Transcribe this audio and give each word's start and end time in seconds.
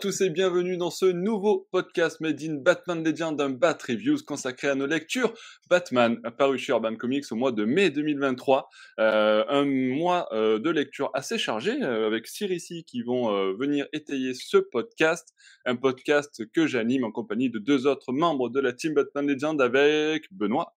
Tous 0.00 0.22
et 0.22 0.30
bienvenue 0.30 0.78
dans 0.78 0.90
ce 0.90 1.04
nouveau 1.04 1.68
podcast 1.70 2.20
Made 2.20 2.42
in 2.42 2.54
Batman 2.54 3.04
Legend 3.04 3.36
d'un 3.36 3.50
Bat 3.50 3.76
Reviews 3.86 4.16
consacré 4.26 4.68
à 4.68 4.74
nos 4.74 4.86
lectures 4.86 5.34
Batman, 5.68 6.18
apparu 6.24 6.56
chez 6.56 6.72
Urban 6.72 6.96
Comics 6.96 7.30
au 7.30 7.34
mois 7.36 7.52
de 7.52 7.66
mai 7.66 7.90
2023. 7.90 8.70
Euh, 8.98 9.44
un 9.46 9.66
mois 9.66 10.26
euh, 10.32 10.58
de 10.58 10.70
lecture 10.70 11.10
assez 11.12 11.36
chargé 11.36 11.82
euh, 11.82 12.06
avec 12.06 12.26
six 12.28 12.46
récits 12.46 12.84
qui 12.84 13.02
vont 13.02 13.30
euh, 13.30 13.52
venir 13.52 13.86
étayer 13.92 14.32
ce 14.32 14.56
podcast. 14.56 15.34
Un 15.66 15.76
podcast 15.76 16.50
que 16.50 16.66
j'anime 16.66 17.04
en 17.04 17.12
compagnie 17.12 17.50
de 17.50 17.58
deux 17.58 17.86
autres 17.86 18.14
membres 18.14 18.48
de 18.48 18.60
la 18.60 18.72
team 18.72 18.94
Batman 18.94 19.26
Legend 19.26 19.60
avec 19.60 20.32
Benoît. 20.32 20.76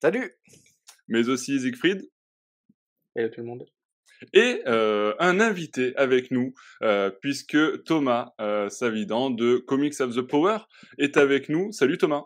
Salut 0.00 0.32
Mais 1.08 1.28
aussi 1.28 1.60
Siegfried. 1.60 2.08
Hello 3.14 3.28
tout 3.28 3.40
le 3.42 3.46
monde 3.46 3.66
et 4.32 4.62
euh, 4.66 5.14
un 5.18 5.40
invité 5.40 5.94
avec 5.96 6.30
nous, 6.30 6.54
euh, 6.82 7.10
puisque 7.20 7.82
Thomas 7.84 8.32
euh, 8.40 8.68
Savidan 8.68 9.30
de 9.30 9.56
Comics 9.58 10.00
of 10.00 10.14
the 10.14 10.22
Power 10.22 10.58
est 10.98 11.16
avec 11.16 11.48
nous. 11.48 11.72
Salut 11.72 11.98
Thomas. 11.98 12.24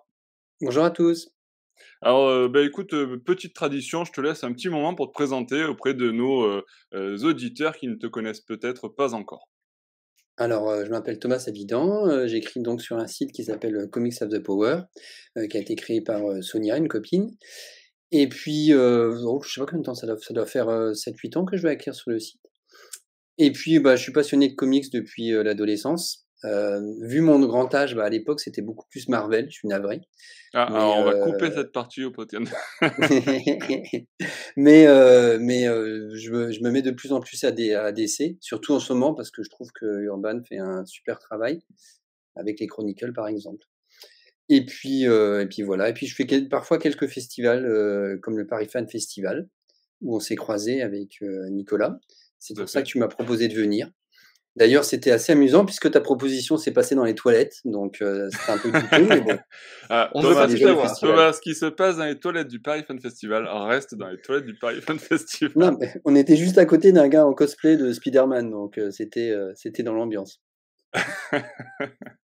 Bonjour 0.61 0.85
à 0.85 0.91
tous. 0.91 1.31
Alors, 2.01 2.49
bah, 2.49 2.63
écoute, 2.63 2.91
petite 3.25 3.55
tradition, 3.55 4.05
je 4.05 4.13
te 4.13 4.21
laisse 4.21 4.45
un 4.45 4.53
petit 4.53 4.69
moment 4.69 4.95
pour 4.95 5.09
te 5.09 5.13
présenter 5.13 5.65
auprès 5.65 5.95
de 5.95 6.11
nos 6.11 6.63
auditeurs 6.93 7.77
qui 7.77 7.89
ne 7.89 7.95
te 7.95 8.07
connaissent 8.07 8.41
peut-être 8.41 8.89
pas 8.89 9.15
encore. 9.15 9.49
Alors, 10.37 10.85
je 10.85 10.91
m'appelle 10.91 11.19
Thomas 11.19 11.41
Savidan, 11.41 12.27
j'écris 12.27 12.61
donc 12.61 12.83
sur 12.83 12.97
un 12.99 13.09
site 13.09 13.33
qui 13.33 13.45
s'appelle 13.45 13.89
Comics 13.91 14.23
of 14.23 14.29
the 14.29 14.41
Power, 14.41 14.83
qui 15.51 15.57
a 15.57 15.61
été 15.61 15.75
créé 15.75 16.01
par 16.01 16.21
Sonia, 16.41 16.77
une 16.77 16.89
copine. 16.89 17.31
Et 18.11 18.29
puis, 18.29 18.73
euh, 18.73 19.13
je 19.43 19.53
sais 19.53 19.61
pas 19.61 19.67
combien 19.67 19.81
de 19.81 19.85
temps 19.85 19.95
ça 19.95 20.07
doit, 20.07 20.19
ça 20.19 20.35
doit 20.35 20.47
faire 20.47 20.69
7-8 20.69 21.39
ans 21.39 21.45
que 21.45 21.57
je 21.57 21.63
vais 21.63 21.75
écrire 21.75 21.95
sur 21.95 22.11
le 22.11 22.19
site. 22.19 22.41
Et 23.37 23.53
puis, 23.53 23.79
bah, 23.79 23.97
je 23.97 24.03
suis 24.03 24.13
passionné 24.13 24.49
de 24.49 24.55
comics 24.55 24.91
depuis 24.93 25.31
l'adolescence. 25.31 26.29
Euh, 26.45 26.81
vu 27.03 27.21
mon 27.21 27.41
grand 27.41 27.75
âge, 27.75 27.97
bah, 27.97 28.05
à 28.05 28.09
l'époque, 28.09 28.41
c'était 28.41 28.63
beaucoup 28.63 28.87
plus 28.91 29.09
Marvel, 29.09 29.47
je 29.51 29.59
suis 29.59 29.69
navré. 29.69 30.01
Ah, 30.55 30.67
alors 30.67 30.99
on 30.99 31.05
va 31.05 31.15
couper 31.25 31.51
cette 31.51 31.73
partie 31.73 32.05
au 32.05 32.13
podcast. 32.13 32.53
mais 34.57 34.87
euh, 34.87 35.39
mais 35.41 35.65
je, 35.65 36.31
me, 36.31 36.53
je, 36.53 36.63
me, 36.63 36.71
mets 36.71 36.83
de 36.83 36.93
plus 36.93 37.13
en 37.13 37.21
plus 37.21 37.43
à, 37.43 37.51
des, 37.51 37.75
à 37.75 37.91
DC, 37.91 38.37
surtout 38.41 38.73
en 38.73 38.79
ce 38.79 38.93
moment 38.93 39.15
parce 39.15 39.31
que 39.31 39.43
je 39.43 39.51
trouve 39.51 39.71
que 39.73 40.03
Urban 40.03 40.41
fait 40.49 40.59
un 40.59 40.85
super 40.87 41.19
travail, 41.19 41.61
avec 42.37 42.61
les 42.61 42.69
Chronicles 42.69 43.13
par 43.13 43.27
exemple. 43.27 43.67
Et 44.49 44.65
puis, 44.65 45.07
euh, 45.07 45.43
et 45.43 45.47
puis 45.47 45.63
voilà. 45.63 45.89
Et 45.89 45.93
puis 45.93 46.07
je 46.07 46.15
fais 46.15 46.27
parfois 46.49 46.79
quelques 46.79 47.07
festivals, 47.07 47.67
euh, 47.67 48.19
comme 48.23 48.39
le 48.39 48.47
Paris 48.47 48.69
Fan 48.69 48.89
Festival, 48.89 49.49
où 50.01 50.17
on 50.17 50.21
s'est 50.21 50.37
croisé 50.37 50.83
avec 50.83 51.23
euh, 51.23 51.49
Nicolas. 51.51 51.99
C'est 52.39 52.55
pour 52.57 52.69
ça 52.69 52.83
que 52.83 52.87
tu 52.87 52.99
m'as 52.99 53.09
proposé 53.09 53.49
de 53.49 53.55
venir. 53.55 53.91
D'ailleurs, 54.59 54.83
c'était 54.83 55.13
assez 55.13 55.33
amusant 55.33 55.65
puisque 55.65 55.89
ta 55.89 56.01
proposition 56.01 56.57
s'est 56.57 56.73
passée 56.73 56.97
dans 56.97 57.05
les 57.05 57.15
toilettes, 57.15 57.61
donc 57.65 58.03
euh, 58.03 58.29
c'était 58.33 58.51
un 58.51 58.59
peu 58.59 58.73
coûteux, 58.73 59.07
mais 59.09 59.21
bon. 59.21 59.39
Ah, 59.91 60.11
on 60.15 60.21
Thomas, 60.21 60.49
savoir. 60.49 61.35
ce 61.35 61.41
qui 61.41 61.55
se 61.55 61.65
passe 61.67 61.97
dans 61.97 62.05
les 62.05 62.19
toilettes 62.19 62.49
du 62.49 62.61
Paris 62.61 62.83
Fan 62.87 62.99
Festival? 62.99 63.47
Reste 63.49 63.95
dans 63.95 64.09
les 64.09 64.19
toilettes 64.19 64.47
du 64.47 64.59
Paris 64.59 64.83
Fan 64.83 64.99
Festival. 64.99 65.53
Non, 65.57 65.79
mais 65.81 65.95
on 66.05 66.15
était 66.17 66.37
juste 66.37 66.59
à 66.59 66.67
côté 66.67 66.93
d'un 66.93 67.09
gars 67.09 67.25
en 67.25 67.33
cosplay 67.35 67.77
de 67.77 67.93
Spider-Man, 67.93 68.51
donc 68.51 68.79
euh, 68.79 68.91
c'était 68.91 69.31
euh, 69.31 69.53
c'était 69.55 69.85
dans 69.85 69.95
l'ambiance. 69.95 70.43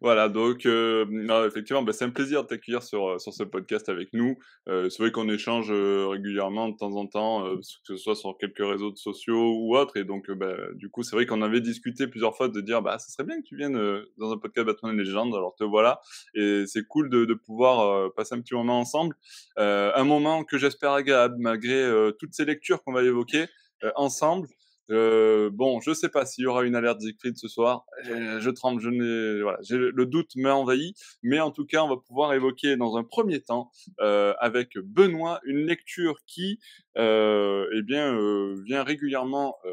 Voilà, 0.00 0.28
donc 0.28 0.66
euh, 0.66 1.06
effectivement, 1.46 1.82
bah, 1.82 1.92
c'est 1.92 2.04
un 2.04 2.10
plaisir 2.10 2.42
de 2.42 2.48
t'accueillir 2.48 2.82
sur, 2.82 3.08
euh, 3.08 3.18
sur 3.18 3.32
ce 3.32 3.44
podcast 3.44 3.88
avec 3.88 4.12
nous. 4.12 4.36
Euh, 4.68 4.88
c'est 4.88 5.02
vrai 5.02 5.12
qu'on 5.12 5.28
échange 5.28 5.70
régulièrement 5.70 6.68
de 6.68 6.76
temps 6.76 6.94
en 6.96 7.06
temps, 7.06 7.44
que 7.56 7.94
ce 7.94 7.96
soit 7.96 8.16
sur 8.16 8.36
quelques 8.38 8.58
réseaux 8.58 8.94
sociaux 8.96 9.54
ou 9.58 9.76
autres, 9.76 9.96
et 9.96 10.04
donc 10.04 10.30
bah, 10.30 10.54
du 10.74 10.88
coup, 10.90 11.02
c'est 11.02 11.16
vrai 11.16 11.26
qu'on 11.26 11.42
avait 11.42 11.60
discuté 11.60 12.06
plusieurs 12.06 12.36
fois 12.36 12.48
de 12.48 12.60
dire, 12.60 12.82
bah, 12.82 12.98
ça 12.98 13.08
serait 13.08 13.24
bien 13.24 13.40
que 13.40 13.46
tu 13.46 13.56
viennes 13.56 13.78
dans 14.18 14.32
un 14.32 14.38
podcast 14.38 14.66
Batman 14.66 14.96
Légende. 14.96 15.34
Alors 15.34 15.54
te 15.54 15.64
voilà, 15.64 16.00
et 16.34 16.64
c'est 16.66 16.86
cool 16.86 17.10
de, 17.10 17.24
de 17.24 17.34
pouvoir 17.34 18.12
passer 18.14 18.34
un 18.34 18.40
petit 18.40 18.54
moment 18.54 18.80
ensemble, 18.80 19.16
un 19.56 20.04
moment 20.04 20.44
que 20.44 20.58
j'espère 20.58 20.92
agréable 20.92 21.36
malgré 21.38 21.88
toutes 22.18 22.34
ces 22.34 22.44
lectures 22.44 22.82
qu'on 22.82 22.92
va 22.92 23.02
évoquer 23.02 23.46
ensemble. 23.96 24.48
Euh, 24.90 25.50
bon, 25.50 25.80
je 25.80 25.94
sais 25.94 26.08
pas 26.08 26.26
s'il 26.26 26.44
y 26.44 26.46
aura 26.46 26.64
une 26.64 26.74
alerte 26.74 27.00
Siegfried 27.00 27.36
ce 27.36 27.48
soir. 27.48 27.86
Je, 28.04 28.40
je 28.40 28.50
tremble, 28.50 28.80
je 28.80 28.90
n'ai, 28.90 29.42
voilà, 29.42 29.58
le 29.70 30.04
doute 30.06 30.36
m'a 30.36 30.54
envahi. 30.54 30.94
Mais 31.22 31.40
en 31.40 31.50
tout 31.50 31.64
cas, 31.64 31.82
on 31.82 31.88
va 31.88 31.96
pouvoir 31.96 32.34
évoquer 32.34 32.76
dans 32.76 32.96
un 32.96 33.04
premier 33.04 33.40
temps 33.40 33.70
euh, 34.00 34.34
avec 34.38 34.76
Benoît 34.78 35.40
une 35.44 35.66
lecture 35.66 36.18
qui, 36.26 36.58
euh, 36.98 37.66
eh 37.74 37.82
bien, 37.82 38.14
euh, 38.14 38.60
vient 38.66 38.82
régulièrement 38.84 39.56
euh, 39.64 39.70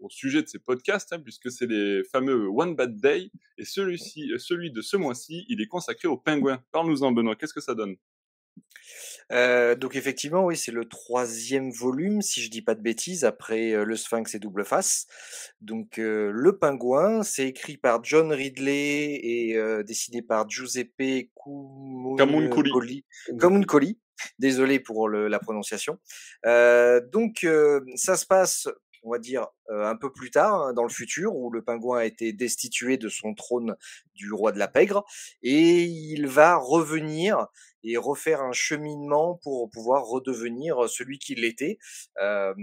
au 0.00 0.10
sujet 0.10 0.42
de 0.42 0.48
ces 0.48 0.58
podcasts, 0.58 1.12
hein, 1.14 1.20
puisque 1.20 1.50
c'est 1.50 1.66
les 1.66 2.02
fameux 2.04 2.46
One 2.48 2.76
Bad 2.76 3.00
Day. 3.00 3.30
Et 3.56 3.64
celui-ci, 3.64 4.30
celui 4.38 4.70
de 4.70 4.82
ce 4.82 4.96
mois-ci, 4.98 5.46
il 5.48 5.62
est 5.62 5.66
consacré 5.66 6.08
aux 6.08 6.18
pingouins. 6.18 6.62
Parle-nous-en, 6.72 7.12
Benoît. 7.12 7.36
Qu'est-ce 7.36 7.54
que 7.54 7.60
ça 7.62 7.74
donne? 7.74 7.96
Euh, 9.32 9.74
donc 9.74 9.96
effectivement, 9.96 10.44
oui, 10.44 10.56
c'est 10.56 10.72
le 10.72 10.84
troisième 10.84 11.70
volume, 11.70 12.22
si 12.22 12.42
je 12.42 12.50
dis 12.50 12.62
pas 12.62 12.74
de 12.74 12.82
bêtises, 12.82 13.24
après 13.24 13.72
euh, 13.72 13.84
le 13.84 13.96
Sphinx 13.96 14.34
et 14.34 14.38
Double 14.38 14.64
Face. 14.64 15.06
Donc 15.60 15.98
euh, 15.98 16.30
le 16.32 16.58
Pingouin, 16.58 17.22
c'est 17.22 17.48
écrit 17.48 17.76
par 17.76 18.04
John 18.04 18.32
Ridley 18.32 19.20
et 19.22 19.56
dessiné 19.84 20.22
par 20.22 20.48
Giuseppe 20.48 21.30
Camuncoli. 22.16 23.04
Camuncoli. 23.40 23.98
Désolé 24.38 24.78
pour 24.78 25.08
le, 25.08 25.26
la 25.28 25.38
prononciation. 25.40 25.98
donc 26.44 27.46
ça 27.96 28.16
se 28.16 28.26
passe 28.26 28.68
on 29.04 29.10
va 29.10 29.18
dire, 29.18 29.46
euh, 29.70 29.84
un 29.86 29.96
peu 29.96 30.12
plus 30.12 30.30
tard, 30.30 30.54
hein, 30.54 30.72
dans 30.72 30.82
le 30.82 30.88
futur, 30.88 31.36
où 31.36 31.50
le 31.50 31.62
pingouin 31.62 32.00
a 32.00 32.04
été 32.04 32.32
destitué 32.32 32.96
de 32.96 33.08
son 33.08 33.34
trône 33.34 33.76
du 34.14 34.32
roi 34.32 34.50
de 34.50 34.58
la 34.58 34.68
pègre, 34.68 35.04
et 35.42 35.82
il 35.82 36.26
va 36.26 36.56
revenir 36.56 37.46
et 37.84 37.96
refaire 37.96 38.40
un 38.40 38.52
cheminement 38.52 39.38
pour 39.42 39.70
pouvoir 39.70 40.04
redevenir 40.04 40.88
celui 40.88 41.18
qu'il 41.18 41.44
était. 41.44 41.78
Euh, 42.20 42.54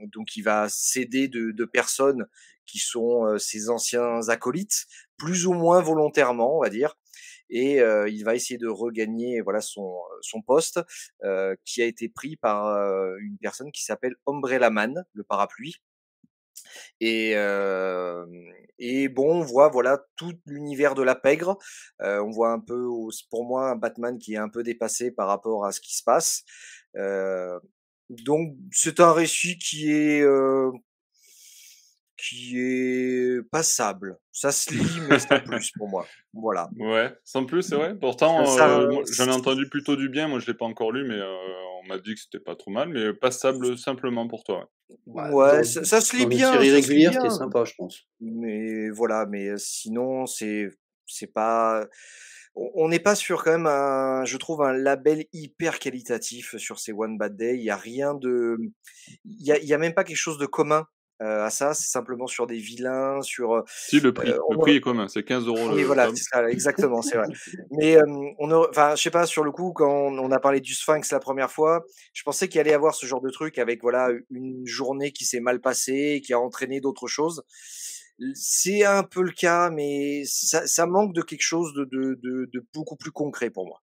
donc 0.00 0.36
il 0.36 0.42
va 0.42 0.68
s'aider 0.68 1.28
de, 1.28 1.50
de, 1.50 1.64
personnes 1.64 2.26
qui 2.66 2.78
sont 2.78 3.26
euh, 3.26 3.38
ses 3.38 3.68
anciens 3.68 4.28
acolytes, 4.28 4.86
plus 5.18 5.46
ou 5.46 5.52
moins 5.52 5.82
volontairement, 5.82 6.56
on 6.56 6.62
va 6.62 6.70
dire 6.70 6.96
et 7.50 7.80
euh, 7.80 8.08
il 8.08 8.24
va 8.24 8.34
essayer 8.34 8.58
de 8.58 8.68
regagner 8.68 9.40
voilà 9.40 9.60
son 9.60 9.98
son 10.20 10.42
poste 10.42 10.80
euh, 11.24 11.54
qui 11.64 11.82
a 11.82 11.86
été 11.86 12.08
pris 12.08 12.36
par 12.36 12.76
une 13.20 13.38
personne 13.38 13.72
qui 13.72 13.84
s'appelle 13.84 14.14
Umbrella 14.26 14.70
Man, 14.70 15.04
le 15.12 15.24
parapluie. 15.24 15.76
Et, 17.00 17.32
euh, 17.36 18.26
et 18.78 19.08
bon, 19.08 19.40
on 19.40 19.42
voit 19.42 19.68
voilà 19.68 20.04
tout 20.16 20.34
l'univers 20.46 20.94
de 20.94 21.02
la 21.02 21.14
pègre. 21.14 21.58
Euh, 22.02 22.22
on 22.22 22.30
voit 22.30 22.52
un 22.52 22.60
peu, 22.60 22.86
pour 23.30 23.44
moi, 23.44 23.70
un 23.70 23.76
Batman 23.76 24.18
qui 24.18 24.34
est 24.34 24.38
un 24.38 24.48
peu 24.48 24.62
dépassé 24.62 25.10
par 25.10 25.28
rapport 25.28 25.64
à 25.64 25.72
ce 25.72 25.80
qui 25.80 25.96
se 25.96 26.02
passe. 26.02 26.44
Euh, 26.96 27.58
donc 28.10 28.56
c'est 28.72 29.00
un 29.00 29.12
récit 29.12 29.58
qui 29.58 29.92
est 29.92 30.24
qui 32.18 32.58
est 32.58 33.42
passable. 33.50 34.18
Ça 34.32 34.52
se 34.52 34.74
lit, 34.74 35.00
mais 35.08 35.18
sans 35.18 35.40
plus 35.40 35.70
pour 35.72 35.88
moi. 35.88 36.06
Voilà. 36.34 36.68
Ouais, 36.78 37.14
sans 37.24 37.44
plus, 37.44 37.62
c'est 37.62 37.76
vrai. 37.76 37.96
Pourtant, 37.98 38.40
euh, 38.42 39.02
j'en 39.12 39.26
ai 39.26 39.32
entendu 39.32 39.68
plutôt 39.68 39.96
du 39.96 40.08
bien. 40.08 40.28
Moi, 40.28 40.40
je 40.40 40.46
l'ai 40.46 40.54
pas 40.54 40.66
encore 40.66 40.92
lu, 40.92 41.06
mais 41.08 41.14
euh, 41.14 41.34
on 41.82 41.86
m'a 41.86 41.98
dit 41.98 42.14
que 42.14 42.20
c'était 42.20 42.40
pas 42.42 42.56
trop 42.56 42.70
mal. 42.70 42.88
Mais 42.88 43.14
passable 43.14 43.78
simplement 43.78 44.26
pour 44.26 44.42
toi. 44.44 44.68
Ouais, 45.06 45.30
ouais 45.30 45.64
ça, 45.64 45.84
ça, 45.84 46.00
se 46.00 46.16
lit 46.16 46.26
bien. 46.26 46.52
Une 46.52 46.58
série 46.58 46.72
régulière, 46.72 47.12
c'était 47.12 47.30
sympa, 47.30 47.64
je 47.64 47.74
pense. 47.76 48.02
Mais 48.20 48.90
voilà, 48.90 49.24
mais 49.26 49.52
sinon, 49.56 50.26
c'est 50.26 50.70
c'est 51.06 51.32
pas 51.32 51.86
on 52.74 52.88
n'est 52.88 52.98
pas 52.98 53.14
sur 53.14 53.44
quand 53.44 53.52
même 53.52 53.66
un, 53.68 54.24
je 54.24 54.36
trouve 54.36 54.62
un 54.62 54.72
label 54.72 55.26
hyper 55.32 55.78
qualitatif 55.78 56.56
sur 56.56 56.80
ces 56.80 56.92
One 56.92 57.16
Bad 57.16 57.36
Day. 57.36 57.56
Il 57.56 57.62
y 57.62 57.70
a 57.70 57.76
rien 57.76 58.14
de, 58.14 58.58
il 59.24 59.46
y 59.46 59.52
a, 59.52 59.58
y 59.58 59.72
a 59.72 59.78
même 59.78 59.94
pas 59.94 60.02
quelque 60.02 60.16
chose 60.16 60.38
de 60.38 60.46
commun 60.46 60.86
euh, 61.20 61.44
à 61.44 61.50
ça, 61.50 61.74
c'est 61.74 61.88
simplement 61.88 62.28
sur 62.28 62.46
des 62.46 62.58
vilains, 62.58 63.20
sur. 63.22 63.54
Euh, 63.54 63.62
si 63.66 63.98
le 63.98 64.12
prix, 64.12 64.28
le 64.28 64.58
prix 64.58 64.76
est 64.76 64.80
commun, 64.80 65.08
c'est 65.08 65.24
15 65.24 65.46
euros. 65.46 65.72
Oui, 65.72 65.82
voilà, 65.82 66.10
ça, 66.14 66.48
exactement, 66.48 67.02
c'est 67.02 67.16
vrai. 67.16 67.26
Mais 67.72 67.96
euh, 67.96 68.04
on, 68.38 68.52
enfin, 68.52 68.94
je 68.94 69.02
sais 69.02 69.10
pas, 69.10 69.26
sur 69.26 69.42
le 69.42 69.50
coup, 69.50 69.72
quand 69.72 69.88
on 69.88 70.30
a 70.30 70.38
parlé 70.38 70.60
du 70.60 70.74
Sphinx 70.74 71.10
la 71.10 71.18
première 71.18 71.50
fois, 71.50 71.84
je 72.12 72.22
pensais 72.22 72.48
qu'il 72.48 72.60
allait 72.60 72.70
y 72.70 72.74
avoir 72.74 72.94
ce 72.94 73.04
genre 73.06 73.20
de 73.20 73.30
truc 73.30 73.58
avec 73.58 73.82
voilà 73.82 74.10
une 74.30 74.64
journée 74.64 75.10
qui 75.10 75.24
s'est 75.24 75.40
mal 75.40 75.60
passée, 75.60 76.22
qui 76.24 76.32
a 76.32 76.38
entraîné 76.38 76.80
d'autres 76.80 77.08
choses. 77.08 77.42
C'est 78.34 78.84
un 78.84 79.02
peu 79.02 79.22
le 79.22 79.32
cas, 79.32 79.70
mais 79.70 80.22
ça, 80.24 80.66
ça 80.66 80.86
manque 80.86 81.14
de 81.14 81.22
quelque 81.22 81.42
chose 81.42 81.72
de, 81.74 81.84
de, 81.84 82.18
de, 82.22 82.48
de 82.52 82.66
beaucoup 82.74 82.96
plus 82.96 83.12
concret 83.12 83.50
pour 83.50 83.66
moi. 83.66 83.80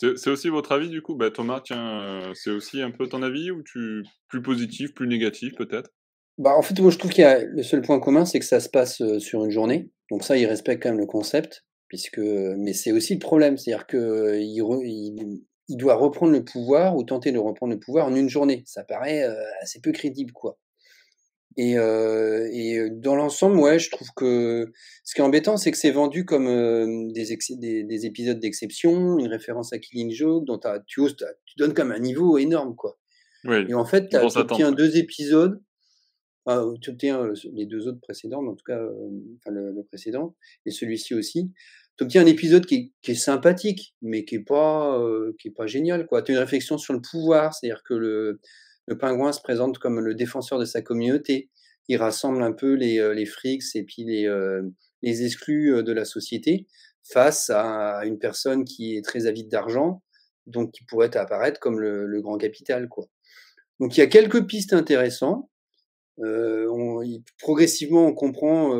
C'est 0.00 0.30
aussi 0.30 0.48
votre 0.48 0.72
avis 0.72 0.88
du 0.88 1.02
coup? 1.02 1.14
Bah, 1.14 1.30
Thomas, 1.30 1.60
tiens, 1.62 2.00
euh, 2.00 2.32
c'est 2.34 2.50
aussi 2.50 2.80
un 2.80 2.90
peu 2.90 3.06
ton 3.06 3.22
avis 3.22 3.50
ou 3.50 3.62
tu 3.62 4.02
plus 4.28 4.40
positif, 4.40 4.94
plus 4.94 5.06
négatif 5.06 5.54
peut-être? 5.56 5.90
Bah, 6.38 6.54
En 6.56 6.62
fait, 6.62 6.78
moi 6.80 6.90
je 6.90 6.98
trouve 6.98 7.10
qu'il 7.10 7.22
y 7.22 7.26
a 7.26 7.44
le 7.44 7.62
seul 7.62 7.82
point 7.82 8.00
commun, 8.00 8.24
c'est 8.24 8.38
que 8.38 8.46
ça 8.46 8.60
se 8.60 8.70
passe 8.70 9.02
euh, 9.02 9.18
sur 9.18 9.44
une 9.44 9.50
journée. 9.50 9.90
Donc 10.10 10.24
ça, 10.24 10.38
il 10.38 10.46
respecte 10.46 10.82
quand 10.82 10.88
même 10.88 10.98
le 10.98 11.06
concept. 11.06 11.64
Puisque... 11.88 12.18
Mais 12.18 12.72
c'est 12.72 12.92
aussi 12.92 13.14
le 13.14 13.18
problème, 13.18 13.58
c'est-à-dire 13.58 13.86
qu'il 13.86 13.98
il, 13.98 15.76
doit 15.76 15.96
reprendre 15.96 16.32
le 16.32 16.44
pouvoir 16.44 16.96
ou 16.96 17.02
tenter 17.02 17.32
de 17.32 17.38
reprendre 17.38 17.72
le 17.74 17.80
pouvoir 17.80 18.06
en 18.06 18.14
une 18.14 18.28
journée. 18.28 18.62
Ça 18.64 18.84
paraît 18.84 19.24
euh, 19.24 19.34
assez 19.60 19.80
peu 19.80 19.92
crédible, 19.92 20.32
quoi. 20.32 20.56
Et, 21.56 21.76
euh, 21.76 22.48
et 22.52 22.90
dans 22.90 23.16
l'ensemble, 23.16 23.58
ouais, 23.58 23.78
je 23.78 23.90
trouve 23.90 24.08
que 24.14 24.72
ce 25.04 25.14
qui 25.14 25.20
est 25.20 25.24
embêtant, 25.24 25.56
c'est 25.56 25.70
que 25.72 25.76
c'est 25.76 25.90
vendu 25.90 26.24
comme 26.24 27.12
des, 27.12 27.36
des, 27.58 27.84
des, 27.84 28.06
épisodes 28.06 28.38
d'exception, 28.38 29.18
une 29.18 29.26
référence 29.26 29.72
à 29.72 29.78
Killing 29.78 30.12
Joke, 30.12 30.44
dont 30.44 30.60
tu, 30.86 31.00
oses, 31.00 31.16
tu 31.16 31.54
donnes 31.58 31.74
comme 31.74 31.90
un 31.90 31.98
niveau 31.98 32.38
énorme, 32.38 32.76
quoi. 32.76 32.98
Oui, 33.44 33.64
et 33.68 33.74
en 33.74 33.84
fait, 33.84 34.08
tu 34.10 34.16
obtiens 34.16 34.70
deux 34.70 34.96
épisodes, 34.96 35.60
enfin, 36.44 36.72
tu 36.80 36.90
obtiens 36.90 37.32
les 37.52 37.66
deux 37.66 37.88
autres 37.88 38.00
précédents, 38.00 38.42
mais 38.42 38.50
en 38.50 38.54
tout 38.54 38.66
cas, 38.66 38.80
enfin, 38.80 39.50
le, 39.50 39.72
le, 39.72 39.82
précédent, 39.82 40.36
et 40.66 40.70
celui-ci 40.70 41.14
aussi. 41.14 41.50
Tu 41.96 42.04
obtiens 42.04 42.22
un 42.22 42.26
épisode 42.26 42.64
qui 42.64 42.74
est, 42.76 42.92
qui 43.02 43.10
est, 43.10 43.14
sympathique, 43.14 43.96
mais 44.02 44.24
qui 44.24 44.36
est 44.36 44.44
pas, 44.44 45.02
qui 45.38 45.48
est 45.48 45.54
pas 45.54 45.66
génial, 45.66 46.06
quoi. 46.06 46.22
Tu 46.22 46.30
as 46.30 46.34
une 46.36 46.40
réflexion 46.40 46.78
sur 46.78 46.92
le 46.92 47.00
pouvoir, 47.00 47.54
c'est-à-dire 47.54 47.82
que 47.82 47.94
le, 47.94 48.40
le 48.90 48.98
pingouin 48.98 49.32
se 49.32 49.40
présente 49.40 49.78
comme 49.78 50.00
le 50.00 50.14
défenseur 50.16 50.58
de 50.58 50.64
sa 50.64 50.82
communauté. 50.82 51.48
Il 51.86 51.96
rassemble 51.96 52.42
un 52.42 52.52
peu 52.52 52.74
les, 52.74 52.98
euh, 52.98 53.14
les 53.14 53.24
frics 53.24 53.62
et 53.76 53.84
puis 53.84 54.02
les, 54.02 54.26
euh, 54.26 54.62
les 55.02 55.24
exclus 55.24 55.72
euh, 55.72 55.82
de 55.84 55.92
la 55.92 56.04
société 56.04 56.66
face 57.04 57.50
à 57.50 58.04
une 58.04 58.18
personne 58.18 58.64
qui 58.64 58.96
est 58.96 59.02
très 59.02 59.26
avide 59.26 59.48
d'argent, 59.48 60.02
donc 60.46 60.72
qui 60.72 60.84
pourrait 60.84 61.16
apparaître 61.16 61.60
comme 61.60 61.78
le, 61.78 62.20
grand 62.20 62.36
capital. 62.36 62.88
Quoi. 62.88 63.06
Donc 63.78 63.96
il 63.96 64.00
y 64.00 64.02
a 64.02 64.08
quelques 64.08 64.44
pistes 64.46 64.72
intéressantes. 64.72 65.48
on, 66.18 67.00
progressivement, 67.38 68.06
on 68.06 68.12
comprend 68.12 68.76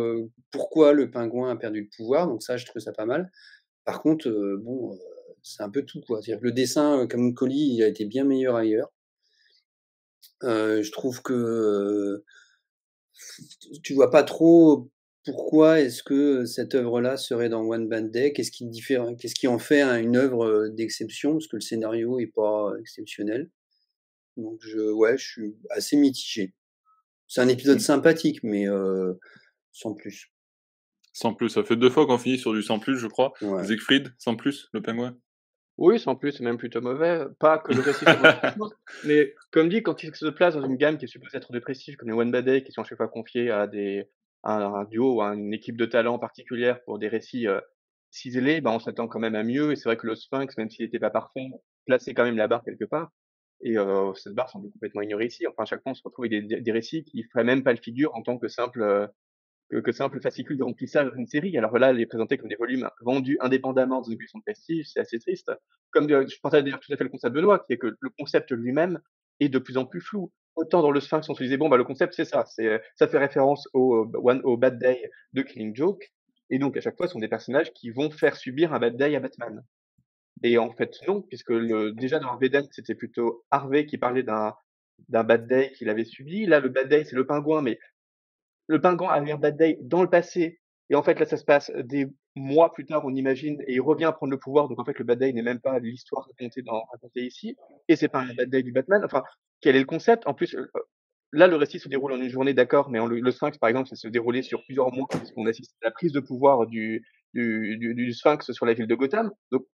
pourquoi 0.51 0.93
le 0.93 1.11
pingouin 1.11 1.51
a 1.51 1.57
perdu 1.57 1.83
le 1.83 1.89
pouvoir, 1.97 2.27
donc 2.27 2.43
ça, 2.43 2.57
je 2.57 2.67
trouve 2.67 2.83
ça 2.83 2.93
pas 2.93 3.07
mal. 3.07 3.31
Par 3.85 4.03
contre, 4.03 4.29
bon, 4.61 4.99
c'est 5.43 5.63
un 5.63 5.71
peu 5.71 5.83
tout. 5.83 6.01
Quoi. 6.07 6.21
-dire 6.21 6.39
que 6.39 6.45
le 6.45 6.53
dessin, 6.53 7.07
comme 7.09 7.35
Colli, 7.35 7.75
il 7.77 7.83
a 7.83 7.89
été 7.89 8.05
bien 8.05 8.25
meilleur 8.25 8.57
ailleurs. 8.57 8.93
Euh, 10.43 10.83
je 10.83 10.91
trouve 10.91 11.23
que 11.23 12.25
tu 13.83 13.95
vois 13.95 14.11
pas 14.11 14.23
trop 14.23 14.91
pourquoi 15.25 15.81
est-ce 15.81 16.03
que 16.03 16.47
cette 16.47 16.75
œuvre-là 16.75 17.17
serait 17.17 17.49
dans 17.49 17.63
One 17.63 17.89
Band 17.89 18.03
Day? 18.03 18.33
Qu'est-ce 18.33 18.51
qui, 18.51 18.71
qu'est-ce 18.71 19.35
qui 19.35 19.47
en 19.49 19.59
fait 19.59 19.83
une 19.83 20.17
œuvre 20.17 20.69
d'exception? 20.69 21.33
Parce 21.33 21.47
que 21.47 21.57
le 21.57 21.61
scénario 21.61 22.19
est 22.19 22.33
pas 22.35 22.73
exceptionnel. 22.81 23.51
Donc, 24.37 24.59
je, 24.63 24.91
ouais, 24.91 25.19
je 25.19 25.27
suis 25.27 25.57
assez 25.71 25.97
mitigé. 25.97 26.55
C'est 27.29 27.43
un 27.43 27.49
épisode 27.49 27.77
mmh. 27.77 27.81
sympathique, 27.81 28.43
mais 28.43 28.69
euh, 28.69 29.15
sans 29.73 29.95
plus. 29.95 30.33
Sans 31.13 31.35
plus, 31.35 31.51
ça 31.51 31.65
fait 31.65 31.77
deux 31.77 31.91
fois 31.91 32.07
qu'on 32.07 32.19
finit 32.19 32.39
sur 32.39 32.55
du 32.55 32.63
sans 32.63 32.79
plus, 32.79 32.97
je 32.97 33.07
crois. 33.07 33.33
Siegfried, 33.65 34.13
sans 34.19 34.37
plus, 34.37 34.69
le 34.73 34.81
pingouin? 34.81 35.17
Oui, 35.81 35.99
sans 35.99 36.15
plus, 36.15 36.33
c'est 36.33 36.45
même 36.45 36.59
plutôt 36.59 36.83
mauvais. 36.83 37.25
Pas 37.39 37.59
que 37.59 37.73
le 37.73 37.81
récit 37.81 38.05
soit 38.05 38.71
mais 39.07 39.35
comme 39.51 39.71
dit, 39.71 39.83
quand 39.83 40.03
il 40.03 40.15
se 40.15 40.27
place 40.27 40.55
dans 40.55 40.63
une 40.63 40.77
gamme 40.77 40.99
qui 40.99 41.07
est 41.07 41.09
supposée 41.09 41.39
être 41.39 41.53
dépressive, 41.53 41.97
comme 41.97 42.11
les 42.11 42.15
One 42.15 42.31
Bad 42.31 42.45
Day, 42.45 42.63
qui 42.63 42.71
sont 42.71 42.83
à 42.83 42.85
chaque 42.85 42.99
fois 42.99 43.09
confiés 43.09 43.51
à 43.51 43.67
des 43.67 44.07
un, 44.45 44.85
duo 44.85 45.17
ou 45.17 45.23
à 45.23 45.35
une 45.35 45.55
équipe 45.55 45.79
de 45.79 45.87
talents 45.87 46.19
particulière 46.19 46.83
pour 46.85 46.99
des 46.99 47.09
récits 47.09 47.47
euh, 47.49 47.61
ciselés, 48.11 48.61
bah, 48.61 48.73
on 48.73 48.79
s'attend 48.79 49.09
quand 49.09 49.21
même 49.21 49.35
à 49.35 49.43
mieux. 49.43 49.73
Et 49.73 49.77
c'est 49.77 49.89
vrai 49.89 49.97
que 49.97 50.07
le 50.07 50.17
Sphinx, 50.17 50.55
même 50.59 50.69
s'il 50.69 50.85
n'était 50.85 50.99
pas 50.99 51.11
parfait, 51.11 51.49
plaçait 51.87 52.13
quand 52.13 52.25
même 52.25 52.37
la 52.37 52.47
barre 52.47 52.63
quelque 52.63 52.85
part. 52.85 53.11
Et 53.63 53.79
euh, 53.79 54.13
cette 54.15 54.35
barre 54.35 54.51
semble 54.51 54.71
complètement 54.73 55.01
ignorée 55.01 55.27
ici. 55.27 55.47
Enfin, 55.47 55.63
à 55.63 55.67
chaque 55.67 55.83
fois, 55.83 55.93
on 55.93 55.95
se 55.95 56.03
retrouve 56.05 56.27
avec 56.27 56.47
des, 56.47 56.61
des, 56.61 56.73
récits 56.73 57.05
qui 57.05 57.23
feraient 57.25 57.45
même 57.45 57.63
pas 57.63 57.73
le 57.73 57.81
figure 57.81 58.15
en 58.15 58.23
tant 58.23 58.37
que 58.37 58.49
simple 58.49 58.83
euh, 58.83 59.07
que, 59.71 59.77
que 59.79 59.93
simple 59.93 60.21
fascicule 60.21 60.59
de 60.59 60.65
remplissage 60.65 61.13
d'une 61.13 61.27
série. 61.27 61.57
Alors 61.57 61.79
là, 61.79 61.93
les 61.93 62.07
présenter 62.07 62.37
comme 62.39 62.49
des 62.49 62.57
volumes 62.57 62.89
vendus 63.01 63.39
indépendamment 63.41 64.03
de 64.03 64.17
son 64.27 64.41
prestige, 64.41 64.89
c'est 64.93 65.01
assez 65.01 65.19
triste. 65.19 65.51
Comme 65.91 66.09
je 66.09 66.41
pensais 66.43 66.63
d'ailleurs 66.63 66.81
tout 66.81 66.93
à 66.93 66.97
fait 66.97 67.05
le 67.05 67.11
concept 67.11 67.35
de 67.35 67.41
Benoît, 67.41 67.65
qui 67.67 67.75
est 67.75 67.79
que 67.79 67.97
le 67.99 68.11
concept 68.19 68.51
lui-même 68.53 69.01
est 69.41 69.49
de 69.49 69.59
plus 69.59 69.77
en 69.77 69.87
plus 69.87 70.01
flou. 70.01 70.33
Autant 70.57 70.83
dans 70.83 70.91
le 70.91 71.01
Sphinx, 71.01 71.29
on 71.29 71.35
se 71.35 71.43
disait 71.43 71.57
bon 71.57 71.69
bah 71.69 71.77
le 71.77 71.85
concept 71.85 72.13
c'est 72.15 72.25
ça, 72.25 72.45
c'est 72.47 72.83
ça 72.97 73.07
fait 73.07 73.19
référence 73.19 73.69
au 73.73 74.11
one 74.15 74.41
au 74.43 74.57
Bad 74.57 74.79
Day 74.79 75.11
de 75.33 75.43
Killing 75.43 75.75
Joke, 75.75 76.13
et 76.51 76.59
donc 76.59 76.77
à 76.77 76.81
chaque 76.81 76.97
fois 76.97 77.07
ce 77.07 77.13
sont 77.13 77.21
des 77.21 77.29
personnages 77.29 77.73
qui 77.73 77.91
vont 77.91 78.11
faire 78.11 78.37
subir 78.37 78.75
un 78.75 78.81
Bad 78.81 78.97
Day 78.97 79.15
à 79.15 79.21
Batman. 79.21 79.65
Et 80.43 80.59
en 80.59 80.73
fait 80.73 80.97
non, 81.07 81.23
puisque 81.23 81.51
le, 81.51 81.93
déjà 81.93 82.19
dans 82.19 82.29
Arveden 82.29 82.67
c'était 82.73 82.97
plutôt 82.97 83.45
Harvey 83.51 83.87
qui 83.87 83.97
parlait 83.97 84.25
d'un 84.25 84.55
d'un 85.09 85.25
bad 85.25 85.47
day 85.47 85.73
qu'il 85.73 85.89
avait 85.89 86.05
subi. 86.05 86.47
Là, 86.47 86.61
le 86.61 86.69
bad 86.69 86.89
day, 86.89 87.05
c'est 87.05 87.17
le 87.17 87.27
pingouin, 87.27 87.63
mais 87.63 87.79
le 88.71 88.81
pingouin 88.81 89.09
avait 89.09 89.33
un 89.33 89.37
bad 89.37 89.57
day 89.57 89.79
dans 89.83 90.03
le 90.03 90.09
passé, 90.09 90.61
et 90.91 90.95
en 90.95 91.03
fait 91.03 91.19
là 91.19 91.27
ça 91.27 91.37
se 91.37 91.45
passe 91.45 91.73
des 91.75 92.07
mois 92.37 92.73
plus 92.73 92.87
tard, 92.87 93.03
on 93.05 93.13
imagine, 93.13 93.61
et 93.67 93.75
il 93.75 93.81
revient 93.81 94.13
prendre 94.15 94.31
le 94.31 94.39
pouvoir. 94.39 94.69
Donc 94.69 94.79
en 94.79 94.85
fait 94.85 94.97
le 94.97 95.05
bad 95.05 95.19
day 95.19 95.33
n'est 95.33 95.43
même 95.43 95.59
pas 95.61 95.81
l'histoire 95.81 96.25
racontée 96.25 96.63
dans 96.63 96.85
racontée 96.93 97.27
ici, 97.27 97.57
et 97.89 97.97
c'est 97.97 98.09
pas 98.09 98.21
un 98.21 98.33
bad 98.33 98.49
day 98.49 98.63
du 98.63 98.71
Batman. 98.71 99.03
Enfin, 99.05 99.25
quel 99.61 99.75
est 99.75 99.81
le 99.81 99.87
concept? 99.87 100.25
En 100.29 100.35
plus, 100.35 100.55
euh, 100.55 100.71
là 101.33 101.49
le 101.49 101.57
récit 101.57 101.81
se 101.81 101.89
déroule 101.89 102.13
en 102.13 102.21
une 102.21 102.29
journée, 102.29 102.55
d'accord, 102.55 102.91
mais 102.91 103.01
le, 103.05 103.31
Sphinx 103.33 103.59
par 103.59 103.69
exemple, 103.69 103.89
ça 103.89 103.97
se 103.97 104.07
déroulait 104.07 104.43
sur 104.43 104.63
plusieurs 104.65 104.93
mois 104.93 105.09
puisqu'on 105.11 105.47
assiste 105.47 105.75
à 105.83 105.87
la 105.87 105.91
prise 105.91 106.13
de 106.13 106.21
pouvoir 106.21 106.69
du 106.69 107.05
du, 107.35 107.77
du, 107.77 108.13
Sphinx 108.13 108.53
sur 108.53 108.67
la 108.67 108.75
ville 108.75 108.87
de 108.87 108.95
Gotham. 108.95 109.33
Donc 109.51 109.67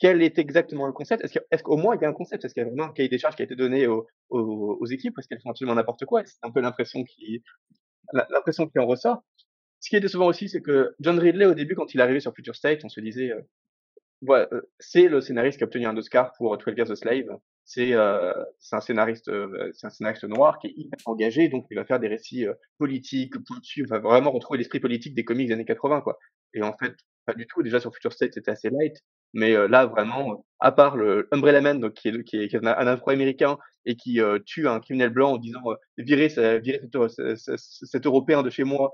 quel 0.00 0.22
est 0.22 0.38
exactement 0.38 0.86
le 0.86 0.92
concept? 0.92 1.24
Est-ce 1.52 1.62
qu'au 1.62 1.76
moins 1.76 1.94
il 1.94 2.02
y 2.02 2.04
a 2.04 2.08
un 2.08 2.12
concept? 2.12 2.44
Est-ce 2.44 2.54
qu'il 2.54 2.62
y 2.64 2.66
a 2.66 2.68
vraiment 2.68 2.86
un 2.86 2.92
cahier 2.92 3.08
des 3.08 3.18
charges 3.18 3.36
qui 3.36 3.42
a 3.42 3.44
été 3.44 3.54
donné 3.54 3.86
aux, 3.86 4.08
aux, 4.30 4.78
aux 4.80 4.86
équipes? 4.86 5.16
Est-ce 5.18 5.28
qu'elles 5.28 5.40
font 5.40 5.50
absolument 5.50 5.76
n'importe 5.76 6.04
quoi? 6.04 6.22
C'est 6.24 6.38
un 6.42 6.50
peu 6.50 6.60
l'impression 6.60 7.04
qui 7.04 7.44
l'impression 8.12 8.66
qui 8.66 8.78
en 8.78 8.86
ressort. 8.86 9.22
Ce 9.80 9.88
qui 9.88 9.96
est 9.96 10.00
décevant 10.00 10.26
aussi, 10.26 10.48
c'est 10.48 10.60
que 10.60 10.94
John 11.00 11.18
Ridley, 11.18 11.46
au 11.46 11.54
début, 11.54 11.74
quand 11.74 11.94
il 11.94 12.00
est 12.00 12.02
arrivé 12.02 12.20
sur 12.20 12.34
Future 12.34 12.54
State, 12.54 12.84
on 12.84 12.88
se 12.88 13.00
disait, 13.00 13.32
euh, 13.32 13.40
voilà, 14.22 14.48
euh, 14.52 14.60
c'est 14.78 15.08
le 15.08 15.20
scénariste 15.20 15.58
qui 15.58 15.64
a 15.64 15.66
obtenu 15.66 15.86
un 15.86 15.96
Oscar 15.96 16.32
pour 16.36 16.56
12 16.56 16.76
Years 16.76 16.90
a 16.90 16.96
Slave. 16.96 17.38
C'est 17.64 17.92
euh, 17.94 18.32
un 18.72 18.80
scénariste, 18.80 19.28
euh, 19.28 19.70
c'est 19.72 19.86
un 19.86 19.90
scénariste 19.90 20.24
noir 20.24 20.58
qui 20.58 20.68
est 20.68 20.74
hyper 20.76 20.98
engagé, 21.06 21.48
donc 21.48 21.66
il 21.70 21.76
va 21.76 21.84
faire 21.84 22.00
des 22.00 22.08
récits 22.08 22.44
politiques, 22.78 23.38
pointus, 23.44 23.86
va 23.88 23.98
vraiment 23.98 24.30
retrouver 24.32 24.58
l'esprit 24.58 24.80
politique 24.80 25.14
des 25.14 25.24
comics 25.24 25.46
des 25.48 25.54
années 25.54 25.64
80, 25.64 26.02
quoi. 26.02 26.18
Et 26.52 26.62
en 26.62 26.76
fait, 26.76 26.94
pas 27.24 27.34
du 27.34 27.46
tout. 27.46 27.62
Déjà 27.62 27.80
sur 27.80 27.94
Future 27.94 28.12
State, 28.12 28.34
c'était 28.34 28.50
assez 28.50 28.70
light. 28.70 28.96
Mais 29.32 29.52
là, 29.68 29.86
vraiment, 29.86 30.44
à 30.60 30.72
part 30.72 30.96
le 30.96 31.28
Umbrella 31.32 31.60
Man, 31.60 31.80
donc, 31.80 31.94
qui, 31.94 32.08
est, 32.08 32.22
qui, 32.24 32.36
est, 32.36 32.48
qui 32.48 32.56
est 32.56 32.66
un, 32.66 32.86
Afro-américain 32.86 33.58
et 33.86 33.96
qui 33.96 34.20
euh, 34.20 34.38
tue 34.44 34.68
un 34.68 34.78
criminel 34.80 35.10
blanc 35.10 35.32
en 35.32 35.38
disant 35.38 35.62
euh, 35.66 35.74
virez, 35.96 36.28
virez 36.60 36.80
cet, 37.36 37.56
cet, 37.56 38.06
Européen 38.06 38.42
de 38.42 38.50
chez 38.50 38.64
moi. 38.64 38.92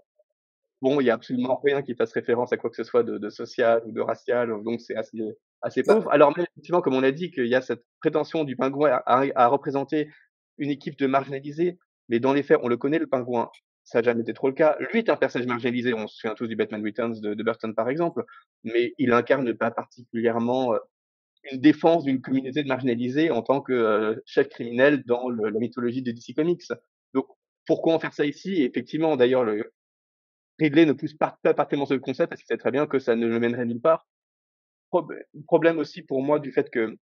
Bon, 0.81 1.01
il 1.01 1.07
y 1.07 1.11
a 1.11 1.15
absolument 1.15 1.61
rien 1.65 1.83
qui 1.83 1.95
fasse 1.95 2.13
référence 2.13 2.53
à 2.53 2.57
quoi 2.57 2.71
que 2.71 2.77
ce 2.77 2.85
soit 2.85 3.03
de, 3.03 3.19
de 3.19 3.31
social 3.31 3.83
ou 3.87 3.93
de 3.93 4.01
racial, 4.01 4.53
donc 4.63 4.81
c'est 4.81 4.95
assez, 4.95 5.19
assez 5.63 5.83
bah 5.83 5.95
pauvre. 5.95 6.11
Alors 6.13 6.37
même 6.37 6.47
effectivement, 6.53 6.83
comme 6.83 6.95
on 6.95 7.03
a 7.03 7.11
dit, 7.11 7.31
qu'il 7.31 7.47
y 7.47 7.55
a 7.55 7.63
cette 7.63 7.83
prétention 8.01 8.45
du 8.45 8.57
pingouin 8.57 9.01
à, 9.07 9.25
à, 9.35 9.47
représenter 9.49 10.11
une 10.59 10.71
équipe 10.71 10.99
de 10.99 11.07
marginalisés, 11.07 11.79
mais 12.09 12.21
dans 12.21 12.35
les 12.35 12.43
faits, 12.43 12.61
on 12.63 12.69
le 12.69 12.77
connaît, 12.77 12.99
le 12.99 13.07
pingouin, 13.07 13.51
ça 13.87 13.99
n'a 13.99 14.03
jamais 14.03 14.23
été 14.23 14.35
trop 14.35 14.49
le 14.49 14.55
cas. 14.55 14.77
Lui 14.93 14.99
est 14.99 15.09
un 15.09 15.17
personnage 15.17 15.47
marginalisé, 15.47 15.95
on 15.95 16.09
se 16.09 16.17
souvient 16.17 16.35
tous 16.35 16.49
du 16.49 16.57
Batman 16.57 16.85
Returns 16.85 17.21
de, 17.21 17.43
Burton 17.43 17.75
par 17.75 17.89
exemple, 17.89 18.25
mais 18.65 18.93
il 18.99 19.13
incarne 19.13 19.55
pas 19.55 19.71
particulièrement 19.71 20.75
euh, 20.75 20.79
une 21.51 21.61
défense 21.61 22.05
d'une 22.05 22.21
communauté 22.21 22.65
de 22.65 22.69
marginalisés 22.69 23.31
en 23.31 23.43
tant 23.43 23.61
que 23.61 23.73
euh, 23.73 24.17
chef 24.27 24.49
criminel 24.49 25.05
dans 25.05 25.31
la 25.31 25.59
mythologie 25.59 26.03
de 26.03 26.11
DC 26.11 26.35
Comics. 26.35 26.65
Donc, 27.15 27.27
pourquoi 27.65 27.95
en 27.95 28.01
faire 28.01 28.13
ça 28.13 28.27
ici? 28.27 28.65
Effectivement, 28.65 29.17
d'ailleurs, 29.17 29.45
le 29.45 29.73
Ridley 30.59 30.85
ne 30.85 30.93
pousse 30.93 31.15
pas, 31.15 31.39
pas 31.43 31.69
ce 31.71 31.95
concept 31.95 32.31
parce 32.31 32.41
qu'il 32.41 32.49
sait 32.49 32.59
très 32.59 32.73
bien 32.73 32.89
que 32.89 32.99
ça 32.99 33.15
ne 33.15 33.27
le 33.29 33.39
mènerait 33.39 33.67
nulle 33.67 33.81
part. 33.81 34.09
problème 35.47 35.79
aussi 35.79 36.03
pour 36.03 36.23
moi 36.23 36.41
du 36.41 36.51
fait 36.51 36.71
que 36.71 36.97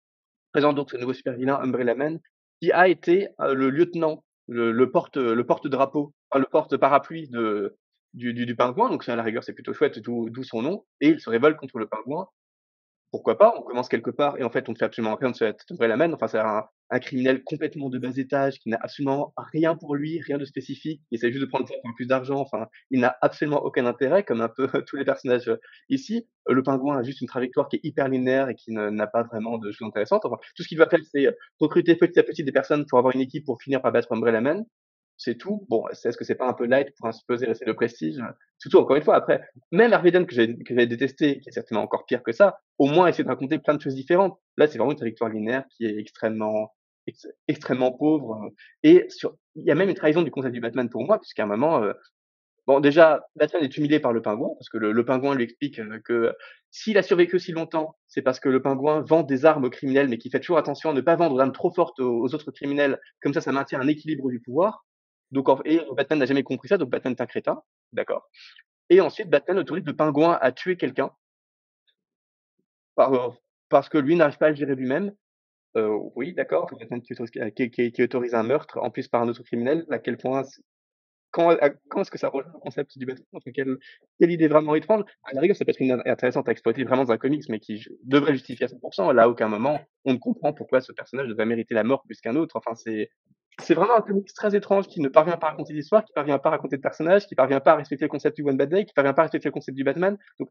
présente 0.51 0.75
donc 0.75 0.89
ce 0.89 0.97
nouveau 0.97 1.13
super 1.13 1.33
vilain 1.33 1.59
Umbrella 1.61 1.93
Man 1.93 2.19
qui 2.59 2.71
a 2.71 2.87
été 2.87 3.27
euh, 3.39 3.53
le 3.53 3.69
lieutenant, 3.69 4.23
le, 4.47 4.71
le 4.71 4.91
porte 4.91 5.17
le 5.17 5.45
porte 5.45 5.67
drapeau, 5.67 6.13
le 6.35 6.45
porte 6.45 6.77
parapluie 6.77 7.27
de 7.29 7.77
du, 8.13 8.33
du, 8.33 8.45
du 8.45 8.55
pingouin. 8.55 8.89
Donc 8.89 9.07
à 9.07 9.15
la 9.15 9.23
rigueur 9.23 9.43
c'est 9.43 9.53
plutôt 9.53 9.73
chouette, 9.73 9.99
d'où 9.99 10.43
son 10.43 10.61
nom. 10.61 10.85
Et 10.99 11.09
il 11.09 11.19
se 11.19 11.29
révolte 11.29 11.57
contre 11.57 11.79
le 11.79 11.87
pingouin 11.87 12.27
pourquoi 13.11 13.37
pas, 13.37 13.53
on 13.57 13.61
commence 13.61 13.89
quelque 13.89 14.09
part 14.09 14.37
et 14.39 14.43
en 14.43 14.49
fait 14.49 14.69
on 14.69 14.71
ne 14.71 14.77
fait 14.77 14.85
absolument 14.85 15.15
rien 15.15 15.31
de 15.31 15.35
cette 15.35 15.65
la 15.79 15.97
main. 15.97 16.11
Enfin, 16.13 16.27
c'est 16.27 16.39
un, 16.39 16.63
un, 16.89 16.99
criminel 16.99 17.43
complètement 17.43 17.89
de 17.89 17.99
bas 17.99 18.15
étage 18.15 18.57
qui 18.59 18.69
n'a 18.69 18.77
absolument 18.81 19.33
rien 19.37 19.75
pour 19.75 19.95
lui, 19.95 20.21
rien 20.21 20.37
de 20.37 20.45
spécifique, 20.45 21.01
qui 21.09 21.15
essaie 21.15 21.31
juste 21.31 21.41
de 21.41 21.49
prendre 21.49 21.67
plus 21.95 22.05
d'argent. 22.05 22.39
Enfin, 22.39 22.67
il 22.89 23.01
n'a 23.01 23.17
absolument 23.21 23.63
aucun 23.63 23.85
intérêt, 23.85 24.23
comme 24.23 24.41
un 24.41 24.49
peu 24.49 24.67
tous 24.87 24.95
les 24.95 25.05
personnages 25.05 25.49
euh, 25.49 25.57
ici. 25.89 26.27
Euh, 26.49 26.53
le 26.53 26.63
pingouin 26.63 26.97
a 26.97 27.03
juste 27.03 27.21
une 27.21 27.27
trajectoire 27.27 27.67
qui 27.67 27.77
est 27.77 27.81
hyper 27.83 28.07
linéaire 28.07 28.49
et 28.49 28.55
qui 28.55 28.71
n'a 28.71 29.07
pas 29.07 29.23
vraiment 29.23 29.57
de 29.57 29.71
choses 29.71 29.87
intéressantes. 29.87 30.25
Enfin, 30.25 30.37
tout 30.55 30.63
ce 30.63 30.67
qu'il 30.69 30.77
va 30.77 30.87
faire, 30.87 30.99
c'est 31.03 31.27
euh, 31.27 31.31
recruter 31.59 31.95
petit 31.95 32.17
à 32.17 32.23
petit 32.23 32.43
des 32.43 32.51
personnes 32.53 32.85
pour 32.85 32.97
avoir 32.97 33.13
une 33.13 33.21
équipe 33.21 33.45
pour 33.45 33.61
finir 33.61 33.81
par 33.81 33.91
battre 33.91 34.11
Umbrella 34.11 34.41
Man 34.41 34.65
c'est 35.23 35.35
tout. 35.35 35.65
Bon, 35.69 35.87
est-ce 35.89 36.17
que 36.17 36.23
c'est 36.23 36.35
pas 36.35 36.47
un 36.47 36.53
peu 36.53 36.65
light 36.65 36.89
pour 36.97 37.07
un 37.07 37.11
supposé 37.11 37.45
rester 37.45 37.65
de 37.65 37.73
prestige? 37.73 38.19
Surtout, 38.57 38.77
encore 38.77 38.95
une 38.95 39.03
fois, 39.03 39.15
après, 39.15 39.41
même 39.71 39.91
que 40.25 40.33
j'ai 40.33 40.57
que 40.57 40.75
j'ai 40.75 40.87
détesté, 40.87 41.39
qui 41.39 41.49
est 41.49 41.51
certainement 41.51 41.83
encore 41.83 42.05
pire 42.05 42.23
que 42.23 42.31
ça, 42.31 42.59
au 42.79 42.87
moins 42.87 43.07
essayer 43.07 43.23
de 43.23 43.29
raconter 43.29 43.59
plein 43.59 43.75
de 43.75 43.81
choses 43.81 43.93
différentes. 43.93 44.39
Là, 44.57 44.65
c'est 44.65 44.79
vraiment 44.79 44.91
une 44.91 44.97
trajectoire 44.97 45.29
linéaire 45.29 45.65
qui 45.69 45.85
est 45.85 45.97
extrêmement 45.99 46.73
extrêmement 47.47 47.91
pauvre. 47.91 48.51
Et 48.83 49.05
sur, 49.09 49.35
il 49.55 49.65
y 49.65 49.71
a 49.71 49.75
même 49.75 49.89
une 49.89 49.95
trahison 49.95 50.23
du 50.23 50.31
concept 50.31 50.53
du 50.53 50.61
Batman 50.61 50.89
pour 50.89 51.03
moi, 51.03 51.19
puisqu'à 51.19 51.43
un 51.43 51.47
moment, 51.47 51.83
euh, 51.83 51.93
bon, 52.67 52.79
déjà, 52.79 53.23
Batman 53.35 53.63
est 53.63 53.77
humilié 53.77 53.99
par 53.99 54.13
le 54.13 54.21
pingouin, 54.21 54.49
parce 54.57 54.69
que 54.69 54.77
le, 54.77 55.05
pingouin 55.05 55.35
lui 55.35 55.43
explique 55.43 55.79
euh, 55.79 55.99
que 56.05 56.33
s'il 56.71 56.97
a 56.97 57.03
survécu 57.03 57.39
si 57.39 57.51
longtemps, 57.51 57.95
c'est 58.07 58.21
parce 58.21 58.39
que 58.39 58.49
le 58.49 58.61
pingouin 58.61 59.01
vend 59.01 59.23
des 59.23 59.45
armes 59.45 59.65
aux 59.65 59.69
criminels, 59.69 60.09
mais 60.09 60.17
qui 60.17 60.29
fait 60.29 60.39
toujours 60.39 60.57
attention 60.57 60.91
à 60.91 60.93
ne 60.93 61.01
pas 61.01 61.15
vendre 61.15 61.37
d'armes 61.37 61.51
trop 61.51 61.71
fortes 61.71 61.99
aux 61.99 62.33
autres 62.33 62.51
criminels, 62.51 62.99
comme 63.21 63.33
ça, 63.33 63.41
ça 63.41 63.51
maintient 63.51 63.79
un 63.79 63.87
équilibre 63.87 64.29
du 64.29 64.39
pouvoir. 64.39 64.85
Donc, 65.31 65.47
et 65.65 65.81
Batman 65.95 66.19
n'a 66.19 66.25
jamais 66.25 66.43
compris 66.43 66.67
ça, 66.67 66.77
donc 66.77 66.89
Batman 66.89 67.13
est 67.13 67.21
un 67.21 67.25
crétin, 67.25 67.61
d'accord. 67.93 68.29
Et 68.89 68.99
ensuite, 68.99 69.29
Batman 69.29 69.59
autorise 69.59 69.85
le 69.85 69.95
pingouin 69.95 70.37
à 70.41 70.51
tuer 70.51 70.75
quelqu'un 70.75 71.11
parce 73.69 73.89
que 73.89 73.97
lui 73.97 74.15
n'arrive 74.15 74.37
pas 74.37 74.47
à 74.47 74.49
le 74.49 74.55
gérer 74.55 74.75
lui-même. 74.75 75.13
Euh, 75.77 75.97
oui, 76.15 76.33
d'accord, 76.33 76.69
Batman 76.77 77.01
qui 77.01 77.13
autorise, 77.13 77.31
qui, 77.55 77.91
qui 77.91 78.03
autorise, 78.03 78.35
un 78.35 78.43
meurtre, 78.43 78.77
en 78.81 78.89
plus 78.91 79.07
par 79.07 79.21
un 79.21 79.29
autre 79.29 79.43
criminel, 79.43 79.85
à 79.89 79.99
quel 79.99 80.17
point 80.17 80.43
quand, 81.31 81.55
quand 81.89 82.01
est-ce 82.01 82.11
que 82.11 82.17
ça 82.17 82.27
rejoint 82.27 82.51
le 82.53 82.59
concept 82.59 82.97
du 82.97 83.05
Batman? 83.05 83.25
Quelle, 83.55 83.77
quelle, 84.19 84.31
idée 84.31 84.47
vraiment 84.49 84.75
étrange 84.75 85.05
À 85.23 85.33
la 85.33 85.41
rigueur, 85.41 85.55
ça 85.55 85.65
peut 85.65 85.71
être 85.71 85.79
une 85.79 86.01
intéressante 86.05 86.47
à 86.49 86.51
exploiter 86.51 86.83
vraiment 86.83 87.05
dans 87.05 87.11
un 87.11 87.17
comics, 87.17 87.47
mais 87.49 87.59
qui 87.59 87.83
devrait 88.03 88.33
justifier 88.33 88.65
à 88.65 88.67
100%. 88.67 89.13
Là, 89.13 89.23
à 89.23 89.27
aucun 89.29 89.47
moment, 89.47 89.79
on 90.03 90.13
ne 90.13 90.17
comprend 90.17 90.53
pourquoi 90.53 90.81
ce 90.81 90.91
personnage 90.91 91.27
devrait 91.27 91.45
mériter 91.45 91.73
la 91.73 91.83
mort 91.83 92.03
plus 92.03 92.19
qu'un 92.19 92.35
autre. 92.35 92.57
Enfin, 92.57 92.75
c'est 92.75 93.09
c'est 93.59 93.73
vraiment 93.73 93.95
un 93.95 94.01
comics 94.01 94.33
très 94.33 94.55
étrange 94.55 94.87
qui 94.87 95.01
ne 95.01 95.09
parvient 95.09 95.37
pas 95.37 95.47
à 95.47 95.49
raconter 95.51 95.73
l'histoire, 95.73 96.03
qui 96.03 96.13
parvient 96.13 96.39
pas 96.39 96.49
à 96.49 96.51
raconter 96.53 96.77
de 96.77 96.81
personnages, 96.81 97.27
qui 97.27 97.35
parvient 97.35 97.59
pas 97.59 97.73
à 97.73 97.75
respecter 97.75 98.05
le 98.05 98.09
concept 98.09 98.35
du 98.37 98.43
One 98.43 98.57
Bad 98.57 98.69
Day, 98.69 98.85
qui 98.85 98.93
parvient 98.93 99.13
pas 99.13 99.23
à 99.23 99.25
respecter 99.25 99.49
le 99.49 99.53
concept 99.53 99.75
du 99.75 99.83
Batman. 99.83 100.17
Donc, 100.39 100.49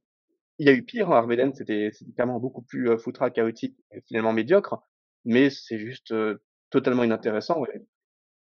il 0.58 0.66
y 0.66 0.68
a 0.68 0.72
eu 0.72 0.82
pire, 0.82 1.10
hein, 1.10 1.16
Arveden, 1.16 1.54
c'était 1.54 1.90
clairement 2.14 2.38
beaucoup 2.38 2.62
plus 2.62 2.90
euh, 2.90 2.98
foutra, 2.98 3.30
chaotique, 3.30 3.76
et 3.92 4.02
finalement 4.02 4.32
médiocre, 4.32 4.82
mais 5.24 5.48
c'est 5.48 5.78
juste 5.78 6.12
euh, 6.12 6.42
totalement 6.68 7.02
inintéressant. 7.02 7.64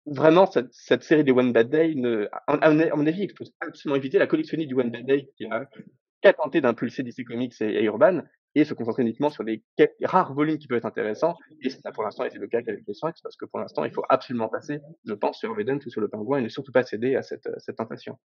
Vraiment, 0.05 0.45
cette, 0.45 1.03
série 1.03 1.23
des 1.23 1.31
One 1.31 1.51
Bad 1.51 1.69
Day, 1.69 1.95
ne, 1.95 2.29
à, 2.31 2.69
mon 2.69 3.07
avis, 3.07 3.23
il 3.23 3.33
faut 3.35 3.45
absolument 3.59 3.95
éviter 3.95 4.19
la 4.19 4.27
collectionner 4.27 4.67
du 4.67 4.75
One 4.75 4.91
Bad 4.91 5.05
Day 5.05 5.31
qui 5.35 5.45
a, 5.45 5.65
qui 5.65 6.33
tenté 6.33 6.61
d'impulser 6.61 7.01
DC 7.01 7.25
Comics 7.25 7.59
et, 7.61 7.83
Urban 7.83 8.21
et 8.55 8.63
se 8.63 8.73
concentrer 8.73 9.03
uniquement 9.03 9.29
sur 9.29 9.43
les 9.43 9.61
rares 10.03 10.33
volumes 10.33 10.57
qui 10.57 10.67
peuvent 10.67 10.77
être 10.77 10.85
intéressants. 10.85 11.35
Et 11.61 11.69
ça, 11.69 11.91
pour 11.91 12.03
l'instant, 12.03 12.23
été 12.23 12.37
le 12.37 12.47
cas 12.47 12.59
avec 12.59 12.87
les 12.87 12.93
Sphinx, 12.93 13.21
parce 13.21 13.35
que 13.35 13.45
pour 13.45 13.59
l'instant, 13.59 13.83
il 13.83 13.91
faut 13.91 14.05
absolument 14.09 14.49
passer, 14.49 14.79
je 15.05 15.13
pense, 15.13 15.39
sur 15.39 15.53
Vedent 15.53 15.79
ou 15.85 15.89
sur 15.89 16.01
le 16.01 16.07
Pingouin 16.07 16.39
et 16.39 16.43
ne 16.43 16.49
surtout 16.49 16.71
pas 16.71 16.83
céder 16.83 17.15
à 17.15 17.21
cette, 17.21 17.49
cette 17.59 17.75
tentation. 17.75 18.17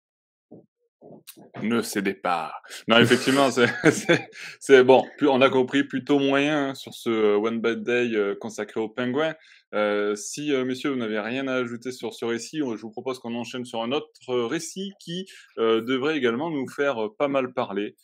Ne 1.62 1.82
cédez 1.82 2.14
pas. 2.14 2.52
Non, 2.88 2.98
effectivement, 2.98 3.48
c'est 3.50 4.84
bon. 4.84 5.04
On 5.22 5.40
a 5.40 5.50
compris 5.50 5.84
plutôt 5.84 6.18
moyen 6.18 6.74
sur 6.74 6.94
ce 6.94 7.10
euh, 7.10 7.36
One 7.36 7.60
Bad 7.60 7.82
Day 7.82 8.10
euh, 8.14 8.34
consacré 8.38 8.80
au 8.80 8.88
pingouin. 8.88 9.34
Euh, 9.74 10.14
si, 10.14 10.52
messieurs, 10.64 10.90
vous 10.90 10.98
n'avez 10.98 11.20
rien 11.20 11.46
à 11.46 11.54
ajouter 11.54 11.92
sur 11.92 12.12
ce 12.12 12.24
récit, 12.24 12.58
je 12.58 12.80
vous 12.80 12.90
propose 12.90 13.18
qu'on 13.18 13.34
enchaîne 13.34 13.64
sur 13.64 13.82
un 13.82 13.92
autre 13.92 14.34
récit 14.44 14.92
qui 15.00 15.26
devrait 15.56 16.16
également 16.16 16.50
nous 16.50 16.68
faire 16.68 17.08
pas 17.18 17.28
mal 17.28 17.52
parler. 17.52 17.94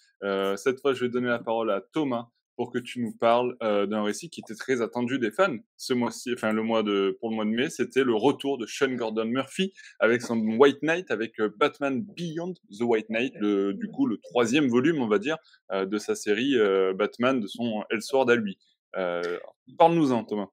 Cette 0.56 0.80
fois, 0.80 0.94
je 0.94 1.04
vais 1.04 1.10
donner 1.10 1.28
la 1.28 1.38
parole 1.38 1.70
à 1.70 1.80
Thomas 1.80 2.28
pour 2.56 2.72
que 2.72 2.78
tu 2.78 3.00
nous 3.00 3.12
parles 3.12 3.54
euh, 3.62 3.86
d'un 3.86 4.02
récit 4.02 4.30
qui 4.30 4.40
était 4.40 4.54
très 4.54 4.80
attendu 4.80 5.18
des 5.18 5.30
fans 5.30 5.56
ce 5.76 5.92
mois-ci, 5.92 6.32
enfin 6.32 6.52
le 6.52 6.62
mois 6.62 6.82
de 6.82 7.16
pour 7.20 7.28
le 7.30 7.36
mois 7.36 7.44
de 7.44 7.50
mai, 7.50 7.68
c'était 7.68 8.02
le 8.02 8.14
retour 8.14 8.58
de 8.58 8.66
Sean 8.66 8.92
Gordon 8.94 9.26
Murphy 9.26 9.72
avec 10.00 10.22
son 10.22 10.38
White 10.38 10.82
Knight, 10.82 11.10
avec 11.10 11.38
euh, 11.38 11.50
Batman 11.58 12.02
Beyond 12.02 12.54
the 12.70 12.80
White 12.80 13.10
Knight, 13.10 13.34
le, 13.38 13.74
du 13.74 13.88
coup 13.88 14.06
le 14.06 14.16
troisième 14.18 14.68
volume, 14.68 15.00
on 15.00 15.08
va 15.08 15.18
dire, 15.18 15.36
euh, 15.70 15.84
de 15.84 15.98
sa 15.98 16.14
série 16.14 16.56
euh, 16.56 16.94
Batman, 16.94 17.40
de 17.40 17.46
son 17.46 17.84
Elseworld 17.90 18.30
à 18.30 18.36
lui. 18.36 18.58
Euh, 18.96 19.38
Parle-nous-en, 19.78 20.24
Thomas. 20.24 20.48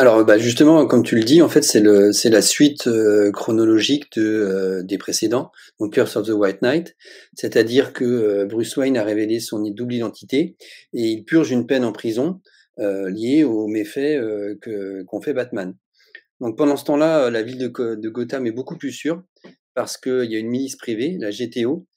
Alors, 0.00 0.24
bah 0.24 0.38
justement, 0.38 0.86
comme 0.86 1.02
tu 1.02 1.16
le 1.16 1.24
dis, 1.24 1.42
en 1.42 1.48
fait, 1.48 1.62
c'est 1.62 2.30
la 2.30 2.40
suite 2.40 2.86
euh, 2.86 3.32
chronologique 3.32 4.16
euh, 4.16 4.84
des 4.84 4.96
précédents, 4.96 5.50
donc 5.80 5.94
Curse 5.94 6.14
of 6.14 6.28
the 6.28 6.30
White 6.30 6.62
Knight, 6.62 6.94
c'est-à-dire 7.34 7.92
que 7.92 8.04
euh, 8.04 8.46
Bruce 8.46 8.76
Wayne 8.76 8.96
a 8.96 9.02
révélé 9.02 9.40
son 9.40 9.60
double 9.60 9.94
identité 9.94 10.54
et 10.92 11.02
il 11.02 11.24
purge 11.24 11.50
une 11.50 11.66
peine 11.66 11.84
en 11.84 11.90
prison 11.90 12.40
liée 12.76 13.42
aux 13.42 13.66
méfaits 13.66 14.20
que 14.62 15.02
qu'ont 15.02 15.20
fait 15.20 15.32
Batman. 15.32 15.74
Donc 16.38 16.56
pendant 16.56 16.76
ce 16.76 16.84
temps-là, 16.84 17.28
la 17.28 17.42
ville 17.42 17.58
de, 17.58 18.08
Gotham 18.08 18.46
est 18.46 18.52
beaucoup 18.52 18.76
plus 18.76 18.92
sûre 18.92 19.24
parce 19.74 19.98
qu'il 19.98 20.30
y 20.30 20.36
a 20.36 20.38
une 20.38 20.46
milice 20.46 20.76
privée, 20.76 21.16
la 21.18 21.30
GTO, 21.30 21.88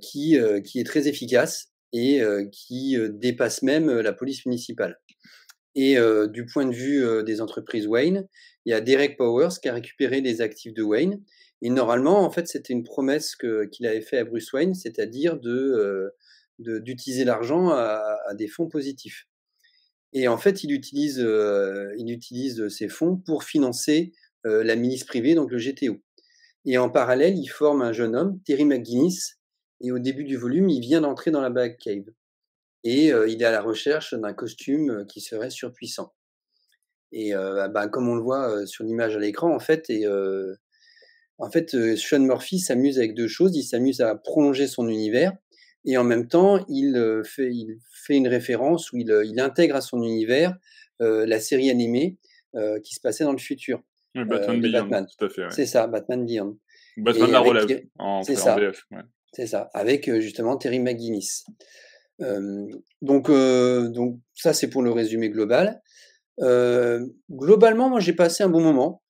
qui 0.00 0.36
est 0.36 0.86
très 0.86 1.08
efficace 1.08 1.72
et 1.92 2.22
qui 2.52 2.96
dépasse 3.10 3.62
même 3.62 3.90
la 3.90 4.12
police 4.12 4.46
municipale. 4.46 5.00
Et 5.74 5.96
du 6.32 6.44
point 6.44 6.66
de 6.66 6.74
vue 6.74 7.24
des 7.24 7.40
entreprises 7.40 7.86
Wayne, 7.86 8.26
il 8.64 8.70
y 8.70 8.74
a 8.74 8.80
Derek 8.80 9.16
Powers 9.16 9.60
qui 9.62 9.68
a 9.68 9.74
récupéré 9.74 10.20
les 10.20 10.40
actifs 10.40 10.74
de 10.74 10.82
Wayne. 10.82 11.22
Et 11.62 11.70
normalement, 11.70 12.24
en 12.24 12.30
fait, 12.30 12.48
c'était 12.48 12.72
une 12.72 12.84
promesse 12.84 13.36
qu'il 13.36 13.86
avait 13.86 14.00
fait 14.00 14.18
à 14.18 14.24
Bruce 14.24 14.52
Wayne, 14.52 14.74
c'est-à-dire 14.74 15.38
d'utiliser 16.58 17.24
l'argent 17.24 17.70
à, 17.70 18.34
des 18.34 18.48
fonds 18.48 18.68
positifs. 18.68 19.28
Et 20.12 20.26
en 20.26 20.38
fait, 20.38 20.64
il 20.64 20.72
utilise, 20.72 21.18
il 21.18 22.70
ces 22.70 22.88
fonds 22.88 23.16
pour 23.16 23.44
financer 23.44 24.12
la 24.44 24.74
milice 24.74 25.04
privée, 25.04 25.34
donc 25.34 25.50
le 25.50 25.58
GTO. 25.58 26.00
Et 26.64 26.76
en 26.76 26.90
parallèle, 26.90 27.38
il 27.38 27.46
forme 27.46 27.82
un 27.82 27.92
jeune 27.92 28.14
homme, 28.16 28.40
Terry 28.44 28.64
McGuinness, 28.64 29.38
et 29.80 29.92
au 29.92 29.98
début 29.98 30.24
du 30.24 30.36
volume, 30.36 30.68
il 30.68 30.80
vient 30.80 31.00
d'entrer 31.00 31.30
dans 31.30 31.40
la 31.40 31.50
Batcave 31.50 32.10
et 32.84 33.06
il 33.08 33.42
est 33.42 33.44
à 33.44 33.50
la 33.50 33.60
recherche 33.60 34.14
d'un 34.14 34.32
costume 34.32 35.04
qui 35.08 35.20
serait 35.20 35.50
surpuissant. 35.50 36.12
Et 37.12 37.32
bah, 37.32 37.88
comme 37.88 38.08
on 38.08 38.14
le 38.14 38.22
voit 38.22 38.66
sur 38.66 38.84
l'image 38.84 39.16
à 39.16 39.18
l'écran, 39.18 39.54
en 39.54 39.58
fait, 39.58 39.90
et, 39.90 40.06
en 41.38 41.50
fait, 41.50 41.76
Sean 41.96 42.20
Murphy 42.20 42.58
s'amuse 42.58 42.98
avec 42.98 43.14
deux 43.14 43.28
choses. 43.28 43.56
Il 43.56 43.62
s'amuse 43.62 44.00
à 44.00 44.14
prolonger 44.14 44.66
son 44.66 44.88
univers 44.88 45.32
et 45.84 45.96
en 45.96 46.04
même 46.04 46.28
temps, 46.28 46.64
il, 46.68 47.22
fait, 47.24 47.50
il 47.52 47.78
fait 47.92 48.16
une 48.16 48.28
référence 48.28 48.92
où 48.92 48.98
il, 48.98 49.08
il 49.24 49.40
intègre 49.40 49.76
à 49.76 49.80
son 49.80 50.02
univers 50.02 50.56
la 51.00 51.40
série 51.40 51.70
animée 51.70 52.18
qui 52.84 52.94
se 52.94 53.00
passait 53.00 53.24
dans 53.24 53.32
le 53.32 53.38
futur. 53.38 53.82
Batman 54.14 54.60
Beyond, 54.60 55.06
tout 55.18 55.24
à 55.26 55.28
fait. 55.28 55.50
C'est 55.50 55.66
ça, 55.66 55.86
Batman 55.86 56.24
Beyond. 56.24 56.58
Batman 56.96 57.30
la 57.30 57.40
relève 57.40 57.82
en, 57.98 58.22
ça. 58.22 58.56
C'est 59.32 59.46
ça, 59.46 59.70
avec 59.74 60.10
justement 60.20 60.56
Terry 60.56 60.80
McGuinness 60.80 61.44
donc, 62.20 63.30
donc 63.30 64.18
ça 64.34 64.52
c'est 64.52 64.68
pour 64.68 64.82
le 64.82 64.90
résumé 64.90 65.30
global. 65.30 65.80
globalement, 66.38 67.88
moi 67.88 68.00
j'ai 68.00 68.14
passé 68.14 68.42
un 68.44 68.48
bon 68.48 68.60
moment, 68.60 69.02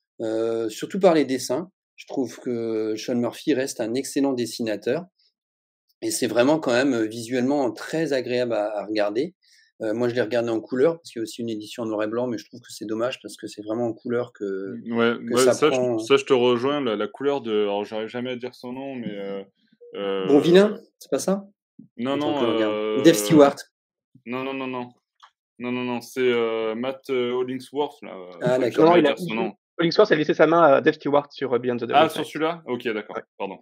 surtout 0.69 1.01
par 1.01 1.15
les 1.15 1.25
dessins. 1.25 1.71
Je 1.97 2.07
trouve 2.07 2.39
que 2.39 2.95
Sean 2.97 3.17
Murphy 3.17 3.55
reste 3.55 3.81
un 3.81 3.95
excellent 3.95 4.33
dessinateur 4.33 5.07
et 6.03 6.11
c'est 6.11 6.29
vraiment 6.29 6.59
quand 6.59 6.73
même 6.73 7.05
visuellement 7.05 7.73
très 7.73 8.13
agréable 8.13 8.53
à, 8.53 8.85
regarder. 8.87 9.35
moi, 9.81 10.09
je 10.09 10.15
l'ai 10.15 10.23
regardé 10.23 10.51
en 10.51 10.61
couleur 10.61 10.97
parce 10.97 11.11
qu'il 11.11 11.21
y 11.21 11.23
a 11.23 11.25
aussi 11.25 11.43
une 11.43 11.49
édition 11.49 11.83
en 11.83 11.87
noir 11.87 12.05
et 12.05 12.07
blanc, 12.07 12.29
mais 12.29 12.39
je 12.39 12.45
trouve 12.45 12.61
que 12.61 12.73
c'est 12.73 12.85
dommage 12.85 13.21
parce 13.21 13.37
que 13.37 13.47
c'est 13.47 13.63
vraiment 13.63 13.87
en 13.87 13.93
couleur 13.93 14.33
que, 14.33 14.77
mmh, 14.85 14.97
ouais, 14.97 15.43
ça, 15.43 15.71
prend... 15.71 15.99
je, 15.99 16.05
ça, 16.05 16.17
je, 16.17 16.25
te 16.25 16.33
rejoins. 16.33 16.81
La, 16.81 17.09
couleur 17.09 17.41
de, 17.41 17.63
alors 17.63 17.85
j'arrive 17.85 18.09
jamais 18.09 18.31
à 18.31 18.37
dire 18.37 18.55
son 18.55 18.73
nom, 18.73 18.95
mais 18.95 19.45
euh, 19.95 20.27
bon 20.27 20.39
vilain, 20.39 20.79
c'est 20.99 21.11
pas 21.11 21.19
ça? 21.19 21.49
Non, 21.97 22.17
non. 22.17 22.43
Euh... 22.43 23.03
Dave 23.03 23.15
Stewart. 23.15 23.57
Non, 24.27 24.45
non, 24.45 24.55
non, 24.55 24.67
non. 24.67 24.93
Non, 25.59 25.73
non, 25.73 25.83
non, 25.83 26.01
c'est 26.01 26.21
euh, 26.21 26.75
Matt 26.77 27.11
euh, 27.11 27.33
Hollingsworth. 27.33 28.01
Là. 28.03 28.15
Ah, 28.43 28.59
d'accord. 28.59 28.97
il 28.97 29.07
a... 29.07 29.15
Hollingsworth 29.79 30.13
a 30.13 30.17
laissé 30.17 30.35
sa 30.35 30.47
main 30.47 30.63
à 30.63 30.81
Dave 30.81 30.95
Stewart 30.95 31.27
sur 31.31 31.53
euh, 31.53 31.59
Beyond 31.59 31.79
the 31.79 31.87
Ah, 31.93 32.09
sur 32.09 32.25
celui-là? 32.25 32.63
Ok, 32.67 32.85
d'accord. 32.89 33.19
Pardon. 33.37 33.59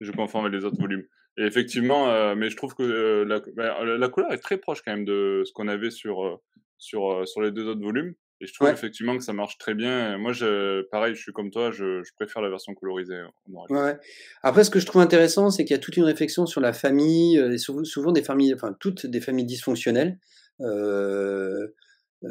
Je 0.00 0.12
confonds 0.12 0.40
avec 0.40 0.52
les 0.52 0.64
autres 0.64 0.80
volumes. 0.80 1.04
Et 1.38 1.44
effectivement, 1.44 2.34
mais 2.34 2.50
je 2.50 2.56
trouve 2.56 2.74
que 2.74 3.24
bah, 3.54 3.84
la, 3.84 3.96
la, 3.96 4.08
couleur 4.08 4.32
est 4.32 4.38
très 4.38 4.58
proche 4.58 4.82
quand 4.82 4.90
même 4.90 5.04
de 5.04 5.42
ce 5.46 5.52
qu'on 5.52 5.68
avait 5.68 5.90
sur, 5.90 6.40
sur, 6.76 7.26
sur 7.26 7.40
les 7.40 7.50
deux 7.50 7.68
autres 7.68 7.82
volumes. 7.82 8.14
Et 8.42 8.46
je 8.46 8.54
trouve 8.54 8.68
effectivement 8.68 9.18
que 9.18 9.22
ça 9.22 9.34
marche 9.34 9.58
très 9.58 9.74
bien. 9.74 10.16
Moi, 10.16 10.32
je, 10.32 10.82
pareil, 10.90 11.14
je 11.14 11.20
suis 11.20 11.32
comme 11.32 11.50
toi, 11.50 11.70
je, 11.70 12.02
je 12.02 12.12
préfère 12.14 12.40
la 12.40 12.48
version 12.48 12.74
colorisée. 12.74 13.20
Ouais. 13.48 13.98
Après, 14.42 14.64
ce 14.64 14.70
que 14.70 14.80
je 14.80 14.86
trouve 14.86 15.02
intéressant, 15.02 15.50
c'est 15.50 15.64
qu'il 15.64 15.74
y 15.74 15.78
a 15.78 15.82
toute 15.82 15.98
une 15.98 16.04
réflexion 16.04 16.46
sur 16.46 16.62
la 16.62 16.72
famille, 16.72 17.36
et 17.36 17.58
souvent, 17.58 18.12
des 18.12 18.22
familles, 18.22 18.54
enfin 18.54 18.74
toutes 18.80 19.06
des 19.06 19.20
familles 19.20 19.44
dysfonctionnelles. 19.44 20.18
Euh, 20.62 21.68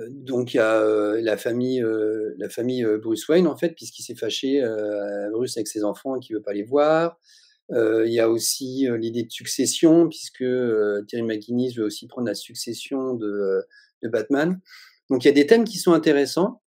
donc 0.09 0.53
il 0.53 0.57
y 0.57 0.59
a 0.59 1.15
la 1.21 1.37
famille, 1.37 1.81
euh, 1.81 2.35
la 2.37 2.49
famille 2.49 2.85
Bruce 3.01 3.27
Wayne 3.27 3.47
en 3.47 3.57
fait, 3.57 3.69
puisqu'il 3.69 4.03
s'est 4.03 4.15
fâché 4.15 4.63
euh, 4.63 5.29
Bruce 5.31 5.57
avec 5.57 5.67
ses 5.67 5.83
enfants 5.83 6.15
et 6.15 6.19
qu'il 6.19 6.35
veut 6.35 6.41
pas 6.41 6.53
les 6.53 6.63
voir. 6.63 7.19
il 7.71 8.11
y 8.11 8.19
a 8.19 8.29
aussi 8.29 8.87
l'idée 8.99 9.23
de 9.23 9.31
succession, 9.31 10.07
puisque 10.09 10.43
Terry 11.07 11.23
McGuinness 11.23 11.75
veut 11.75 11.85
aussi 11.85 12.07
prendre 12.07 12.27
la 12.27 12.35
succession 12.35 13.13
de, 13.13 13.63
de 14.03 14.09
Batman. 14.09 14.59
Donc 15.09 15.23
il 15.23 15.27
y 15.27 15.31
a 15.31 15.33
des 15.33 15.47
thèmes 15.47 15.63
qui 15.63 15.77
sont 15.77 15.93
intéressants. 15.93 16.61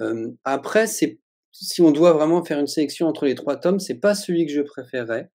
Euh, 0.00 0.30
après, 0.44 0.86
c'est 0.86 1.18
si 1.52 1.80
on 1.80 1.90
doit 1.90 2.12
vraiment 2.12 2.44
faire 2.44 2.58
une 2.58 2.66
sélection 2.66 3.06
entre 3.06 3.24
les 3.24 3.34
trois 3.34 3.56
tomes, 3.56 3.80
c'est 3.80 3.94
pas 3.94 4.14
celui 4.14 4.46
que 4.46 4.52
je 4.52 4.60
préférerais. 4.60 5.30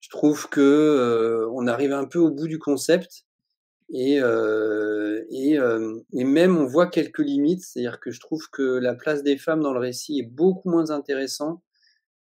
Je 0.00 0.08
trouve 0.10 0.48
que 0.48 0.60
euh, 0.60 1.48
on 1.52 1.66
arrive 1.66 1.92
un 1.92 2.06
peu 2.06 2.18
au 2.18 2.30
bout 2.30 2.48
du 2.48 2.58
concept 2.58 3.26
et 3.90 4.20
euh, 4.20 5.24
et, 5.30 5.58
euh, 5.58 5.98
et, 6.12 6.24
même 6.24 6.56
on 6.56 6.66
voit 6.66 6.88
quelques 6.88 7.20
limites. 7.20 7.62
C'est-à-dire 7.62 8.00
que 8.00 8.10
je 8.10 8.20
trouve 8.20 8.48
que 8.50 8.62
la 8.62 8.94
place 8.94 9.22
des 9.22 9.36
femmes 9.36 9.62
dans 9.62 9.72
le 9.72 9.80
récit 9.80 10.18
est 10.20 10.26
beaucoup 10.26 10.70
moins 10.70 10.90
intéressant 10.90 11.62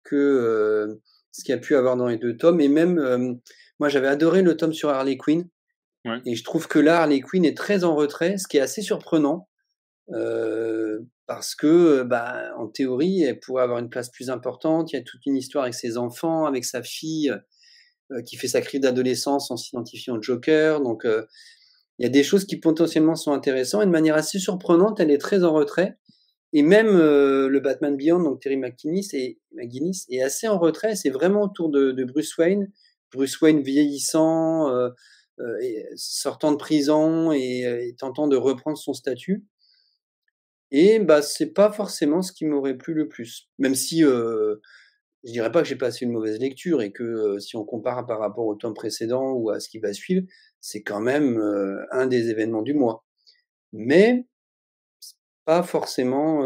que 0.04 0.16
euh, 0.16 1.02
ce 1.32 1.44
qu'il 1.44 1.56
y 1.56 1.58
a 1.58 1.62
pu 1.62 1.76
avoir 1.76 1.96
dans 1.96 2.08
les 2.08 2.18
deux 2.18 2.36
tomes. 2.36 2.60
Et 2.60 2.68
même 2.68 3.40
moi, 3.80 3.90
j'avais 3.90 4.08
adoré 4.08 4.42
le 4.42 4.56
tome 4.58 4.74
sur 4.74 4.90
Harley 4.90 5.18
Quinn. 5.18 5.48
Ouais. 6.06 6.22
Et 6.26 6.36
je 6.36 6.44
trouve 6.44 6.68
que 6.68 6.80
là, 6.80 7.02
Harley 7.02 7.22
Quinn 7.22 7.46
est 7.46 7.58
très 7.58 7.86
en 7.86 7.96
retrait, 7.96 8.38
ce 8.38 8.48
qui 8.48 8.58
est 8.58 8.62
assez 8.62 8.82
surprenant 8.82 9.48
euh, 10.12 11.00
parce 11.26 11.56
que, 11.56 12.04
bah, 12.04 12.52
en 12.58 12.68
théorie, 12.68 13.24
elle 13.24 13.40
pourrait 13.40 13.64
avoir 13.64 13.80
une 13.80 13.90
place 13.90 14.10
plus 14.10 14.30
importante. 14.30 14.92
Il 14.92 14.96
y 14.96 15.00
a 15.00 15.04
toute 15.04 15.26
une 15.26 15.38
histoire 15.38 15.64
avec 15.64 15.74
ses 15.74 15.98
enfants, 15.98 16.46
avec 16.46 16.66
sa 16.66 16.84
fille, 16.84 17.34
qui 18.28 18.36
fait 18.36 18.50
sa 18.50 18.62
crise 18.62 18.82
d'adolescence 18.82 19.50
en 19.50 19.58
s'identifiant 19.58 20.18
au 20.18 20.22
Joker. 20.22 20.82
Donc, 20.82 21.06
il 21.06 22.04
y 22.04 22.06
a 22.06 22.10
des 22.10 22.24
choses 22.24 22.46
qui 22.46 22.58
potentiellement 22.58 23.16
sont 23.16 23.32
intéressantes. 23.32 23.84
Et 23.84 23.86
de 23.86 23.92
manière 23.92 24.16
assez 24.16 24.40
surprenante, 24.40 25.00
elle 25.00 25.12
est 25.12 25.18
très 25.18 25.44
en 25.44 25.54
retrait. 25.54 25.98
Et 26.52 26.62
même 26.62 26.98
le 26.98 27.60
Batman 27.60 27.96
Beyond, 27.96 28.22
donc 28.22 28.42
Terry 28.42 28.58
McGinnis 28.58 29.08
est 30.10 30.22
assez 30.22 30.48
en 30.48 30.60
retrait. 30.60 30.96
C'est 30.96 31.10
vraiment 31.10 31.44
autour 31.44 31.70
de, 31.70 32.04
Bruce 32.04 32.38
Wayne. 32.38 32.72
Bruce 33.12 33.40
Wayne 33.42 33.62
vieillissant, 33.62 34.70
sortant 35.96 36.52
de 36.52 36.58
prison 36.58 37.32
et, 37.32 37.62
et, 37.62 37.96
tentant 37.98 38.28
de 38.28 38.36
reprendre 38.36 38.78
son 38.78 38.94
statut. 38.94 39.46
Et 40.76 40.98
bah, 40.98 41.22
c'est 41.22 41.54
pas 41.54 41.72
forcément 41.72 42.24
ce 42.24 42.32
qui 42.32 42.46
m'aurait 42.46 42.76
plu 42.76 42.96
le 42.96 43.08
plus. 43.08 43.48
Même 43.60 43.76
si 43.76 44.04
euh, 44.04 44.56
je 45.24 45.32
dirais 45.32 45.52
pas 45.52 45.62
que 45.62 45.68
j'ai 45.68 45.76
passé 45.76 46.04
une 46.04 46.12
mauvaise 46.12 46.40
lecture 46.40 46.82
et 46.82 46.92
que 46.92 47.38
si 47.38 47.56
on 47.56 47.64
compare 47.64 48.08
par 48.08 48.20
rapport 48.20 48.48
au 48.48 48.56
tome 48.56 48.74
précédent 48.74 49.34
ou 49.34 49.52
à 49.52 49.60
ce 49.60 49.70
qui 49.70 49.78
va 49.78 49.94
suivre, 49.94 50.26
c'est 50.62 50.82
quand 50.82 51.00
même 51.00 51.40
un 51.92 52.08
des 52.08 52.30
événements 52.30 52.64
du 52.64 52.74
mois. 52.74 53.06
Mais 53.72 54.26
pas 55.46 55.62
forcément 55.62 56.44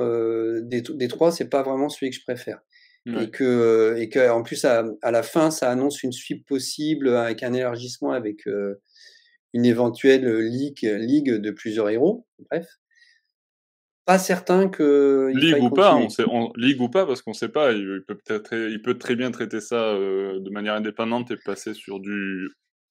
des, 0.62 0.82
des, 0.82 1.08
trois, 1.08 1.32
c'est 1.32 1.50
pas 1.50 1.64
vraiment 1.64 1.88
celui 1.88 2.10
que 2.10 2.18
je 2.18 2.24
préfère. 2.24 2.60
Et 3.06 3.32
que 3.32 3.96
et 3.98 4.10
que 4.10 4.30
en 4.30 4.44
plus 4.44 4.66
à, 4.66 4.84
à, 5.02 5.12
la 5.12 5.24
fin, 5.24 5.50
ça 5.50 5.72
annonce 5.72 6.04
une 6.04 6.12
suite 6.12 6.46
possible 6.46 7.16
avec 7.16 7.42
un 7.42 7.54
élargissement 7.54 8.12
avec 8.12 8.46
une 9.54 9.66
éventuelle 9.66 10.28
ligue, 10.40 10.84
ligue 10.84 11.36
de 11.36 11.52
plusieurs 11.52 11.90
héros. 11.90 12.28
Bref 12.52 12.68
pas 14.08 14.18
certain 14.18 14.70
que. 14.70 15.32
Ligue 15.36 15.62
ou 15.62 15.70
pas, 15.70 15.96
on 15.98 16.08
sait, 16.08 16.24
ligue 16.56 16.82
ou 16.82 16.88
pas, 16.88 17.06
parce 17.06 17.22
qu'on 17.22 17.34
sait 17.34 17.50
pas. 17.50 17.74
Il, 17.74 18.04
peut 18.08 18.18
peut-être, 18.18 18.54
il 18.54 18.82
peut 18.82 18.98
très 18.98 19.18
bien 19.18 19.32
traiter 19.32 19.60
ça 19.60 19.94
euh, 19.94 20.40
de 20.40 20.50
manière 20.50 20.76
indépendante 20.76 21.30
et 21.30 21.36
passer 21.44 21.74
sur 21.74 22.00
du 22.00 22.48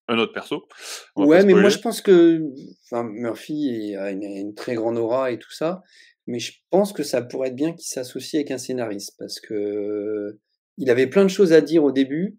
un 0.09 0.19
autre 0.19 0.35
perso. 0.35 0.69
Ouais, 1.17 1.45
mais 1.45 1.55
moi 1.55 1.71
je 1.71 1.79
pense 1.79 2.01
que, 2.03 2.41
enfin, 2.85 3.03
Murphy 3.03 3.97
a 3.97 4.11
une, 4.11 4.55
très 4.55 4.75
grande 4.75 4.99
aura 4.99 5.33
et 5.33 5.39
tout 5.39 5.51
ça, 5.51 5.83
mais 6.27 6.39
je 6.39 6.53
pense 6.71 6.93
que 6.93 7.03
ça 7.03 7.23
pourrait 7.23 7.49
être 7.49 7.57
bien 7.57 7.73
qu'il 7.73 7.89
s'associe 7.89 8.39
avec 8.39 8.51
un 8.51 8.59
scénariste 8.59 9.17
parce 9.19 9.41
que 9.41 10.39
il 10.77 10.91
avait 10.91 11.09
plein 11.09 11.25
de 11.25 11.31
choses 11.31 11.55
à 11.55 11.63
dire 11.63 11.83
au 11.83 11.93
début, 11.93 12.39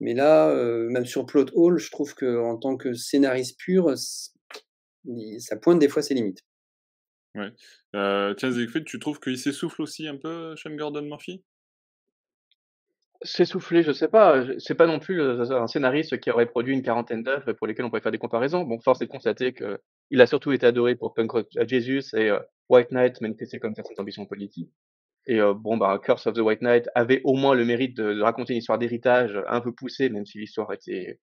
mais 0.00 0.12
là, 0.12 0.50
euh, 0.50 0.86
même 0.90 1.06
sur 1.06 1.24
Plot 1.24 1.46
Hall, 1.54 1.78
je 1.78 1.90
trouve 1.90 2.14
que 2.14 2.38
en 2.38 2.58
tant 2.58 2.76
que 2.76 2.92
scénariste 2.92 3.58
pur, 3.58 3.94
ça 3.96 5.56
pointe 5.56 5.78
des 5.78 5.88
fois 5.88 6.02
ses 6.02 6.12
limites. 6.12 6.44
Euh, 7.94 8.34
tiens, 8.34 8.52
Siegfried, 8.52 8.84
tu 8.84 8.98
trouves 8.98 9.20
qu'il 9.20 9.38
s'essouffle 9.38 9.82
aussi 9.82 10.06
un 10.08 10.16
peu, 10.16 10.54
Sean 10.56 10.74
Gordon 10.74 11.02
Murphy? 11.02 11.42
S'essouffler, 13.22 13.82
je 13.82 13.92
sais 13.92 14.08
pas. 14.08 14.44
C'est 14.58 14.76
pas 14.76 14.86
non 14.86 15.00
plus 15.00 15.20
un 15.20 15.66
scénariste 15.66 16.20
qui 16.20 16.30
aurait 16.30 16.46
produit 16.46 16.72
une 16.72 16.82
quarantaine 16.82 17.24
d'œuvres 17.24 17.52
pour 17.52 17.66
lesquelles 17.66 17.84
on 17.84 17.88
pourrait 17.88 18.00
faire 18.00 18.12
des 18.12 18.18
comparaisons. 18.18 18.62
Bon, 18.62 18.78
force 18.78 19.02
est 19.02 19.06
de 19.06 19.10
constater 19.10 19.52
qu'il 19.52 20.20
a 20.20 20.26
surtout 20.26 20.52
été 20.52 20.66
adoré 20.66 20.94
pour 20.94 21.14
Punk 21.14 21.32
Rock 21.32 21.48
Jesus 21.66 22.14
et 22.16 22.30
White 22.68 22.92
Knight 22.92 23.20
manifesté 23.20 23.58
comme 23.58 23.74
certaines 23.74 23.98
ambitions 23.98 24.24
politiques. 24.24 24.70
Et 25.26 25.40
bon, 25.40 25.76
bah, 25.76 26.00
Curse 26.02 26.28
of 26.28 26.34
the 26.34 26.38
White 26.38 26.62
Knight 26.62 26.88
avait 26.94 27.20
au 27.24 27.34
moins 27.34 27.56
le 27.56 27.64
mérite 27.64 27.96
de 27.96 28.20
raconter 28.22 28.52
une 28.52 28.60
histoire 28.60 28.78
d'héritage 28.78 29.36
un 29.48 29.60
peu 29.60 29.74
poussée, 29.74 30.10
même 30.10 30.24
si 30.24 30.38
l'histoire 30.38 30.72
était 30.72 31.18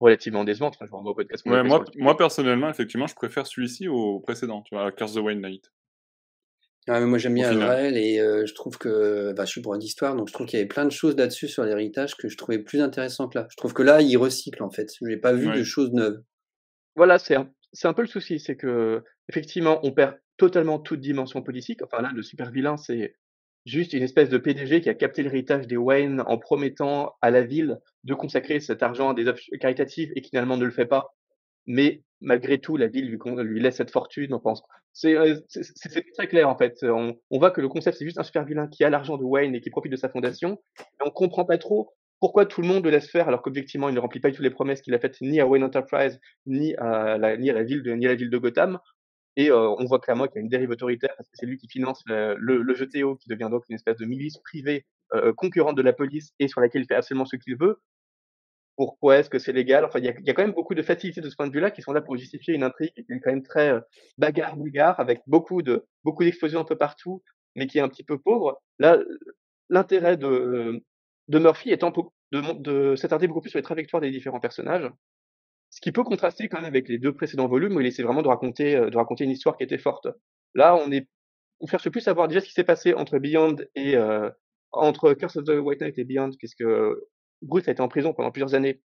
relativement 0.00 0.44
décevante. 0.44 0.74
Enfin, 0.76 0.86
je 0.86 0.90
vois 0.90 1.14
podcast. 1.14 1.44
Ouais, 1.46 1.62
moi, 1.62 1.84
moi, 1.96 2.16
personnellement, 2.16 2.68
effectivement, 2.70 3.06
je 3.06 3.14
préfère 3.14 3.46
celui-ci 3.46 3.88
au 3.88 4.20
précédent, 4.20 4.62
tu 4.62 4.74
vois, 4.74 4.90
Curse 4.90 5.14
the 5.14 5.18
White 5.18 5.40
Knight. 5.40 5.70
Ah, 6.88 6.98
mais 6.98 7.06
moi 7.06 7.18
j'aime 7.18 7.34
bien 7.34 7.60
Avril 7.60 7.96
et 7.98 8.20
euh, 8.20 8.46
je 8.46 8.54
trouve 8.54 8.78
que 8.78 9.32
bah, 9.36 9.44
je 9.44 9.50
suis 9.50 9.60
pour 9.60 9.74
une 9.74 9.82
histoire 9.82 10.16
donc 10.16 10.28
je 10.28 10.32
trouve 10.32 10.46
qu'il 10.46 10.58
y 10.58 10.60
avait 10.62 10.68
plein 10.68 10.86
de 10.86 10.90
choses 10.90 11.14
là-dessus 11.14 11.46
sur 11.46 11.62
l'héritage 11.62 12.16
que 12.16 12.28
je 12.28 12.36
trouvais 12.38 12.58
plus 12.58 12.80
intéressant 12.80 13.28
que 13.28 13.38
là. 13.38 13.46
Je 13.50 13.56
trouve 13.56 13.74
que 13.74 13.82
là 13.82 14.00
il 14.00 14.16
recycle 14.16 14.62
en 14.62 14.70
fait. 14.70 14.90
Je 14.98 15.04
n'ai 15.04 15.18
pas 15.18 15.34
vu 15.34 15.46
de 15.52 15.62
choses 15.62 15.92
neuves. 15.92 16.22
Voilà, 16.96 17.18
c'est 17.18 17.36
un, 17.36 17.52
c'est 17.72 17.86
un 17.86 17.92
peu 17.92 18.02
le 18.02 18.08
souci, 18.08 18.40
c'est 18.40 18.56
que 18.56 19.04
effectivement 19.28 19.78
on 19.82 19.92
perd 19.92 20.16
totalement 20.38 20.78
toute 20.78 21.00
dimension 21.00 21.42
politique. 21.42 21.82
Enfin 21.82 22.00
là 22.00 22.10
le 22.14 22.22
super 22.22 22.50
vilain 22.50 22.78
c'est 22.78 23.14
juste 23.66 23.92
une 23.92 24.02
espèce 24.02 24.28
de 24.28 24.38
PDG 24.38 24.80
qui 24.80 24.88
a 24.88 24.94
capté 24.94 25.22
l'héritage 25.22 25.66
des 25.66 25.76
Wayne 25.76 26.22
en 26.26 26.38
promettant 26.38 27.14
à 27.20 27.30
la 27.30 27.42
ville 27.42 27.78
de 28.04 28.14
consacrer 28.14 28.60
cet 28.60 28.82
argent 28.82 29.10
à 29.10 29.14
des 29.14 29.26
œuvres 29.26 29.40
caritatives 29.60 30.12
et 30.16 30.22
qui 30.22 30.30
finalement 30.30 30.56
ne 30.56 30.64
le 30.64 30.70
fait 30.70 30.86
pas. 30.86 31.14
Mais 31.66 32.02
malgré 32.20 32.58
tout, 32.58 32.76
la 32.76 32.88
ville 32.88 33.16
lui, 33.16 33.60
laisse 33.60 33.76
cette 33.76 33.90
fortune, 33.90 34.32
on 34.34 34.40
pense. 34.40 34.62
C'est 34.92 35.14
euh, 35.14 35.36
très 36.14 36.26
clair 36.26 36.48
en 36.48 36.56
fait. 36.56 36.82
On, 36.82 37.16
voit 37.30 37.50
que 37.50 37.60
le 37.60 37.68
concept 37.68 37.98
c'est 37.98 38.04
juste 38.04 38.18
un 38.18 38.24
super 38.24 38.44
vilain 38.44 38.66
qui 38.66 38.82
a 38.82 38.90
l'argent 38.90 39.16
de 39.16 39.24
Wayne 39.24 39.54
et 39.54 39.60
qui 39.60 39.70
profite 39.70 39.92
de 39.92 39.96
sa 39.96 40.08
fondation. 40.08 40.60
Et 40.78 41.06
on 41.06 41.10
comprend 41.10 41.44
pas 41.44 41.58
trop 41.58 41.92
pourquoi 42.18 42.44
tout 42.44 42.60
le 42.60 42.66
monde 42.66 42.84
le 42.84 42.90
laisse 42.90 43.10
faire 43.10 43.28
alors 43.28 43.40
qu'objectivement 43.40 43.88
il 43.88 43.94
ne 43.94 44.00
remplit 44.00 44.20
pas 44.20 44.30
du 44.30 44.36
tout 44.36 44.42
les 44.42 44.50
promesses 44.50 44.82
qu'il 44.82 44.92
a 44.94 44.98
faites 44.98 45.20
ni 45.22 45.40
à 45.40 45.46
Wayne 45.46 45.64
Enterprise 45.64 46.20
ni 46.44 46.74
à 46.76 47.16
la 47.18 47.62
ville 47.62 47.82
de, 47.82 47.92
ni 47.92 48.06
à 48.06 48.10
la 48.10 48.14
ville 48.14 48.30
de 48.30 48.38
Gotham. 48.38 48.78
Et 49.36 49.50
euh, 49.50 49.68
on 49.78 49.84
voit 49.84 50.00
clairement 50.00 50.26
qu'il 50.26 50.36
y 50.36 50.38
a 50.38 50.42
une 50.42 50.48
dérive 50.48 50.70
autoritaire 50.70 51.14
parce 51.16 51.28
que 51.28 51.36
c'est 51.36 51.46
lui 51.46 51.56
qui 51.56 51.68
finance 51.68 52.02
le, 52.06 52.34
le, 52.38 52.62
le, 52.62 52.74
GTO, 52.74 53.16
qui 53.16 53.28
devient 53.28 53.48
donc 53.50 53.64
une 53.68 53.76
espèce 53.76 53.96
de 53.96 54.04
milice 54.04 54.38
privée 54.38 54.86
euh, 55.14 55.32
concurrente 55.32 55.76
de 55.76 55.82
la 55.82 55.92
police 55.92 56.32
et 56.38 56.48
sur 56.48 56.60
laquelle 56.60 56.82
il 56.82 56.86
fait 56.86 56.96
absolument 56.96 57.24
ce 57.24 57.36
qu'il 57.36 57.56
veut. 57.56 57.80
Pourquoi 58.76 59.18
est-ce 59.18 59.30
que 59.30 59.38
c'est 59.38 59.52
légal? 59.52 59.84
Enfin, 59.84 59.98
il 59.98 60.06
y 60.06 60.08
a, 60.08 60.14
y 60.20 60.30
a, 60.30 60.34
quand 60.34 60.42
même 60.42 60.54
beaucoup 60.54 60.74
de 60.74 60.82
facilités 60.82 61.20
de 61.20 61.28
ce 61.28 61.36
point 61.36 61.46
de 61.46 61.52
vue-là 61.52 61.70
qui 61.70 61.82
sont 61.82 61.92
là 61.92 62.00
pour 62.00 62.16
justifier 62.16 62.54
une 62.54 62.62
intrigue 62.62 62.92
qui 62.94 63.00
est 63.00 63.20
quand 63.20 63.30
même 63.30 63.42
très 63.42 63.70
euh, 63.70 63.80
bagarre 64.18 64.56
bagarre 64.56 64.98
avec 64.98 65.20
beaucoup 65.26 65.62
de 65.62 65.86
beaucoup 66.04 66.24
d'explosions 66.24 66.60
un 66.60 66.64
peu 66.64 66.76
partout, 66.76 67.22
mais 67.56 67.66
qui 67.66 67.78
est 67.78 67.82
un 67.82 67.88
petit 67.88 68.04
peu 68.04 68.18
pauvre. 68.18 68.60
Là, 68.78 68.98
l'intérêt 69.68 70.16
de 70.16 70.82
de 71.28 71.38
Murphy 71.38 71.70
étant 71.70 71.92
de, 72.32 72.52
de 72.60 72.96
s'attarder 72.96 73.28
beaucoup 73.28 73.40
plus 73.40 73.50
sur 73.50 73.58
les 73.58 73.62
trajectoires 73.62 74.00
des 74.00 74.10
différents 74.10 74.40
personnages 74.40 74.90
ce 75.70 75.80
qui 75.80 75.92
peut 75.92 76.02
contraster 76.02 76.48
quand 76.48 76.58
même 76.58 76.66
avec 76.66 76.88
les 76.88 76.98
deux 76.98 77.14
précédents 77.14 77.46
volumes 77.46 77.76
où 77.76 77.80
il 77.80 77.86
essaie 77.86 78.02
vraiment 78.02 78.22
de 78.22 78.28
raconter, 78.28 78.76
euh, 78.76 78.90
de 78.90 78.96
raconter 78.96 79.24
une 79.24 79.30
histoire 79.30 79.56
qui 79.56 79.64
était 79.64 79.78
forte. 79.78 80.08
Là, 80.54 80.76
on 80.76 80.90
est, 80.90 81.08
on 81.60 81.66
cherche 81.66 81.88
plus 81.88 82.06
à 82.08 82.12
voir 82.12 82.28
déjà 82.28 82.40
ce 82.40 82.46
qui 82.46 82.52
s'est 82.52 82.64
passé 82.64 82.92
entre 82.94 83.18
Beyond 83.18 83.56
et 83.76 83.96
euh, 83.96 84.28
entre 84.72 85.14
Curse 85.14 85.36
of 85.36 85.44
the 85.44 85.60
White 85.60 85.80
Knight 85.80 85.98
et 85.98 86.04
Beyond, 86.04 86.32
puisque 86.38 86.64
Bruce 87.42 87.68
a 87.68 87.72
été 87.72 87.80
en 87.80 87.88
prison 87.88 88.12
pendant 88.12 88.30
plusieurs 88.30 88.54
années. 88.54 88.82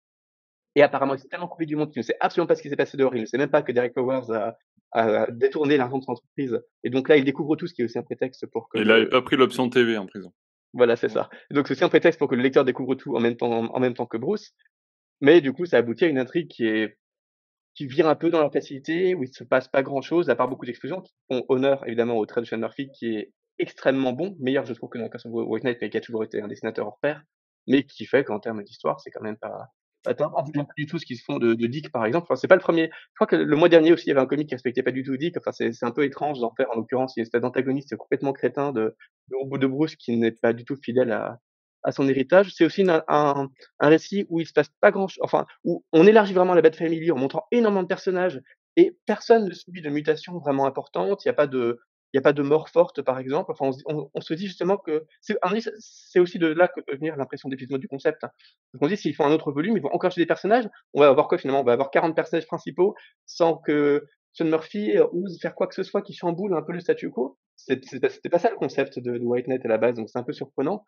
Et 0.76 0.82
apparemment, 0.82 1.13
il 1.13 1.19
s'est 1.19 1.28
tellement 1.28 1.48
coupé 1.48 1.65
du 1.65 1.76
monde 1.76 1.91
qu'il 1.91 2.00
ne 2.00 2.06
sait 2.06 2.17
absolument 2.19 2.48
pas 2.48 2.56
ce 2.56 2.62
qui 2.62 2.69
s'est 2.69 2.76
passé 2.76 2.98
dehors. 2.98 3.15
Il 3.15 3.22
ne 3.22 3.26
sait 3.26 3.38
même 3.38 3.52
pas 3.52 3.62
que 3.62 3.72
Derek 3.72 3.93
Powers 3.93 4.32
a, 4.32 4.58
a 4.91 5.32
détourné 5.32 5.78
l'argent 5.78 6.00
de 6.00 6.04
son 6.04 6.12
entreprise. 6.12 6.60
Et 6.84 6.89
donc 6.89 7.10
là, 7.10 7.17
il 7.17 7.24
découvre 7.24 7.56
tout, 7.56 7.67
ce 7.67 7.74
qui 7.74 7.82
est 7.82 7.86
aussi 7.86 7.98
un 7.98 8.04
prétexte 8.04 8.48
pour 8.48 8.69
que. 8.69 8.80
Il 8.80 8.88
n'avait 8.88 9.08
pas 9.08 9.22
pris 9.22 9.38
l'option 9.38 9.69
TV 9.69 9.98
en 9.98 10.08
prison. 10.08 10.34
Voilà, 10.74 10.96
c'est 10.96 11.10
ça. 11.10 11.30
Donc 11.52 11.67
c'est 11.67 11.76
aussi 11.76 11.84
un 11.84 11.89
prétexte 11.89 12.17
pour 12.17 12.28
que 12.28 12.36
le 12.36 12.41
lecteur 12.41 12.65
découvre 12.65 12.96
tout 12.96 13.15
en 13.15 13.19
même 13.19 13.38
temps, 13.38 13.52
en 13.52 13.80
même 13.80 13.93
temps 13.93 14.08
que 14.08 14.17
Bruce. 14.17 14.56
Mais 15.23 15.39
du 15.39 15.53
coup, 15.53 15.65
ça 15.65 15.77
aboutit 15.77 16.03
à 16.03 16.09
une 16.09 16.19
intrigue 16.19 16.49
qui 16.49 16.65
est 16.65 16.97
qui 17.75 17.88
vire 17.88 18.07
un 18.07 18.15
peu 18.15 18.29
dans 18.29 18.41
la 18.41 18.51
facilité, 18.51 19.15
où 19.15 19.23
il 19.23 19.33
se 19.33 19.43
passe 19.43 19.69
pas 19.69 19.81
grand 19.81 20.01
chose, 20.01 20.29
à 20.29 20.36
part 20.36 20.49
beaucoup 20.49 20.65
d'explosions, 20.65 21.01
qui 21.01 21.13
font 21.31 21.45
honneur 21.47 21.88
évidemment 21.88 22.17
au 22.17 22.25
trait 22.25 22.41
de 22.41 22.45
Sean 22.45 22.57
Murphy, 22.57 22.91
qui 22.91 23.15
est 23.15 23.31
extrêmement 23.57 24.12
bon, 24.12 24.36
meilleur 24.39 24.65
je 24.65 24.73
trouve 24.73 24.89
que 24.89 24.97
dans 24.97 25.05
le 25.05 25.09
of 25.09 25.47
White 25.49 25.63
Knight, 25.63 25.77
mais 25.81 25.89
qui 25.89 25.97
a 25.97 26.01
toujours 26.01 26.25
été 26.25 26.41
un 26.41 26.47
dessinateur 26.49 26.86
hors 26.86 26.99
pair, 27.01 27.23
mais 27.67 27.83
qui 27.83 28.05
fait 28.05 28.25
qu'en 28.25 28.39
termes 28.39 28.63
d'histoire, 28.63 28.99
c'est 28.99 29.12
quand 29.12 29.23
même 29.23 29.38
pas, 29.38 29.69
pas 30.03 30.13
du 30.77 30.86
tout 30.86 30.99
ce 30.99 31.05
qu'ils 31.05 31.21
font 31.21 31.39
de, 31.39 31.53
de, 31.53 31.67
Dick 31.67 31.89
par 31.89 32.05
exemple. 32.05 32.25
Enfin, 32.25 32.36
c'est 32.36 32.49
pas 32.49 32.55
le 32.55 32.62
premier. 32.62 32.89
Je 32.91 33.15
crois 33.15 33.27
que 33.27 33.38
le 33.38 33.55
mois 33.55 33.69
dernier 33.69 33.93
aussi, 33.93 34.07
il 34.07 34.09
y 34.09 34.12
avait 34.12 34.21
un 34.21 34.27
comic 34.27 34.49
qui 34.49 34.55
respectait 34.55 34.83
pas 34.83 34.91
du 34.91 35.03
tout 35.03 35.15
Dick. 35.15 35.38
Enfin, 35.38 35.51
c'est 35.53 35.86
un 35.86 35.91
peu 35.91 36.03
étrange 36.03 36.41
d'en 36.41 36.53
faire 36.53 36.69
en 36.71 36.75
l'occurrence. 36.75 37.15
Il 37.15 37.23
y 37.23 37.38
a 37.38 37.45
antagoniste 37.45 37.95
complètement 37.95 38.33
crétin 38.33 38.73
de, 38.73 38.95
de, 39.29 39.57
de 39.57 39.67
Bruce 39.67 39.95
qui 39.95 40.17
n'est 40.17 40.31
pas 40.31 40.51
du 40.51 40.65
tout 40.65 40.75
fidèle 40.75 41.13
à, 41.13 41.39
à 41.84 41.91
son 41.91 42.08
héritage. 42.08 42.54
C'est 42.54 42.65
aussi 42.65 42.84
un, 42.89 43.04
un, 43.08 43.50
récit 43.80 44.26
où 44.30 44.39
il 44.39 44.48
se 44.48 44.54
passe 44.54 44.69
pas 44.82 44.91
grand 44.91 45.08
chose, 45.08 45.22
enfin, 45.24 45.46
où 45.63 45.84
on 45.91 46.06
élargit 46.06 46.34
vraiment 46.34 46.54
la 46.54 46.62
Bad 46.62 46.76
Family 46.76 47.12
en 47.12 47.17
montrant 47.17 47.46
énormément 47.52 47.84
de 47.84 47.88
personnages 47.88 48.41
et 48.76 48.98
personne 49.06 49.46
ne 49.46 49.54
subit 49.54 49.82
de 49.82 49.89
mutation 49.89 50.38
vraiment 50.39 50.65
importante. 50.65 51.24
Il 51.26 51.28
n'y 51.28 51.32
a 51.32 51.36
pas 51.36 51.48
de, 51.48 51.80
il 52.13 52.19
a 52.19 52.22
pas 52.22 52.34
de 52.34 52.43
mort 52.43 52.69
forte, 52.69 53.02
par 53.02 53.19
exemple. 53.19 53.52
Enfin, 53.52 53.72
on, 53.88 54.10
on, 54.13 54.22
se 54.22 54.34
dit 54.34 54.48
justement 54.48 54.78
que 54.78 55.06
c'est 55.19 56.19
aussi 56.19 56.38
de 56.38 56.48
là 56.48 56.67
que 56.67 56.82
peut 56.82 56.96
venir 56.96 57.15
l'impression 57.15 57.50
d'épuisement 57.50 57.80
du 57.80 57.88
concept. 57.88 58.24
Hein. 58.24 58.30
On 58.80 58.88
dit 58.88 58.98
s'ils 58.98 59.15
font 59.15 59.26
un 59.26 59.32
autre 59.32 59.52
volume, 59.52 59.78
ils 59.78 59.82
vont 59.82 59.93
encore 59.93 60.12
des 60.15 60.26
personnages. 60.26 60.69
On 60.93 61.02
va 61.02 61.08
avoir 61.08 61.28
quoi 61.28 61.38
finalement? 61.38 61.62
On 61.62 61.65
va 61.65 61.74
avoir 61.74 61.89
40 61.89 62.15
personnages 62.15 62.46
principaux 62.46 62.96
sans 63.26 63.58
que 63.58 64.06
Sean 64.34 64.46
Murphy 64.46 64.98
ose 65.12 65.39
faire 65.41 65.56
quoi 65.56 65.67
que 65.67 65.76
ce 65.76 65.84
soit 65.84 66.02
qui 66.02 66.13
chamboule 66.13 66.56
un 66.56 66.62
peu 66.62 66.74
le 66.74 66.80
statu 66.80 67.10
quo. 67.10 67.38
C'était 67.56 68.30
pas 68.30 68.39
ça 68.39 68.50
le 68.50 68.58
concept 68.58 69.00
de, 69.00 69.17
de 69.17 69.24
White 69.24 69.48
Knight 69.48 69.65
à 69.65 69.69
la 69.69 69.78
base, 69.78 69.96
donc 69.96 70.10
c'est 70.10 70.19
un 70.19 70.24
peu 70.24 70.34
surprenant. 70.34 70.86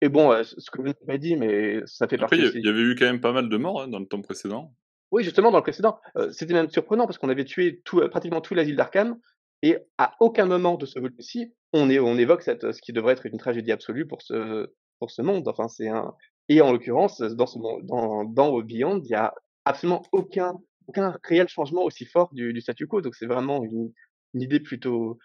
Et 0.00 0.08
bon, 0.08 0.32
ce 0.42 0.70
que 0.70 0.78
vous 0.78 0.84
n'avez 0.84 0.98
pas 1.06 1.18
dit, 1.18 1.36
mais 1.36 1.80
ça 1.86 2.08
fait 2.08 2.16
partie. 2.16 2.36
Après, 2.36 2.58
il 2.58 2.64
y 2.64 2.68
avait 2.68 2.80
eu 2.80 2.94
quand 2.94 3.06
même 3.06 3.20
pas 3.20 3.32
mal 3.32 3.48
de 3.48 3.56
morts 3.56 3.82
hein, 3.82 3.88
dans 3.88 3.98
le 3.98 4.06
tome 4.06 4.22
précédent. 4.22 4.74
Oui, 5.10 5.24
justement, 5.24 5.50
dans 5.50 5.58
le 5.58 5.62
précédent. 5.62 6.00
C'était 6.30 6.54
même 6.54 6.70
surprenant 6.70 7.06
parce 7.06 7.18
qu'on 7.18 7.28
avait 7.28 7.44
tué 7.44 7.80
tout, 7.84 8.00
pratiquement 8.08 8.40
tout 8.40 8.54
l'asile 8.54 8.76
d'Arkham. 8.76 9.18
Et 9.62 9.76
à 9.98 10.14
aucun 10.20 10.46
moment 10.46 10.76
de 10.76 10.86
ce 10.86 10.98
volume-ci, 10.98 11.52
on, 11.74 11.90
on 11.90 12.16
évoque 12.16 12.42
cette, 12.42 12.72
ce 12.72 12.80
qui 12.80 12.92
devrait 12.92 13.12
être 13.12 13.26
une 13.26 13.36
tragédie 13.36 13.72
absolue 13.72 14.06
pour 14.06 14.22
ce, 14.22 14.72
pour 14.98 15.10
ce 15.10 15.20
monde. 15.20 15.46
Enfin, 15.48 15.68
c'est 15.68 15.88
un. 15.88 16.14
Et 16.48 16.62
en 16.62 16.72
l'occurrence, 16.72 17.20
dans, 17.20 17.46
ce, 17.46 17.58
dans, 17.82 18.24
dans 18.24 18.58
Beyond, 18.60 19.00
il 19.04 19.08
n'y 19.08 19.14
a 19.14 19.34
absolument 19.66 20.02
aucun, 20.12 20.54
aucun 20.86 21.18
réel 21.24 21.48
changement 21.48 21.82
aussi 21.82 22.06
fort 22.06 22.30
du, 22.32 22.54
du 22.54 22.60
statu 22.62 22.86
quo. 22.86 23.02
Donc 23.02 23.14
c'est 23.14 23.26
vraiment 23.26 23.62
une, 23.62 23.92
une 24.32 24.42
idée 24.42 24.60
plutôt, 24.60 25.18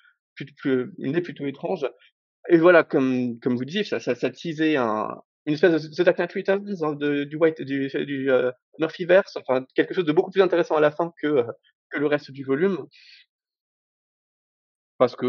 une 0.68 1.12
idée 1.12 1.22
plutôt 1.22 1.46
étrange. 1.46 1.88
Et 2.50 2.58
voilà, 2.58 2.84
comme, 2.84 3.40
comme 3.40 3.56
vous 3.56 3.66
dites, 3.66 3.88
ça, 3.88 4.00
ça, 4.00 4.16
ça 4.16 4.30
teasait 4.30 4.76
un, 4.76 5.10
une 5.46 5.54
espèce 5.54 5.72
de 5.84 5.96
The 5.96 6.06
Dark 6.06 6.18
Knight 6.18 6.34
Returns 6.34 6.84
hein, 6.84 6.94
de, 6.94 7.24
du 7.24 7.36
White, 7.36 7.62
du, 7.62 7.88
du 8.06 8.32
euh, 8.32 8.52
Murphyverse, 8.80 9.36
enfin 9.38 9.66
quelque 9.76 9.94
chose 9.94 10.06
de 10.06 10.12
beaucoup 10.12 10.32
plus 10.32 10.42
intéressant 10.42 10.76
à 10.76 10.82
la 10.82 10.92
fin 10.92 11.12
que, 11.22 11.46
que 11.90 12.00
le 12.00 12.08
reste 12.08 12.32
du 12.32 12.44
volume. 12.44 12.86
Parce 14.98 15.16
que, 15.16 15.26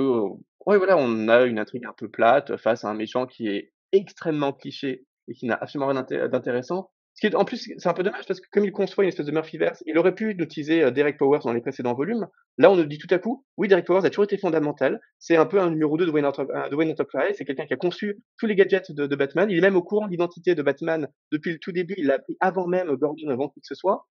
ouais, 0.67 0.79
voilà, 0.79 0.97
on 0.97 1.29
a 1.29 1.45
une 1.45 1.59
intrigue 1.59 1.87
un 1.87 1.93
peu 1.93 2.09
plate 2.09 2.57
face 2.57 2.85
à 2.85 2.89
un 2.89 2.95
méchant 2.95 3.27
qui 3.27 3.49
est 3.49 3.73
extrêmement 3.93 4.53
cliché 4.53 5.05
et 5.29 5.35
qui 5.35 5.47
n'a 5.47 5.57
absolument 5.57 5.89
rien 5.89 6.29
d'intéressant. 6.29 6.91
Ce 7.17 7.27
qui 7.27 7.35
en 7.35 7.47
plus, 7.47 7.73
c'est 7.79 7.89
un 7.89 7.95
peu 7.95 8.03
dommage 8.03 8.27
parce 8.27 8.41
que 8.41 8.47
comme 8.53 8.67
il 8.67 8.73
conçoit 8.73 9.03
une 9.03 9.09
espèce 9.09 9.25
de 9.25 9.33
Murphyverse, 9.33 9.83
il 9.87 9.97
aurait 9.97 10.15
pu 10.15 10.33
utiliser 10.39 10.85
euh, 10.85 10.91
Derek 10.91 11.17
Powers 11.17 11.41
dans 11.45 11.55
les 11.55 11.63
précédents 11.63 11.95
volumes. 11.95 12.27
Là, 12.59 12.71
on 12.71 12.77
nous 12.77 12.85
dit 12.85 12.99
tout 12.99 13.13
à 13.13 13.19
coup, 13.19 13.47
oui, 13.57 13.69
Derek 13.69 13.87
Powers 13.87 14.05
a 14.05 14.11
toujours 14.11 14.25
été 14.25 14.37
fondamental. 14.37 15.01
C'est 15.19 15.37
un 15.37 15.47
peu 15.47 15.59
un 15.59 15.71
numéro 15.71 15.97
2 15.97 16.05
de 16.05 16.11
Wayne, 16.11 16.27
Enterprise. 16.27 17.35
C'est 17.39 17.47
quelqu'un 17.47 17.65
qui 17.65 17.73
a 17.73 17.79
conçu 17.79 18.19
tous 18.39 18.47
les 18.47 18.55
gadgets 18.55 18.93
de, 18.93 19.17
Batman. 19.17 19.51
Il 19.51 19.57
est 19.57 19.63
même 19.63 19.77
au 19.77 19.83
courant 19.83 20.05
de 20.05 20.11
l'identité 20.11 20.55
de 20.55 20.61
Batman 20.63 21.09
depuis 21.33 21.53
le 21.53 21.59
tout 21.59 21.73
début. 21.73 21.95
Il 21.97 22.07
l'a 22.07 22.17
appris 22.17 22.37
avant 22.41 22.67
même 22.67 22.95
Gordon, 22.97 23.31
avant 23.31 23.49
qui 23.49 23.61
que 23.61 23.67
ce 23.67 23.75
soit. 23.75 24.07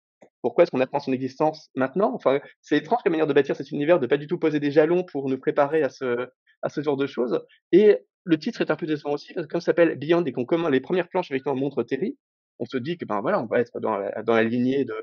Pourquoi 0.43 0.63
est-ce 0.63 0.71
qu'on 0.71 0.79
apprend 0.79 0.99
son 0.99 1.11
existence 1.11 1.71
maintenant? 1.75 2.13
Enfin, 2.13 2.39
c'est 2.61 2.77
étrange 2.77 3.01
la 3.03 3.09
manière 3.09 3.27
de 3.27 3.33
bâtir 3.33 3.55
cet 3.55 3.71
univers, 3.71 3.99
de 3.99 4.05
pas 4.05 4.17
du 4.17 4.27
tout 4.27 4.37
poser 4.37 4.59
des 4.59 4.69
jalons 4.69 5.03
pour 5.03 5.27
nous 5.27 5.39
préparer 5.39 5.81
à 5.81 5.89
ce, 5.89 6.27
à 6.61 6.69
ce 6.69 6.81
genre 6.81 6.97
de 6.97 7.07
choses. 7.07 7.43
Et 7.71 7.97
le 8.23 8.37
titre 8.37 8.61
est 8.61 8.69
un 8.69 8.75
peu 8.75 8.85
décevant 8.85 9.13
aussi 9.13 9.33
parce 9.33 9.47
que 9.47 9.51
comme 9.51 9.61
ça 9.61 9.67
s'appelle 9.67 9.97
Beyond 9.97 10.23
et 10.25 10.31
qu'on 10.31 10.45
commence 10.45 10.71
les 10.71 10.81
premières 10.81 11.09
planches 11.09 11.31
avec 11.31 11.45
nous 11.45 11.55
montre 11.55 11.81
Terry, 11.83 12.17
on 12.61 12.65
se 12.65 12.77
dit 12.77 12.97
que 12.97 13.05
ben 13.05 13.19
voilà, 13.21 13.41
on 13.41 13.47
va 13.47 13.59
être 13.59 13.79
dans 13.81 13.97
la, 13.97 14.23
dans 14.23 14.35
la 14.35 14.43
lignée 14.43 14.85
de, 14.85 14.93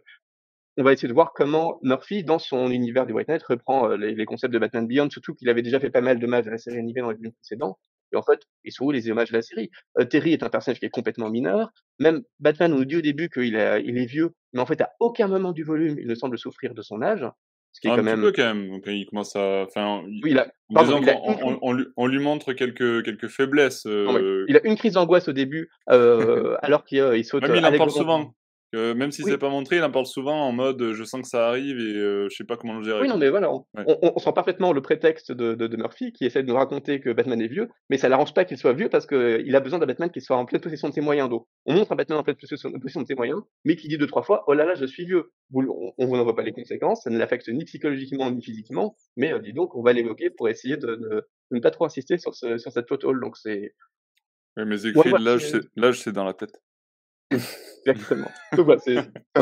on 0.78 0.84
va 0.84 0.92
essayer 0.92 1.08
de 1.08 1.12
voir 1.12 1.32
comment 1.34 1.80
Murphy, 1.82 2.22
dans 2.22 2.38
son 2.38 2.70
univers 2.70 3.04
du 3.04 3.12
White 3.12 3.28
Knight, 3.28 3.42
reprend 3.42 3.90
euh, 3.90 3.96
les, 3.96 4.24
concepts 4.24 4.54
de 4.54 4.60
Batman 4.60 4.86
Beyond, 4.86 5.10
surtout 5.10 5.34
qu'il 5.34 5.48
avait 5.48 5.62
déjà 5.62 5.80
fait 5.80 5.90
pas 5.90 6.00
mal 6.00 6.20
d'hommages 6.20 6.46
à 6.46 6.50
la 6.52 6.58
série 6.58 6.78
animée 6.78 7.00
dans 7.00 7.10
les 7.10 7.16
films 7.16 7.32
précédents. 7.32 7.78
Et 8.12 8.16
en 8.16 8.22
fait, 8.22 8.40
ils 8.64 8.72
sont 8.72 8.84
où 8.84 8.92
les 8.92 9.10
hommages 9.10 9.30
de 9.30 9.36
la 9.36 9.42
série? 9.42 9.70
Euh, 9.98 10.04
Terry 10.04 10.32
est 10.32 10.42
un 10.44 10.48
personnage 10.48 10.78
qui 10.78 10.86
est 10.86 10.90
complètement 10.90 11.30
mineur. 11.30 11.72
Même 11.98 12.22
Batman, 12.38 12.72
on 12.72 12.78
nous 12.78 12.84
dit 12.84 12.96
au 12.96 13.00
début 13.00 13.28
qu'il 13.28 13.44
il 13.46 13.98
est 13.98 14.06
vieux, 14.06 14.34
mais 14.52 14.60
en 14.60 14.66
fait, 14.66 14.80
à 14.80 14.92
aucun 15.00 15.26
moment 15.26 15.52
du 15.52 15.64
volume, 15.64 15.98
il 15.98 16.06
ne 16.06 16.14
semble 16.14 16.38
souffrir 16.38 16.74
de 16.74 16.82
son 16.82 17.02
âge. 17.02 17.26
Ce 17.72 17.80
qui 17.80 17.86
est 17.86 17.90
quand 17.96 18.02
même... 18.02 18.20
peu 18.20 18.32
quand 18.32 18.54
même. 18.54 18.80
il 18.86 19.06
commence 19.06 19.36
à. 19.36 19.64
Enfin, 19.66 20.02
oui, 20.22 20.30
il 20.30 20.38
a... 20.38 20.50
on, 20.70 22.06
lui, 22.06 22.18
montre 22.18 22.52
quelques, 22.52 23.04
quelques 23.04 23.28
faiblesses. 23.28 23.86
Euh, 23.86 24.44
il 24.48 24.56
a 24.56 24.66
une 24.66 24.76
crise 24.76 24.94
d'angoisse 24.94 25.28
au 25.28 25.32
début, 25.32 25.70
euh, 25.90 26.56
alors 26.62 26.84
qu'il 26.84 27.00
euh, 27.00 27.22
saute. 27.22 27.44
il 27.46 27.64
en 27.64 27.76
parle 27.76 27.90
souvent 27.90 28.34
même 28.72 29.10
si 29.10 29.22
c'est 29.22 29.38
pas 29.38 29.48
montré, 29.48 29.76
il 29.76 29.82
en 29.82 29.90
parle 29.90 30.06
souvent 30.06 30.46
en 30.46 30.52
mode 30.52 30.92
je 30.92 31.04
sens 31.04 31.22
que 31.22 31.28
ça 31.28 31.48
arrive 31.48 31.78
et 31.78 31.94
je 31.94 32.34
sais 32.34 32.44
pas 32.44 32.56
comment 32.56 32.74
le 32.74 32.84
gérer. 32.84 33.00
Oui, 33.00 33.08
non, 33.08 33.16
mais 33.16 33.30
voilà, 33.30 33.50
on, 33.52 34.18
sent 34.18 34.32
parfaitement 34.34 34.72
le 34.72 34.82
prétexte 34.82 35.32
de, 35.32 35.54
de, 35.54 35.76
Murphy 35.76 36.12
qui 36.12 36.24
essaie 36.24 36.42
de 36.42 36.48
nous 36.48 36.54
raconter 36.54 37.00
que 37.00 37.10
Batman 37.10 37.40
est 37.40 37.48
vieux, 37.48 37.68
mais 37.90 37.98
ça 37.98 38.08
l'arrange 38.08 38.34
pas 38.34 38.44
qu'il 38.44 38.58
soit 38.58 38.72
vieux 38.72 38.88
parce 38.88 39.06
qu'il 39.06 39.54
a 39.54 39.60
besoin 39.60 39.78
d'un 39.78 39.86
Batman 39.86 40.10
qui 40.10 40.20
soit 40.20 40.36
en 40.36 40.44
pleine 40.44 40.60
possession 40.60 40.88
de 40.88 40.94
ses 40.94 41.00
moyens. 41.00 41.28
Donc, 41.28 41.46
on 41.66 41.74
montre 41.74 41.92
un 41.92 41.96
Batman 41.96 42.18
en 42.18 42.22
pleine 42.22 42.36
possession 42.36 42.70
de 42.70 43.06
ses 43.06 43.14
moyens, 43.14 43.40
mais 43.64 43.76
qui 43.76 43.88
dit 43.88 43.98
deux, 43.98 44.06
trois 44.06 44.22
fois 44.22 44.44
oh 44.46 44.54
là 44.54 44.64
là, 44.64 44.74
je 44.74 44.86
suis 44.86 45.04
vieux. 45.04 45.30
on 45.52 45.92
vous 45.98 46.16
n'en 46.16 46.24
voit 46.24 46.36
pas 46.36 46.42
les 46.42 46.52
conséquences, 46.52 47.02
ça 47.04 47.10
ne 47.10 47.18
l'affecte 47.18 47.48
ni 47.48 47.64
psychologiquement 47.64 48.30
ni 48.30 48.42
physiquement, 48.42 48.96
mais 49.16 49.32
dis 49.40 49.52
donc, 49.52 49.74
on 49.74 49.82
va 49.82 49.92
l'évoquer 49.92 50.30
pour 50.30 50.48
essayer 50.48 50.76
de, 50.76 51.26
ne 51.50 51.60
pas 51.60 51.70
trop 51.70 51.84
insister 51.84 52.18
sur, 52.18 52.34
ce, 52.34 52.58
sur 52.58 52.72
cette 52.72 52.88
photo. 52.88 53.12
Donc, 53.12 53.36
c'est. 53.36 53.74
Oui, 54.56 54.64
mais 54.66 54.86
écrits, 54.86 55.12
l'âge, 55.76 56.00
c'est 56.00 56.12
dans 56.12 56.24
la 56.24 56.34
tête. 56.34 56.60
Exactement. 57.86 58.28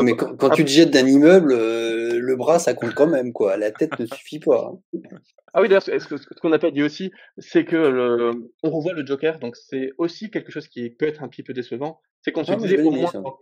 mais 0.01 0.15
quand, 0.15 0.49
tu 0.51 0.63
te 0.63 0.69
jettes 0.69 0.91
d'un 0.91 1.05
immeuble, 1.07 1.51
euh, 1.51 2.19
le 2.19 2.35
bras, 2.35 2.59
ça 2.59 2.73
compte 2.73 2.93
quand 2.93 3.07
même, 3.07 3.33
quoi. 3.33 3.57
La 3.57 3.71
tête 3.71 3.97
ne 3.99 4.05
suffit 4.05 4.39
pas. 4.39 4.73
Hein. 4.73 4.99
Ah 5.53 5.61
oui, 5.61 5.67
d'ailleurs, 5.67 5.83
ce, 5.83 6.39
qu'on 6.41 6.49
n'a 6.49 6.59
pas 6.59 6.71
dit 6.71 6.83
aussi, 6.83 7.11
c'est 7.37 7.65
que 7.65 7.75
le, 7.75 8.31
on 8.63 8.69
revoit 8.69 8.93
le 8.93 9.05
Joker, 9.05 9.39
donc 9.39 9.55
c'est 9.55 9.91
aussi 9.97 10.29
quelque 10.29 10.51
chose 10.51 10.67
qui 10.67 10.89
peut 10.89 11.07
être 11.07 11.23
un 11.23 11.27
petit 11.27 11.43
peu 11.43 11.53
décevant. 11.53 11.99
C'est 12.21 12.31
qu'on 12.31 12.43
se 12.43 12.51
ah, 12.51 12.55
disait, 12.57 12.81
au 12.81 12.91
moins, 12.91 13.11
dans, 13.13 13.37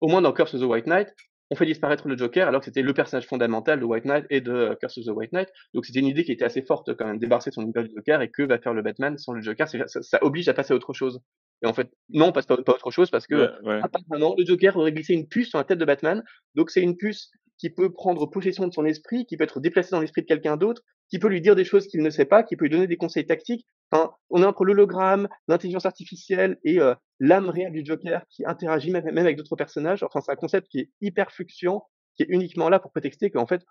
au 0.00 0.08
moins 0.08 0.22
dans 0.22 0.32
Curse 0.32 0.54
of 0.54 0.60
the 0.60 0.64
White 0.64 0.86
Knight, 0.86 1.08
on 1.52 1.54
fait 1.54 1.66
disparaître 1.66 2.08
le 2.08 2.16
Joker 2.16 2.48
alors 2.48 2.60
que 2.60 2.64
c'était 2.64 2.80
le 2.80 2.94
personnage 2.94 3.26
fondamental 3.26 3.78
de 3.78 3.84
White 3.84 4.06
Knight 4.06 4.24
et 4.30 4.40
de 4.40 4.74
Curse 4.80 4.98
of 4.98 5.04
the 5.04 5.10
White 5.10 5.32
Knight. 5.32 5.50
Donc 5.74 5.84
c'était 5.84 5.98
une 5.98 6.06
idée 6.06 6.24
qui 6.24 6.32
était 6.32 6.46
assez 6.46 6.62
forte 6.62 6.94
quand 6.96 7.06
même, 7.06 7.18
débarrasser 7.18 7.50
son 7.50 7.60
univers 7.60 7.84
du 7.84 7.90
Joker 7.94 8.22
et 8.22 8.30
que 8.30 8.42
va 8.42 8.58
faire 8.58 8.72
le 8.72 8.80
Batman 8.80 9.18
sans 9.18 9.32
le 9.32 9.42
Joker, 9.42 9.68
ça, 9.68 9.86
ça, 9.86 10.18
oblige 10.22 10.48
à 10.48 10.54
passer 10.54 10.72
à 10.72 10.76
autre 10.76 10.94
chose. 10.94 11.20
Et 11.62 11.66
en 11.66 11.74
fait, 11.74 11.90
non, 12.08 12.26
on 12.26 12.32
passe 12.32 12.46
pas, 12.46 12.56
pas 12.56 12.72
autre 12.72 12.90
chose 12.90 13.10
parce 13.10 13.26
que 13.26 13.52
apparemment 13.82 14.34
le 14.36 14.44
Joker 14.44 14.76
aurait 14.76 14.92
glissé 14.92 15.14
une 15.14 15.28
puce 15.28 15.50
sur 15.50 15.58
la 15.58 15.64
tête 15.64 15.78
de 15.78 15.84
Batman. 15.84 16.22
Donc 16.54 16.70
c'est 16.70 16.82
une 16.82 16.96
puce 16.96 17.30
qui 17.58 17.70
peut 17.70 17.92
prendre 17.92 18.26
possession 18.26 18.66
de 18.66 18.72
son 18.72 18.84
esprit, 18.84 19.24
qui 19.24 19.36
peut 19.36 19.44
être 19.44 19.60
déplacée 19.60 19.90
dans 19.92 20.00
l'esprit 20.00 20.22
de 20.22 20.26
quelqu'un 20.26 20.56
d'autre, 20.56 20.82
qui 21.08 21.20
peut 21.20 21.28
lui 21.28 21.40
dire 21.40 21.54
des 21.54 21.64
choses 21.64 21.86
qu'il 21.86 22.02
ne 22.02 22.10
sait 22.10 22.24
pas, 22.24 22.42
qui 22.42 22.56
peut 22.56 22.64
lui 22.64 22.70
donner 22.70 22.88
des 22.88 22.96
conseils 22.96 23.24
tactiques. 23.24 23.64
Enfin, 23.92 24.10
on 24.30 24.42
est 24.42 24.46
entre 24.46 24.64
l'hologramme, 24.64 25.28
l'intelligence 25.46 25.86
artificielle 25.86 26.58
et 26.64 26.80
euh, 26.80 26.94
l'âme 27.20 27.48
réelle 27.48 27.72
du 27.72 27.84
Joker 27.84 28.24
qui 28.30 28.44
interagit 28.44 28.90
même, 28.90 29.04
même 29.04 29.18
avec 29.18 29.36
d'autres 29.36 29.54
personnages. 29.54 30.02
Enfin, 30.02 30.20
c'est 30.20 30.32
un 30.32 30.36
concept 30.36 30.66
qui 30.68 30.80
est 30.80 30.90
hyper 31.00 31.30
fluctuant, 31.30 31.86
qui 32.16 32.24
est 32.24 32.26
uniquement 32.30 32.68
là 32.68 32.80
pour 32.80 32.90
prétexter 32.90 33.30
qu'en 33.30 33.46
fait, 33.46 33.62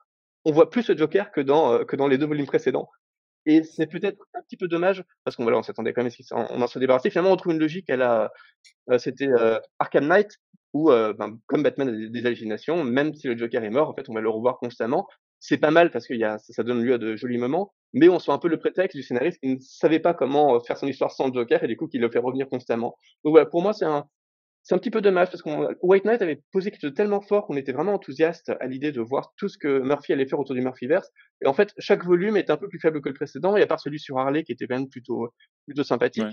on 0.45 0.53
voit 0.53 0.69
plus 0.69 0.83
ce 0.83 0.95
Joker 0.95 1.31
que 1.31 1.41
dans, 1.41 1.73
euh, 1.73 1.83
que 1.83 1.97
dans 1.97 2.07
les 2.07 2.17
deux 2.17 2.27
volumes 2.27 2.45
précédents. 2.45 2.87
Et 3.45 3.63
c'est 3.63 3.87
peut-être 3.87 4.17
un 4.33 4.41
petit 4.41 4.57
peu 4.57 4.67
dommage, 4.67 5.03
parce 5.23 5.35
qu'on 5.35 5.43
voilà, 5.43 5.57
on 5.57 5.63
s'attendait 5.63 5.93
quand 5.93 6.01
même 6.01 6.11
à 6.11 6.23
ce 6.23 6.33
qu'on 6.33 6.61
en 6.61 6.67
se 6.67 6.79
débarrasser. 6.79 7.09
Finalement, 7.09 7.31
on 7.31 7.37
trouve 7.37 7.53
une 7.53 7.59
logique, 7.59 7.85
elle 7.89 8.01
a, 8.01 8.31
euh, 8.89 8.97
c'était 8.97 9.27
euh, 9.27 9.59
Arkham 9.79 10.07
Knight, 10.07 10.37
où, 10.73 10.91
euh, 10.91 11.13
ben, 11.13 11.37
comme 11.47 11.63
Batman 11.63 11.89
a 11.89 12.09
des, 12.09 12.25
hallucinations, 12.25 12.83
même 12.83 13.13
si 13.13 13.27
le 13.27 13.37
Joker 13.37 13.63
est 13.63 13.69
mort, 13.69 13.89
en 13.89 13.93
fait, 13.93 14.09
on 14.09 14.13
va 14.13 14.21
le 14.21 14.29
revoir 14.29 14.57
constamment. 14.57 15.07
C'est 15.39 15.57
pas 15.57 15.71
mal 15.71 15.89
parce 15.89 16.05
que 16.05 16.13
y 16.13 16.23
a, 16.23 16.37
ça, 16.37 16.63
donne 16.63 16.83
lieu 16.83 16.93
à 16.93 16.97
de 16.99 17.15
jolis 17.15 17.39
moments, 17.39 17.73
mais 17.93 18.09
on 18.09 18.19
sent 18.19 18.31
un 18.31 18.37
peu 18.37 18.47
le 18.47 18.59
prétexte 18.59 18.95
du 18.95 19.01
scénariste 19.01 19.39
qui 19.39 19.55
ne 19.55 19.59
savait 19.59 19.99
pas 19.99 20.13
comment 20.13 20.59
faire 20.59 20.77
son 20.77 20.85
histoire 20.85 21.11
sans 21.11 21.27
le 21.27 21.33
Joker 21.33 21.63
et 21.63 21.67
du 21.67 21.75
coup 21.75 21.87
qui 21.87 21.97
le 21.97 22.11
fait 22.11 22.19
revenir 22.19 22.47
constamment. 22.47 22.95
Donc 23.23 23.31
voilà, 23.31 23.47
pour 23.47 23.63
moi, 23.63 23.73
c'est 23.73 23.85
un, 23.85 24.05
c'est 24.63 24.75
un 24.75 24.77
petit 24.77 24.91
peu 24.91 25.01
dommage 25.01 25.29
parce 25.29 25.41
que 25.41 25.49
White 25.81 26.05
Knight 26.05 26.21
avait 26.21 26.41
posé 26.51 26.69
quelque 26.69 26.81
chose 26.81 26.91
de 26.91 26.95
tellement 26.95 27.21
fort 27.21 27.47
qu'on 27.47 27.57
était 27.57 27.71
vraiment 27.71 27.93
enthousiaste 27.93 28.51
à 28.59 28.67
l'idée 28.67 28.91
de 28.91 29.01
voir 29.01 29.33
tout 29.37 29.47
ce 29.47 29.57
que 29.57 29.79
Murphy 29.79 30.13
allait 30.13 30.27
faire 30.27 30.39
autour 30.39 30.55
du 30.55 30.61
Murphyverse. 30.61 31.09
Et 31.43 31.47
en 31.47 31.53
fait, 31.53 31.73
chaque 31.79 32.05
volume 32.05 32.37
est 32.37 32.49
un 32.49 32.57
peu 32.57 32.67
plus 32.67 32.79
faible 32.79 33.01
que 33.01 33.09
le 33.09 33.15
précédent, 33.15 33.55
et 33.55 33.61
à 33.61 33.67
part 33.67 33.79
celui 33.79 33.99
sur 33.99 34.17
Harley 34.19 34.43
qui 34.43 34.51
était 34.51 34.67
quand 34.67 34.75
même 34.75 34.89
plutôt, 34.89 35.29
plutôt 35.65 35.83
sympathique. 35.83 36.25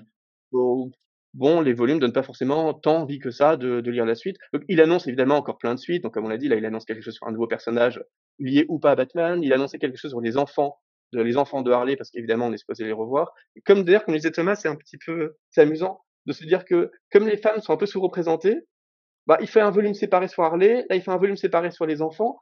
Bon, 1.35 1.61
les 1.61 1.75
volumes 1.75 1.99
donnent 1.99 2.12
pas 2.12 2.23
forcément 2.23 2.73
tant 2.73 3.03
envie 3.03 3.19
que 3.19 3.31
ça 3.31 3.57
de, 3.57 3.81
de 3.81 3.91
lire 3.91 4.07
la 4.07 4.14
suite. 4.14 4.37
Donc, 4.53 4.62
il 4.69 4.81
annonce 4.81 5.07
évidemment 5.07 5.37
encore 5.37 5.59
plein 5.59 5.75
de 5.75 5.79
suites. 5.79 6.03
Donc, 6.03 6.14
comme 6.14 6.25
on 6.25 6.29
l'a 6.29 6.38
dit, 6.38 6.49
là, 6.49 6.57
il 6.57 6.64
annonce 6.64 6.87
quelque 6.87 7.03
chose 7.03 7.14
sur 7.14 7.27
un 7.27 7.33
nouveau 7.33 7.47
personnage 7.47 8.03
lié 8.38 8.64
ou 8.69 8.79
pas 8.79 8.93
à 8.93 8.97
Batman. 8.97 9.43
Il 9.43 9.53
annonçait 9.53 9.79
quelque 9.79 9.99
chose 9.99 10.11
sur 10.11 10.23
les 10.23 10.38
enfants 10.38 10.79
de 11.12 11.23
les 11.23 11.37
enfants 11.37 11.62
de 11.62 11.71
Harley 11.71 11.97
parce 11.97 12.11
qu'évidemment 12.11 12.47
on 12.47 12.53
est 12.53 12.59
supposé 12.59 12.85
les 12.85 12.93
revoir. 12.93 13.33
Et 13.57 13.61
comme 13.62 13.83
d'ailleurs 13.85 14.05
comme 14.05 14.14
disait 14.14 14.31
Thomas, 14.31 14.57
c'est 14.57 14.69
un 14.69 14.77
petit 14.77 14.99
peu 14.99 15.37
c'est 15.51 15.62
amusant 15.62 16.03
de 16.29 16.33
se 16.33 16.45
dire 16.45 16.64
que 16.64 16.93
comme 17.11 17.27
les 17.27 17.38
femmes 17.38 17.61
sont 17.61 17.73
un 17.73 17.77
peu 17.77 17.87
sous-représentées, 17.87 18.59
bah, 19.27 19.38
il 19.41 19.49
fait 19.49 19.61
un 19.61 19.71
volume 19.71 19.95
séparé 19.95 20.29
sur 20.29 20.45
Harley, 20.45 20.87
là 20.88 20.97
il 20.97 21.03
fait 21.03 21.11
un 21.11 21.17
volume 21.17 21.37
séparé 21.37 21.71
sur 21.71 21.87
les 21.87 22.03
enfants, 22.03 22.41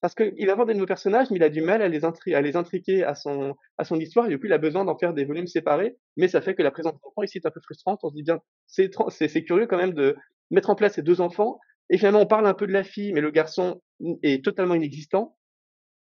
parce 0.00 0.14
qu'il 0.14 0.46
va 0.46 0.52
avoir 0.52 0.66
des 0.66 0.74
nouveaux 0.74 0.86
personnages, 0.86 1.30
mais 1.30 1.36
il 1.36 1.42
a 1.42 1.48
du 1.48 1.60
mal 1.60 1.82
à 1.82 1.88
les, 1.88 2.04
à 2.04 2.40
les 2.40 2.56
intriquer 2.56 3.04
à 3.04 3.14
son, 3.14 3.54
à 3.76 3.84
son 3.84 3.98
histoire, 3.98 4.26
et 4.26 4.28
du 4.30 4.40
il 4.42 4.52
a 4.52 4.58
besoin 4.58 4.84
d'en 4.84 4.96
faire 4.96 5.14
des 5.14 5.24
volumes 5.24 5.46
séparés, 5.46 5.96
mais 6.16 6.28
ça 6.28 6.40
fait 6.40 6.54
que 6.54 6.62
la 6.62 6.70
présence 6.70 6.94
d'enfants 6.94 7.22
ici 7.22 7.38
est 7.38 7.46
un 7.46 7.50
peu 7.50 7.60
frustrante, 7.60 8.00
on 8.04 8.10
se 8.10 8.14
dit 8.14 8.22
bien, 8.22 8.40
c'est, 8.66 8.90
c'est, 9.10 9.44
curieux 9.44 9.66
quand 9.66 9.76
même 9.76 9.94
de 9.94 10.16
mettre 10.50 10.70
en 10.70 10.76
place 10.76 10.94
ces 10.94 11.02
deux 11.02 11.20
enfants, 11.20 11.58
et 11.90 11.98
finalement 11.98 12.20
on 12.20 12.26
parle 12.26 12.46
un 12.46 12.54
peu 12.54 12.66
de 12.66 12.72
la 12.72 12.84
fille, 12.84 13.12
mais 13.12 13.20
le 13.20 13.30
garçon 13.30 13.80
est 14.22 14.44
totalement 14.44 14.74
inexistant, 14.74 15.36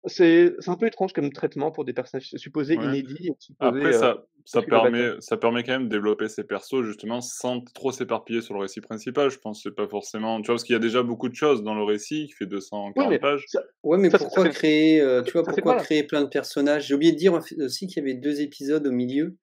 c'est 0.05 0.55
un 0.67 0.75
peu 0.75 0.88
étrange 0.88 1.13
comme 1.13 1.31
traitement 1.31 1.71
pour 1.71 1.83
des 1.83 1.93
personnages 1.93 2.29
supposés 2.35 2.75
inédits. 2.75 3.31
Après, 3.59 3.91
ça, 3.91 4.12
euh, 4.12 4.15
ça, 4.45 4.62
permet, 4.62 5.12
ça 5.19 5.35
permet 5.35 5.63
quand 5.63 5.73
même 5.73 5.85
de 5.85 5.89
développer 5.89 6.29
ces 6.29 6.43
persos 6.43 6.83
justement 6.83 7.19
sans 7.19 7.62
trop 7.62 7.91
s'éparpiller 7.91 8.41
sur 8.41 8.53
le 8.53 8.62
récit 8.62 8.79
principal. 8.81 9.29
Je 9.29 9.39
pense 9.39 9.63
c'est 9.63 9.75
pas 9.75 9.88
forcément. 9.88 10.41
Tu 10.41 10.47
vois, 10.47 10.55
parce 10.55 10.63
qu'il 10.63 10.73
y 10.73 10.77
a 10.77 10.79
déjà 10.79 11.03
beaucoup 11.03 11.27
de 11.27 11.35
choses 11.35 11.63
dans 11.63 11.75
le 11.75 11.83
récit 11.83 12.27
qui 12.27 12.33
fait 12.33 12.45
240 12.45 13.19
pages. 13.19 13.45
Ouais, 13.83 13.97
mais 13.97 14.09
pourquoi 14.09 14.47
créer, 14.49 15.01
euh, 15.01 15.21
tu 15.21 15.33
vois, 15.33 15.43
pourquoi 15.43 15.75
créer 15.75 16.03
plein 16.03 16.21
de 16.21 16.29
personnages? 16.29 16.88
J'ai 16.88 16.93
oublié 16.93 17.12
de 17.12 17.17
dire 17.17 17.33
aussi 17.33 17.88
qu'il 17.88 17.97
y 17.97 18.05
avait 18.05 18.17
deux 18.17 18.41
épisodes 18.41 18.85
au 18.88 18.91
milieu. 18.91 19.35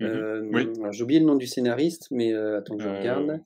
Mmh 0.00 0.06
euh, 0.06 0.90
J'ai 0.90 1.02
oublié 1.02 1.20
le 1.20 1.26
nom 1.26 1.36
du 1.36 1.46
scénariste, 1.46 2.08
mais 2.10 2.32
attends 2.34 2.76
que 2.76 2.82
je 2.82 2.88
regarde. 2.88 3.40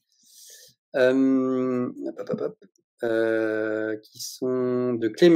Hop, 0.94 2.30
hop, 2.30 2.40
hop. 2.40 2.58
Euh, 3.04 3.96
qui 4.02 4.20
sont 4.20 4.94
de 4.94 5.06
Clay, 5.06 5.28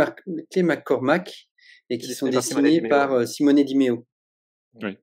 McCormack 0.64 1.48
et 1.90 1.98
qui 1.98 2.12
sont 2.12 2.26
dessinés 2.28 2.80
par 2.80 3.12
euh, 3.12 3.24
Simone 3.24 3.62
Di 3.62 3.76
Meo. 3.76 4.04
Oui. 4.82 4.98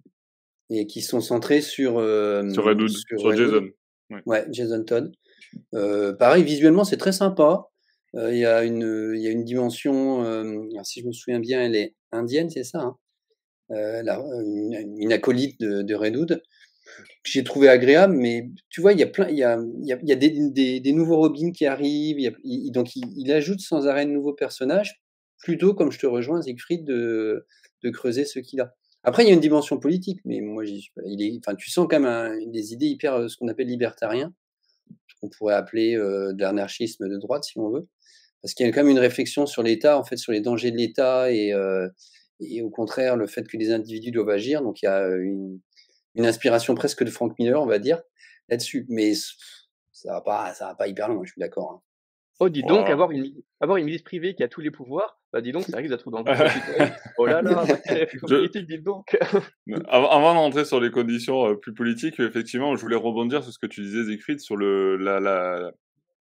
Et 0.69 0.85
qui 0.85 1.01
sont 1.01 1.21
centrés 1.21 1.61
sur, 1.61 1.99
euh, 1.99 2.49
sur, 2.49 2.65
Redwood, 2.65 2.89
sur, 2.89 3.35
Jason. 3.35 3.69
Ouais. 4.25 4.45
Jason 4.51 4.83
Todd. 4.83 5.15
pareil, 5.71 6.43
visuellement, 6.43 6.83
c'est 6.83 6.97
très 6.97 7.13
sympa. 7.13 7.65
Il 8.13 8.37
y, 8.37 8.45
a 8.45 8.63
une, 8.63 9.13
y 9.15 9.27
a 9.27 9.31
une 9.31 9.45
dimension, 9.45 10.23
si 10.83 11.01
je 11.01 11.07
me 11.07 11.13
souviens 11.13 11.39
bien, 11.39 11.61
elle 11.61 11.75
est 11.75 11.95
indienne, 12.11 12.49
c'est 12.49 12.63
ça 12.63 12.79
hein 12.79 12.97
une, 13.69 14.95
une, 14.97 15.13
acolyte 15.13 15.59
de, 15.59 15.83
de 15.83 15.95
Redwood 15.95 16.41
que 17.23 17.29
j'ai 17.31 17.43
trouvé 17.43 17.69
agréable, 17.69 18.15
mais 18.15 18.49
tu 18.69 18.81
vois, 18.81 18.93
il 18.93 18.99
y 18.99 19.03
a 19.03 19.07
plein, 19.07 19.27
il 19.29 19.37
y 19.37 19.43
a, 19.43 19.59
il 19.81 19.87
y 19.87 20.11
a, 20.11 20.15
des, 20.15 20.79
des, 20.79 20.91
nouveaux 20.91 21.17
Robins 21.17 21.51
qui 21.51 21.65
arrivent, 21.65 22.33
donc 22.71 22.95
il, 22.95 23.31
ajoute 23.31 23.59
sans 23.59 23.87
arrêt 23.87 24.05
de 24.05 24.11
nouveaux 24.11 24.33
personnages, 24.33 25.01
plutôt 25.39 25.73
comme 25.73 25.91
je 25.91 25.99
te 25.99 26.07
rejoins, 26.07 26.41
Siegfried, 26.41 26.85
de, 26.85 27.45
de 27.83 27.89
creuser 27.89 28.25
ce 28.25 28.39
qu'il 28.39 28.61
a. 28.61 28.73
Après, 29.03 29.23
il 29.23 29.27
y 29.27 29.31
a 29.31 29.33
une 29.33 29.39
dimension 29.39 29.79
politique, 29.79 30.19
mais 30.25 30.41
moi. 30.41 30.63
Il 30.65 31.23
est, 31.23 31.37
enfin, 31.37 31.55
tu 31.55 31.69
sens 31.69 31.87
quand 31.89 31.99
même 31.99 32.51
des 32.51 32.73
idées 32.73 32.87
hyper, 32.87 33.13
euh, 33.15 33.27
ce 33.27 33.37
qu'on 33.37 33.47
appelle 33.47 33.67
libertariens, 33.67 34.33
ce 35.07 35.15
qu'on 35.19 35.29
pourrait 35.29 35.55
appeler 35.55 35.95
euh, 35.95 36.33
de 36.33 36.41
l'anarchisme 36.41 37.07
de 37.07 37.17
droite, 37.17 37.45
si 37.45 37.57
on 37.57 37.69
veut, 37.69 37.87
parce 38.41 38.53
qu'il 38.53 38.65
y 38.65 38.69
a 38.69 38.71
quand 38.73 38.83
même 38.83 38.91
une 38.91 38.99
réflexion 38.99 39.45
sur 39.45 39.63
l'État, 39.63 39.97
en 39.97 40.03
fait, 40.03 40.17
sur 40.17 40.31
les 40.33 40.41
dangers 40.41 40.71
de 40.71 40.77
l'État 40.77 41.31
et, 41.31 41.53
euh, 41.53 41.87
et 42.41 42.61
au 42.61 42.69
contraire 42.69 43.17
le 43.17 43.27
fait 43.27 43.47
que 43.47 43.57
les 43.57 43.71
individus 43.71 44.11
doivent 44.11 44.29
agir. 44.29 44.61
Donc, 44.61 44.81
il 44.81 44.85
y 44.85 44.89
a 44.89 45.07
une, 45.07 45.59
une 46.15 46.25
inspiration 46.25 46.75
presque 46.75 47.03
de 47.03 47.09
Frank 47.09 47.37
Miller, 47.39 47.61
on 47.61 47.65
va 47.67 47.79
dire, 47.79 48.01
là-dessus. 48.49 48.85
Mais 48.89 49.13
ça 49.91 50.13
va 50.13 50.21
pas, 50.21 50.53
ça 50.53 50.67
va 50.67 50.75
pas 50.75 50.87
hyper 50.87 51.09
loin. 51.09 51.21
Je 51.23 51.31
suis 51.31 51.39
d'accord. 51.39 51.71
hein. 51.73 51.81
Oh, 52.41 52.47
dis 52.47 52.63
donc, 52.63 52.89
avoir 52.89 53.11
une, 53.11 53.33
avoir 53.59 53.77
une 53.77 53.85
milice 53.85 54.01
privée 54.01 54.33
qui 54.33 54.43
a 54.43 54.47
tous 54.47 54.61
les 54.61 54.71
pouvoirs, 54.71 55.19
bah 55.33 55.41
dis 55.41 55.51
donc, 55.51 55.63
ça 55.63 55.75
risque 55.75 55.89
d'être 55.89 56.09
dans 56.09 56.19
le. 56.23 56.33
Oh 57.17 57.25
là 57.25 57.41
là, 57.41 57.65
Je- 57.85 58.27
politique, 58.27 58.65
dis 58.65 58.79
donc. 58.79 59.17
Avant, 59.89 60.09
avant 60.09 60.33
de 60.33 60.37
rentrer 60.39 60.63
sur 60.63 60.79
les 60.79 60.89
conditions 60.89 61.49
euh, 61.49 61.55
plus 61.55 61.73
politiques, 61.73 62.17
effectivement, 62.21 62.77
je 62.77 62.81
voulais 62.81 62.95
rebondir 62.95 63.43
sur 63.43 63.51
ce 63.51 63.59
que 63.59 63.65
tu 63.67 63.81
disais, 63.81 64.05
Siegfried, 64.05 64.39
sur 64.39 64.55
le, 64.55 64.95
la, 64.95 65.19
la, 65.19 65.71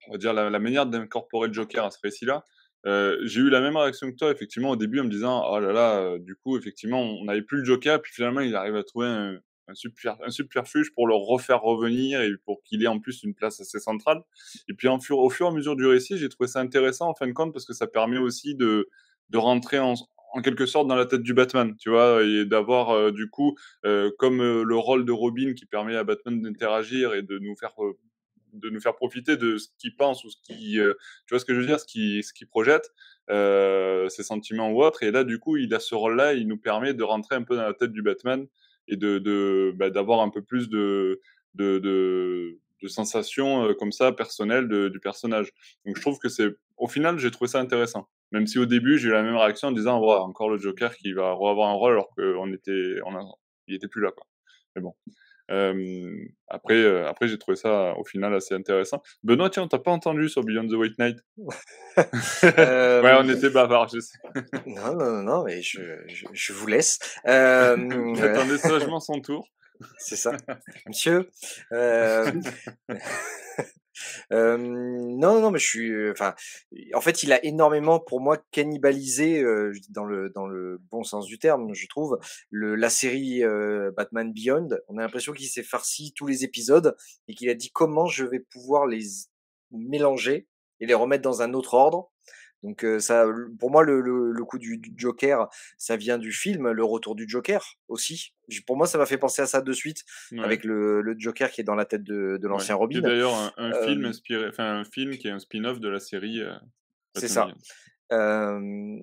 on 0.09 0.11
va 0.11 0.17
dire 0.17 0.33
la, 0.33 0.49
la 0.49 0.59
manière 0.59 0.85
d'incorporer 0.85 1.47
le 1.47 1.53
Joker 1.53 1.85
à 1.85 1.91
ce 1.91 1.99
récit-là. 2.03 2.43
Euh, 2.85 3.17
j'ai 3.23 3.39
eu 3.39 3.49
la 3.49 3.61
même 3.61 3.77
réaction 3.77 4.11
que 4.11 4.15
toi, 4.17 4.29
effectivement, 4.31 4.71
au 4.71 4.75
début, 4.75 4.99
en 4.99 5.05
me 5.05 5.09
disant, 5.09 5.45
oh 5.49 5.59
là 5.61 5.71
là, 5.71 5.99
euh, 5.99 6.19
du 6.19 6.35
coup, 6.35 6.57
effectivement, 6.57 6.99
on 7.01 7.23
n'avait 7.25 7.41
plus 7.43 7.59
le 7.59 7.63
Joker, 7.65 8.01
puis 8.01 8.11
finalement, 8.13 8.41
il 8.41 8.55
arrive 8.57 8.75
à 8.75 8.83
trouver 8.83 9.07
un, 9.07 9.39
un, 9.69 9.75
subter- 9.75 10.15
un 10.25 10.31
subterfuge 10.31 10.91
pour 10.93 11.07
le 11.07 11.15
refaire 11.15 11.61
revenir 11.61 12.21
et 12.21 12.31
pour 12.45 12.61
qu'il 12.63 12.83
ait 12.83 12.87
en 12.87 12.99
plus 12.99 13.23
une 13.23 13.33
place 13.33 13.59
assez 13.59 13.79
centrale. 13.79 14.21
Et 14.67 14.73
puis, 14.73 14.87
au 14.87 15.29
fur 15.29 15.45
et 15.45 15.49
à 15.49 15.51
mesure 15.51 15.75
du 15.75 15.85
récit, 15.85 16.17
j'ai 16.17 16.29
trouvé 16.29 16.47
ça 16.47 16.59
intéressant, 16.59 17.09
en 17.09 17.15
fin 17.15 17.27
de 17.27 17.33
compte, 17.33 17.53
parce 17.53 17.65
que 17.65 17.73
ça 17.73 17.87
permet 17.87 18.17
aussi 18.17 18.55
de, 18.55 18.89
de 19.29 19.37
rentrer 19.37 19.79
en, 19.79 19.93
quelque 20.43 20.65
sorte 20.65 20.87
dans 20.87 20.95
la 20.95 21.05
tête 21.05 21.23
du 21.23 21.33
Batman, 21.33 21.75
tu 21.77 21.89
vois, 21.89 22.23
et 22.23 22.45
d'avoir 22.45 22.91
euh, 22.91 23.11
du 23.11 23.29
coup 23.29 23.57
euh, 23.85 24.11
comme 24.19 24.41
euh, 24.41 24.63
le 24.63 24.75
rôle 24.75 25.05
de 25.05 25.11
Robin 25.11 25.53
qui 25.53 25.65
permet 25.65 25.95
à 25.95 26.03
Batman 26.03 26.41
d'interagir 26.41 27.13
et 27.13 27.23
de 27.23 27.39
nous 27.39 27.55
faire 27.55 27.73
de 28.53 28.69
nous 28.69 28.79
faire 28.79 28.95
profiter 28.95 29.37
de 29.37 29.57
ce 29.57 29.67
qu'il 29.77 29.95
pense 29.95 30.23
ou 30.23 30.29
ce 30.29 30.37
qui 30.43 30.73
tu 30.73 31.31
vois 31.31 31.39
ce 31.39 31.45
que 31.45 31.53
je 31.53 31.59
veux 31.59 31.67
dire 31.67 31.79
ce 31.79 31.85
qui 31.85 32.23
ce 32.23 32.33
qu'il 32.33 32.47
projette 32.47 32.91
ses 33.27 34.23
sentiments 34.23 34.71
ou 34.71 34.83
autres 34.83 35.03
et 35.03 35.11
là 35.11 35.23
du 35.23 35.37
coup 35.37 35.57
il 35.57 35.71
a 35.75 35.79
ce 35.79 35.93
rôle 35.93 36.15
là 36.15 36.33
il 36.33 36.47
nous 36.47 36.57
permet 36.57 36.95
de 36.95 37.03
rentrer 37.03 37.35
un 37.35 37.43
peu 37.43 37.55
dans 37.55 37.63
la 37.63 37.75
tête 37.75 37.91
du 37.91 38.01
Batman 38.01 38.47
et 38.89 38.97
de 38.97 39.73
bah, 39.77 39.89
d'avoir 39.89 40.21
un 40.21 40.29
peu 40.29 40.41
plus 40.41 40.69
de 40.69 41.19
de 41.55 42.57
sensations 42.87 43.73
comme 43.75 43.91
ça 43.91 44.11
personnelles 44.11 44.67
du 44.67 44.99
personnage 44.99 45.51
donc 45.85 45.97
je 45.97 46.01
trouve 46.01 46.17
que 46.19 46.29
c'est 46.29 46.49
au 46.77 46.87
final 46.87 47.19
j'ai 47.19 47.31
trouvé 47.31 47.49
ça 47.49 47.59
intéressant 47.59 48.07
même 48.31 48.45
si 48.45 48.59
au 48.59 48.65
début, 48.65 48.97
j'ai 48.97 49.09
eu 49.09 49.11
la 49.11 49.23
même 49.23 49.35
réaction 49.35 49.69
en 49.69 49.71
disant, 49.71 49.99
voilà, 49.99 50.21
encore 50.21 50.49
le 50.49 50.57
Joker 50.57 50.95
qui 50.95 51.13
va 51.13 51.31
avoir 51.31 51.69
un 51.69 51.73
rôle 51.73 51.93
alors 51.93 52.09
qu'on 52.15 52.53
était, 52.53 52.95
il 53.67 53.75
était 53.75 53.87
plus 53.87 54.01
là, 54.01 54.11
quoi. 54.11 54.25
Mais 54.75 54.81
bon. 54.81 54.93
Euh, 55.49 56.25
après, 56.47 56.75
euh, 56.75 57.07
après, 57.07 57.27
j'ai 57.27 57.37
trouvé 57.37 57.55
ça 57.55 57.95
au 57.97 58.03
final 58.03 58.33
assez 58.35 58.53
intéressant. 58.53 59.01
Benoît, 59.23 59.49
tiens, 59.49 59.63
on 59.63 59.67
t'a 59.67 59.79
pas 59.79 59.91
entendu 59.91 60.29
sur 60.29 60.43
Beyond 60.43 60.67
the 60.67 60.73
White 60.73 60.97
Knight? 60.99 61.17
Euh, 62.43 63.01
Ouais, 63.03 63.15
on 63.19 63.27
était 63.29 63.49
bavard, 63.49 63.87
je 63.87 63.99
sais. 63.99 64.17
Non, 64.65 64.95
non, 64.95 65.23
non, 65.23 65.43
mais 65.43 65.61
je, 65.61 65.81
je, 66.07 66.25
je 66.31 66.53
vous 66.53 66.67
laisse. 66.67 66.99
Il 67.25 67.29
attendait 68.23 68.57
sagement 68.57 68.99
son 68.99 69.19
tour. 69.21 69.47
c'est 69.97 70.15
ça. 70.17 70.33
Monsieur. 70.87 71.29
Euh, 74.31 74.57
non, 74.57 75.41
non, 75.41 75.51
mais 75.51 75.59
je 75.59 75.67
suis. 75.67 76.11
Enfin, 76.11 76.33
en 76.93 77.01
fait, 77.01 77.23
il 77.23 77.33
a 77.33 77.43
énormément, 77.43 77.99
pour 77.99 78.21
moi, 78.21 78.37
cannibalisé, 78.51 79.41
euh, 79.41 79.73
dans 79.89 80.05
le 80.05 80.29
dans 80.29 80.47
le 80.47 80.79
bon 80.91 81.03
sens 81.03 81.25
du 81.25 81.39
terme, 81.39 81.73
je 81.73 81.87
trouve, 81.87 82.19
le, 82.49 82.75
la 82.75 82.89
série 82.89 83.43
euh, 83.43 83.91
Batman 83.95 84.31
Beyond. 84.31 84.69
On 84.87 84.97
a 84.97 85.01
l'impression 85.01 85.33
qu'il 85.33 85.47
s'est 85.47 85.63
farci 85.63 86.13
tous 86.13 86.27
les 86.27 86.43
épisodes 86.43 86.95
et 87.27 87.35
qu'il 87.35 87.49
a 87.49 87.53
dit 87.53 87.71
comment 87.71 88.07
je 88.07 88.25
vais 88.25 88.39
pouvoir 88.39 88.85
les 88.85 89.03
mélanger 89.71 90.47
et 90.79 90.85
les 90.85 90.93
remettre 90.93 91.23
dans 91.23 91.41
un 91.41 91.53
autre 91.53 91.73
ordre. 91.73 92.11
Donc 92.61 92.83
euh, 92.83 92.99
ça, 92.99 93.25
pour 93.57 93.71
moi, 93.71 93.83
le, 93.83 94.01
le, 94.01 94.31
le 94.31 94.43
coup 94.45 94.57
du, 94.59 94.77
du 94.77 94.91
Joker, 94.97 95.47
ça 95.77 95.95
vient 95.95 96.17
du 96.17 96.31
film, 96.33 96.69
le 96.71 96.83
retour 96.83 97.15
du 97.15 97.27
Joker 97.27 97.77
aussi. 97.87 98.33
Pour 98.67 98.75
moi, 98.75 98.85
ça 98.85 98.97
m'a 98.97 99.05
fait 99.05 99.17
penser 99.17 99.41
à 99.41 99.47
ça 99.47 99.61
de 99.61 99.71
suite 99.73 100.03
Ouais. 100.31 100.43
avec 100.43 100.63
le, 100.65 101.01
le 101.01 101.15
Joker 101.17 101.49
qui 101.51 101.61
est 101.61 101.63
dans 101.63 101.75
la 101.75 101.85
tête 101.85 102.03
de, 102.03 102.37
de 102.41 102.47
l'ancien 102.47 102.75
Ouais. 102.75 102.79
Robin. 102.81 103.01
d'ailleurs 103.01 103.33
un, 103.33 103.53
un 103.57 103.85
film 103.87 104.03
inspiré, 104.05 104.47
enfin 104.49 104.79
un 104.79 104.83
film 104.83 105.17
qui 105.17 105.27
est 105.27 105.31
un 105.31 105.39
spin-off 105.39 105.79
de 105.79 105.87
la 105.87 105.99
série. 105.99 106.41
euh, 106.41 106.53
C'est 107.15 107.27
ça. 107.29 107.47
Euh, 108.11 108.97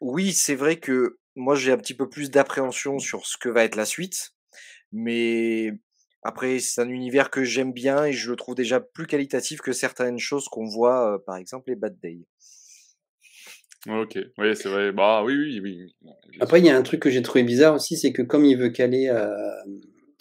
oui, 0.00 0.32
c'est 0.32 0.54
vrai 0.56 0.78
que 0.78 1.18
moi 1.34 1.54
j'ai 1.54 1.72
un 1.72 1.76
petit 1.78 1.94
peu 1.94 2.08
plus 2.08 2.30
d'appréhension 2.30 2.98
sur 2.98 3.24
ce 3.26 3.36
que 3.38 3.48
va 3.48 3.64
être 3.64 3.76
la 3.76 3.84
suite, 3.86 4.32
mais 4.92 5.72
après 6.22 6.58
c'est 6.58 6.80
un 6.80 6.88
univers 6.88 7.30
que 7.30 7.44
j'aime 7.44 7.72
bien 7.72 8.04
et 8.04 8.12
je 8.12 8.30
le 8.30 8.36
trouve 8.36 8.54
déjà 8.56 8.80
plus 8.80 9.06
qualitatif 9.06 9.60
que 9.60 9.72
certaines 9.72 10.18
choses 10.18 10.48
qu'on 10.48 10.66
voit, 10.66 11.14
euh, 11.14 11.18
par 11.18 11.36
exemple 11.36 11.70
les 11.70 11.76
Bad 11.76 11.98
Day. 12.00 12.18
Ok, 13.88 14.18
oui, 14.38 14.56
c'est 14.56 14.68
vrai. 14.68 14.92
Bah 14.92 15.22
oui, 15.24 15.34
oui, 15.36 15.60
oui. 15.60 15.94
Après, 16.40 16.60
il 16.60 16.66
y 16.66 16.70
a 16.70 16.76
un 16.76 16.82
truc 16.82 17.00
que 17.00 17.10
j'ai 17.10 17.22
trouvé 17.22 17.44
bizarre 17.44 17.74
aussi, 17.74 17.96
c'est 17.96 18.12
que 18.12 18.22
comme 18.22 18.44
il 18.44 18.56
veut 18.56 18.70
caler 18.70 19.08
à, 19.08 19.32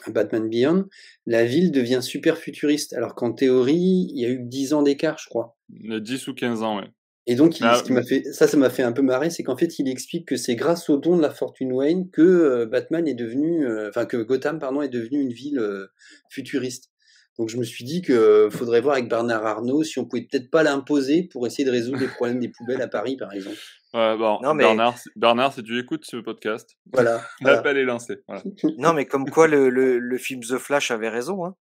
à 0.06 0.12
Batman 0.12 0.48
Beyond, 0.50 0.86
la 1.26 1.46
ville 1.46 1.72
devient 1.72 2.02
super 2.02 2.38
futuriste, 2.38 2.94
alors 2.94 3.16
qu'en 3.16 3.34
théorie, 3.34 4.08
il 4.14 4.20
y 4.20 4.26
a 4.26 4.30
eu 4.30 4.40
10 4.44 4.74
ans 4.74 4.84
d'écart, 4.84 5.18
je 5.18 5.28
crois. 5.28 5.58
Il 5.74 5.92
y 5.92 5.96
a 5.96 6.00
10 6.00 6.28
ou 6.28 6.36
15 6.36 6.62
ans, 6.62 6.78
ouais. 6.78 6.88
Et 7.28 7.34
donc, 7.34 7.60
il- 7.60 7.66
Ah, 7.66 7.74
ce 7.74 7.84
qui 7.84 7.92
m'a 7.92 8.04
fait, 8.04 8.24
ça, 8.34 8.48
ça 8.48 8.56
m'a 8.56 8.70
fait 8.70 8.84
un 8.84 8.92
peu 8.92 9.02
marrer, 9.02 9.32
c'est 9.32 9.42
qu'en 9.42 9.58
fait, 9.58 9.80
il 9.80 9.90
explique 9.90 10.28
que 10.28 10.36
c'est 10.36 10.56
grâce 10.56 10.90
au 10.92 10.98
don 10.98 11.18
de 11.18 11.22
la 11.24 11.32
fortune 11.32 11.72
Wayne 11.72 12.10
que 12.12 12.22
euh, 12.22 12.66
Batman 12.68 13.08
est 13.08 13.16
devenu, 13.16 13.66
euh, 13.66 13.90
enfin 13.90 14.06
que 14.06 14.18
Gotham, 14.18 14.60
pardon, 14.60 14.84
est 14.84 14.90
devenu 14.90 15.22
une 15.22 15.34
ville 15.34 15.58
euh, 15.58 15.88
futuriste. 16.30 16.92
Donc, 17.38 17.50
je 17.50 17.58
me 17.58 17.64
suis 17.64 17.84
dit 17.84 18.02
que 18.02 18.50
faudrait 18.52 18.82
voir 18.82 18.94
avec 18.96 19.10
Bernard 19.10 19.46
Arnault 19.46 19.84
si 19.84 20.00
on 20.00 20.06
pouvait 20.06 20.22
peut-être 20.30 20.50
pas 20.50 20.64
l'imposer 20.64 21.24
pour 21.32 21.46
essayer 21.46 21.66
de 21.66 21.72
résoudre 21.72 22.00
les 22.00 22.08
problèmes 22.08 22.40
des 22.40 22.50
poubelles 22.50 22.82
à 22.82 22.88
Paris, 22.88 23.18
par 23.18 23.34
exemple. 23.34 23.58
Ouais, 23.94 24.18
bon, 24.18 24.40
Non, 24.42 24.54
mais- 24.54 24.64
Bernard, 24.64 24.98
si- 24.98 25.10
Bernard, 25.16 25.54
si 25.54 25.64
tu 25.64 25.80
écoutes 25.80 26.06
ce 26.06 26.18
podcast, 26.18 26.70
Voilà. 26.94 27.22
voilà. 27.42 27.58
l'appel 27.58 27.78
est 27.78 27.84
lancé. 27.84 28.18
Voilà. 28.28 28.44
Non, 28.78 28.94
mais 28.94 29.06
comme 29.06 29.30
quoi 29.30 29.48
le, 29.48 29.70
le, 29.70 30.00
le 30.00 30.18
film 30.18 30.42
The 30.42 30.58
Flash 30.58 30.92
avait 30.92 31.10
raison. 31.10 31.46
Hein. 31.46 31.56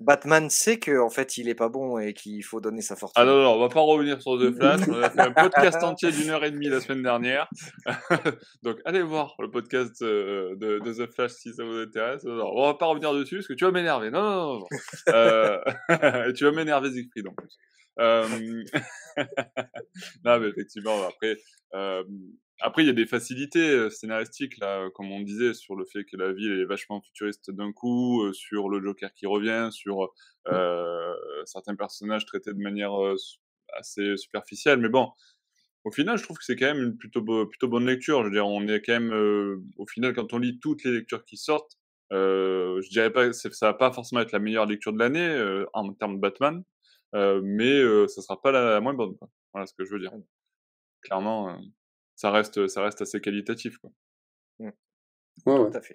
Batman 0.00 0.50
sait 0.50 0.78
que 0.78 0.98
en 1.00 1.08
fait 1.08 1.38
il 1.38 1.48
est 1.48 1.54
pas 1.54 1.68
bon 1.68 1.98
et 1.98 2.12
qu'il 2.12 2.44
faut 2.44 2.60
donner 2.60 2.82
sa 2.82 2.96
fortune. 2.96 3.22
Ah 3.22 3.24
non, 3.24 3.42
non, 3.42 3.54
on 3.54 3.60
va 3.60 3.68
pas 3.68 3.80
revenir 3.80 4.20
sur 4.20 4.38
The 4.38 4.54
Flash. 4.54 4.80
On 4.88 5.02
a 5.02 5.10
fait 5.10 5.20
un 5.20 5.32
podcast 5.32 5.76
entier 5.82 6.12
d'une 6.12 6.30
heure 6.30 6.44
et 6.44 6.50
demie 6.50 6.68
la 6.68 6.80
semaine 6.80 7.02
dernière. 7.02 7.48
Donc 8.62 8.78
allez 8.84 9.02
voir 9.02 9.34
le 9.38 9.50
podcast 9.50 10.02
euh, 10.02 10.54
de, 10.56 10.80
de 10.80 10.92
The 10.92 11.10
Flash 11.10 11.32
si 11.32 11.54
ça 11.54 11.64
vous 11.64 11.78
intéresse. 11.78 12.24
Non, 12.24 12.50
on 12.54 12.66
va 12.66 12.74
pas 12.74 12.86
revenir 12.86 13.14
dessus 13.14 13.36
parce 13.36 13.48
que 13.48 13.54
tu 13.54 13.64
vas 13.64 13.70
m'énerver. 13.70 14.10
Non, 14.10 14.22
non, 14.22 14.58
non. 14.58 14.66
Euh, 15.08 15.60
tu 16.34 16.44
vas 16.44 16.52
m'énerver 16.52 16.90
Siegfried 16.90 17.26
en 17.28 17.32
plus. 17.32 17.56
Euh... 17.98 18.28
non, 20.24 20.38
mais 20.40 20.48
effectivement, 20.48 21.06
après, 21.06 21.38
euh, 21.74 22.04
après 22.60 22.82
il 22.82 22.86
y 22.86 22.90
a 22.90 22.92
des 22.94 23.06
facilités 23.06 23.70
euh, 23.70 23.90
scénaristiques 23.90 24.58
là, 24.58 24.80
euh, 24.86 24.90
comme 24.90 25.10
on 25.12 25.20
disait, 25.20 25.54
sur 25.54 25.76
le 25.76 25.84
fait 25.84 26.04
que 26.04 26.16
la 26.16 26.32
ville 26.32 26.52
est 26.60 26.64
vachement 26.64 27.00
futuriste 27.00 27.50
d'un 27.50 27.72
coup, 27.72 28.22
euh, 28.24 28.32
sur 28.32 28.68
le 28.68 28.82
Joker 28.82 29.12
qui 29.14 29.26
revient, 29.26 29.68
sur 29.72 30.12
euh, 30.48 31.14
certains 31.44 31.74
personnages 31.76 32.26
traités 32.26 32.52
de 32.52 32.58
manière 32.58 32.92
assez 33.74 34.16
superficielle. 34.16 34.78
Mais 34.80 34.88
bon, 34.88 35.10
au 35.84 35.90
final, 35.92 36.18
je 36.18 36.24
trouve 36.24 36.38
que 36.38 36.44
c'est 36.44 36.56
quand 36.56 36.66
même 36.74 36.82
une 36.82 36.96
plutôt, 36.96 37.22
bo- 37.22 37.46
plutôt 37.46 37.68
bonne 37.68 37.86
lecture. 37.86 38.20
Je 38.22 38.26
veux 38.26 38.32
dire, 38.32 38.46
on 38.46 38.66
est 38.68 38.82
quand 38.82 38.92
même, 38.94 39.12
euh, 39.12 39.62
au 39.76 39.86
final, 39.86 40.14
quand 40.14 40.32
on 40.32 40.38
lit 40.38 40.58
toutes 40.60 40.84
les 40.84 40.92
lectures 40.92 41.24
qui 41.24 41.36
sortent, 41.36 41.78
euh, 42.12 42.80
je 42.82 42.88
dirais 42.90 43.12
pas, 43.12 43.28
que 43.28 43.32
ça 43.34 43.50
va 43.62 43.74
pas 43.74 43.92
forcément 43.92 44.20
être 44.20 44.32
la 44.32 44.38
meilleure 44.40 44.66
lecture 44.66 44.92
de 44.92 44.98
l'année 44.98 45.26
euh, 45.28 45.66
en 45.74 45.92
termes 45.94 46.16
de 46.16 46.20
Batman, 46.20 46.62
euh, 47.14 47.40
mais 47.44 47.72
euh, 47.72 48.08
ça 48.08 48.22
sera 48.22 48.40
pas 48.40 48.52
la, 48.52 48.70
la 48.72 48.80
moins 48.80 48.94
bonne. 48.94 49.16
Quoi. 49.16 49.28
Voilà 49.52 49.66
ce 49.66 49.74
que 49.74 49.84
je 49.84 49.90
veux 49.92 50.00
dire. 50.00 50.12
Clairement, 51.02 51.58
ça 52.16 52.30
reste, 52.30 52.66
ça 52.66 52.82
reste 52.82 53.02
assez 53.02 53.20
qualitatif. 53.20 53.78
Quoi. 53.78 53.90
Ouais, 54.58 54.72
ouais. 55.46 55.70
Tout 55.70 55.76
à 55.76 55.80
fait. 55.80 55.94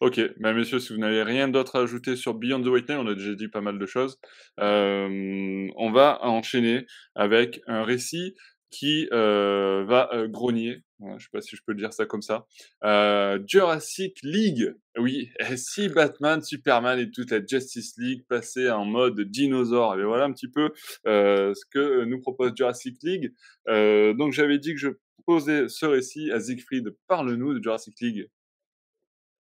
Ok, 0.00 0.18
messieurs, 0.38 0.78
si 0.78 0.94
vous 0.94 0.98
n'avez 0.98 1.22
rien 1.22 1.48
d'autre 1.48 1.76
à 1.76 1.82
ajouter 1.82 2.16
sur 2.16 2.32
Beyond 2.32 2.62
the 2.62 2.68
White 2.68 2.88
on 2.88 3.06
a 3.06 3.14
déjà 3.14 3.34
dit 3.34 3.48
pas 3.48 3.60
mal 3.60 3.78
de 3.78 3.84
choses. 3.84 4.18
Euh, 4.58 5.68
on 5.76 5.92
va 5.92 6.18
enchaîner 6.22 6.86
avec 7.14 7.60
un 7.66 7.84
récit 7.84 8.34
qui 8.70 9.08
euh, 9.12 9.84
va 9.86 10.08
euh, 10.14 10.26
grogner. 10.26 10.82
Voilà, 11.00 11.16
je 11.18 11.24
sais 11.24 11.30
pas 11.32 11.40
si 11.40 11.56
je 11.56 11.62
peux 11.66 11.74
dire 11.74 11.92
ça 11.94 12.04
comme 12.04 12.20
ça. 12.20 12.46
Euh, 12.84 13.38
Jurassic 13.46 14.18
League. 14.22 14.74
Oui, 14.98 15.30
si 15.56 15.88
Batman, 15.88 16.42
Superman 16.42 16.98
et 16.98 17.10
toute 17.10 17.30
la 17.30 17.40
Justice 17.44 17.94
League 17.96 18.24
passaient 18.28 18.70
en 18.70 18.84
mode 18.84 19.18
dinosaure. 19.20 19.98
Et 19.98 20.04
voilà 20.04 20.24
un 20.24 20.32
petit 20.32 20.50
peu 20.50 20.72
euh, 21.06 21.54
ce 21.54 21.64
que 21.72 22.04
nous 22.04 22.20
propose 22.20 22.52
Jurassic 22.54 22.98
League. 23.02 23.34
Euh, 23.68 24.12
donc 24.12 24.32
j'avais 24.32 24.58
dit 24.58 24.74
que 24.74 24.78
je 24.80 24.90
posais 25.24 25.68
ce 25.68 25.86
récit 25.86 26.30
à 26.32 26.40
Siegfried. 26.40 26.94
Parle-nous 27.08 27.54
de 27.54 27.62
Jurassic 27.62 27.98
League. 28.00 28.28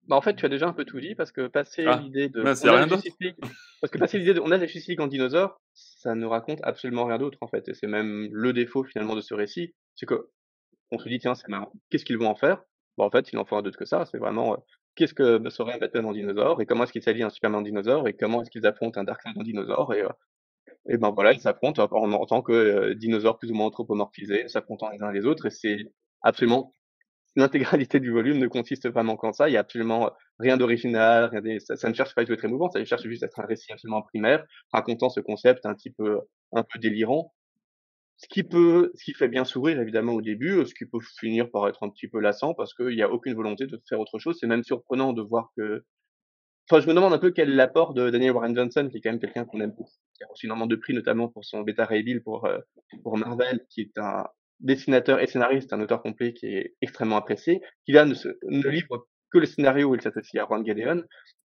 Bah, 0.08 0.16
en 0.16 0.22
fait, 0.22 0.36
tu 0.36 0.46
as 0.46 0.50
déjà 0.50 0.68
un 0.68 0.74
peu 0.74 0.84
tout 0.86 1.00
dit 1.00 1.16
parce 1.16 1.32
que 1.32 1.48
passer 1.48 1.86
Ah, 1.86 2.00
l'idée 2.02 2.30
de. 2.30 2.42
Justice 2.96 3.16
League- 3.20 3.36
Parce 3.82 3.92
que 3.92 3.98
passer 3.98 4.18
l'idée 4.20 4.34
de. 4.34 4.40
On 4.40 4.52
a 4.52 4.58
la 4.58 4.66
Justice 4.66 4.88
League 4.88 5.02
en 5.02 5.08
dinosaure, 5.08 5.62
ça 5.74 6.16
ne 6.16 6.26
raconte 6.26 6.60
absolument 6.64 7.06
rien 7.06 7.18
d'autre 7.18 7.38
en 7.42 7.48
fait. 7.48 7.68
Et 7.70 7.74
c'est 7.74 7.88
même 7.88 8.30
le 8.32 8.54
défaut 8.54 8.84
finalement 8.84 9.16
de 9.16 9.22
ce 9.22 9.34
récit. 9.34 9.74
C'est 9.96 10.06
que 10.06 10.30
on 10.92 11.00
se 11.00 11.10
dit, 11.10 11.20
tiens, 11.20 11.36
c'est 11.36 11.48
marrant. 11.48 11.72
Qu'est-ce 11.90 12.06
qu'ils 12.06 12.18
vont 12.18 12.30
en 12.30 12.36
faire? 12.36 12.64
Bah, 12.98 13.06
en 13.06 13.10
fait, 13.10 13.32
il 13.32 13.38
en 13.38 13.46
faut 13.46 13.56
un 13.56 13.64
que 13.64 13.86
ça. 13.86 14.06
C'est 14.06 14.18
vraiment, 14.18 14.64
qu'est-ce 14.96 15.14
que 15.14 15.42
serait 15.50 15.74
un 15.74 15.78
Batman 15.78 16.12
dinosaure 16.14 16.62
et 16.62 16.66
comment 16.66 16.84
est-ce 16.84 16.92
qu'il 16.92 17.02
s'allie 17.02 17.24
un 17.24 17.30
Superman 17.30 17.62
en 17.62 17.64
dinosaure 17.64 18.08
et 18.08 18.14
comment 18.14 18.42
est-ce 18.42 18.52
qu'ils 18.52 18.66
affrontent 18.66 19.00
un 19.00 19.04
Darkseid 19.04 19.38
en 19.38 19.44
dinosaure 19.44 19.94
et 19.94 20.04
et 20.90 20.98
ben 20.98 21.12
voilà, 21.12 21.34
ils 21.34 21.40
s'affrontent 21.40 21.84
en, 21.92 22.26
tant 22.26 22.42
que 22.42 22.94
dinosaures 22.94 23.38
plus 23.38 23.52
ou 23.52 23.54
moins 23.54 23.68
anthropomorphisés, 23.68 24.48
s'affrontant 24.48 24.90
les 24.90 25.02
uns 25.02 25.12
les 25.12 25.26
autres 25.26 25.46
et 25.46 25.52
c'est 25.52 25.78
absolument 26.22 26.74
l'intégralité 27.36 28.00
du 28.00 28.12
volume 28.12 28.40
ne 28.40 28.48
consiste 28.48 28.90
vraiment 28.90 29.16
qu'en 29.16 29.32
ça. 29.32 29.48
Il 29.48 29.54
y 29.54 29.58
a 29.58 29.62
absolument 29.62 30.12
rien 30.40 30.58
d'original, 30.58 31.30
ça, 31.60 31.90
ne 31.90 31.94
cherche 31.94 32.14
pas 32.16 32.22
à 32.22 32.24
être 32.24 32.36
très 32.36 32.48
mouvant, 32.48 32.70
ça 32.70 32.84
cherche 32.84 33.04
juste 33.04 33.24
à 33.24 33.28
être 33.28 33.40
un 33.40 33.46
récit 33.46 33.72
absolument 33.72 34.02
primaire, 34.02 34.44
racontant 34.74 35.10
ce 35.10 35.20
concept 35.20 35.66
un 35.66 35.74
petit 35.74 35.92
peu, 35.92 36.20
un 36.52 36.64
peu 36.64 36.80
délirant. 36.80 37.34
Ce 38.24 38.28
qui 38.28 38.44
peut, 38.44 38.92
ce 38.96 39.04
qui 39.04 39.14
fait 39.14 39.28
bien 39.28 39.46
sourire 39.46 39.80
évidemment 39.80 40.14
au 40.14 40.22
début, 40.22 40.66
ce 40.66 40.76
qui 40.76 40.86
peut 40.86 41.00
finir 41.20 41.50
par 41.50 41.68
être 41.68 41.84
un 41.84 41.90
petit 41.90 42.08
peu 42.08 42.20
lassant 42.20 42.54
parce 42.54 42.74
qu'il 42.74 42.96
n'y 42.96 43.02
a 43.02 43.12
aucune 43.12 43.34
volonté 43.34 43.66
de 43.66 43.82
faire 43.90 44.00
autre 44.00 44.20
chose. 44.20 44.38
C'est 44.40 44.48
même 44.48 44.64
surprenant 44.64 45.14
de 45.14 45.22
voir 45.22 45.52
que, 45.58 45.84
enfin, 46.70 46.82
je 46.82 46.88
me 46.88 46.94
demande 46.94 47.14
un 47.14 47.18
peu 47.18 47.32
quel 47.32 47.50
est 47.50 47.56
l'apport 47.56 47.94
de 47.94 48.10
Daniel 48.10 48.32
Warren 48.32 48.56
Johnson, 48.56 48.88
qui 48.92 48.98
est 48.98 49.02
quand 49.02 49.10
même 49.10 49.20
quelqu'un 49.20 49.46
qu'on 49.46 49.60
aime 49.60 49.72
beaucoup, 49.72 49.90
qui 50.16 50.24
a 50.24 50.28
reçu 50.28 50.46
énormément 50.46 50.68
de 50.68 50.76
prix, 50.76 50.94
notamment 50.94 51.30
pour 51.30 51.46
son 51.46 51.62
Beta 51.62 51.86
Ray 51.86 52.04
Bill 52.04 52.22
pour, 52.22 52.46
euh, 52.46 52.60
pour 53.04 53.18
Marvel, 53.18 53.66
qui 53.70 53.82
est 53.82 53.98
un, 53.98 54.28
dessinateur 54.62 55.20
et 55.20 55.28
scénariste, 55.28 55.74
un 55.74 55.82
auteur 55.82 56.02
complet 56.02 56.34
qui 56.34 56.46
est 56.46 56.76
extrêmement 56.82 57.18
apprécié, 57.18 57.62
qui 57.86 57.92
là 57.92 58.06
ne, 58.06 58.14
se, 58.14 58.30
ne 58.44 58.68
livre 58.70 59.08
que 59.32 59.40
le 59.40 59.46
scénario, 59.46 59.96
il 59.96 60.02
s'associe 60.02 60.42
à 60.42 60.46
Ron 60.46 60.62
Gadeon, 60.62 61.04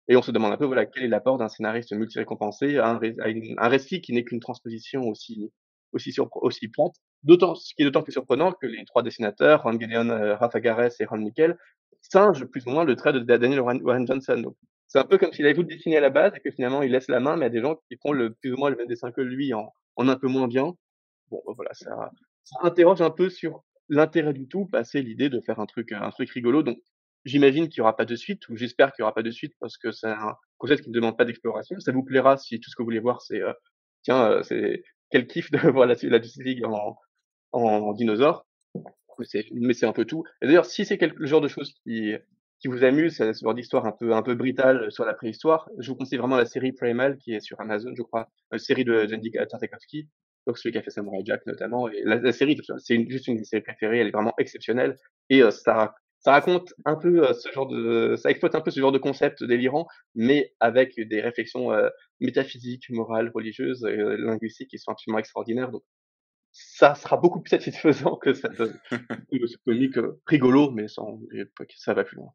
et 0.08 0.16
on 0.16 0.22
se 0.22 0.30
demande 0.30 0.52
un 0.52 0.56
peu 0.56 0.64
voilà 0.64 0.86
quel 0.86 1.04
est 1.04 1.08
l'apport 1.08 1.38
d'un 1.38 1.48
scénariste 1.48 1.92
multi-récompensé 1.92 2.78
à, 2.78 2.88
un, 2.88 3.68
récit 3.68 4.00
qui 4.00 4.12
n'est 4.12 4.24
qu'une 4.24 4.40
transposition 4.40 5.02
aussi 5.02 5.50
aussi 5.92 6.14
aussi 6.18 6.68
plate. 6.68 6.92
D'autant, 7.22 7.54
ce 7.54 7.74
qui 7.74 7.82
est 7.82 7.84
d'autant 7.84 8.02
plus 8.02 8.12
surprenant 8.12 8.52
que 8.52 8.66
les 8.66 8.84
trois 8.84 9.02
dessinateurs, 9.02 9.62
Ron 9.62 9.74
Gadeon, 9.74 10.10
euh, 10.10 10.36
Rafa 10.36 10.60
Gares 10.60 10.90
et 11.00 11.04
Ron 11.04 11.18
Nickel, 11.18 11.56
singent 12.00 12.44
plus 12.46 12.66
ou 12.66 12.70
moins 12.70 12.84
le 12.84 12.96
trait 12.96 13.12
de 13.12 13.20
Daniel 13.20 13.60
Warren 13.60 14.06
Johnson. 14.06 14.38
Donc, 14.38 14.56
c'est 14.86 14.98
un 14.98 15.04
peu 15.04 15.18
comme 15.18 15.32
s'il 15.32 15.44
avait 15.44 15.54
voulu 15.54 15.68
dessiner 15.68 15.98
à 15.98 16.00
la 16.00 16.10
base 16.10 16.32
et 16.34 16.40
que 16.40 16.50
finalement 16.50 16.82
il 16.82 16.90
laisse 16.90 17.08
la 17.08 17.20
main, 17.20 17.36
mais 17.36 17.46
à 17.46 17.50
des 17.50 17.60
gens 17.60 17.76
qui 17.88 17.98
font 18.02 18.12
le 18.12 18.32
plus 18.34 18.52
ou 18.54 18.56
moins 18.56 18.70
le 18.70 18.76
même 18.76 18.86
dessin 18.86 19.12
que 19.12 19.20
lui 19.20 19.52
en, 19.52 19.72
un 19.98 20.16
peu 20.16 20.28
moins 20.28 20.48
bien. 20.48 20.72
Bon, 21.30 21.42
ben 21.46 21.52
voilà, 21.54 21.74
ça, 21.74 22.10
interroge 22.62 23.02
un 23.02 23.10
peu 23.10 23.28
sur 23.28 23.62
l'intérêt 23.90 24.32
du 24.32 24.48
tout, 24.48 24.66
passer 24.66 25.02
l'idée 25.02 25.28
de 25.28 25.40
faire 25.40 25.60
un 25.60 25.66
truc, 25.66 25.92
un 25.92 26.10
truc 26.10 26.30
rigolo. 26.30 26.62
Donc, 26.62 26.78
j'imagine 27.24 27.68
qu'il 27.68 27.80
n'y 27.80 27.82
aura 27.82 27.96
pas 27.96 28.06
de 28.06 28.16
suite, 28.16 28.48
ou 28.48 28.56
j'espère 28.56 28.92
qu'il 28.92 29.02
n'y 29.02 29.04
aura 29.04 29.14
pas 29.14 29.22
de 29.22 29.30
suite 29.30 29.54
parce 29.60 29.76
que 29.76 29.92
c'est 29.92 30.08
un 30.08 30.34
concept 30.56 30.84
qui 30.84 30.90
ne 30.90 30.94
demande 30.94 31.18
pas 31.18 31.26
d'exploration. 31.26 31.78
Ça 31.80 31.92
vous 31.92 32.02
plaira 32.02 32.38
si 32.38 32.58
tout 32.60 32.70
ce 32.70 32.76
que 32.76 32.82
vous 32.82 32.86
voulez 32.86 33.00
voir, 33.00 33.20
c'est, 33.20 33.42
euh, 33.42 33.52
tiens, 34.02 34.24
euh, 34.24 34.42
c'est 34.42 34.82
quel 35.10 35.26
kiff 35.26 35.50
de 35.50 35.58
voir 35.70 35.86
la, 35.86 35.94
la 36.02 36.22
Justice 36.22 36.44
League 36.44 36.64
en, 36.64 36.96
en, 37.52 37.92
dinosaure. 37.92 38.46
Mais 39.52 39.72
c'est 39.72 39.86
un 39.86 39.92
peu 39.92 40.04
tout. 40.04 40.24
Et 40.42 40.46
d'ailleurs, 40.46 40.66
si 40.66 40.84
c'est 40.84 41.00
le 41.00 41.26
genre 41.26 41.40
de 41.40 41.48
choses 41.48 41.74
qui, 41.82 42.14
qui 42.60 42.68
vous 42.68 42.84
amuse, 42.84 43.16
ce 43.16 43.32
genre 43.32 43.54
d'histoire 43.54 43.86
un 43.86 43.92
peu, 43.92 44.12
un 44.12 44.22
peu 44.22 44.34
brutale 44.34 44.90
sur 44.92 45.04
la 45.04 45.14
préhistoire, 45.14 45.68
je 45.78 45.90
vous 45.90 45.96
conseille 45.96 46.18
vraiment 46.18 46.36
la 46.36 46.44
série 46.44 46.72
Primal 46.72 47.16
qui 47.18 47.32
est 47.32 47.40
sur 47.40 47.60
Amazon, 47.60 47.90
je 47.96 48.02
crois, 48.02 48.28
une 48.52 48.58
série 48.58 48.84
de 48.84 49.06
Jendy 49.08 49.32
Tartakovsky, 49.32 50.08
donc 50.46 50.58
celui 50.58 50.72
qui 50.72 50.78
a 50.78 50.82
fait 50.82 50.90
Samurai 50.90 51.22
Jack 51.24 51.46
notamment. 51.46 51.88
Et 51.88 52.02
la, 52.04 52.32
série, 52.32 52.56
c'est 52.78 53.08
juste 53.08 53.28
une 53.28 53.38
de 53.38 53.44
ses 53.44 53.60
préférées, 53.60 53.98
elle 53.98 54.08
est 54.08 54.12
vraiment 54.12 54.34
exceptionnelle. 54.38 54.96
Et 55.30 55.42
euh, 55.42 55.50
ça, 55.50 55.94
ça 56.20 56.32
raconte 56.32 56.74
un 56.84 56.96
peu 56.96 57.28
euh, 57.28 57.32
ce 57.32 57.50
genre 57.52 57.66
de, 57.66 58.16
ça 58.16 58.30
exploite 58.30 58.54
un 58.54 58.60
peu 58.60 58.70
ce 58.70 58.80
genre 58.80 58.92
de 58.92 58.98
concept 58.98 59.44
délirant, 59.44 59.86
mais 60.14 60.54
avec 60.60 60.94
des 60.96 61.20
réflexions 61.20 61.72
euh, 61.72 61.88
métaphysiques, 62.20 62.90
morales, 62.90 63.30
religieuses, 63.34 63.84
et, 63.84 63.96
linguistiques 63.96 64.70
qui 64.70 64.78
sont 64.78 64.90
absolument 64.90 65.18
extraordinaires. 65.18 65.70
Donc 65.70 65.82
ça 66.52 66.94
sera 66.94 67.16
beaucoup 67.16 67.40
plus 67.40 67.50
satisfaisant 67.50 68.16
que 68.16 68.32
cette, 68.32 68.56
ce 69.32 69.56
comique 69.64 69.98
rigolo, 70.26 70.70
mais 70.70 70.88
sans, 70.88 71.20
ça 71.76 71.94
va 71.94 72.04
plus 72.04 72.16
loin. 72.16 72.32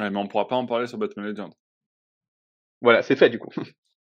Ouais, 0.00 0.10
mais 0.10 0.18
on 0.18 0.26
pourra 0.26 0.48
pas 0.48 0.56
en 0.56 0.66
parler 0.66 0.86
sur 0.86 0.98
Batman 0.98 1.26
Legend. 1.26 1.52
Voilà, 2.80 3.02
c'est 3.02 3.16
fait 3.16 3.30
du 3.30 3.38
coup. 3.38 3.50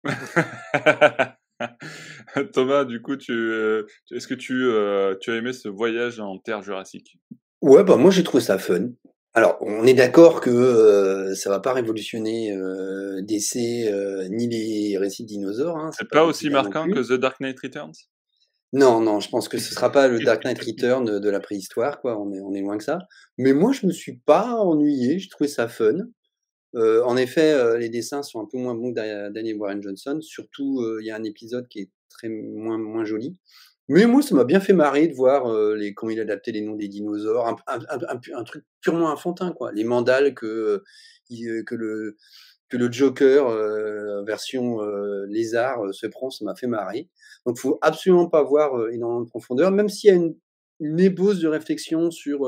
Thomas, 2.54 2.86
du 2.86 3.02
coup, 3.02 3.16
tu, 3.16 3.32
euh, 3.32 3.88
est-ce 4.12 4.28
que 4.28 4.34
tu, 4.34 4.54
euh, 4.54 5.16
tu 5.20 5.32
as 5.32 5.36
aimé 5.36 5.54
ce 5.54 5.68
voyage 5.70 6.20
en 6.20 6.38
terre 6.38 6.62
jurassique? 6.62 7.18
Ouais, 7.62 7.84
bah 7.84 7.98
moi 7.98 8.12
j'ai 8.12 8.24
trouvé 8.24 8.44
ça 8.44 8.58
fun. 8.58 8.90
Alors, 9.34 9.58
on 9.62 9.86
est 9.86 9.94
d'accord 9.94 10.42
que 10.42 10.50
euh, 10.50 11.36
ça 11.36 11.50
va 11.50 11.60
pas 11.60 11.74
révolutionner 11.74 12.52
euh, 12.52 13.22
DC 13.22 13.56
ni 14.32 14.48
les 14.48 14.98
récits 14.98 15.24
de 15.24 15.28
dinosaures. 15.28 15.78
Hein, 15.78 15.92
c'est 15.96 16.10
pas, 16.10 16.24
aussi 16.24 16.50
marquant 16.50 16.88
que 16.90 17.00
The 17.00 17.20
Dark 17.20 17.40
Knight 17.40 17.60
Returns? 17.60 17.94
Non, 18.74 19.00
non, 19.00 19.20
je 19.20 19.30
pense 19.30 19.48
que 19.48 19.58
ce 19.58 19.74
sera 19.74 19.92
pas 19.92 20.08
le 20.08 20.20
Dark 20.20 20.44
Knight 20.44 20.60
Return 20.66 21.20
de 21.20 21.30
la 21.30 21.40
préhistoire, 21.40 22.02
quoi. 22.02 22.20
On 22.20 22.34
est, 22.34 22.42
on 22.42 22.54
est 22.54 22.62
loin 22.62 22.78
que 22.78 22.84
ça. 22.84 23.00
Mais 23.38 23.54
moi, 23.54 23.72
je 23.72 23.86
me 23.86 23.92
suis 23.92 24.18
pas 24.18 24.56
ennuyé. 24.56 25.20
J'ai 25.20 25.30
trouvé 25.30 25.48
ça 25.48 25.68
fun. 25.68 25.98
Euh, 26.76 27.02
en 27.04 27.16
effet, 27.16 27.54
euh, 27.54 27.78
les 27.78 27.90
dessins 27.90 28.24
sont 28.24 28.42
un 28.42 28.46
peu 28.46 28.58
moins 28.58 28.76
bons 28.76 28.94
que 28.94 29.30
Daniel 29.30 29.58
Warren 29.58 29.82
Johnson. 29.82 30.20
Surtout, 30.22 30.82
euh, 30.82 31.00
il 31.02 31.08
y 31.08 31.12
a 31.12 31.16
un 31.16 31.24
épisode 31.24 31.68
qui 31.68 31.80
est 31.80 31.90
très 32.10 32.30
moins, 32.30 32.78
moins 32.78 33.06
joli. 33.06 33.38
Mais 33.90 34.06
moi, 34.06 34.22
ça 34.22 34.36
m'a 34.36 34.44
bien 34.44 34.60
fait 34.60 34.74
marrer 34.74 35.08
de 35.08 35.14
voir 35.14 35.52
les, 35.76 35.94
comment 35.94 36.12
il 36.12 36.20
adaptait 36.20 36.52
les 36.52 36.62
noms 36.62 36.76
des 36.76 36.90
dinosaures, 36.90 37.48
un, 37.68 38.44
truc 38.44 38.66
purement 38.82 39.08
enfantin, 39.08 39.54
quoi. 39.54 39.72
Les 39.72 39.86
mandales 39.86 40.34
que, 40.34 40.84
que, 41.30 41.76
le, 41.76 42.18
que 42.70 42.76
le 42.76 42.92
Joker 42.92 44.24
version 44.26 44.80
lézard 45.28 45.94
se 45.94 46.06
prend, 46.08 46.30
ça 46.30 46.44
m'a 46.44 46.56
fait 46.56 46.68
marrer. 46.68 47.10
Donc, 47.46 47.58
faut 47.58 47.78
absolument 47.82 48.28
pas 48.28 48.44
voir 48.44 48.90
énormément 48.90 49.22
de 49.22 49.30
profondeur, 49.30 49.72
même 49.72 49.88
s'il 49.88 50.10
y 50.10 50.12
a 50.12 50.16
une, 50.18 50.36
une 50.82 51.00
ébauche 51.00 51.40
de 51.40 51.48
réflexion 51.48 52.12
sur 52.12 52.46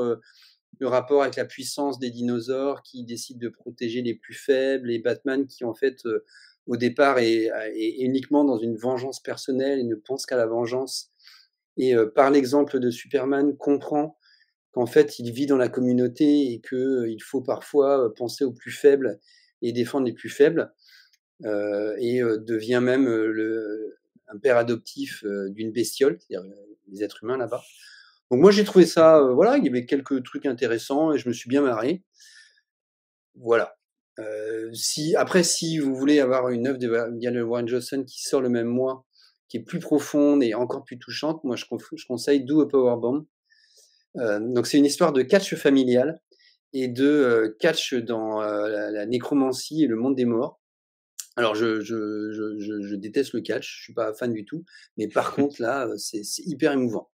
le 0.80 0.88
rapport 0.88 1.22
avec 1.22 1.36
la 1.36 1.44
puissance 1.44 1.98
des 1.98 2.10
dinosaures 2.10 2.82
qui 2.82 3.04
décident 3.04 3.38
de 3.38 3.48
protéger 3.48 4.02
les 4.02 4.14
plus 4.14 4.34
faibles 4.34 4.90
et 4.90 4.98
Batman 4.98 5.46
qui 5.46 5.64
en 5.64 5.74
fait 5.74 6.04
euh, 6.06 6.24
au 6.66 6.76
départ 6.76 7.18
est, 7.18 7.50
uniquement 7.98 8.44
dans 8.44 8.58
une 8.58 8.76
vengeance 8.76 9.20
personnelle 9.20 9.78
et 9.78 9.84
ne 9.84 9.94
pense 9.94 10.24
qu'à 10.26 10.36
la 10.36 10.46
vengeance 10.46 11.10
et 11.80 11.94
euh, 11.94 12.06
par 12.06 12.30
l'exemple 12.30 12.78
de 12.78 12.90
Superman 12.90 13.56
comprend 13.56 14.16
qu'en 14.72 14.86
fait 14.86 15.18
il 15.18 15.32
vit 15.32 15.46
dans 15.46 15.56
la 15.56 15.68
communauté 15.68 16.52
et 16.52 16.60
que 16.60 16.76
euh, 16.76 17.10
il 17.10 17.22
faut 17.22 17.42
parfois 17.42 18.14
penser 18.14 18.44
aux 18.44 18.52
plus 18.52 18.72
faibles 18.72 19.18
et 19.62 19.72
défendre 19.72 20.06
les 20.06 20.14
plus 20.14 20.30
faibles 20.30 20.72
et 21.42 22.20
devient 22.20 22.80
même 22.82 23.06
le, 23.06 23.98
un 24.28 24.38
père 24.38 24.58
adoptif 24.58 25.24
d'une 25.24 25.72
bestiole, 25.72 26.18
c'est-à-dire 26.20 26.46
les 26.88 27.02
êtres 27.02 27.24
humains 27.24 27.38
là-bas. 27.38 27.62
Donc 28.30 28.40
moi 28.40 28.52
j'ai 28.52 28.64
trouvé 28.64 28.86
ça, 28.86 29.18
euh, 29.18 29.34
voilà, 29.34 29.56
il 29.56 29.64
y 29.64 29.68
avait 29.68 29.86
quelques 29.86 30.22
trucs 30.22 30.46
intéressants 30.46 31.12
et 31.12 31.18
je 31.18 31.28
me 31.28 31.34
suis 31.34 31.48
bien 31.48 31.62
marré. 31.62 32.04
Voilà. 33.34 33.76
Euh, 34.18 34.70
après 35.16 35.42
si 35.42 35.78
vous 35.78 35.94
voulez 35.94 36.20
avoir 36.20 36.48
une 36.50 36.66
œuvre 36.66 36.78
de 36.78 37.42
Warren 37.42 37.66
Johnson 37.66 38.04
qui 38.06 38.22
sort 38.22 38.40
le 38.40 38.48
même 38.48 38.66
mois, 38.66 39.04
qui 39.50 39.58
est 39.58 39.62
plus 39.62 39.80
profonde 39.80 40.42
et 40.42 40.54
encore 40.54 40.84
plus 40.84 40.98
touchante, 40.98 41.44
moi 41.44 41.56
je, 41.56 41.66
je 41.96 42.06
conseille 42.06 42.44
Do 42.44 42.62
a 42.62 42.68
Powerbomb. 42.68 43.26
Euh, 44.16 44.40
donc 44.40 44.66
c'est 44.66 44.78
une 44.78 44.86
histoire 44.86 45.12
de 45.12 45.22
catch 45.22 45.54
familial 45.56 46.22
et 46.72 46.88
de 46.88 47.06
euh, 47.06 47.56
catch 47.60 47.94
dans 47.94 48.40
la, 48.40 48.90
la, 48.90 49.06
nécromancie 49.06 49.84
et 49.84 49.86
le 49.86 49.96
monde 49.96 50.16
des 50.16 50.24
morts. 50.24 50.60
Alors 51.36 51.54
je, 51.54 51.80
je, 51.80 52.30
je, 52.32 52.80
je, 52.86 52.94
déteste 52.96 53.34
le 53.34 53.40
catch, 53.40 53.78
je 53.78 53.82
suis 53.84 53.94
pas 53.94 54.14
fan 54.14 54.32
du 54.32 54.44
tout, 54.44 54.64
mais 54.96 55.08
par 55.08 55.34
contre 55.34 55.60
là 55.60 55.88
c'est 55.96 56.22
hyper 56.46 56.72
émouvant. 56.72 57.10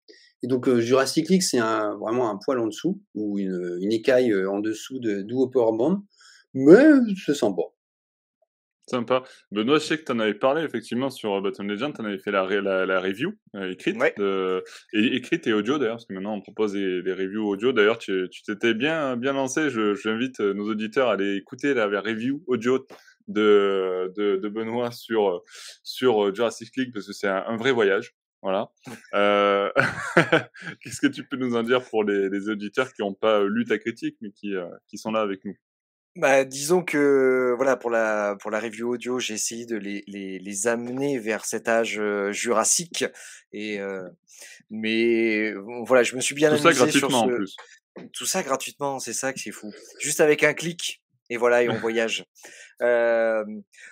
Et 0.43 0.47
donc 0.47 0.67
euh, 0.67 0.81
Jurassic 0.81 1.29
League, 1.29 1.41
c'est 1.41 1.57
un, 1.59 1.95
vraiment 1.95 2.29
un 2.29 2.37
poil 2.43 2.59
en 2.59 2.67
dessous, 2.67 3.01
ou 3.15 3.39
une, 3.39 3.77
une 3.81 3.93
écaille 3.93 4.31
euh, 4.31 4.51
en 4.51 4.59
dessous 4.59 4.99
de 4.99 5.21
Duo 5.21 5.47
Powerbomb, 5.47 6.03
mais 6.53 6.83
c'est 7.25 7.33
sympa. 7.33 7.61
Sympa. 8.85 9.23
Benoît, 9.51 9.79
je 9.79 9.85
sais 9.85 9.97
que 9.97 10.03
tu 10.03 10.11
en 10.11 10.19
avais 10.19 10.33
parlé 10.33 10.63
effectivement 10.63 11.09
sur 11.09 11.41
Battle 11.41 11.65
Legend, 11.65 11.93
tu 11.95 12.01
en 12.01 12.05
avais 12.05 12.17
fait 12.17 12.31
la, 12.31 12.45
la, 12.61 12.85
la 12.85 12.99
review 12.99 13.33
euh, 13.55 13.71
écrite, 13.71 13.95
et, 14.93 15.15
écrite 15.15 15.47
et 15.47 15.53
audio 15.53 15.77
d'ailleurs, 15.77 15.95
parce 15.95 16.05
que 16.05 16.13
maintenant 16.13 16.35
on 16.35 16.41
propose 16.41 16.73
des, 16.73 17.01
des 17.01 17.13
reviews 17.13 17.47
audio. 17.47 17.71
D'ailleurs, 17.71 17.97
tu 17.97 18.27
t'étais 18.45 18.73
bien, 18.73 19.15
bien 19.15 19.33
lancé. 19.33 19.69
J'invite 19.69 20.41
nos 20.41 20.69
auditeurs 20.69 21.09
à 21.09 21.13
aller 21.13 21.37
écouter 21.37 21.73
la, 21.73 21.85
review 22.01 22.43
audio 22.47 22.85
de, 23.29 24.11
de, 24.17 24.35
de, 24.35 24.49
Benoît 24.49 24.91
sur, 24.91 25.41
sur 25.83 26.35
Jurassic 26.35 26.75
League, 26.75 26.91
parce 26.93 27.07
que 27.07 27.13
c'est 27.13 27.29
un, 27.29 27.55
vrai 27.55 27.71
voyage. 27.71 28.13
Voilà. 28.41 28.69
Euh... 29.13 29.71
Qu'est-ce 30.81 30.99
que 30.99 31.07
tu 31.07 31.23
peux 31.25 31.37
nous 31.37 31.55
en 31.55 31.63
dire 31.63 31.81
pour 31.81 32.03
les, 32.03 32.27
les 32.27 32.49
auditeurs 32.49 32.91
qui 32.91 33.01
n'ont 33.01 33.13
pas 33.13 33.41
lu 33.45 33.63
ta 33.63 33.77
critique, 33.77 34.17
mais 34.19 34.31
qui, 34.31 34.53
euh, 34.53 34.67
qui 34.89 34.97
sont 34.97 35.11
là 35.11 35.21
avec 35.21 35.45
nous? 35.45 35.55
Bah, 36.15 36.45
disons 36.45 36.83
que 36.83 37.53
voilà 37.55 37.75
pour 37.75 37.89
la 37.89 38.35
pour 38.39 38.51
la 38.51 38.59
review 38.59 38.93
audio, 38.93 39.19
j'ai 39.19 39.33
essayé 39.33 39.65
de 39.65 39.75
les, 39.75 40.03
les, 40.07 40.39
les 40.39 40.67
amener 40.67 41.17
vers 41.17 41.45
cet 41.45 41.67
âge 41.67 41.99
euh, 41.99 42.31
jurassique 42.31 43.05
et 43.51 43.79
euh, 43.79 44.07
mais 44.69 45.53
voilà, 45.85 46.03
je 46.03 46.15
me 46.15 46.21
suis 46.21 46.35
bien 46.35 46.55
tout 46.55 46.61
ça 46.61 46.73
gratuitement 46.73 47.21
en 47.21 47.27
plus. 47.27 47.55
Tout 48.11 48.25
ça 48.25 48.43
gratuitement, 48.43 48.99
c'est 48.99 49.13
ça 49.13 49.33
que 49.33 49.39
c'est 49.39 49.51
fou. 49.51 49.71
Juste 49.99 50.21
avec 50.21 50.43
un 50.43 50.53
clic 50.53 51.01
et 51.29 51.37
voilà 51.37 51.63
et 51.63 51.69
on 51.69 51.77
voyage. 51.79 52.25
Euh, 52.81 53.43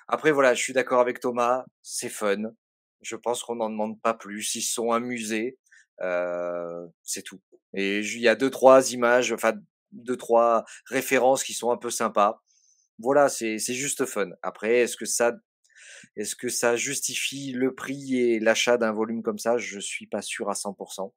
après 0.08 0.32
voilà, 0.32 0.54
je 0.54 0.62
suis 0.62 0.74
d'accord 0.74 1.00
avec 1.00 1.20
Thomas, 1.20 1.66
c'est 1.82 2.10
fun, 2.10 2.52
je 3.02 3.16
pense 3.16 3.44
qu'on 3.44 3.56
n'en 3.56 3.70
demande 3.70 4.00
pas 4.02 4.14
plus. 4.14 4.56
Ils 4.56 4.62
sont 4.62 4.92
amusés, 4.92 5.58
euh, 6.02 6.86
c'est 7.04 7.24
tout. 7.24 7.42
Et 7.74 8.00
il 8.00 8.20
y 8.20 8.28
a 8.28 8.36
deux 8.36 8.50
trois 8.50 8.92
images, 8.92 9.32
enfin 9.32 9.54
deux 9.92 10.18
trois 10.18 10.66
références 10.86 11.44
qui 11.44 11.54
sont 11.54 11.72
un 11.72 11.78
peu 11.78 11.90
sympas. 11.90 12.42
Voilà, 13.00 13.30
c'est 13.30 13.58
c'est 13.58 13.74
juste 13.74 14.06
fun. 14.06 14.30
Après, 14.42 14.80
est-ce 14.80 14.98
que 14.98 15.06
ça 15.06 15.34
est-ce 16.16 16.36
que 16.36 16.50
ça 16.50 16.76
justifie 16.76 17.52
le 17.54 17.74
prix 17.74 18.20
et 18.20 18.40
l'achat 18.40 18.78
d'un 18.78 18.92
volume 18.92 19.24
comme 19.24 19.40
ça? 19.40 19.58
Je 19.58 19.80
suis 19.80 20.08
pas 20.08 20.22
sûr 20.22 20.50
à 20.50 20.54
100%. 20.54 21.14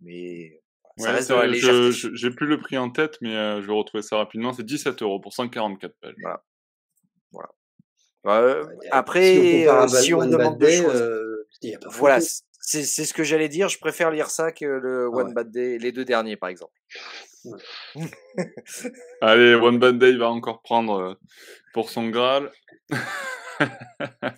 Mais 0.00 0.62
ça 0.96 1.06
Ouais, 1.06 1.12
reste 1.12 1.30
la 1.30 1.90
j'ai 1.90 2.30
plus 2.30 2.46
le 2.46 2.58
prix 2.58 2.78
en 2.78 2.90
tête, 2.90 3.18
mais 3.20 3.34
heu, 3.34 3.60
je 3.60 3.66
vais 3.66 3.72
retrouver 3.72 4.02
ça 4.02 4.16
rapidement. 4.16 4.52
C'est 4.52 4.64
17 4.64 5.00
€ 5.02 5.20
pour 5.20 5.32
144 5.32 5.94
pages. 6.00 6.14
Voilà. 6.22 6.42
Voilà. 8.22 8.62
Si 8.62 8.68
on 8.68 8.92
après, 8.92 9.66
si 9.88 10.14
on 10.14 10.18
Bad 10.18 10.30
demande 10.30 10.58
pas 10.60 11.88
voilà, 11.90 12.20
c'est 12.20 12.84
c'est 12.84 13.04
ce 13.04 13.12
que 13.12 13.24
j'allais 13.24 13.48
dire. 13.48 13.68
Je 13.68 13.78
préfère 13.78 14.10
lire 14.10 14.30
ça 14.30 14.52
que 14.52 14.64
le 14.64 15.10
Ah 15.12 15.16
One 15.16 15.26
ouais. 15.28 15.32
Bad 15.34 15.50
Day, 15.50 15.78
les 15.78 15.92
2 15.92 16.04
derniers, 16.04 16.36
par 16.36 16.48
exemple. 16.48 16.72
Allez, 19.20 19.54
One 19.54 19.78
Bad 19.78 19.98
Day 19.98 20.16
va 20.16 20.30
encore 20.30 20.62
prendre, 20.62 21.00
heu, 21.00 21.16
pour 21.72 21.90
son 21.90 22.08
Graal. 22.08 22.50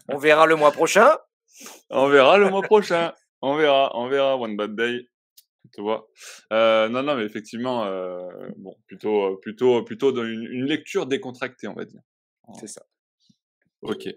On 0.08 0.18
verra 0.18 0.46
le 0.46 0.56
mois 0.56 0.72
prochain. 0.72 1.16
On 1.90 2.08
verra 2.08 2.36
le 2.38 2.50
mois 2.50 2.62
prochain. 2.62 3.12
On 3.40 3.56
verra, 3.56 3.90
on 3.94 4.08
verra 4.08 4.36
One 4.36 4.56
Bad 4.56 4.74
Day. 4.74 5.08
Tu 5.74 5.80
vois? 5.80 6.08
Heu, 6.52 6.88
non, 6.88 7.02
non, 7.02 7.16
mais 7.16 7.24
effectivement, 7.24 7.86
heu, 7.86 8.28
bon, 8.56 8.76
plutôt, 8.86 9.36
plutôt 9.38 9.82
plutôt 9.82 10.12
dans 10.12 10.24
une 10.24 10.44
une 10.44 10.66
lecture 10.66 11.06
décontractée, 11.06 11.66
on 11.68 11.74
va 11.74 11.84
dire. 11.84 12.00
C'est 12.60 12.66
ça. 12.68 12.82
OK. 13.86 14.08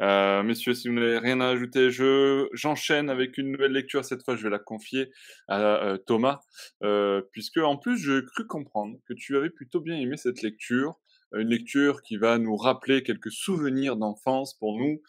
Heu, 0.00 0.42
messieurs, 0.44 0.74
si 0.74 0.88
vous 0.88 0.94
n'avez 0.94 1.18
rien 1.18 1.40
à 1.40 1.48
ajouter, 1.48 1.90
je 1.90 2.46
j'enchaîne 2.52 3.10
avec 3.10 3.36
une 3.36 3.50
nouvelle 3.50 3.72
lecture. 3.72 4.04
Cette 4.04 4.22
fois, 4.24 4.36
je 4.36 4.44
vais 4.44 4.50
la 4.50 4.60
confier 4.60 5.10
à, 5.48 5.94
heu, 5.94 5.98
Thomas, 5.98 6.40
heu, 6.84 7.28
puisque 7.32 7.58
en 7.58 7.76
plus, 7.76 7.98
j'ai 7.98 8.24
cru 8.24 8.46
comprendre 8.46 8.96
que 9.06 9.14
tu 9.14 9.36
avais 9.36 9.50
plutôt 9.50 9.80
bien 9.80 9.96
aimé 9.96 10.16
cette 10.16 10.42
lecture. 10.42 10.98
Une 11.34 11.48
lecture 11.48 12.00
qui 12.02 12.16
va 12.16 12.38
nous 12.38 12.56
rappeler 12.56 13.02
quelques 13.02 13.30
souvenirs 13.32 13.96
d'enfance 13.96 14.54
pour 14.54 14.78
nous. 14.78 15.02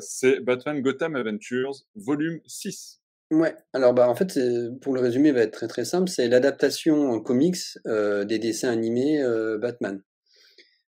C'est 0.00 0.40
Batman 0.40 0.80
Gotham 0.80 1.14
Adventures, 1.14 1.74
volume 1.94 2.40
6. 2.46 3.00
Ouais, 3.30 3.54
alors, 3.72 3.94
bah, 3.94 4.08
en 4.08 4.16
fait, 4.16 4.36
pour 4.80 4.92
le 4.92 5.00
résumer, 5.00 5.28
il 5.28 5.34
va 5.36 5.42
être 5.42 5.52
très, 5.52 5.68
très 5.68 5.84
simple. 5.84 6.08
C'est 6.08 6.26
l'adaptation 6.26 7.10
en 7.12 7.20
comics, 7.20 7.78
des 7.84 8.38
dessins 8.40 8.70
animés, 8.70 9.22
Batman. 9.60 10.02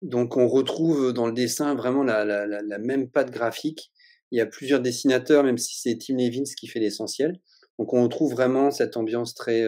Donc 0.06 0.36
on 0.36 0.48
retrouve 0.48 1.12
dans 1.12 1.26
le 1.26 1.32
dessin 1.32 1.74
vraiment 1.74 2.02
la 2.02 2.24
la 2.24 2.46
la 2.46 2.62
la 2.62 2.78
même 2.78 3.10
patte 3.10 3.30
graphique. 3.30 3.90
Il 4.30 4.38
y 4.38 4.40
a 4.40 4.46
plusieurs 4.46 4.80
dessinateurs, 4.80 5.44
même 5.44 5.58
si 5.58 5.78
c'est 5.80 5.98
Tim 5.98 6.16
Levins 6.16 6.44
qui 6.58 6.66
fait 6.66 6.80
l'essentiel. 6.80 7.38
Donc 7.78 7.92
on 7.92 8.02
retrouve 8.02 8.32
vraiment 8.32 8.70
cette 8.70 8.96
ambiance 8.96 9.34
très, 9.34 9.66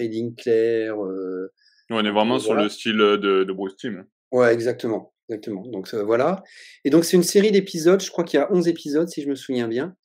ligne 0.00 0.34
claire, 0.34 1.02
heu, 1.04 1.50
On 1.90 2.04
est 2.04 2.10
vraiment 2.10 2.38
sur 2.38 2.54
le 2.54 2.68
style, 2.68 2.96
de 2.96 3.44
de 3.44 3.52
Bruce 3.52 3.76
Timm. 3.76 4.04
Ouais, 4.32 4.52
exactement, 4.54 5.12
exactement. 5.28 5.66
Donc 5.66 5.92
heu, 5.94 6.02
voilà 6.02 6.42
et 6.84 6.90
donc 6.90 7.04
c'est 7.04 7.16
une 7.16 7.22
série 7.24 7.50
d'épisodes, 7.50 8.00
je 8.00 8.10
crois 8.10 8.24
qu'il 8.24 8.38
y 8.38 8.42
a 8.42 8.52
11 8.52 8.68
épisodes 8.68 9.08
si 9.08 9.22
je 9.22 9.28
me 9.28 9.34
souviens 9.34 9.66
bien, 9.68 9.96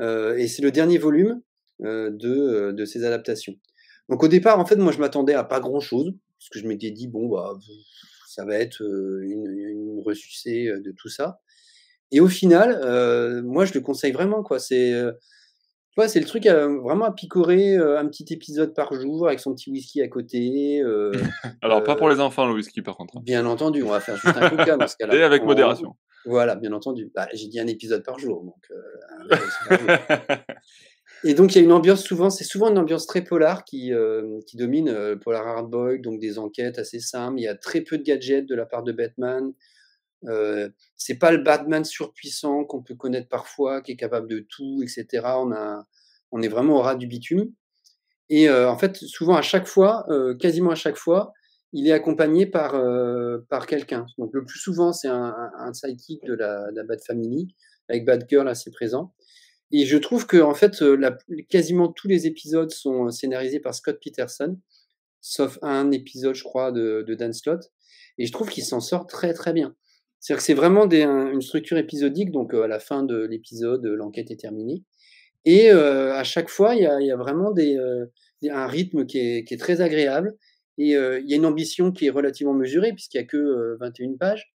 heu 0.00 0.38
et 0.38 0.48
c'est 0.48 0.62
le 0.62 0.70
dernier 0.70 0.98
volume, 0.98 1.42
heu, 1.84 2.10
de, 2.10 2.72
de 2.72 2.84
ces 2.84 3.04
adaptations. 3.04 3.54
Donc 4.08 4.22
au 4.22 4.28
départ, 4.28 4.58
en 4.58 4.66
fait, 4.66 4.76
moi 4.76 4.92
je 4.92 4.98
m'attendais 4.98 5.34
à 5.34 5.44
pas 5.44 5.60
grand 5.60 5.80
chose, 5.80 6.12
parce 6.38 6.48
que 6.50 6.58
je 6.60 6.66
m'étais 6.66 6.90
dit: 6.90 7.08
«Bon, 7.08 7.28
bah, 7.28 7.58
ça 8.36 8.44
va 8.44 8.56
être, 8.56 8.80
une 8.82 9.46
une 9.50 10.00
ressucée, 10.04 10.66
de 10.84 10.92
tout 10.92 11.08
ça» 11.08 11.40
et 12.12 12.20
au 12.20 12.28
final, 12.28 12.70
moi 13.44 13.64
je 13.64 13.74
le 13.74 13.80
conseille 13.80 14.12
vraiment 14.12 14.42
quoi. 14.44 14.60
C'est, 14.60 14.92
tu 15.90 15.94
vois, 15.96 16.06
c'est 16.08 16.20
le 16.20 16.26
truc, 16.26 16.46
heu, 16.46 16.78
vraiment 16.82 17.06
à 17.06 17.12
picorer, 17.12 17.74
un 17.76 18.06
petit 18.06 18.26
épisode 18.32 18.74
par 18.74 18.92
jour 18.94 19.26
avec 19.26 19.40
son 19.40 19.54
petit 19.54 19.70
whisky 19.70 20.02
à 20.02 20.08
côté, 20.08 20.82
Alors 21.62 21.82
pas 21.82 21.96
pour 21.96 22.08
les 22.08 22.20
enfants 22.20 22.46
le 22.46 22.52
whisky 22.54 22.82
par 22.82 22.96
contre, 22.96 23.16
hein. 23.16 23.22
bien 23.24 23.44
entendu, 23.46 23.82
on 23.82 23.88
va 23.90 24.00
faire 24.00 24.16
juste 24.16 24.36
un 24.36 24.50
coca 24.50 24.76
dans 24.76 24.86
ce 24.86 24.94
Et 25.00 25.06
cas-là. 25.06 25.26
avec 25.26 25.42
On 25.42 25.46
modération. 25.46 25.96
voilà, 26.26 26.54
bien 26.54 26.72
entendu. 26.72 27.10
Bah, 27.14 27.26
j'ai 27.34 27.48
dit 27.48 27.58
un 27.58 27.66
épisode 27.66 28.04
par 28.04 28.18
jour, 28.20 28.44
donc 28.44 28.62
heu, 28.70 28.84
un 29.18 29.24
épisode 29.24 29.86
par 29.86 30.26
jour. 30.28 30.36
Et 31.26 31.34
donc 31.34 31.54
il 31.54 31.58
y 31.58 31.60
a 31.60 31.64
une 31.64 31.72
ambiance 31.72 32.04
souvent 32.04 32.30
c'est 32.30 32.44
souvent 32.44 32.70
une 32.70 32.78
ambiance 32.78 33.04
très 33.08 33.24
polar 33.24 33.64
qui, 33.64 33.90
qui 34.46 34.56
domine, 34.56 34.88
heu, 34.90 35.18
polar 35.18 35.44
hard 35.44 35.68
boiled, 35.68 36.00
donc 36.02 36.20
des 36.20 36.38
enquêtes 36.38 36.78
assez 36.78 37.00
simples. 37.00 37.40
Il 37.40 37.42
y 37.42 37.48
a 37.48 37.56
très 37.56 37.80
peu 37.80 37.98
de 37.98 38.04
gadgets 38.04 38.46
de 38.46 38.54
la 38.54 38.64
part 38.64 38.84
de 38.84 38.92
Batman. 38.92 39.52
Heu, 40.28 40.72
c'est 40.96 41.16
pas 41.18 41.32
le 41.32 41.38
Batman 41.38 41.84
surpuissant 41.84 42.64
qu'on 42.64 42.82
peut 42.82 42.94
connaître 42.94 43.28
parfois, 43.28 43.82
qui 43.82 43.92
est 43.92 43.96
capable 43.96 44.28
de 44.28 44.46
tout 44.48 44.82
et 44.84 44.88
cetera. 44.88 45.42
On 46.32 46.42
est 46.42 46.48
vraiment 46.48 46.76
au 46.76 46.82
ras 46.82 46.94
du 46.94 47.08
bitume 47.08 47.52
et 48.30 48.48
heu, 48.48 48.68
en 48.68 48.78
fait, 48.78 48.96
souvent 48.96 49.36
à 49.36 49.42
chaque 49.42 49.66
fois, 49.66 50.06
heu, 50.10 50.34
quasiment 50.36 50.70
à 50.72 50.76
chaque 50.76 50.96
fois, 50.96 51.32
il 51.72 51.88
est 51.88 51.92
accompagné 51.92 52.46
par, 52.46 52.72
par 53.48 53.66
quelqu'un. 53.66 54.06
Donc 54.18 54.30
le 54.32 54.44
plus 54.44 54.60
souvent, 54.60 54.92
c'est 54.92 55.08
un 55.08 55.34
un 55.58 55.72
sidekick 55.74 56.24
de 56.24 56.34
la 56.34 56.70
de 56.72 56.82
Bat 56.82 56.98
Family, 57.06 57.48
avec 57.88 58.04
Batgirl 58.06 58.48
assez 58.48 58.70
présent 58.70 59.12
et 59.72 59.86
je 59.86 59.96
trouve 59.98 60.26
qu'en 60.26 60.54
fait, 60.54 60.82
heu, 60.82 60.96
la 60.96 61.16
quasiment 61.48 61.88
tous 61.88 62.08
les 62.08 62.26
épisodes 62.26 62.70
sont 62.70 63.10
scénarisés 63.10 63.60
par 63.60 63.74
Scott 63.74 63.98
Peterson, 64.02 64.58
sauf 65.20 65.58
un 65.62 65.90
épisode, 65.92 66.34
je 66.34 66.44
crois, 66.44 66.72
de 66.72 67.04
Dan 67.18 67.32
Slott 67.32 67.72
et 68.18 68.26
je 68.26 68.32
trouve 68.32 68.50
qu'il 68.50 68.64
s'en 68.64 68.80
sort 68.80 69.06
très, 69.06 69.34
très 69.34 69.52
bien. 69.52 69.74
C'est-à-dire 70.20 70.38
que 70.40 70.46
c'est 70.46 70.54
vraiment 70.54 70.88
une 70.90 71.42
structure 71.42 71.78
épisodique, 71.78 72.32
donc 72.32 72.54
heu, 72.54 72.62
à 72.62 72.68
la 72.68 72.80
fin 72.80 73.02
de 73.04 73.16
l'épisode, 73.26 73.84
l'enquête 73.86 74.30
est 74.30 74.40
terminée 74.40 74.82
et 75.44 75.70
à 75.70 76.24
chaque 76.24 76.48
fois, 76.50 76.74
il 76.74 76.82
y 76.82 76.86
a 77.12 77.16
vraiment 77.16 77.54
un 78.50 78.66
rythme 78.66 79.06
qui 79.06 79.18
est 79.18 79.44
qui 79.44 79.54
est 79.54 79.58
très 79.58 79.80
agréable 79.80 80.36
et 80.78 80.90
il 80.92 81.24
y 81.28 81.32
a 81.32 81.36
une 81.36 81.46
ambition 81.46 81.92
qui 81.92 82.06
est 82.06 82.10
relativement 82.10 82.54
mesurée 82.54 82.92
puisqu'il 82.92 83.18
y 83.18 83.20
a 83.20 83.24
que, 83.24 83.36
heu, 83.36 83.76
21 83.80 84.16
pages 84.18 84.52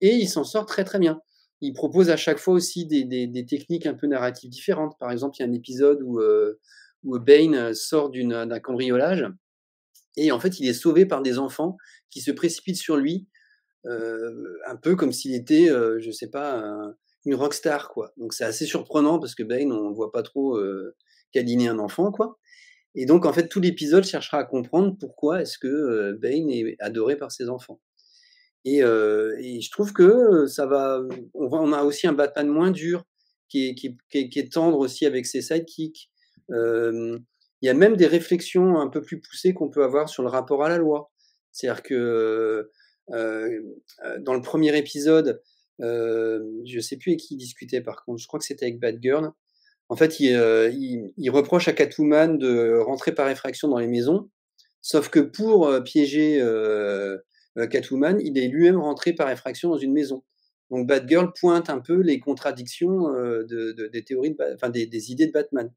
et 0.00 0.14
il 0.16 0.28
s'en 0.28 0.44
sort 0.44 0.66
très, 0.66 0.84
très 0.84 0.98
bien. 0.98 1.20
Il 1.60 1.72
propose 1.72 2.10
à 2.10 2.16
chaque 2.16 2.38
fois 2.38 2.54
aussi 2.54 2.86
des 2.86 3.46
techniques 3.48 3.86
un 3.86 3.94
peu 3.94 4.06
narratives 4.06 4.50
différentes. 4.50 4.98
Par 4.98 5.10
exemple, 5.10 5.36
il 5.38 5.42
y 5.42 5.44
a 5.46 5.48
un 5.48 5.52
épisode 5.52 6.00
où, 6.02 6.20
heu, 6.20 6.60
où 7.04 7.18
Bane 7.18 7.74
sort 7.74 8.10
d'une 8.10 8.46
d'un 8.46 8.60
cambriolage 8.60 9.26
et 10.16 10.30
en 10.32 10.40
fait, 10.40 10.60
il 10.60 10.68
est 10.68 10.74
sauvé 10.74 11.06
par 11.06 11.22
des 11.22 11.38
enfants 11.38 11.76
qui 12.10 12.20
se 12.20 12.30
précipitent 12.30 12.76
sur 12.76 12.96
lui, 12.96 13.26
un 13.86 14.76
peu 14.82 14.96
comme 14.96 15.12
s'il 15.12 15.34
était, 15.34 15.70
heu, 15.70 15.98
je 16.00 16.10
sais 16.10 16.30
pas, 16.30 16.58
un 16.58 16.96
une 17.26 17.34
rockstar, 17.34 17.88
quoi. 17.88 18.12
Donc 18.18 18.34
c'est 18.34 18.44
assez 18.44 18.66
surprenant 18.66 19.18
parce 19.18 19.34
que 19.34 19.42
Bane, 19.42 19.72
on 19.72 19.88
le 19.88 19.94
voit 19.94 20.12
pas 20.12 20.22
trop, 20.22 20.58
câliner 21.32 21.68
un 21.68 21.78
enfant, 21.78 22.12
quoi 22.12 22.38
et 22.96 23.06
donc 23.06 23.26
en 23.26 23.32
fait, 23.32 23.48
tout 23.48 23.60
l'épisode 23.60 24.04
cherchera 24.04 24.38
à 24.38 24.44
comprendre 24.44 24.96
pourquoi 25.00 25.42
est-ce 25.42 25.58
que, 25.58 26.12
Bane 26.20 26.50
est 26.50 26.76
adoré 26.80 27.16
par 27.16 27.32
ses 27.32 27.48
enfants 27.48 27.80
et 28.64 28.82
heu 28.82 29.34
et 29.40 29.60
je 29.60 29.70
trouve 29.70 29.92
que, 29.92 30.46
ça 30.46 30.66
va 30.66 31.02
on 31.34 31.72
a 31.72 31.82
aussi 31.84 32.06
un 32.06 32.12
Batman 32.14 32.48
moins 32.48 32.70
dur 32.70 33.04
qui 33.48 33.68
est 34.14 34.52
tendre 34.52 34.78
aussi 34.78 35.06
avec 35.06 35.26
ses 35.26 35.42
sidekicks. 35.42 36.10
Hem, 36.50 37.20
il 37.62 37.66
y 37.66 37.70
a 37.70 37.74
même 37.74 37.96
des 37.96 38.06
réflexions 38.06 38.78
un 38.80 38.88
peu 38.88 39.02
plus 39.02 39.20
poussées 39.20 39.54
qu'on 39.54 39.70
peut 39.70 39.84
avoir 39.84 40.08
sur 40.08 40.22
le 40.22 40.28
rapport 40.30 40.64
à 40.64 40.68
la 40.68 40.78
loi. 40.78 41.10
C'est-à-dire 41.52 41.82
que, 41.84 41.94
heu 41.94 42.72
heu, 43.14 44.18
dans 44.20 44.34
le 44.34 44.42
premier 44.42 44.76
épisode, 44.78 45.42
heu, 45.82 46.42
je 46.66 46.80
sais 46.80 46.96
plus 46.96 47.12
avec 47.12 47.20
qui 47.20 47.34
il 47.34 47.38
discutait 47.38 47.80
par 47.82 48.04
contre, 48.04 48.20
je 48.22 48.26
crois 48.26 48.40
que 48.40 48.46
c'était 48.46 48.66
avec 48.66 48.80
Batgirl. 48.80 49.30
En 49.90 49.96
fait, 49.96 50.20
il, 50.20 50.34
heu, 50.36 50.70
il 50.74 51.12
il 51.18 51.30
reproche 51.30 51.68
à 51.68 51.72
Catwoman 51.74 52.38
de 52.38 52.78
rentrer 52.80 53.12
par 53.14 53.28
effraction 53.30 53.68
dans 53.68 53.78
les 53.78 53.88
maisons, 53.88 54.30
sauf 54.82 55.10
que 55.10 55.20
pour, 55.20 55.70
piéger, 55.84 56.40
Catwoman, 57.70 58.20
il 58.20 58.38
est 58.38 58.48
lui-même 58.48 58.78
rentré 58.80 59.12
par 59.12 59.30
effraction 59.30 59.70
dans 59.70 59.78
une 59.78 59.92
maison. 59.92 60.24
Donc 60.70 60.86
Batgirl 60.86 61.32
pointe 61.38 61.70
un 61.70 61.80
peu 61.80 62.00
les 62.00 62.18
contradictions, 62.20 63.08
de 63.12 63.88
des 63.92 64.04
théories 64.04 64.36
enfin 64.54 64.70
des 64.70 65.12
idées 65.12 65.26
de 65.26 65.32
Batman. 65.32 65.70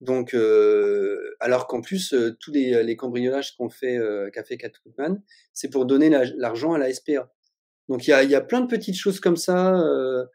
Donc 0.00 0.34
heu, 0.34 1.36
alors 1.40 1.66
qu'en 1.66 1.82
plus, 1.82 2.12
heu, 2.14 2.36
tous 2.40 2.52
les, 2.52 2.96
cambriolages 2.96 3.54
qu'ont 3.56 3.68
fait, 3.68 3.98
qu'a 4.32 4.44
fait 4.44 4.56
Catwoman, 4.56 5.22
c'est 5.52 5.68
pour 5.70 5.84
donner 5.86 6.10
l'argent 6.36 6.72
à 6.72 6.78
la 6.78 6.92
SPA. 6.92 7.30
Donc 7.88 8.06
il 8.06 8.10
y 8.10 8.12
a 8.14 8.22
y 8.24 8.34
a 8.34 8.40
plein 8.40 8.62
de 8.62 8.66
petites 8.66 8.96
choses 8.96 9.20
comme 9.20 9.36
ça, 9.36 9.78
heu, 9.78 10.26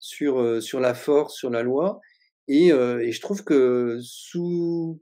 sur, 0.00 0.62
sur 0.62 0.80
la 0.80 0.94
force, 0.94 1.36
sur 1.36 1.50
la 1.50 1.62
loi 1.62 2.00
et 2.48 2.68
et 2.68 3.12
je 3.12 3.20
trouve 3.20 3.44
que 3.44 3.98
sous 4.02 5.00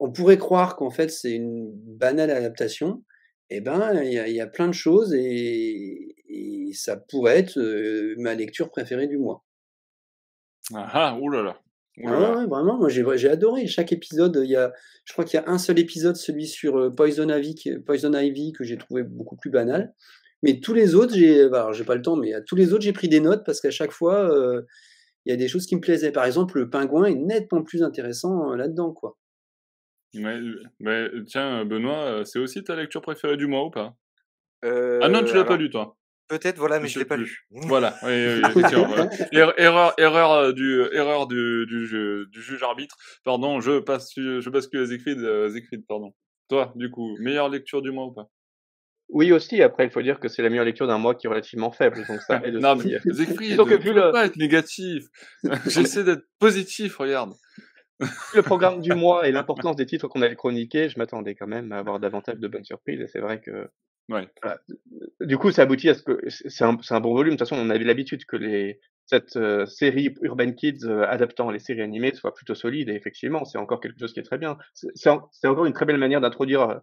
on 0.00 0.10
pourrait 0.10 0.38
croire 0.38 0.76
qu'en 0.76 0.90
fait 0.90 1.10
c'est 1.10 1.32
une 1.32 1.70
banale 1.74 2.30
adaptation 2.30 3.04
et 3.56 3.60
ben, 3.60 4.02
il 4.02 4.12
y 4.12 4.18
a 4.18 4.28
il 4.28 4.34
y 4.34 4.40
a 4.40 4.46
plein 4.46 4.68
de 4.68 4.72
choses 4.74 5.14
et 5.14 6.14
et 6.28 6.72
ça 6.74 6.96
pourrait 6.96 7.38
être, 7.38 7.58
heu, 7.58 8.14
ma 8.18 8.34
lecture 8.34 8.70
préférée 8.70 9.06
du 9.06 9.18
mois. 9.18 9.44
Ah 10.72 10.88
ah! 10.92 11.18
Là! 11.20 11.58
Ouh 11.98 12.08
Ah 12.08 12.20
ouais, 12.20 12.38
ouais, 12.40 12.46
vraiment, 12.46 12.76
moi 12.78 12.88
j'ai 12.88 13.28
adoré. 13.30 13.66
Chaque 13.66 13.92
épisode, 13.92 14.40
il 14.42 14.50
y 14.50 14.56
a 14.56 14.72
je 15.04 15.12
crois 15.12 15.24
qu'il 15.24 15.38
y 15.38 15.42
a 15.42 15.48
un 15.48 15.58
seul 15.58 15.78
épisode, 15.78 16.16
celui 16.16 16.46
sur, 16.46 16.78
heu, 16.78 16.90
Poison 16.92 17.28
Ivy 17.28 17.54
Poison 17.86 18.12
Ivy 18.14 18.52
que 18.52 18.64
j'ai 18.64 18.78
trouvé 18.78 19.02
beaucoup 19.04 19.36
plus 19.36 19.50
banal. 19.50 19.94
Mais 20.42 20.60
tous 20.60 20.74
les 20.74 20.94
autres, 20.94 21.14
j'ai 21.14 21.48
bah, 21.48 21.70
j'ai 21.72 21.84
pas 21.84 21.94
le 21.94 22.02
temps, 22.02 22.16
mais 22.16 22.34
à 22.34 22.40
tous 22.42 22.56
les 22.56 22.72
autres, 22.72 22.82
j'ai 22.82 22.92
pris 22.92 23.08
des 23.08 23.20
notes 23.20 23.44
parce 23.46 23.60
qu'à 23.60 23.70
chaque 23.70 23.92
fois, 23.92 24.30
il 25.26 25.30
y 25.30 25.32
a 25.34 25.36
des 25.36 25.48
choses 25.48 25.66
qui 25.66 25.76
me 25.76 25.80
plaisaient. 25.80 26.12
Par 26.12 26.24
exemple, 26.26 26.58
le 26.58 26.70
pingouin 26.70 27.06
est 27.06 27.14
nettement 27.14 27.62
plus 27.62 27.82
intéressant, 27.82 28.54
là-dedans, 28.54 28.92
quoi. 28.92 29.16
Mais, 30.14 30.38
mais 30.80 31.08
tiens, 31.26 31.64
Benoît, 31.64 32.24
c'est 32.24 32.38
aussi 32.38 32.62
ta 32.64 32.76
lecture 32.76 33.02
préférée 33.02 33.36
du 33.36 33.46
mois 33.46 33.64
ou 33.64 33.70
pas? 33.70 33.94
Euh, 34.64 35.00
Ah 35.02 35.08
non, 35.08 35.22
tu 35.24 35.34
l'as 35.36 35.44
pas 35.44 35.56
lu, 35.56 35.70
toi. 35.70 35.96
peut-être, 36.28 36.56
voilà, 36.58 36.80
mais 36.80 36.88
Je 36.88 36.94
je 36.94 36.98
l'ai 37.00 37.04
pas 37.04 37.16
lu. 37.16 37.46
Voilà, 37.50 37.98
oui, 38.02 38.10
oui, 38.54 38.62
voilà. 38.86 39.08
Er- 39.32 39.52
Erreur, 39.58 39.92
erreur 39.98 40.32
euh, 40.32 40.52
du, 40.52 40.80
erreur 40.92 41.26
du, 41.26 41.66
du, 41.66 41.86
ju- 41.86 42.26
du 42.30 42.42
juge 42.42 42.62
arbitre. 42.62 42.96
Pardon, 43.24 43.60
je 43.60 43.78
passe, 43.80 44.12
je 44.16 44.48
bascule 44.50 44.80
à 44.82 44.86
Siegfried, 44.86 45.18
euh, 45.18 45.50
Siegfried, 45.50 45.84
pardon. 45.86 46.14
Toi, 46.48 46.72
du 46.76 46.90
coup, 46.90 47.16
meilleure 47.20 47.48
lecture 47.48 47.82
du 47.82 47.90
mois 47.90 48.06
ou 48.06 48.12
pas? 48.12 48.28
Oui 49.10 49.32
aussi, 49.32 49.60
après 49.62 49.84
il 49.84 49.90
faut 49.90 50.00
dire 50.00 50.18
que 50.18 50.28
c'est 50.28 50.42
la 50.42 50.48
meilleure 50.48 50.64
lecture 50.64 50.86
d'un 50.86 50.96
mois 50.96 51.14
qui 51.14 51.26
est 51.26 51.30
relativement 51.30 51.70
faible, 51.70 52.04
donc 52.08 52.20
ça 52.22 52.40
aide 52.42 52.54
Non, 52.54 52.74
aussi. 52.74 52.88
mais 52.88 53.12
Siegfried, 53.14 53.56
que 53.58 53.74
tu 53.74 53.80
peux 53.88 53.92
le, 53.94 54.10
pas 54.12 54.24
être 54.24 54.36
négatif. 54.36 55.04
J'essaie 55.66 56.04
d'être 56.04 56.24
positif, 56.38 56.96
regarde. 56.96 57.34
Le 58.34 58.42
programme 58.42 58.80
du 58.80 58.92
mois 58.92 59.28
et 59.28 59.32
l'importance 59.32 59.76
des 59.76 59.86
titres 59.86 60.08
qu'on 60.08 60.22
avait 60.22 60.34
chroniqués, 60.36 60.88
je 60.88 60.98
m'attendais 60.98 61.34
quand 61.34 61.46
même 61.46 61.72
à 61.72 61.78
avoir 61.78 62.00
davantage 62.00 62.38
de 62.38 62.48
bonnes 62.48 62.64
surprises, 62.64 63.00
et 63.00 63.06
c'est 63.08 63.20
vrai 63.20 63.40
que 63.40 63.68
Ouais. 64.10 64.28
voilà. 64.42 64.60
Du 65.22 65.38
coup, 65.38 65.50
ça 65.50 65.62
aboutit 65.62 65.88
à 65.88 65.94
ce 65.94 66.02
que 66.02 66.20
c'est 66.28 66.64
un, 66.64 66.76
un 66.90 67.00
bon 67.00 67.14
volume. 67.14 67.34
De 67.34 67.38
toute 67.38 67.48
façon, 67.48 67.56
on 67.58 67.70
avait 67.70 67.84
l'habitude 67.84 68.26
que 68.26 68.36
les 68.36 68.78
cette 69.06 69.36
euh, 69.36 69.64
série 69.66 70.14
Urban 70.22 70.52
Kids 70.52 70.84
euh, 70.84 71.06
adaptant 71.08 71.50
les 71.50 71.58
séries 71.58 71.80
animées 71.82 72.12
soit 72.14 72.34
plutôt 72.34 72.54
solide, 72.54 72.90
et 72.90 72.94
effectivement, 72.94 73.44
c'est 73.46 73.56
encore 73.58 73.80
quelque 73.80 73.98
chose 73.98 74.12
qui 74.12 74.20
est 74.20 74.24
très 74.24 74.36
bien. 74.38 74.58
C'est 74.74 74.88
c'est 74.94 75.08
en- 75.10 75.28
c'est 75.32 75.48
encore 75.48 75.64
une 75.66 75.72
très 75.72 75.86
belle 75.86 75.96
manière 75.98 76.20
d'introduire 76.20 76.62
euh, 76.68 76.78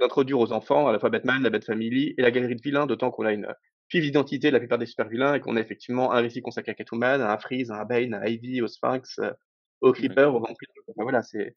d'introduire 0.00 0.38
aux 0.40 0.52
enfants 0.52 0.88
à 0.88 0.92
la 0.92 0.98
fois 0.98 1.10
Batman, 1.10 1.42
la 1.42 1.50
Bat 1.50 1.60
Family 1.62 2.14
et 2.16 2.22
la 2.22 2.30
galerie 2.30 2.56
de 2.56 2.62
vilains, 2.62 2.86
d'autant 2.86 3.10
qu'on 3.10 3.26
a 3.26 3.32
une 3.32 3.46
vive 3.92 4.04
identité 4.06 4.48
de 4.48 4.52
la 4.54 4.58
plupart 4.58 4.78
des 4.78 4.86
super 4.86 5.08
vilains 5.08 5.34
et 5.34 5.40
qu'on 5.40 5.56
a 5.56 5.60
effectivement 5.60 6.12
un 6.12 6.20
récit 6.20 6.40
consacré 6.40 6.72
à 6.72 6.74
Catwoman, 6.74 7.20
à 7.20 7.32
un 7.32 7.38
Freeze, 7.38 7.70
à 7.70 7.80
un 7.80 7.84
Bane, 7.84 8.14
à 8.14 8.28
Ivy, 8.28 8.62
au 8.62 8.66
Sphinx, 8.68 9.20
au 9.82 9.88
Ouais. 9.88 9.92
Creeper, 9.92 10.34
au 10.34 10.40
Vampire. 10.40 10.56
Enfin, 10.88 11.02
voilà, 11.02 11.22
c'est 11.22 11.54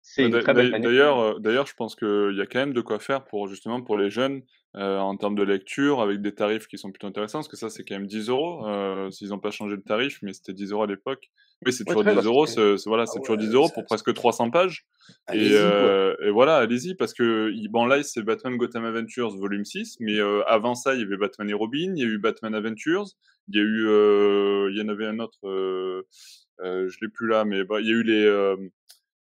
c'est 0.00 0.22
Ouais, 0.22 0.28
une 0.28 0.32
d'a- 0.32 0.40
très 0.42 0.54
belle 0.54 0.66
d'a- 0.70 0.78
manière. 0.78 0.90
D'ailleurs, 0.90 1.18
euh, 1.20 1.38
d'ailleurs, 1.38 1.66
je 1.66 1.74
pense 1.74 1.94
qu'il 1.94 2.32
y 2.34 2.40
a 2.40 2.46
quand 2.46 2.60
même 2.60 2.72
de 2.72 2.80
quoi 2.80 2.98
faire 2.98 3.24
pour 3.26 3.46
justement 3.46 3.82
pour 3.82 3.98
les 3.98 4.08
jeunes 4.08 4.40
euh, 4.76 4.98
en 4.98 5.16
termes 5.16 5.34
de 5.34 5.42
lecture 5.42 6.00
avec 6.00 6.22
des 6.22 6.34
tarifs 6.34 6.66
qui 6.66 6.78
sont 6.78 6.90
plutôt 6.90 7.06
intéressants 7.08 7.38
parce 7.38 7.48
que 7.48 7.56
ça 7.56 7.68
c'est 7.68 7.84
quand 7.84 7.94
même 7.96 8.06
10 8.06 8.28
euros 8.28 8.66
euh, 8.66 9.10
s'ils 9.10 9.28
n'ont 9.30 9.38
pas 9.38 9.50
changé 9.50 9.76
de 9.76 9.82
tarif, 9.82 10.18
mais 10.22 10.32
c'était 10.32 10.52
10 10.54 10.70
euros 10.72 10.84
à 10.84 10.86
l'époque. 10.86 11.30
Oui, 11.66 11.72
c'est 11.72 11.82
Ouais, 11.82 11.86
toujours 11.94 12.02
très 12.04 12.12
10 12.14 12.16
bah, 12.20 12.22
euros, 12.26 12.46
c'est- 12.46 12.54
c'est 12.54 12.76
c'est- 12.78 12.88
voilà, 12.88 13.02
Ah 13.02 13.06
c'est 13.06 13.18
toujours 13.20 13.36
ouais, 13.36 13.44
10 13.46 13.52
euros 13.52 13.68
pour 13.74 13.84
presque 13.84 14.12
300 14.14 14.50
pages. 14.50 14.86
Et, 15.32 15.50
euh, 15.54 16.14
voilà, 16.32 16.56
allez-y 16.58 16.94
parce 16.94 17.12
que 17.12 17.50
bon 17.70 17.84
là 17.86 18.02
c'est 18.02 18.22
Batman 18.22 18.56
Gotham 18.56 18.84
Adventures 18.84 19.36
volume 19.36 19.64
6, 19.64 19.96
mais 20.00 20.18
avant 20.46 20.74
ça 20.74 20.94
il 20.94 21.00
y 21.00 21.04
avait 21.04 21.16
Batman 21.18 21.50
et 21.50 21.54
Robin, 21.54 21.92
il 21.96 21.98
y 21.98 22.02
a 22.02 22.06
eu 22.06 22.18
Batman 22.18 22.54
Adventures, 22.54 23.06
il 23.48 23.56
y 23.56 23.58
a 23.58 23.62
eu, 23.62 24.70
il 24.70 24.78
y 24.78 24.82
en 24.82 24.88
avait 24.88 25.06
un 25.06 25.18
autre, 25.18 25.38
euh, 26.60 26.88
je 26.88 26.98
l'ai 27.00 27.08
plus 27.08 27.28
là, 27.28 27.44
mais 27.44 27.64
bah, 27.64 27.80
il 27.80 27.86
y 27.86 27.90
a 27.90 27.94
eu 27.94 28.02
les 28.02 28.24
euh, 28.24 28.56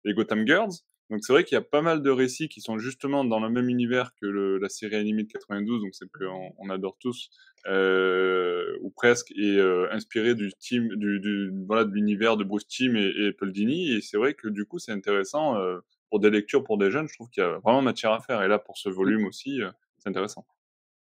les 0.03 0.13
Gotham 0.13 0.45
Girls. 0.45 0.71
Donc 1.09 1.23
c'est 1.23 1.33
vrai 1.33 1.43
qu'il 1.43 1.55
y 1.55 1.59
a 1.59 1.61
pas 1.61 1.81
mal 1.81 2.01
de 2.01 2.09
récits 2.09 2.49
qui 2.49 2.61
sont 2.61 2.79
justement 2.79 3.23
dans 3.23 3.39
le 3.39 3.49
même 3.49 3.69
univers 3.69 4.13
que 4.19 4.25
le, 4.25 4.57
la 4.57 4.69
série 4.69 4.95
animée 4.95 5.23
de 5.23 5.31
92, 5.31 5.81
donc 5.81 5.93
celle 5.93 6.09
qu'on 6.09 6.51
on 6.57 6.69
adore 6.69 6.97
tous, 6.99 7.29
euh, 7.67 8.75
ou 8.81 8.89
presque, 8.89 9.31
et 9.31 9.57
euh, 9.59 9.87
inspiré 9.91 10.33
du 10.33 10.51
team, 10.59 10.87
du, 10.95 11.19
du 11.19 11.51
voilà 11.67 11.85
de 11.85 11.91
l'univers 11.91 12.37
de 12.37 12.43
Bruce 12.43 12.67
Timm 12.67 12.95
et, 12.95 13.11
et 13.17 13.33
Paul 13.33 13.51
Dini. 13.51 13.91
Et 13.91 14.01
c'est 14.01 14.17
vrai 14.17 14.33
que 14.33 14.47
du 14.47 14.65
coup 14.65 14.79
c'est 14.79 14.91
intéressant 14.93 15.57
euh, 15.57 15.79
pour 16.09 16.19
des 16.19 16.31
lectures 16.31 16.63
pour 16.63 16.79
des 16.79 16.89
jeunes. 16.89 17.07
Je 17.07 17.13
trouve 17.13 17.29
qu'il 17.29 17.43
y 17.43 17.45
a 17.45 17.59
vraiment 17.59 17.83
matière 17.83 18.11
à 18.11 18.19
faire. 18.19 18.41
Et 18.41 18.47
là 18.47 18.57
pour 18.57 18.77
ce 18.77 18.89
volume 18.89 19.25
aussi, 19.25 19.61
c'est 19.99 20.09
intéressant. 20.09 20.45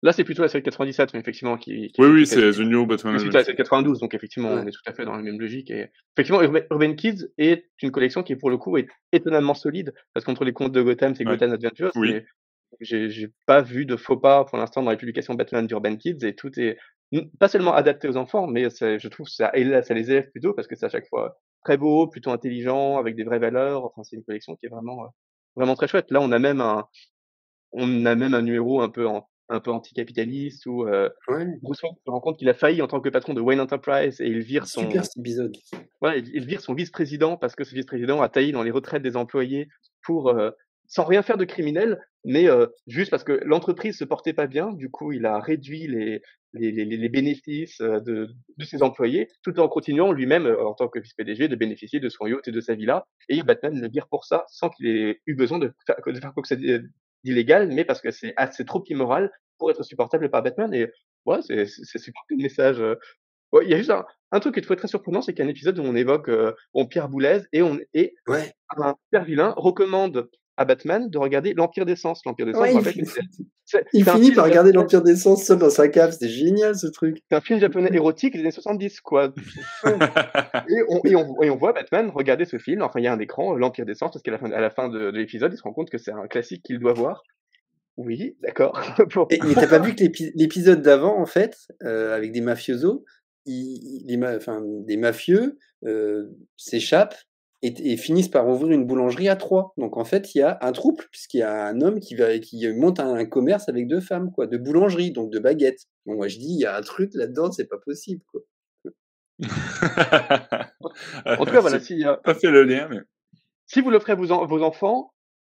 Là, 0.03 0.13
c'est 0.13 0.25
plutôt 0.25 0.41
la 0.43 0.49
série 0.49 0.63
97, 0.63 1.13
mais 1.13 1.21
effectivement, 1.21 1.59
qui, 1.59 1.89
qui 1.93 2.01
Oui 2.01 2.09
oui, 2.09 2.27
c'est 2.27 2.53
The 2.53 2.61
New 2.61 2.87
Batman. 2.87 3.17
À 3.17 3.19
la 3.19 3.45
série 3.45 3.57
92, 3.57 3.99
donc 4.01 4.15
effectivement, 4.15 4.55
Ouais. 4.55 4.63
on 4.63 4.67
est 4.67 4.71
tout 4.71 4.81
à 4.87 4.95
fait 4.95 5.05
dans 5.05 5.15
la 5.15 5.23
même 5.23 5.39
logique. 5.39 5.71
Et 5.71 5.91
effectivement, 6.17 6.41
Urban, 6.43 6.95
Kids 6.95 7.27
est 7.37 7.67
une 7.83 7.91
collection 7.91 8.23
qui, 8.23 8.35
pour 8.37 8.49
le 8.49 8.57
coup, 8.57 8.79
est 8.79 8.87
étonnamment 9.13 9.53
solide, 9.55 9.93
parce 10.15 10.25
qu'entre 10.25 10.45
les 10.45 10.55
contes 10.55 10.73
de 10.73 10.81
Gotham, 10.83 11.15
c'est 11.15 11.25
Ouais. 11.27 11.33
Gotham 11.33 11.53
Adventures, 11.53 11.91
Oui. 11.97 12.13
mais 12.15 12.27
j'ai 12.81 13.11
j'ai 13.11 13.29
pas 13.47 13.61
vu 13.61 13.85
de 13.85 13.97
faux 13.97 14.17
pas 14.17 14.45
pour 14.47 14.57
l'instant 14.57 14.83
dans 14.83 14.91
les 14.91 14.97
publications 14.97 15.35
Batman 15.35 15.67
d'Urban 15.67 15.97
Kids, 15.97 16.25
et 16.25 16.35
tout 16.35 16.59
est 16.59 16.79
pas 17.39 17.49
seulement 17.49 17.75
adapté 17.75 18.09
aux 18.09 18.17
enfants, 18.17 18.47
mais 18.47 18.71
c'est- 18.71 18.99
je 19.01 19.09
trouve 19.09 19.27
ça, 19.29 19.51
ça 19.83 19.95
les 19.95 20.11
élève 20.11 20.31
plutôt, 20.31 20.55
parce 20.55 20.67
que 20.69 20.77
c'est 20.77 20.87
à 20.87 20.91
chaque 20.91 21.09
fois 21.09 21.37
très 21.65 21.77
beau, 21.77 22.07
plutôt 22.07 22.31
intelligent, 22.31 22.97
avec 22.97 23.17
des 23.17 23.25
vraies 23.25 23.39
valeurs. 23.41 23.85
Enfin, 23.85 24.03
c'est 24.05 24.17
une 24.17 24.25
collection 24.25 24.57
qui 24.57 24.65
est 24.67 24.69
vraiment, 24.71 25.05
euh, 25.05 25.09
vraiment 25.57 25.75
très 25.75 25.89
chouette. 25.89 26.11
Là, 26.11 26.21
on 26.23 26.31
a 26.33 26.39
même 26.39 26.61
un, 26.63 26.87
on 27.73 28.07
a 28.07 28.15
même 28.15 28.33
un 28.35 28.43
numéro 28.43 28.81
un 28.81 28.89
peu 28.89 29.07
en- 29.07 29.29
un 29.51 29.61
peu 29.61 29.71
anticapitaliste 29.71 30.65
où 30.67 30.87
euh, 30.87 31.11
Ouais, 31.29 31.45
Bruce 31.61 31.83
Wayne 31.83 31.95
se 32.05 32.11
rend 32.11 32.21
compte 32.21 32.39
qu'il 32.39 32.49
a 32.49 32.55
failli 32.55 32.81
en 32.81 32.87
tant 32.87 33.01
que 33.01 33.09
patron 33.09 33.35
de 33.35 33.41
Wayne 33.41 33.61
Enterprise 33.61 34.21
et 34.21 34.27
il 34.27 34.41
vire 34.41 34.67
son, 34.67 34.83
super 34.83 35.05
cet 35.05 35.19
épisode. 35.19 35.55
voilà, 36.01 36.17
il, 36.19 36.31
il 36.35 36.47
vire 36.47 36.61
son 36.61 36.75
vice-président 36.75 37.37
parce 37.37 37.55
que 37.55 37.65
ce 37.65 37.75
vice-président 37.75 38.23
a 38.23 38.29
taillé 38.29 38.53
dans 38.53 38.63
les 38.63 38.71
retraites 38.71 39.03
des 39.03 39.17
employés 39.17 39.69
pour 40.05 40.29
euh, 40.29 40.51
sans 40.87 41.05
rien 41.05 41.23
faire 41.23 41.37
de 41.37 41.45
criminel, 41.45 42.01
mais 42.25 42.49
euh, 42.49 42.67
juste 42.87 43.11
parce 43.11 43.25
que 43.25 43.41
l'entreprise 43.45 43.99
se 43.99 44.05
portait 44.05 44.33
pas 44.33 44.47
bien. 44.47 44.73
Du 44.73 44.91
coup, 44.91 45.13
il 45.13 45.27
a 45.27 45.39
réduit 45.39 45.87
les 45.87 46.23
les, 46.53 46.73
les, 46.73 46.85
les 46.85 47.09
bénéfices 47.09 47.81
euh, 47.81 48.01
de, 48.01 48.29
de 48.57 48.65
ses 48.65 48.83
employés, 48.83 49.29
tout 49.45 49.59
en 49.61 49.69
continuant 49.69 50.11
lui-même 50.11 50.47
en 50.47 50.75
tant 50.75 50.89
que 50.89 50.99
vice-PDG 50.99 51.47
de 51.47 51.55
bénéficier 51.55 52.01
de 52.01 52.09
son 52.09 52.27
yacht 52.27 52.49
et 52.49 52.51
de 52.51 52.61
sa 52.61 52.75
villa. 52.75 53.07
Et 53.29 53.43
Batman 53.45 53.81
le 53.81 53.89
vire 53.89 54.09
pour 54.09 54.25
ça, 54.25 54.45
sans 54.49 54.69
qu'il 54.69 54.89
ait 54.89 55.21
eu 55.27 55.35
besoin 55.35 55.59
de 55.61 55.73
faire, 55.87 55.97
de 56.05 56.19
faire 56.21 56.33
quoi 56.35 56.43
que 56.43 56.49
ce 56.49 56.57
soit 56.57 56.81
d'illégal, 57.25 57.69
mais 57.69 57.85
parce 57.85 58.01
que 58.01 58.11
c'est 58.11 58.35
assez 58.37 58.65
trop 58.65 58.83
immoral 58.89 59.31
pour 59.59 59.71
être 59.71 59.83
supportable 59.83 60.31
par 60.31 60.43
Batman. 60.43 60.73
Et 60.75 60.89
ouais, 61.27 61.41
c'est 61.43 61.67
super 61.67 62.23
le 62.31 62.37
message. 62.43 62.81
euh. 62.81 62.97
Ouais, 63.53 63.65
il 63.65 63.71
y 63.71 63.75
a 63.75 63.79
juste 63.79 63.91
un, 63.91 64.05
un 64.31 64.41
truc 64.41 64.55
qui 64.55 64.61
est 64.61 64.63
très, 64.63 64.77
très 64.77 64.89
surprenant, 64.89 65.23
c'est 65.23 65.33
qu'il 65.33 65.41
y 65.41 65.43
a 65.43 65.47
un 65.47 65.51
épisode 65.51 65.79
où 65.79 65.83
on 65.83 65.97
évoque 65.97 66.29
euh, 66.29 66.53
bon, 66.73 66.87
Pierre 66.87 67.09
Boulez 67.09 67.41
et 67.53 67.63
on 67.63 67.79
et 67.95 68.15
Ouais, 68.29 68.53
un 68.77 68.95
super 69.07 69.25
vilain 69.25 69.55
recommande 69.57 70.29
à 70.61 70.65
Batman 70.67 71.09
de 71.09 71.17
regarder 71.19 71.55
l'Empire 71.55 71.87
des 71.87 71.97
Sens. 71.97 72.21
L'Empire 72.27 72.45
des 72.47 72.53
Sens, 72.53 72.61
ouais 72.63 72.73
il, 72.73 72.77
rappelle 72.77 72.93
c'est 72.95 73.05
c'est- 73.65 73.85
c'est 73.93 74.05
finit 74.05 74.25
film 74.25 74.35
par 74.35 74.45
regarder 74.45 74.73
l'Empire 74.73 75.01
des 75.03 75.17
Sens 75.17 75.45
seul 75.45 75.59
dans 75.59 75.71
sa 75.71 75.89
cave, 75.89 76.13
c'était 76.13 76.29
génial 76.29 76.77
ce 76.77 76.87
truc. 76.87 77.23
c'est 77.31 77.37
un 77.37 77.41
film 77.41 77.61
japonais 77.61 77.89
érotique 77.93 78.35
des 78.35 78.41
années 78.41 78.51
70, 78.51 79.01
quoi. 79.01 79.33
Et 79.85 80.83
on, 80.89 81.01
et, 81.05 81.17
on, 81.17 81.43
et 81.43 81.51
on 81.51 81.57
voit 81.57 81.73
Batman 81.73 82.11
regarder 82.11 82.45
ce 82.45 82.59
film. 82.59 82.83
Enfin, 82.83 83.01
il 83.01 83.05
y 83.05 83.07
a 83.09 83.13
un 83.13 83.19
écran, 83.19 83.55
l'Empire 83.55 83.87
des 83.87 83.95
Sens, 83.95 84.11
parce 84.13 84.23
qu'à 84.23 84.31
la 84.33 84.39
fin, 84.39 84.51
à 84.51 84.61
la 84.61 84.71
fin 84.71 84.89
de, 84.89 84.99
de 85.11 85.17
l'épisode, 85.17 85.53
il 85.53 85.57
se 85.57 85.63
rend 85.63 85.73
compte 85.73 85.89
que 85.91 85.99
c'est 85.99 86.13
un 86.13 86.27
classique 86.27 86.63
qu'il 86.63 86.79
doit 86.79 86.93
voir. 86.93 87.23
Oui, 87.97 88.37
d'accord. 88.43 88.81
Et, 89.31 89.39
mais 89.45 89.55
t'as 89.55 89.67
pas 89.67 89.79
vu 89.79 89.95
que 89.95 90.01
l'épi- 90.03 90.33
l'épisode 90.35 90.83
d'avant, 90.83 91.19
en 91.21 91.27
fait, 91.27 91.57
euh, 91.85 92.15
avec 92.15 92.33
des 92.33 92.41
mafiosos, 92.41 93.05
ils- 93.47 93.55
ils- 94.03 94.05
les 94.07 94.17
ma- 94.17 94.37
enfin, 94.37 94.63
des 94.65 94.97
mafieux 94.97 95.59
euh, 95.87 96.27
s'échappent 96.57 97.17
et, 97.63 97.93
et 97.93 97.97
finissent 97.97 98.29
par 98.29 98.49
ouvrir 98.49 98.73
une 98.73 98.85
boulangerie 98.87 99.29
à 99.29 99.37
trois. 99.37 99.73
Donc 99.77 99.97
en 99.97 100.05
fait, 100.05 100.35
il 100.35 100.39
y 100.39 100.43
a 100.43 100.59
un 100.63 100.73
trouble, 100.73 101.05
puisqu'il 101.11 101.39
y 101.39 101.43
a 101.43 101.67
un 101.67 101.81
homme 101.81 102.01
qui, 102.01 102.15
va, 102.15 102.39
qui 102.39 102.67
monte 102.73 103.01
un, 103.01 103.15
un 103.15 103.27
commerce 103.27 103.69
avec 103.69 103.87
deux 103.87 104.01
femmes, 104.01 104.31
quoi, 104.33 104.47
de 104.47 104.57
boulangerie, 104.57 105.11
donc 105.13 105.31
de 105.31 105.39
baguettes. 105.39 105.85
Donc 106.07 106.17
moi 106.17 106.29
je 106.29 106.39
dis, 106.39 106.55
il 106.55 106.61
y 106.61 106.67
a 106.67 106.77
un 106.77 106.81
truc 106.83 107.11
là-dedans, 107.15 107.51
c'est 107.53 107.69
pas 107.69 107.79
possible. 107.79 108.23
Quoi. 108.31 108.41
En 111.25 111.45
tout 111.45 111.53
cas, 111.53 111.61
voilà, 111.61 111.79
J'ai 111.79 111.85
si, 111.85 112.05
euh, 112.07 112.17
pas 112.17 112.35
fait 112.35 112.51
le 112.51 112.63
lien, 112.65 112.89
mais. 112.91 112.99
si 113.67 113.81
vous 113.81 113.91
l'offrez 113.91 114.13
à 114.13 114.15
vos, 114.17 114.33
en- 114.33 114.47
vos 114.47 114.63
enfants, 114.63 115.13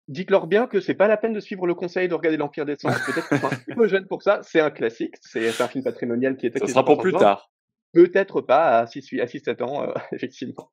dites-leur 0.08 0.48
bien 0.48 0.68
que 0.68 0.80
c'est 0.80 0.94
pas 0.94 1.08
la 1.08 1.18
peine 1.18 1.34
de 1.34 1.40
suivre 1.40 1.66
le 1.68 1.74
conseil 1.76 2.08
de 2.08 2.14
regarder 2.14 2.38
l'Empire 2.38 2.66
des 2.66 2.76
Sens. 2.76 2.96
Peut-être 3.06 3.28
qu'ils 3.30 3.40
sont 3.40 3.48
un 3.48 3.76
peu 3.76 3.88
jeunes 3.88 4.08
pour 4.08 4.22
ça. 4.24 4.40
C'est 4.44 4.60
un 4.60 4.70
classique. 4.72 5.16
C'est 5.22 5.60
un 5.62 5.68
film 5.68 5.84
patrimonial 5.84 6.36
qui 6.38 6.48
est 6.48 6.58
Ça 6.58 6.68
sera 6.68 6.86
pour 6.86 6.98
plus 7.00 7.14
tard. 7.14 7.52
Peut-être 7.94 8.42
pas 8.42 8.80
à 8.80 8.88
6, 8.88 9.20
à 9.20 9.28
7 9.28 9.62
ans, 9.62 9.84
euh, 9.84 9.94
effectivement. 10.12 10.72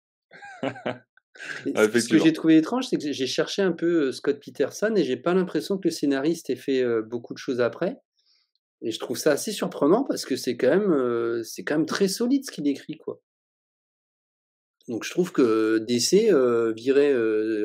Ce 1.65 2.09
que 2.09 2.19
j'ai 2.19 2.33
trouvé 2.33 2.57
étrange, 2.57 2.87
c'est 2.89 2.97
que 2.97 3.13
j'ai 3.13 3.27
cherché 3.27 3.63
un 3.63 3.73
peu 3.73 4.09
euh, 4.09 4.13
Scott 4.13 4.41
Peterson 4.45 4.95
et 4.97 5.05
j'ai 5.05 5.17
pas 5.17 5.35
l'impression 5.35 5.79
que 5.79 5.89
le 5.89 5.93
scénariste 5.93 6.51
ait 6.51 6.57
fait 6.57 6.83
euh, 6.83 7.03
beaucoup 7.03 7.35
de 7.35 7.39
choses 7.39 7.61
après. 7.61 7.99
Et 8.83 8.91
je 8.91 8.99
trouve 8.99 9.19
ça 9.19 9.33
assez 9.33 9.53
surprenant 9.53 10.05
parce 10.05 10.25
que 10.25 10.37
c'est 10.37 10.57
quand 10.57 10.71
même, 10.71 10.93
euh, 10.93 11.43
c'est 11.43 11.65
quand 11.65 11.77
même 11.77 11.87
très 11.87 12.09
solide 12.09 12.45
ce 12.45 12.51
qu'il 12.51 12.67
écrit, 12.69 12.97
quoi. 12.97 13.21
Donc 14.87 15.05
je 15.05 15.11
trouve 15.11 15.33
que 15.33 15.79
DC 15.87 16.33
virait 16.75 17.13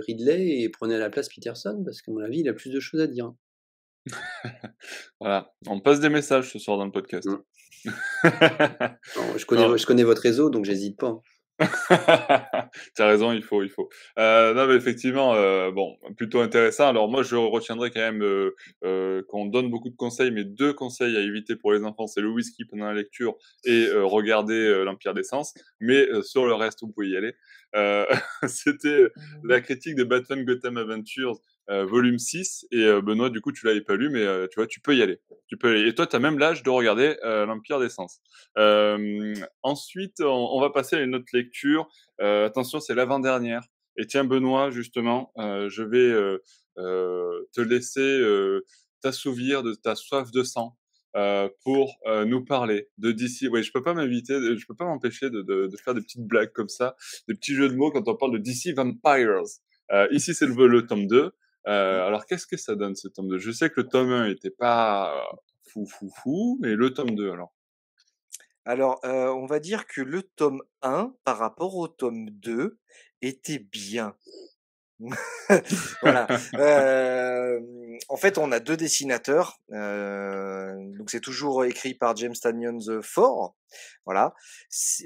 Ridley 0.01 0.59
et 0.59 0.67
prenait 0.67 0.95
à 0.95 0.99
la 0.99 1.09
place 1.09 1.29
Peterson 1.29 1.81
parce 1.85 2.01
qu'à 2.01 2.11
mon 2.11 2.19
avis, 2.19 2.39
il 2.39 2.49
a 2.49 2.53
plus 2.53 2.69
de 2.69 2.81
choses 2.81 2.99
à 2.99 3.07
dire. 3.07 3.31
Voilà, 5.21 5.53
on 5.67 5.79
passe 5.79 6.01
des 6.01 6.09
messages 6.09 6.51
ce 6.51 6.59
soir 6.59 6.77
dans 6.77 6.83
le 6.83 6.91
podcast. 6.91 7.27
Mm. 7.27 7.37
Non, 8.23 9.37
je, 9.37 9.45
connais, 9.45 9.67
Non. 9.67 9.77
je 9.77 9.85
connais 9.85 10.03
votre 10.03 10.21
réseau, 10.21 10.49
donc 10.49 10.65
j'hésite 10.65 10.97
pas. 10.97 11.21
T'as 12.95 13.07
raison, 13.07 13.31
il 13.31 13.43
faut, 13.43 13.63
il 13.63 13.69
faut. 13.69 13.89
Euh, 14.19 14.53
non, 14.53 14.67
mais 14.67 14.75
effectivement, 14.75 15.33
euh, 15.35 15.71
bon, 15.71 15.97
plutôt 16.17 16.41
intéressant. 16.41 16.87
Alors 16.87 17.09
moi, 17.09 17.23
je 17.23 17.35
retiendrai 17.35 17.91
quand 17.91 17.99
même 17.99 18.23
euh, 18.83 19.21
qu'on 19.29 19.45
donne 19.45 19.69
beaucoup 19.69 19.89
de 19.89 19.95
conseils, 19.95 20.31
mais 20.31 20.43
deux 20.43 20.73
conseils 20.73 21.15
à 21.17 21.21
éviter 21.21 21.55
pour 21.55 21.73
les 21.73 21.83
enfants, 21.83 22.07
c'est 22.07 22.21
le 22.21 22.29
whisky 22.29 22.65
pendant 22.65 22.85
la 22.85 22.93
lecture 22.93 23.35
et 23.65 23.87
regarder 23.91 24.83
l'Empire 24.83 25.13
des 25.13 25.23
Sens. 25.23 25.53
Mais 25.79 26.07
sur 26.23 26.45
le 26.45 26.53
reste, 26.53 26.81
vous 26.81 26.91
pouvez 26.91 27.09
y 27.09 27.17
aller. 27.17 27.35
C'était 28.47 29.07
la 29.43 29.61
critique 29.61 29.95
de 29.95 30.03
Batman 30.03 30.43
Gotham 30.43 30.77
Adventures, 30.77 31.39
euh, 31.69 31.85
volume 31.85 32.19
6. 32.19 32.67
Et 32.71 32.77
euh, 32.77 33.01
Benoît, 33.01 33.29
du 33.29 33.41
coup, 33.41 33.51
tu 33.51 33.65
l'avais 33.65 33.81
pas 33.81 33.95
lu, 33.95 34.09
mais 34.09 34.21
euh, 34.21 34.47
tu 34.47 34.55
vois, 34.55 34.67
tu 34.67 34.79
peux 34.79 34.95
y 34.95 35.01
aller. 35.01 35.19
Tu 35.47 35.57
peux 35.57 35.77
y 35.77 35.79
aller. 35.79 35.89
Et 35.89 35.95
toi, 35.95 36.07
tu 36.07 36.15
as 36.15 36.19
même 36.19 36.39
l'âge 36.39 36.63
de 36.63 36.69
regarder 36.69 37.17
euh, 37.23 37.45
l'Empire 37.45 37.79
des 37.79 37.89
Sens. 37.89 38.19
Euh, 38.57 39.33
ensuite, 39.61 40.19
on, 40.21 40.49
on 40.51 40.59
va 40.59 40.69
passer 40.69 40.97
à 40.97 41.01
une 41.01 41.15
autre 41.15 41.29
lecture. 41.33 41.87
Euh, 42.21 42.45
attention, 42.45 42.79
c'est 42.79 42.95
l'avant-dernière. 42.95 43.63
Et 43.97 44.07
tiens, 44.07 44.23
Benoît, 44.23 44.71
justement, 44.71 45.31
je 45.37 45.83
vais 45.83 46.39
te 46.75 47.61
laisser 47.61 48.59
t'assouvir 49.01 49.61
de 49.61 49.75
ta 49.75 49.93
soif 49.93 50.31
de 50.31 50.41
sang 50.41 50.75
pour 51.63 51.99
nous 52.25 52.43
parler 52.43 52.89
de 52.97 53.11
DC. 53.11 53.49
Oui, 53.51 53.61
je 53.61 53.71
peux 53.71 53.83
pas 53.83 53.93
m'inviter, 53.93 54.33
je 54.33 54.65
peux 54.65 54.73
pas 54.73 54.85
m'empêcher 54.85 55.29
de, 55.29 55.43
de, 55.43 55.67
de, 55.67 55.77
faire 55.77 55.93
des 55.93 56.01
petites 56.01 56.25
blagues 56.25 56.51
comme 56.53 56.69
ça, 56.69 56.95
des 57.27 57.35
petits 57.35 57.53
jeux 57.53 57.69
de 57.69 57.75
mots 57.75 57.91
quand 57.91 58.07
on 58.07 58.15
parle 58.15 58.31
de 58.33 58.39
DC 58.39 58.75
Vampires. 58.75 59.43
ici, 60.09 60.33
c'est 60.33 60.47
le, 60.47 60.65
le 60.65 60.87
tome 60.87 61.05
2. 61.05 61.31
Alors, 61.65 62.25
qu'est-ce 62.25 62.47
que 62.47 62.57
ça 62.57 62.75
donne 62.75 62.95
ce 62.95 63.07
tome 63.07 63.29
2 63.29 63.37
Je 63.37 63.51
sais 63.51 63.69
que 63.69 63.81
le 63.81 63.87
tome 63.87 64.11
1 64.11 64.27
était 64.27 64.51
pas 64.51 65.13
fou, 65.71 65.85
fou, 65.85 66.09
fou, 66.21 66.59
mais 66.61 66.75
le 66.75 66.93
tome 66.93 67.15
2, 67.15 67.31
alors? 67.31 67.53
Alors, 68.65 68.99
on 69.03 69.45
va 69.45 69.59
dire 69.59 69.85
que 69.87 70.01
le 70.01 70.23
tome 70.23 70.61
1, 70.81 71.13
par 71.23 71.37
rapport 71.37 71.75
au 71.75 71.87
tome 71.87 72.29
2, 72.29 72.79
était 73.21 73.59
bien. 73.59 74.15
voilà. 76.01 76.27
en 78.09 78.17
fait, 78.17 78.37
on 78.37 78.51
a 78.51 78.59
deux 78.59 78.77
dessinateurs. 78.77 79.59
donc, 79.69 81.09
c'est 81.09 81.19
toujours 81.19 81.65
écrit 81.65 81.93
par 81.93 82.15
James 82.15 82.35
Tannions 82.39 83.01
Fort. 83.01 83.55
Voilà. 84.05 84.33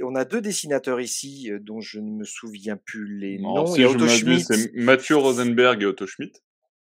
On 0.03 0.15
a 0.15 0.25
deux 0.25 0.41
dessinateurs 0.41 0.99
ici 0.99 1.49
dont 1.61 1.81
je 1.81 1.99
ne 1.99 2.11
me 2.11 2.25
souviens 2.25 2.77
plus 2.77 3.17
les 3.17 3.39
noms. 3.39 3.65
Si 3.65 4.43
c'est 4.43 4.71
Mathieu 4.75 5.17
Rosenberg 5.17 5.81
et 5.81 5.85
Otto 5.85 6.05
Schmidt. 6.05 6.39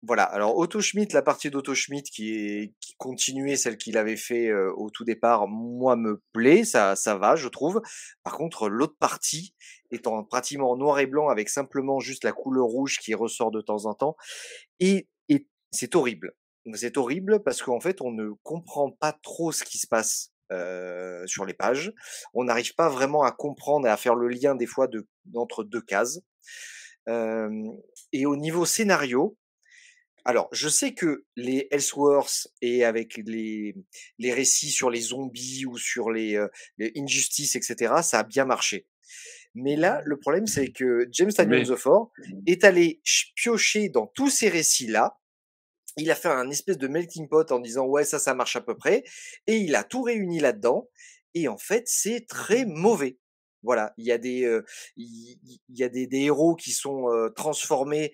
Voilà. 0.04 0.24
Alors 0.24 0.58
Otto 0.58 0.80
Schmidt, 0.80 1.14
la 1.14 1.22
partie 1.22 1.50
d'Otto 1.50 1.74
Schmidt 1.74 2.10
qui 2.12 2.34
est 2.34 2.74
qui 2.80 2.94
continuait 2.98 3.56
celle 3.56 3.78
qu'il 3.78 3.98
avait 3.98 4.16
fait 4.16 4.54
au 4.54 4.90
tout 4.90 5.04
départ, 5.04 5.48
moi 5.48 5.96
me 5.96 6.22
plaît, 6.34 6.64
ça 6.64 6.96
ça 6.96 7.16
va, 7.16 7.36
je 7.36 7.48
trouve. 7.48 7.82
Par 8.24 8.38
contre, 8.38 8.70
l'autre 8.70 8.96
partie 9.00 9.56
étant 9.92 10.24
pratiquement 10.24 10.76
noir 10.78 11.00
et 11.00 11.08
blanc 11.08 11.30
avec 11.30 11.50
simplement 11.50 12.00
juste 12.00 12.24
la 12.24 12.32
couleur 12.32 12.66
rouge 12.66 13.00
qui 13.00 13.16
ressort 13.16 13.52
de 13.52 13.62
temps 13.62 13.86
en 13.86 13.94
temps, 13.94 14.16
et, 14.80 15.08
et 15.30 15.48
c'est 15.72 15.96
horrible. 15.96 16.34
C'est 16.74 16.98
horrible 16.98 17.42
parce 17.44 17.62
qu'en 17.62 17.80
fait, 17.80 18.02
on 18.02 18.12
ne 18.12 18.32
comprend 18.44 18.92
pas 18.92 19.14
trop 19.14 19.52
ce 19.52 19.64
qui 19.64 19.78
se 19.78 19.88
passe 19.88 20.34
euh, 20.52 21.26
sur 21.26 21.46
les 21.46 21.54
pages. 21.54 21.94
On 22.34 22.44
n'arrive 22.44 22.76
pas 22.76 22.90
vraiment 22.90 23.24
à 23.24 23.32
comprendre 23.32 23.88
et 23.88 23.90
à 23.90 23.98
faire 23.98 24.16
le 24.16 24.28
lien 24.28 24.56
des 24.56 24.66
fois 24.66 24.88
de, 24.88 25.08
entre 25.36 25.64
deux 25.64 25.82
cases. 25.82 26.20
Euh, 27.08 27.50
et 28.12 28.26
au 28.26 28.36
niveau 28.36 28.66
scénario, 28.66 29.38
alors, 30.26 30.50
je 30.52 30.68
sais 30.68 30.94
que 30.94 31.26
les 31.38 31.68
Elseworlds 31.72 32.50
et 32.62 32.84
avec 32.84 33.18
les, 33.18 33.76
les 34.20 34.34
récits 34.34 34.72
sur 34.72 34.90
les 34.90 35.00
zombies 35.00 35.66
ou 35.66 35.78
sur 35.78 36.12
les, 36.12 36.36
euh, 36.36 36.50
les 36.78 36.92
Injustice, 36.98 37.56
etc., 37.56 37.94
ça 38.04 38.20
a 38.20 38.24
bien 38.24 38.44
marché. 38.44 38.88
Mais 39.56 39.76
là, 39.76 40.02
le 40.06 40.20
problème, 40.20 40.46
c'est 40.46 40.68
que 40.68 41.08
James 41.12 41.32
Tynion 41.32 41.64
the 41.64 41.76
Four 41.76 42.12
est 42.46 42.64
allé 42.64 43.02
piocher 43.36 43.90
dans 43.90 44.06
tous 44.06 44.30
ces 44.30 44.50
récits-là. 44.50 45.18
Il 45.98 46.12
a 46.12 46.16
fait 46.16 46.28
un 46.28 46.50
espèce 46.52 46.78
de 46.78 46.88
melting 46.88 47.28
pot 47.28 47.52
en 47.52 47.60
disant 47.60 47.86
ouais 47.86 48.04
ça 48.04 48.20
ça 48.20 48.36
marche 48.36 48.56
à 48.56 48.62
peu 48.62 48.78
près 48.78 49.04
et 49.48 49.58
il 49.58 49.76
a 49.76 49.84
tout 49.84 50.04
réuni 50.04 50.40
là-dedans 50.40 50.88
et 51.34 51.48
en 51.48 51.58
fait 51.58 51.88
c'est 51.88 52.28
très 52.28 52.66
mauvais. 52.66 53.18
Voilà, 53.64 53.94
il 53.98 54.06
y 54.06 54.12
a 54.12 54.18
des, 54.18 54.44
euh, 54.44 54.64
il, 54.96 55.38
y 55.70 55.84
a 55.84 55.90
des, 55.90 56.08
des 56.08 56.22
héros 56.22 56.56
qui 56.56 56.72
sont 56.72 57.10
euh, 57.10 57.30
transformés 57.30 58.14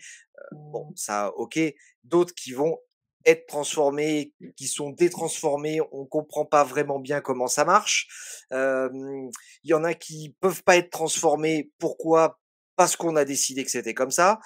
bon, 0.51 0.91
ça, 0.95 1.31
ok. 1.35 1.59
D'autres 2.03 2.33
qui 2.33 2.51
vont 2.53 2.77
être 3.25 3.47
transformés, 3.47 4.33
qui 4.57 4.67
sont 4.67 4.89
détransformés, 4.89 5.79
on 5.91 6.05
comprend 6.05 6.45
pas 6.45 6.63
vraiment 6.63 6.99
bien 6.99 7.21
comment 7.21 7.47
ça 7.47 7.65
marche. 7.65 8.07
Il 8.51 9.29
y 9.63 9.73
en 9.73 9.83
a 9.83 9.93
qui 9.93 10.35
peuvent 10.41 10.63
pas 10.63 10.77
être 10.77 10.89
transformés. 10.89 11.71
Pourquoi? 11.79 12.39
Parce 12.75 12.95
qu'on 12.95 13.15
a 13.15 13.25
décidé 13.25 13.63
que 13.63 13.71
c'était 13.71 13.93
comme 13.93 14.11
ça. 14.11 14.39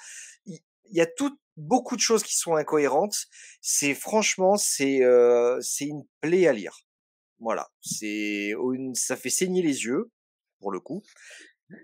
Il 0.46 0.60
y, 0.92 1.00
a 1.00 1.06
tout, 1.06 1.36
beaucoup 1.56 1.96
de 1.96 2.00
choses 2.00 2.22
qui 2.22 2.36
sont 2.36 2.54
incohérentes. 2.54 3.26
C'est 3.60 3.94
franchement, 3.94 4.56
c'est 4.56 5.00
c'est 5.60 5.86
une 5.86 6.04
plaie 6.20 6.46
à 6.46 6.52
lire. 6.52 6.78
Voilà, 7.40 7.68
c'est 7.80 8.54
ça 8.94 9.16
fait 9.16 9.30
saigner 9.30 9.62
les 9.62 9.84
yeux 9.84 10.10
pour 10.60 10.70
le 10.72 10.80
coup. 10.80 11.02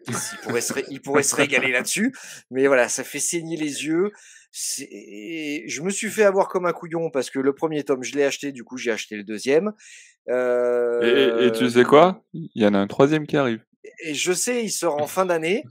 Il 0.08 0.14
pourrait, 0.42 0.60
se, 0.62 0.72
il 0.90 1.02
pourrait 1.02 1.22
se 1.22 1.36
régaler 1.36 1.70
là-dessus. 1.70 2.14
Mais 2.50 2.66
voilà, 2.66 2.88
ça 2.88 3.04
fait 3.04 3.18
saigner 3.18 3.56
les 3.56 3.84
yeux. 3.84 4.12
Je 4.52 5.82
me 5.82 5.90
suis 5.90 6.10
fait 6.10 6.24
avoir 6.24 6.48
comme 6.48 6.64
un 6.66 6.72
couillon 6.72 7.10
parce 7.10 7.28
que 7.28 7.38
le 7.38 7.54
premier 7.54 7.84
tome, 7.84 8.02
je 8.02 8.14
l'ai 8.14 8.24
acheté, 8.24 8.52
du 8.52 8.64
coup, 8.64 8.78
j'ai 8.78 8.92
acheté 8.92 9.16
le 9.16 9.24
deuxième. 9.24 9.72
Et, 10.28 11.50
tu 11.52 11.68
sais 11.68 11.84
quoi? 11.84 12.24
Il 12.32 12.50
y 12.54 12.66
en 12.66 12.72
a 12.74 12.78
un 12.78 12.86
troisième 12.86 13.26
qui 13.26 13.36
arrive. 13.36 13.60
Et 14.02 14.14
je 14.14 14.32
sais, 14.32 14.64
il 14.64 14.70
sort 14.70 15.00
en 15.00 15.06
fin 15.06 15.26
d'année. 15.26 15.64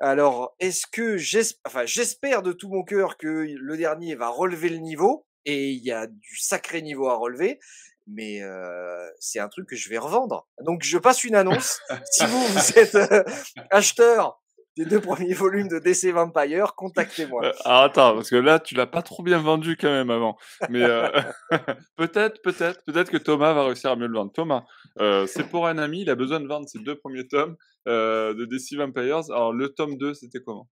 Alors, 0.00 0.56
est-ce 0.58 0.86
que 0.90 1.18
j'espère, 1.18 1.60
enfin, 1.66 1.84
j'espère 1.84 2.42
de 2.42 2.52
tout 2.52 2.70
mon 2.70 2.82
cœur 2.82 3.18
que 3.18 3.46
le 3.54 3.76
dernier 3.76 4.14
va 4.14 4.28
relever 4.28 4.70
le 4.70 4.78
niveau 4.78 5.26
et 5.44 5.70
il 5.70 5.84
y 5.84 5.92
a 5.92 6.06
du 6.06 6.36
sacré 6.38 6.80
niveau 6.82 7.08
à 7.08 7.16
relever 7.16 7.58
mais 8.06 8.40
c'est 9.18 9.38
un 9.38 9.48
truc 9.48 9.68
que 9.68 9.76
je 9.76 9.88
vais 9.88 9.98
revendre. 9.98 10.46
Donc 10.64 10.82
je 10.82 10.98
passe 10.98 11.24
une 11.24 11.34
annonce. 11.34 11.80
si 12.10 12.24
vous, 12.26 12.46
vous 12.46 12.78
êtes 12.78 12.96
acheteur 13.70 14.38
des 14.76 14.86
deux 14.86 15.00
premiers 15.00 15.34
volumes 15.34 15.68
de 15.68 15.78
DC 15.78 16.14
Vampire, 16.14 16.74
contactez-moi. 16.74 17.52
alors 17.66 17.82
attends, 17.82 18.14
parce 18.14 18.30
que 18.30 18.36
là, 18.36 18.58
tu 18.58 18.74
l'as 18.74 18.86
pas 18.86 19.02
trop 19.02 19.22
bien 19.22 19.38
vendu 19.38 19.76
quand 19.76 19.90
même 19.90 20.10
avant. 20.10 20.38
Mais 20.70 20.80
peut-être, 21.96 22.40
peut-être, 22.42 22.82
peut-être 22.86 23.10
que 23.10 23.18
Thomas 23.18 23.52
va 23.52 23.66
réussir 23.66 23.90
à 23.90 23.96
mieux 23.96 24.06
le 24.06 24.14
vendre. 24.14 24.32
Thomas, 24.32 24.64
c'est 25.26 25.48
pour 25.48 25.66
un 25.66 25.78
ami, 25.78 26.02
il 26.02 26.10
a 26.10 26.14
besoin 26.14 26.40
de 26.40 26.46
vendre 26.46 26.68
ses 26.68 26.78
deux 26.78 26.96
premiers 26.96 27.26
tomes 27.26 27.56
de 27.86 28.44
DC 28.46 28.78
Vampires. 28.78 29.30
Alors 29.30 29.52
le 29.52 29.68
tome 29.68 29.98
2, 29.98 30.14
c'était 30.14 30.40
comment? 30.40 30.68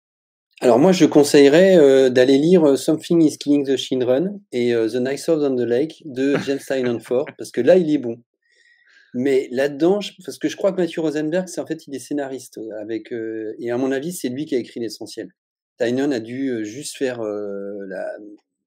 Alors 0.61 0.79
moi, 0.79 0.91
je 0.91 1.05
conseillerais 1.05 1.77
euh, 1.77 2.09
d'aller 2.09 2.39
lire 2.39 2.65
euh, 2.65 2.77
Something 2.77 3.23
is 3.23 3.37
Killing 3.37 3.67
the 3.67 3.77
Children 3.77 4.41
et 4.53 4.73
euh, 4.75 4.89
The 4.89 4.97
Nice 4.97 5.29
of 5.29 5.43
on 5.43 5.55
the 5.55 5.61
Lake 5.61 6.03
de 6.07 6.35
James 6.47 6.61
Tynion 6.67 6.99
Ford, 6.99 7.27
parce 7.37 7.51
que 7.51 7.61
là, 7.61 7.77
il 7.77 7.91
est 7.91 7.99
bon. 7.99 8.23
Mais 9.13 9.49
là-dedans, 9.51 10.01
parce 10.25 10.39
que 10.39 10.49
je 10.49 10.57
crois 10.57 10.73
que 10.73 10.81
Matthew 10.81 11.01
Rosenberg, 11.01 11.47
c'est 11.49 11.61
en 11.61 11.67
fait, 11.67 11.87
il 11.87 11.95
est 11.95 11.99
scénariste 11.99 12.59
avec 12.81 13.13
et 13.59 13.71
à 13.71 13.79
mon 13.79 13.91
avis, 13.91 14.13
c'est 14.13 14.29
lui 14.29 14.45
qui 14.45 14.55
a 14.55 14.59
écrit 14.59 14.79
l'essentiel. 14.79 15.29
Tynion 15.79 16.11
a 16.11 16.21
dû 16.21 16.67
juste 16.67 16.99
faire 16.99 17.23
la, 17.23 18.11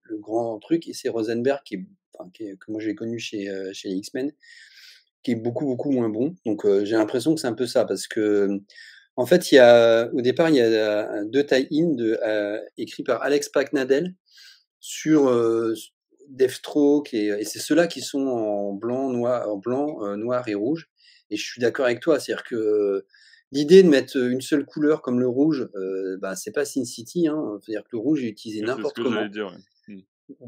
le 0.04 0.18
grand 0.18 0.58
truc 0.58 0.88
et 0.88 0.94
c'est 0.94 1.10
Rosenberg 1.10 1.60
qui 1.66 1.76
est, 1.76 1.86
enfin, 2.18 2.32
qui 2.34 2.46
est, 2.46 2.56
que 2.56 2.72
moi 2.72 2.82
j'ai 2.82 2.96
connu 2.96 3.20
chez 3.20 3.48
chez 3.74 3.90
X-Men, 3.90 4.32
qui 5.22 5.32
est 5.32 5.36
beaucoup 5.36 5.66
beaucoup 5.66 5.92
moins 5.92 6.10
bon. 6.10 6.34
Donc 6.48 6.66
j'ai 6.84 6.96
l'impression 6.96 7.36
que 7.36 7.42
c'est 7.42 7.48
un 7.48 7.54
peu 7.54 7.68
ça 7.68 7.86
parce 7.86 8.08
que 8.08 8.60
en 9.20 9.26
fait, 9.26 9.52
il 9.52 9.56
y 9.56 9.60
a, 9.60 10.10
au 10.14 10.22
départ, 10.22 10.48
il 10.50 10.56
y 10.56 10.62
a 10.62 10.64
euh, 10.64 11.26
deux 11.26 11.46
tie-in 11.46 11.94
euh, 12.00 12.58
écrits 12.78 13.04
par 13.04 13.22
Alex 13.22 13.50
Packnadel 13.50 14.16
sur 14.80 15.28
euh, 15.28 15.74
Deathstroke 16.30 17.14
et, 17.14 17.26
et 17.28 17.44
c'est 17.44 17.60
ceux-là 17.60 17.88
qui 17.88 18.00
sont 18.00 18.28
en 18.28 18.72
blanc, 18.72 19.10
noir, 19.10 19.50
en 19.50 19.58
blanc, 19.58 20.06
euh, 20.06 20.16
noir 20.16 20.48
et 20.48 20.56
rouge. 20.56 20.90
Et 21.32 21.36
je 21.36 21.44
suis 21.44 21.60
d'accord 21.60 21.86
avec 21.86 22.00
toi, 22.00 22.18
c'est-à-dire 22.18 22.46
que 22.46 23.06
l'idée 23.52 23.84
de 23.84 23.90
mettre 23.90 24.16
une 24.16 24.40
seule 24.40 24.66
couleur 24.66 25.02
comme 25.02 25.20
le 25.20 25.28
rouge, 25.28 25.68
bah, 26.22 26.38
c'est 26.38 26.54
pas 26.54 26.64
Sin 26.64 26.86
City. 26.86 27.28
Hein. 27.28 27.60
C'est-à-dire 27.62 27.84
que 27.84 27.90
le 27.92 28.00
rouge 28.00 28.24
est 28.24 28.30
utilisé 28.30 28.62
n'importe 28.62 28.96
comment. 29.04 29.28
Dire, 29.28 29.54
mmh. 29.90 30.00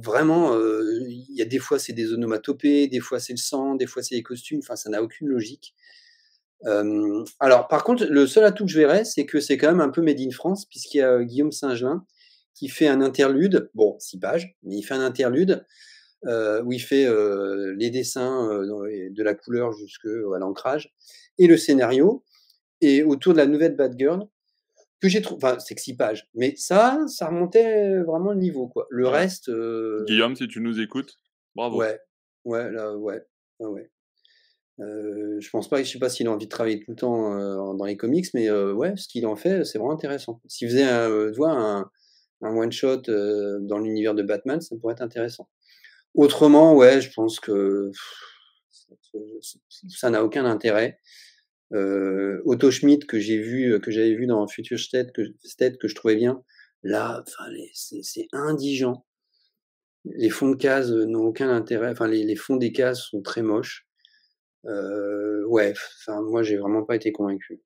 Vraiment, 0.01 0.57
il 0.57 1.35
y 1.35 1.41
a 1.41 1.45
des 1.45 1.59
fois 1.59 1.77
c'est 1.77 1.91
des 1.93 2.13
onomatopées, 2.13 2.87
des 2.87 3.01
fois 3.01 3.19
c'est 3.19 3.33
le 3.33 3.37
sang, 3.37 3.75
des 3.75 3.85
fois 3.85 4.01
c'est 4.01 4.15
les 4.15 4.23
costumes. 4.23 4.59
Enfin, 4.59 4.77
ça 4.77 4.89
n'a 4.89 5.03
aucune 5.03 5.27
logique. 5.27 5.75
Euh, 6.65 7.23
alors, 7.39 7.67
par 7.67 7.83
contre, 7.83 8.05
le 8.05 8.27
seul 8.27 8.43
atout 8.43 8.65
que 8.65 8.71
je 8.71 8.79
verrais, 8.79 9.03
c'est 9.05 9.25
que 9.25 9.39
c'est 9.39 9.57
quand 9.57 9.67
même 9.67 9.81
un 9.81 9.89
peu 9.89 10.01
Made 10.01 10.19
in 10.19 10.31
France, 10.31 10.65
puisqu'il 10.65 10.99
y 10.99 11.01
a 11.01 11.11
euh, 11.11 11.23
Guillaume 11.23 11.51
Saint-Gelin 11.51 12.05
qui 12.53 12.67
fait 12.67 12.87
un 12.87 13.01
interlude, 13.01 13.69
bon, 13.73 13.95
six 13.99 14.19
pages, 14.19 14.55
mais 14.63 14.77
il 14.77 14.83
fait 14.83 14.93
un 14.93 15.01
interlude 15.01 15.65
euh, 16.27 16.61
où 16.63 16.71
il 16.73 16.79
fait 16.79 17.07
euh, 17.07 17.73
les 17.77 17.89
dessins 17.89 18.47
de 18.47 19.23
la 19.23 19.33
couleur 19.33 19.71
jusqu'à 19.71 20.09
l'ancrage 20.39 20.93
et 21.39 21.47
le 21.47 21.57
scénario, 21.57 22.23
et 22.81 23.03
autour 23.03 23.33
de 23.33 23.37
la 23.37 23.47
nouvelle 23.47 23.75
Bad 23.75 23.95
Girl, 23.97 24.27
que 25.01 25.09
j'ai 25.09 25.21
trouvé, 25.21 25.39
enfin, 25.43 25.57
c'est 25.59 25.73
que 25.73 25.81
six 25.81 25.95
pages, 25.95 26.29
mais 26.35 26.53
ça, 26.55 26.99
ça 27.07 27.27
remontait 27.27 27.99
vraiment 28.01 28.33
le 28.33 28.39
niveau, 28.39 28.67
quoi. 28.67 28.85
Le 28.91 29.07
reste. 29.07 29.49
Guillaume, 30.05 30.35
si 30.35 30.47
tu 30.47 30.59
nous 30.59 30.79
écoutes, 30.79 31.15
bravo. 31.55 31.77
Ouais, 31.77 31.99
ouais, 32.45 32.69
là, 32.71 32.95
ouais, 32.95 33.23
ouais. 33.59 33.89
Euh, 34.81 35.39
je 35.39 35.49
pense 35.49 35.67
pas, 35.67 35.83
je 35.83 35.91
sais 35.91 35.99
pas 35.99 36.09
s'il 36.09 36.27
a 36.27 36.31
envie 36.31 36.45
de 36.45 36.49
travailler 36.51 36.79
tout 36.79 36.91
le 36.91 36.95
temps 36.95 37.33
euh, 37.33 37.73
dans 37.73 37.85
les 37.85 37.97
comics, 37.97 38.27
mais 38.33 38.49
euh, 38.49 38.73
ouais, 38.73 38.95
ce 38.95 39.07
qu'il 39.07 39.25
en 39.25 39.35
fait, 39.35 39.63
c'est 39.63 39.77
vraiment 39.77 39.93
intéressant. 39.93 40.41
S'il 40.47 40.69
faisait 40.69 40.83
un, 40.83 41.09
euh, 41.09 41.33
un, 42.41 42.55
one 42.55 42.71
shot 42.71 43.01
dans 43.61 43.77
l'univers 43.77 44.15
de 44.15 44.23
Batman, 44.23 44.61
ça 44.61 44.75
pourrait 44.79 44.93
être 44.93 45.01
intéressant. 45.01 45.49
Autrement, 46.15 46.75
ouais, 46.75 47.01
je 47.01 47.11
pense 47.13 47.39
que 47.39 47.91
ça 49.89 50.09
n'a 50.09 50.23
aucun 50.23 50.45
intérêt. 50.45 50.99
Otto 51.71 52.71
Schmidt 52.71 53.05
que 53.07 53.19
j'ai 53.19 53.37
vu, 53.37 53.79
que 53.79 53.91
j'avais 53.91 54.15
vu 54.15 54.25
dans 54.27 54.45
Future 54.47 54.79
State, 54.79 55.13
que, 55.13 55.21
State, 55.43 55.77
que 55.77 55.87
je 55.87 55.95
trouvais 55.95 56.15
bien, 56.15 56.43
là, 56.83 57.23
c'est 57.73 58.27
indigent. 58.33 59.05
Les 60.03 60.29
fonds 60.29 60.49
de 60.49 60.55
cases 60.55 60.89
n'ont 60.89 61.25
aucun 61.25 61.49
intérêt. 61.49 61.91
Enfin, 61.91 62.07
les 62.07 62.35
fonds 62.35 62.57
des 62.57 62.71
cases 62.71 63.03
sont 63.03 63.21
très 63.21 63.43
moches. 63.43 63.87
Euh, 64.65 65.43
ouais, 65.47 65.73
enfin, 66.01 66.21
moi, 66.21 66.43
j'ai 66.43 66.57
vraiment 66.57 66.83
pas 66.83 66.95
été 66.95 67.11
convaincu. 67.11 67.61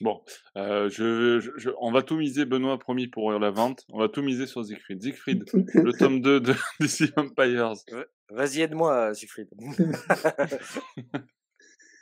Bon, 0.00 0.22
euh, 0.56 0.88
je, 0.88 1.40
je, 1.56 1.70
on 1.80 1.90
va 1.90 2.02
tout 2.02 2.16
miser, 2.16 2.44
Benoît 2.44 2.78
promis 2.78 3.08
pour 3.08 3.32
la 3.32 3.50
vente. 3.50 3.84
On 3.92 3.98
va 3.98 4.08
tout 4.08 4.22
miser 4.22 4.46
sur 4.46 4.64
Siegfried. 4.64 5.02
Siegfried, 5.02 5.44
le 5.74 5.92
tome 5.92 6.20
2 6.20 6.40
de 6.40 6.54
DC 6.80 7.12
Empires. 7.16 7.72
Vas-y, 8.30 8.60
aide-moi, 8.60 9.14
Siegfried. 9.14 9.48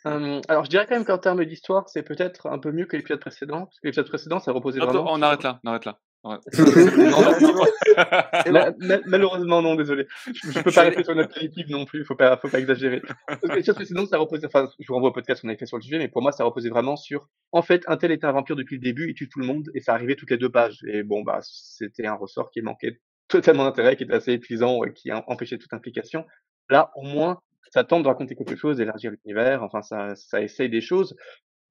Hum, 0.05 0.41
alors, 0.47 0.65
je 0.65 0.71
dirais 0.71 0.87
quand 0.89 0.95
même 0.95 1.05
qu'en 1.05 1.19
termes 1.19 1.45
d'histoire, 1.45 1.89
c'est 1.89 2.05
peut-être 2.05 2.47
un 2.47 2.61
peu 2.61 2.71
mieux 2.71 2.87
que 2.87 2.97
l'épisode 2.97 3.19
précédent. 3.19 3.65
Parce 3.65 3.81
que 3.81 3.89
l'épisode 3.89 4.09
précédent, 4.09 4.39
ça 4.39 4.53
reposait 4.53 4.81
Attends, 4.81 4.93
vraiment. 4.93 5.13
on 5.13 5.21
arrête 5.21 5.43
là, 5.43 5.59
on 5.65 5.69
arrête 5.71 5.85
là. 5.85 5.99
Ouais. 6.27 6.39
Malheureusement, 9.07 9.63
non, 9.63 9.77
désolé. 9.77 10.07
Je, 10.27 10.51
je 10.51 10.61
peux 10.61 10.73
pas 10.73 10.83
rester 10.83 11.05
sur 11.05 11.15
notre 11.15 11.33
politique 11.33 11.69
non 11.69 11.85
plus, 11.85 12.05
faut 12.05 12.17
pas, 12.17 12.37
faut 12.37 12.49
pas 12.49 12.59
exagérer. 12.59 13.01
Parce 13.27 13.41
que 13.41 13.73
précédent, 13.73 14.07
ça 14.07 14.19
reposait, 14.19 14.47
enfin, 14.47 14.69
je 14.79 14.87
vous 14.89 14.95
renvoie 14.95 15.11
au 15.11 15.13
podcast 15.13 15.43
qu'on 15.43 15.49
avait 15.49 15.59
fait 15.59 15.67
sur 15.67 15.77
le 15.77 15.83
sujet, 15.83 15.99
mais 15.99 16.09
pour 16.09 16.23
moi, 16.23 16.33
ça 16.33 16.45
reposait 16.45 16.69
vraiment 16.69 16.97
sur, 16.97 17.29
en 17.53 17.63
fait, 17.63 17.85
un 17.87 17.97
tel 17.97 18.11
était 18.11 18.27
un 18.27 18.33
vampire 18.33 18.57
depuis 18.57 18.77
le 18.77 18.83
début, 18.83 19.11
il 19.11 19.15
tue 19.15 19.29
tout 19.29 19.39
le 19.39 19.47
monde, 19.47 19.71
et 19.75 19.81
ça 19.81 19.95
arrivait 19.95 20.17
toutes 20.17 20.31
les 20.31 20.39
deux 20.39 20.51
pages. 20.51 20.79
Et 20.89 21.03
bon, 21.03 21.23
bah, 21.23 21.39
c'était 21.43 22.07
un 22.07 22.15
ressort 22.15 22.51
qui 22.51 22.61
manquait 22.61 23.01
totalement 23.29 23.65
d'intérêt, 23.65 23.97
qui 23.97 24.05
était 24.05 24.15
assez 24.15 24.33
épuisant, 24.33 24.83
et 24.85 24.93
qui 24.93 25.11
em- 25.11 25.23
empêchait 25.29 25.59
toute 25.59 25.73
implication. 25.73 26.25
Là, 26.71 26.91
au 26.97 27.03
moins, 27.03 27.39
ça 27.73 27.85
tente 27.85 28.03
de 28.03 28.09
raconter 28.09 28.35
quelque 28.35 28.57
chose, 28.57 28.79
d'élargir 28.79 29.11
l'univers, 29.11 29.63
enfin, 29.63 29.83
ça, 29.83 30.15
ça 30.17 30.43
essaye 30.43 30.69
des 30.69 30.81
choses. 30.81 31.17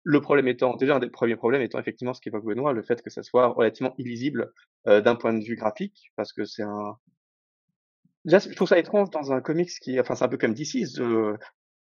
Le 0.07 0.21
problème 0.21 0.47
étant, 0.47 0.75
déjà, 0.75 0.95
un 0.95 0.99
des 0.99 1.09
premiers 1.09 1.35
problèmes 1.35 1.63
étant 1.63 1.79
effectivement 1.79 2.13
ce 2.13 2.21
qu'évoque 2.21 2.45
Benoît, 2.45 2.73
le 2.73 2.83
fait 2.83 3.01
que 3.01 3.09
ça 3.09 3.23
soit 3.23 3.47
relativement 3.47 3.95
illisible 3.97 4.53
euh, 4.87 5.01
d'un 5.01 5.15
point 5.15 5.33
de 5.33 5.43
vue 5.43 5.55
graphique, 5.55 6.11
parce 6.15 6.31
que 6.31 6.45
c'est 6.45 6.63
un... 6.63 6.95
Déjà, 8.23 8.37
je 8.37 8.53
trouve 8.53 8.67
ça 8.67 8.77
étrange 8.77 9.09
dans 9.09 9.33
un 9.33 9.41
comics 9.41 9.71
qui, 9.81 9.99
enfin, 9.99 10.13
c'est 10.15 10.23
un 10.23 10.27
peu 10.27 10.37
comme 10.37 10.53
DC's, 10.53 10.99
euh, 10.99 11.35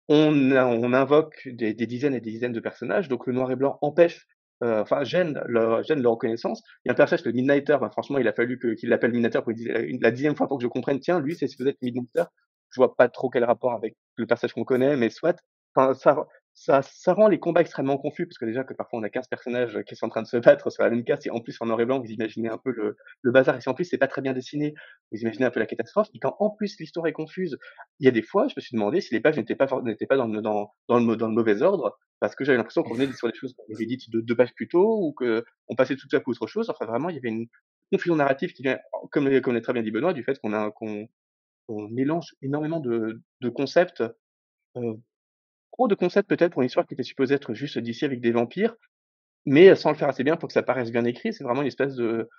on, 0.10 0.52
on 0.52 0.94
invoque 0.94 1.48
des, 1.48 1.74
des 1.74 1.88
dizaines 1.88 2.14
et 2.14 2.20
des 2.20 2.32
dizaines 2.32 2.52
de 2.52 2.60
personnages, 2.60 3.08
donc 3.08 3.28
le 3.28 3.34
noir 3.34 3.50
et 3.50 3.56
blanc 3.56 3.80
empêche, 3.82 4.28
euh, 4.64 4.82
enfin, 4.82 5.04
gêne 5.04 5.42
leur, 5.48 5.82
gêne 5.84 6.02
leur 6.02 6.12
reconnaissance. 6.12 6.62
Il 6.84 6.90
y 6.90 6.92
a 6.92 6.94
un 6.94 6.96
personnage, 6.96 7.26
le 7.26 7.32
Midnighter, 7.32 7.78
ben, 7.80 7.90
franchement, 7.90 8.20
il 8.20 8.28
a 8.28 8.34
fallu 8.34 8.60
qu'il 8.78 8.90
l'appelle 8.90 9.12
Midnighter 9.12 9.42
pour 9.42 9.54
dire 9.54 9.74
la, 10.02 10.12
dixième 10.12 10.36
fois 10.36 10.48
pour 10.48 10.58
que 10.58 10.64
je 10.64 10.68
comprenne, 10.68 11.00
tiens, 11.00 11.20
lui, 11.20 11.36
c'est 11.36 11.48
vous 11.58 11.68
êtes 11.68 11.82
Midnighter. 11.82 12.26
Je 12.72 12.80
vois 12.80 12.96
pas 12.96 13.10
trop 13.10 13.30
quel 13.30 13.44
rapport 13.44 13.74
avec 13.74 13.96
le 14.18 14.28
personnage 14.28 14.54
qu'on 14.54 14.64
connaît, 14.64 14.96
mais 14.98 15.10
soit, 15.10 15.42
enfin, 15.76 15.94
ça, 15.94 16.28
ça, 16.64 16.84
ça 16.84 17.14
rend 17.14 17.28
les 17.28 17.40
combats 17.40 17.62
extrêmement 17.62 17.98
confus, 17.98 18.28
parce 18.28 18.38
que 18.38 18.46
déjà 18.46 18.64
que 18.64 18.76
parfois 18.76 19.00
on 19.00 19.04
a 19.04 19.10
15 19.10 19.28
personnages 19.28 19.82
qui 19.88 19.96
sont 19.96 20.06
en 20.06 20.10
train 20.10 20.22
de 20.22 20.28
se 20.28 20.38
battre 20.38 20.70
sur 20.70 20.84
la 20.84 20.92
même 20.92 21.04
case, 21.04 21.26
et 21.26 21.32
en 21.32 21.40
plus 21.40 21.58
en 21.60 21.66
noir 21.66 21.82
et 21.82 21.86
blanc, 21.86 22.00
vous 22.00 22.12
imaginez 22.12 22.50
un 22.50 22.60
peu 22.60 22.72
le, 22.72 22.98
le 23.24 23.32
bazar, 23.32 23.56
et 23.58 23.62
si 23.62 23.70
en 23.70 23.74
plus 23.74 23.86
c'est 23.86 23.98
pas 23.98 24.08
très 24.08 24.22
bien 24.22 24.34
dessiné, 24.34 24.76
vous 25.12 25.18
imaginez 25.20 25.46
un 25.46 25.50
peu 25.50 25.60
la 25.60 25.66
catastrophe, 25.66 26.10
et 26.14 26.20
quand 26.20 26.36
en 26.40 26.52
plus 26.52 26.80
l'histoire 26.80 27.08
est 27.08 27.14
confuse, 27.14 27.58
il 28.00 28.06
y 28.06 28.08
a 28.08 28.12
des 28.12 28.22
fois, 28.22 28.48
je 28.48 28.54
me 28.56 28.62
suis 28.62 28.76
demandé 28.76 29.02
si 29.02 29.12
les 29.12 29.22
pages 29.22 29.38
n'étaient 29.38 29.56
pas, 29.56 29.68
n'étaient 29.82 30.06
pas 30.06 30.18
dans 30.18 30.28
dans, 30.28 30.72
dans, 30.88 31.00
le, 31.00 31.16
dans 31.16 31.28
le 31.28 31.34
mauvais 31.34 31.64
ordre, 31.64 31.98
parce 32.20 32.36
que 32.36 32.46
j'avais 32.46 32.58
l'impression 32.58 32.84
qu'on 32.84 32.94
venait 32.94 33.12
sur 33.12 33.28
des 33.28 33.34
choses 33.34 33.56
qu'on 33.56 33.74
avait 33.74 33.88
dites 33.88 34.12
de 34.12 34.22
deux 34.22 34.36
pages 34.36 34.54
plus 34.54 34.68
tôt, 34.68 35.00
ou 35.02 35.14
que 35.14 35.44
on 35.68 35.76
passait 35.76 35.96
tout 35.96 36.16
à 36.16 36.20
coup 36.20 36.30
autre 36.30 36.46
chose, 36.46 36.70
enfin 36.70 36.86
vraiment, 36.86 37.10
il 37.10 37.16
y 37.16 37.18
avait 37.18 37.30
une 37.30 37.48
confusion 37.92 38.16
narrative 38.16 38.54
qui 38.54 38.62
vient, 38.62 38.78
comme, 39.12 39.42
comme 39.42 39.56
l'a 39.56 39.62
très 39.62 39.74
bien 39.74 39.82
dit 39.82 39.90
Benoît, 39.90 40.14
du 40.14 40.24
fait 40.24 40.38
qu'on 40.40 40.54
a, 40.54 40.70
qu'on, 40.70 41.08
on 41.70 41.88
mélange 41.88 42.36
énormément 42.44 42.80
de, 42.80 43.20
de 43.42 43.50
concepts, 43.50 44.04
euh, 44.78 44.94
trop 45.72 45.88
de 45.88 45.96
concepts 45.96 46.30
peut-être 46.30 46.54
pour 46.54 46.62
une 46.62 46.68
histoire 46.68 46.86
qui 46.86 46.94
était 46.94 47.04
supposée 47.04 47.36
être 47.36 47.54
juste 47.54 47.78
d'ici 47.80 48.06
avec 48.06 48.22
des 48.22 48.32
vampires, 48.32 48.76
mais 49.46 49.76
sans 49.76 49.92
le 49.92 49.98
faire 49.98 50.10
assez 50.10 50.24
bien 50.24 50.38
pour 50.38 50.48
que 50.48 50.54
ça 50.54 50.64
paraisse 50.64 50.92
bien 50.92 51.06
écrit. 51.06 51.34
C'est 51.34 51.44
vraiment 51.44 51.62
une 51.62 51.68
espèce 51.68 51.96
de, 51.96 52.30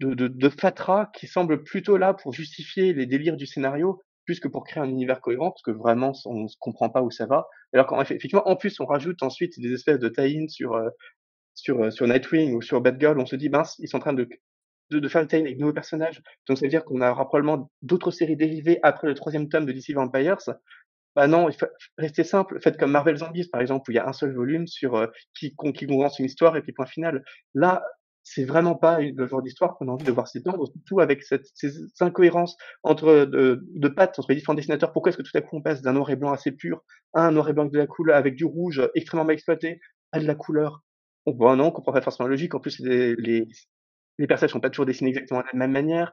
de, 0.00 0.14
de, 0.14 0.28
de 0.28 0.48
fatras 0.48 1.06
qui 1.14 1.26
semble 1.26 1.62
plutôt 1.62 1.96
là 1.96 2.14
pour 2.14 2.32
justifier 2.32 2.92
les 2.92 3.06
délires 3.06 3.36
du 3.36 3.46
scénario, 3.46 4.02
plus 4.24 4.40
que 4.40 4.48
pour 4.48 4.64
créer 4.64 4.82
un 4.82 4.88
univers 4.88 5.20
cohérent, 5.20 5.50
parce 5.50 5.62
que 5.62 5.70
vraiment 5.70 6.12
on 6.26 6.42
ne 6.42 6.48
comprend 6.60 6.90
pas 6.90 7.02
où 7.02 7.10
ça 7.10 7.26
va. 7.26 7.46
Alors 7.72 7.86
qu'effectivement, 7.86 8.46
en 8.48 8.56
plus, 8.56 8.78
on 8.80 8.86
rajoute 8.86 9.22
ensuite 9.22 9.58
des 9.58 9.72
espèces 9.72 9.98
de 9.98 10.08
tie-in 10.08 10.48
sur, 10.48 10.74
euh, 10.74 10.90
sur, 11.54 11.82
euh, 11.82 11.90
sur 11.90 12.06
Nightwing 12.06 12.54
ou 12.54 12.62
sur 12.62 12.80
Batgirl, 12.80 13.18
on 13.18 13.26
se 13.26 13.36
dit, 13.36 13.48
mince, 13.48 13.76
ils 13.78 13.88
sont 13.88 13.98
en 13.98 14.00
train 14.00 14.12
de, 14.12 14.28
de, 14.90 14.98
de 14.98 15.08
faire 15.08 15.22
le 15.22 15.28
tie-in 15.28 15.40
avec 15.40 15.56
de 15.56 15.60
nouveaux 15.60 15.72
personnages. 15.72 16.22
Donc 16.46 16.58
ça 16.58 16.66
veut 16.66 16.70
dire 16.70 16.84
qu'on 16.84 17.00
aura 17.00 17.26
probablement 17.26 17.70
d'autres 17.82 18.10
séries 18.10 18.36
dérivées 18.36 18.78
après 18.82 19.06
le 19.06 19.14
troisième 19.14 19.48
tome 19.48 19.66
de 19.66 19.72
DC 19.72 19.92
Vampires. 19.94 20.38
Bah 21.16 21.26
non, 21.26 21.48
il 21.48 21.54
faut 21.56 21.66
rester 21.96 22.24
simple. 22.24 22.60
Faites 22.60 22.76
comme 22.78 22.92
Marvel 22.92 23.16
Zombies, 23.16 23.48
par 23.48 23.60
exemple, 23.60 23.90
où 23.90 23.92
il 23.92 23.96
y 23.96 23.98
a 23.98 24.06
un 24.08 24.12
seul 24.12 24.34
volume 24.34 24.66
sur 24.66 24.94
euh, 24.94 25.06
qui, 25.34 25.54
qui 25.74 25.86
condense 25.86 26.18
une 26.18 26.26
histoire 26.26 26.56
et 26.56 26.62
puis 26.62 26.72
point 26.72 26.86
final. 26.86 27.24
Là, 27.54 27.84
c'est 28.22 28.44
vraiment 28.44 28.74
pas 28.74 29.00
le 29.00 29.26
genre 29.26 29.42
d'histoire 29.42 29.76
qu'on 29.76 29.88
a 29.88 29.92
envie 29.92 30.04
de 30.04 30.12
voir 30.12 30.28
s'étendre, 30.28 30.66
surtout 30.66 31.00
avec 31.00 31.22
cette, 31.22 31.46
ces 31.54 31.70
incohérences 32.00 32.56
entre 32.82 33.24
de, 33.24 33.64
de 33.74 33.88
pattes 33.88 34.18
entre 34.18 34.28
les 34.30 34.36
différents 34.36 34.54
dessinateurs. 34.54 34.92
Pourquoi 34.92 35.10
est-ce 35.10 35.16
que 35.16 35.22
tout 35.22 35.36
à 35.36 35.40
coup 35.40 35.56
on 35.56 35.62
passe 35.62 35.80
d'un 35.82 35.94
noir 35.94 36.10
et 36.10 36.16
blanc 36.16 36.30
assez 36.30 36.52
pur 36.52 36.84
à 37.14 37.26
un 37.26 37.32
noir 37.32 37.48
et 37.48 37.52
blanc 37.54 37.64
de 37.64 37.78
la 37.78 37.86
couleur, 37.86 38.16
avec 38.16 38.34
du 38.34 38.44
rouge 38.44 38.82
extrêmement 38.94 39.24
mal 39.24 39.34
exploité, 39.34 39.80
à 40.12 40.20
de 40.20 40.26
la 40.26 40.34
couleur? 40.34 40.82
Bon, 41.26 41.32
bah 41.34 41.56
non, 41.56 41.66
on 41.66 41.70
comprend 41.70 41.92
pas 41.92 42.02
forcément 42.02 42.28
la 42.28 42.32
logique. 42.32 42.54
En 42.54 42.60
plus, 42.60 42.78
les, 42.80 43.16
les, 43.16 43.48
les 44.18 44.48
sont 44.48 44.60
pas 44.60 44.70
toujours 44.70 44.86
dessinés 44.86 45.10
exactement 45.10 45.40
de 45.40 45.46
la 45.50 45.58
même 45.58 45.72
manière. 45.72 46.12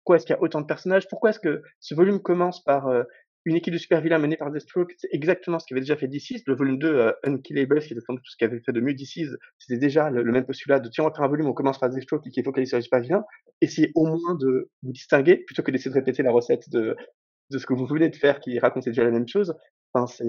Pourquoi 0.00 0.16
est-ce 0.16 0.26
qu'il 0.26 0.34
y 0.36 0.38
a 0.38 0.42
autant 0.42 0.60
de 0.60 0.66
personnages? 0.66 1.08
Pourquoi 1.08 1.30
est-ce 1.30 1.40
que 1.40 1.62
ce 1.80 1.94
volume 1.96 2.22
commence 2.22 2.62
par 2.62 2.86
euh, 2.86 3.02
une 3.46 3.56
équipe 3.56 3.72
de 3.72 3.78
super 3.78 4.00
vilains 4.00 4.18
menée 4.18 4.36
par 4.36 4.50
Deathstroke 4.50 4.92
C'est 4.98 5.08
exactement 5.12 5.58
ce 5.58 5.66
qu'avait 5.66 5.80
déjà 5.80 5.96
fait 5.96 6.08
DC's. 6.08 6.42
Le 6.46 6.54
volume 6.54 6.78
2, 6.78 6.88
euh, 6.88 7.12
Unkillables, 7.24 7.80
qui 7.80 7.92
était 7.92 8.00
sans 8.00 8.14
doute 8.14 8.24
ce 8.24 8.36
qu'avait 8.36 8.60
fait 8.60 8.72
de 8.72 8.80
mieux 8.80 8.92
DC's, 8.92 9.36
c'était 9.58 9.78
déjà 9.78 10.10
le, 10.10 10.24
même 10.24 10.44
postulat 10.44 10.80
de 10.80 10.88
tiens, 10.88 11.04
on 11.04 11.08
va 11.08 11.14
faire 11.14 11.24
un 11.24 11.28
volume, 11.28 11.46
on 11.46 11.52
commence 11.54 11.78
par 11.78 11.88
Deathstroke 11.88 12.28
qui 12.28 12.40
est 12.40 12.42
focalisé 12.42 12.70
sur 12.70 12.78
les 12.78 12.82
super 12.82 13.00
vilains. 13.00 13.24
Essayez 13.60 13.92
au 13.94 14.06
moins 14.06 14.34
de 14.34 14.70
vous 14.82 14.92
distinguer 14.92 15.38
plutôt 15.38 15.62
que 15.62 15.70
d'essayer 15.70 15.90
de 15.90 15.94
répéter 15.94 16.22
la 16.22 16.32
recette 16.32 16.68
de, 16.70 16.96
de 17.50 17.58
ce 17.58 17.66
que 17.66 17.74
vous 17.74 17.86
venez 17.86 18.08
de 18.08 18.16
faire 18.16 18.40
qui 18.40 18.58
racontait 18.58 18.90
déjà 18.90 19.04
la 19.04 19.12
même 19.12 19.28
chose. 19.28 19.54
Enfin, 19.94 20.06
c'est 20.06 20.26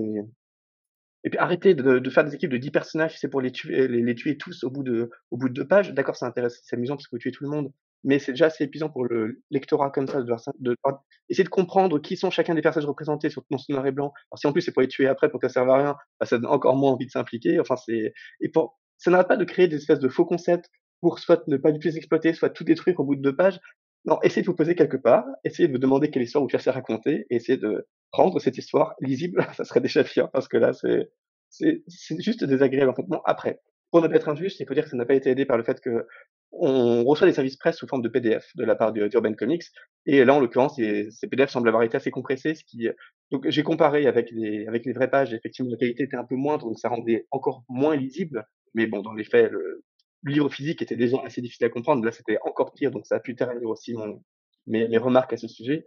et 1.23 1.29
puis 1.29 1.39
arrêtez 1.39 1.73
de, 1.73 1.99
de 1.99 2.09
faire 2.09 2.23
des 2.23 2.35
équipes 2.35 2.51
de 2.51 2.57
10 2.57 2.71
personnages, 2.71 3.19
c'est 3.19 3.27
pour 3.27 3.41
les 3.41 3.51
tuer, 3.51 3.87
les 3.87 4.15
tuer 4.15 4.37
tous 4.37 4.63
au 4.63 4.69
bout 4.69 4.83
de, 4.83 5.09
au 5.31 5.37
bout 5.37 5.49
de 5.49 5.53
deux 5.53 5.67
pages. 5.67 5.91
D'accord, 5.93 6.15
c'est 6.15 6.25
intéressant, 6.25 6.61
c'est 6.63 6.75
amusant 6.75 6.95
parce 6.95 7.07
que 7.07 7.15
vous 7.15 7.19
tuez 7.19 7.31
tout 7.31 7.43
le 7.43 7.49
monde, 7.49 7.71
mais 8.03 8.19
c'est 8.19 8.31
déjà 8.31 8.45
assez 8.47 8.63
épuisant 8.63 8.89
pour 8.89 9.05
le 9.05 9.41
lectorat 9.49 9.91
comme 9.91 10.07
ça 10.07 10.21
de, 10.21 10.25
de, 10.25 10.75
devoir 10.75 11.03
essayer 11.29 11.43
de 11.43 11.49
comprendre 11.49 11.99
qui 11.99 12.15
sont 12.15 12.29
chacun 12.29 12.55
des 12.55 12.61
personnages 12.61 12.87
représentés 12.87 13.29
sur 13.29 13.43
ce 13.49 13.71
noir 13.71 13.85
et 13.85 13.91
blanc. 13.91 14.13
Alors 14.31 14.39
si 14.39 14.47
en 14.47 14.53
plus 14.53 14.61
c'est 14.61 14.71
pour 14.71 14.81
les 14.81 14.87
tuer 14.87 15.07
après 15.07 15.29
pour 15.29 15.39
que 15.39 15.47
ça 15.47 15.55
serve 15.55 15.69
à 15.69 15.77
rien, 15.77 15.95
bah, 16.19 16.25
ça 16.25 16.37
donne 16.37 16.47
encore 16.47 16.75
moins 16.75 16.91
envie 16.91 17.05
de 17.05 17.11
s'impliquer. 17.11 17.59
Enfin 17.59 17.75
c'est 17.75 18.13
et 18.41 18.49
pour 18.49 18.79
ça 18.97 19.11
n'arrête 19.11 19.27
pas 19.27 19.37
de 19.37 19.45
créer 19.45 19.67
des 19.67 19.77
espèces 19.77 19.99
de 19.99 20.09
faux 20.09 20.25
concepts 20.25 20.69
pour 21.01 21.19
soit 21.19 21.47
ne 21.47 21.57
pas 21.57 21.71
du 21.71 21.79
tout 21.79 21.87
les 21.87 21.97
exploiter, 21.97 22.33
soit 22.33 22.49
tout 22.49 22.63
détruire 22.63 22.99
au 22.99 23.03
bout 23.03 23.15
de 23.15 23.21
deux 23.21 23.35
pages. 23.35 23.59
Non, 24.05 24.19
essayez 24.23 24.41
de 24.41 24.47
vous 24.47 24.55
poser 24.55 24.75
quelque 24.75 24.97
part, 24.97 25.25
essayez 25.43 25.67
de 25.67 25.73
vous 25.73 25.79
demander 25.79 26.09
quelle 26.09 26.23
histoire 26.23 26.43
vous 26.43 26.49
cherchez 26.49 26.69
à 26.69 26.73
raconter, 26.73 27.25
et 27.29 27.35
essayez 27.35 27.57
de 27.57 27.87
rendre 28.11 28.39
cette 28.39 28.57
histoire 28.57 28.95
lisible. 29.01 29.45
Ça 29.55 29.65
serait 29.65 29.81
déjà 29.81 30.03
fier 30.03 30.31
parce 30.31 30.47
que 30.47 30.57
là 30.57 30.73
c'est 30.73 31.11
c'est 31.49 31.83
c'est 31.87 32.19
juste 32.21 32.43
désagréable 32.43 32.91
en 32.91 32.95
fait. 32.95 33.05
Bon, 33.07 33.21
après, 33.25 33.59
pour 33.91 34.01
ne 34.01 34.07
pas 34.07 34.15
être 34.15 34.29
injuste, 34.29 34.59
il 34.59 34.67
faut 34.67 34.73
dire 34.73 34.83
que 34.83 34.89
ça 34.89 34.97
n'a 34.97 35.05
pas 35.05 35.13
été 35.13 35.29
aidé 35.29 35.45
par 35.45 35.57
le 35.57 35.63
fait 35.63 35.79
que 35.79 36.05
on 36.51 37.03
reçoit 37.03 37.27
des 37.27 37.33
services 37.33 37.57
presse 37.57 37.77
sous 37.77 37.87
forme 37.87 38.01
de 38.01 38.09
PDF 38.09 38.51
de 38.55 38.63
la 38.65 38.75
part 38.75 38.93
du- 38.93 39.07
d'Urban 39.09 39.33
Comics, 39.33 39.65
et 40.05 40.23
là 40.25 40.33
en 40.33 40.39
l'occurrence, 40.39 40.75
ces, 40.75 41.09
PDF 41.29 41.49
semblent 41.49 41.67
avoir 41.67 41.83
été 41.83 41.97
assez 41.97 42.11
compressés, 42.11 42.55
ce 42.55 42.63
qui 42.63 42.89
donc 43.31 43.47
j'ai 43.49 43.63
comparé 43.63 44.07
avec 44.07 44.31
les 44.31 44.65
avec 44.67 44.85
les 44.85 44.93
vraies 44.93 45.09
pages, 45.09 45.33
effectivement 45.33 45.71
la 45.71 45.77
qualité 45.77 46.03
était 46.03 46.17
un 46.17 46.23
peu 46.23 46.35
moindre, 46.35 46.67
donc 46.67 46.79
ça 46.79 46.89
rendait 46.89 47.27
encore 47.31 47.63
moins 47.69 47.95
lisible, 47.95 48.45
mais 48.73 48.87
bon 48.87 49.01
dans 49.01 49.13
les 49.13 49.23
faits 49.23 49.51
le, 49.51 49.83
livre 50.23 50.49
physique 50.49 50.81
était 50.81 50.95
déjà 50.95 51.17
assez 51.23 51.41
difficile 51.41 51.65
à 51.67 51.69
comprendre, 51.69 52.03
là 52.03 52.11
c'était 52.11 52.37
encore 52.43 52.73
pire, 52.73 52.91
donc 52.91 53.05
ça 53.05 53.15
a 53.15 53.19
pu 53.19 53.35
ternir 53.35 53.69
aussi 53.69 53.93
mon, 53.93 54.23
mes, 54.65 54.87
mes 54.87 54.97
remarques 54.97 55.33
à 55.33 55.37
ce 55.37 55.47
sujet. 55.47 55.85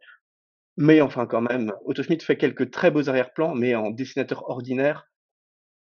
Mais 0.77 1.01
enfin 1.01 1.27
quand 1.27 1.43
même, 1.43 1.75
Otto 1.85 2.03
Schmidt 2.03 2.25
fait 2.25 2.37
quelques 2.37 2.71
très 2.71 2.91
beaux 2.91 3.09
arrière-plans, 3.09 3.55
mais 3.55 3.75
en 3.75 3.91
dessinateur 3.91 4.49
ordinaire, 4.49 5.11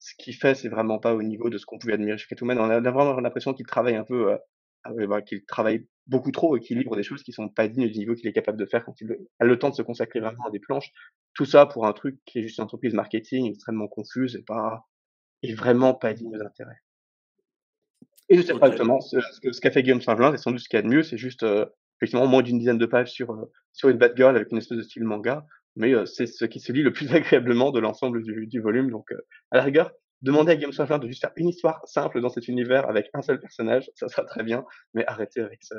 ce 0.02 0.14
qu'il 0.18 0.34
fait, 0.34 0.54
c'est 0.54 0.68
vraiment 0.68 0.98
pas 0.98 1.14
au 1.14 1.22
niveau 1.22 1.48
de 1.48 1.58
ce 1.58 1.64
qu'on 1.64 1.78
pouvait 1.78 1.94
admirer 1.94 2.18
chez 2.18 2.26
Catwoman. 2.26 2.58
On 2.58 2.68
a 2.68 2.80
vraiment 2.80 3.18
l'impression 3.20 3.54
qu'il 3.54 3.66
travaille 3.66 3.94
un 3.94 4.04
peu, 4.04 4.36
ah 4.84 4.92
bah, 5.08 5.22
qu'il 5.22 5.44
travaille 5.44 5.86
beaucoup 6.06 6.32
trop 6.32 6.56
et 6.56 6.60
qu'il 6.60 6.78
livre 6.78 6.96
des 6.96 7.02
choses 7.02 7.22
qui 7.22 7.32
sont 7.32 7.48
pas 7.48 7.68
dignes 7.68 7.88
du 7.90 7.98
niveau 7.98 8.14
qu'il 8.14 8.28
est 8.28 8.32
capable 8.32 8.58
de 8.58 8.66
faire 8.66 8.84
quand 8.84 9.00
il 9.00 9.16
a 9.40 9.44
le 9.44 9.58
temps 9.58 9.70
de 9.70 9.74
se 9.74 9.82
consacrer 9.82 10.20
vraiment 10.20 10.46
à 10.46 10.50
des 10.50 10.60
planches. 10.60 10.90
Tout 11.34 11.44
ça 11.44 11.66
pour 11.66 11.86
un 11.86 11.92
truc 11.92 12.18
qui 12.26 12.38
est 12.40 12.42
juste 12.42 12.58
une 12.58 12.64
entreprise 12.64 12.94
marketing 12.94 13.46
extrêmement 13.50 13.88
confuse 13.88 14.36
et 14.36 14.42
pas 14.42 14.88
et 15.42 15.54
vraiment 15.54 15.94
pas 15.94 16.14
digne 16.14 16.38
d'intérêt. 16.38 16.76
Et 18.28 18.36
je 18.36 18.42
sais 18.42 18.54
pas 18.54 18.66
Ok. 18.66 18.68
exactement 18.68 19.00
ce 19.00 19.20
ce 19.20 19.60
qu'a 19.60 19.70
fait 19.70 19.82
Guillaume 19.82 20.00
Saint-Gelin, 20.00 20.30
c'est 20.32 20.38
sans 20.42 20.50
doute 20.52 20.60
ce 20.60 20.68
qu'il 20.68 20.78
y 20.78 20.80
a 20.80 20.82
de 20.82 20.88
mieux, 20.88 21.02
c'est 21.02 21.18
juste, 21.18 21.42
heu, 21.42 21.66
effectivement 22.00 22.26
moins 22.26 22.42
d'une 22.42 22.58
dizaine 22.58 22.78
de 22.78 22.86
pages 22.86 23.10
sur, 23.10 23.32
heu, 23.32 23.50
sur 23.72 23.88
une 23.88 23.98
Batgirl 23.98 24.36
avec 24.36 24.50
une 24.52 24.58
espèce 24.58 24.78
de 24.78 24.82
style 24.82 25.04
manga, 25.04 25.46
mais 25.76 25.92
heu, 25.92 26.06
c'est 26.06 26.26
ce 26.26 26.44
qui 26.44 26.60
se 26.60 26.72
lit 26.72 26.82
le 26.82 26.92
plus 26.92 27.06
agréablement 27.14 27.70
de 27.72 27.80
l'ensemble 27.80 28.22
du 28.22 28.46
du 28.46 28.60
volume 28.60 28.90
donc 28.90 29.10
heu, 29.12 29.20
à 29.50 29.56
la 29.58 29.62
rigueur, 29.64 29.92
demandez 30.22 30.52
à 30.52 30.56
Guillaume 30.56 30.72
Saint-Gelin 30.72 30.98
de 30.98 31.06
juste 31.08 31.20
faire 31.20 31.32
une 31.36 31.48
histoire 31.48 31.80
simple 31.86 32.20
dans 32.20 32.28
cet 32.28 32.48
univers 32.48 32.88
avec 32.88 33.10
un 33.14 33.22
seul 33.22 33.40
personnage, 33.40 33.90
ça 33.94 34.08
sera 34.08 34.24
très 34.24 34.42
bien, 34.42 34.64
mais 34.94 35.04
arrêtez 35.06 35.40
avec 35.40 35.62
ce 35.62 35.74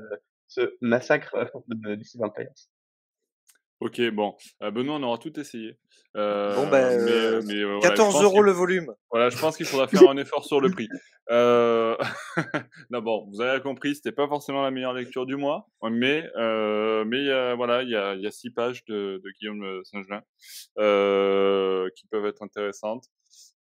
ce 0.47 0.75
massacre, 0.81 1.35
heu, 1.35 1.49
de 1.67 1.95
DC 1.95 2.15
Vampires. 2.15 2.51
Ok, 3.79 3.99
bon. 4.11 4.35
Euh, 4.61 4.71
Benoît, 4.71 4.95
on 4.95 5.03
aura 5.03 5.17
tout 5.17 5.37
essayé. 5.37 5.77
Euh, 6.15 6.55
Bon, 6.55 6.69
ben, 6.69 7.03
mais, 7.03 7.11
euh, 7.11 7.41
mais, 7.45 7.55
euh, 7.55 7.65
voilà, 7.65 7.81
je 7.81 7.89
14 7.89 8.13
pense 8.13 8.23
euros 8.23 8.41
le 8.41 8.51
volume. 8.51 8.93
Voilà, 9.11 9.29
je 9.29 9.37
pense 9.37 9.57
qu'il 9.57 9.65
faudra 9.65 9.87
faire 10.07 10.09
un 10.09 10.15
effort 10.15 10.45
sur 10.45 10.61
le 10.61 10.69
prix. 10.69 10.87
Euh... 11.31 11.97
non, 12.91 13.01
bon, 13.01 13.27
vous 13.29 13.41
avez 13.41 13.61
compris, 13.61 13.95
c'était 13.95 14.13
pas 14.13 14.27
forcément 14.27 14.61
la 14.61 14.71
meilleure 14.71 14.93
lecture 14.93 15.25
du 15.25 15.35
mois, 15.35 15.67
mais 15.83 16.29
euh, 16.37 17.03
mais 17.05 17.27
euh, 17.27 17.55
voilà, 17.55 17.83
il 17.83 17.89
y 17.89 17.95
a, 17.95 18.15
y 18.15 18.25
a 18.25 18.31
six 18.31 18.51
pages 18.51 18.85
de, 18.85 19.21
de 19.21 19.31
Guillaume 19.31 19.81
Saint-Gelin 19.83 20.21
euh, 20.79 21.89
qui 21.97 22.07
peuvent 22.07 22.25
être 22.25 22.41
intéressantes. 22.41 23.05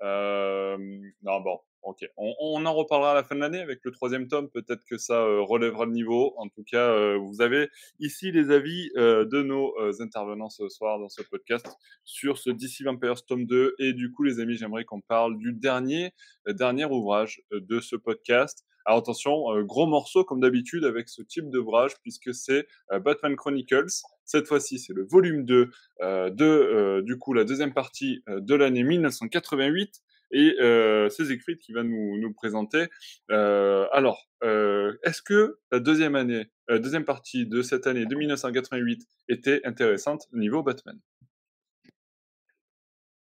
Euh, 0.02 0.78
non, 1.22 1.40
bon, 1.40 1.60
Ok, 1.82 2.06
on, 2.18 2.66
en 2.66 2.74
reparlera 2.74 3.12
à 3.12 3.14
la 3.14 3.24
fin 3.24 3.34
de 3.34 3.40
l'année 3.40 3.60
avec 3.60 3.80
le 3.84 3.90
troisième 3.90 4.28
tome. 4.28 4.50
Peut-être 4.50 4.84
que 4.84 4.98
ça 4.98 5.22
euh, 5.22 5.40
relèvera 5.40 5.86
le 5.86 5.92
niveau. 5.92 6.34
En 6.36 6.46
tout 6.46 6.62
cas, 6.62 6.90
euh, 6.90 7.16
vous 7.16 7.40
avez 7.40 7.70
ici 7.98 8.30
les 8.32 8.50
avis 8.50 8.90
euh, 8.96 9.24
de 9.24 9.42
nos 9.42 9.72
intervenants 10.02 10.50
ce 10.50 10.68
soir 10.68 10.98
dans 10.98 11.08
ce 11.08 11.22
podcast 11.22 11.66
sur 12.04 12.36
ce 12.36 12.50
DC 12.50 12.82
Vampires 12.84 13.24
tome 13.24 13.46
2. 13.46 13.76
Et 13.78 13.94
du 13.94 14.12
coup, 14.12 14.24
les 14.24 14.40
amis, 14.40 14.56
j'aimerais 14.56 14.84
qu'on 14.84 15.00
parle 15.00 15.38
du 15.38 15.54
dernier, 15.54 16.12
dernier 16.46 16.84
ouvrage 16.84 17.40
de 17.50 17.80
ce 17.80 17.96
podcast. 17.96 18.66
Alors 18.84 18.98
attention, 18.98 19.62
gros 19.62 19.86
morceau 19.86 20.24
comme 20.24 20.40
d'habitude 20.40 20.84
avec 20.84 21.08
ce 21.08 21.22
type 21.22 21.50
d'ouvrage 21.50 21.92
puisque 22.02 22.34
c'est 22.34 22.66
Batman 22.90 23.36
Chronicles. 23.36 23.90
Cette 24.24 24.48
fois-ci, 24.48 24.78
c'est 24.78 24.94
le 24.94 25.06
volume 25.06 25.44
2 25.44 25.70
de 26.00 27.02
du 27.04 27.18
coup 27.18 27.34
la 27.34 27.44
deuxième 27.44 27.74
partie 27.74 28.22
de 28.26 28.54
l'année 28.54 28.82
1988 28.82 30.02
et 30.30 30.56
euh, 30.60 31.08
écrits 31.30 31.56
qui 31.58 31.72
va 31.72 31.82
nous, 31.82 32.18
nous 32.18 32.32
présenter. 32.32 32.86
Euh, 33.30 33.86
alors, 33.92 34.28
euh, 34.42 34.96
est-ce 35.04 35.22
que 35.22 35.58
la 35.70 35.80
deuxième 35.80 36.16
année, 36.16 36.46
euh, 36.70 36.78
deuxième 36.78 37.04
partie 37.04 37.46
de 37.46 37.62
cette 37.62 37.86
année 37.86 38.06
de 38.06 38.14
1988 38.14 39.06
était 39.28 39.60
intéressante 39.64 40.26
au 40.32 40.38
niveau 40.38 40.62
Batman? 40.62 40.98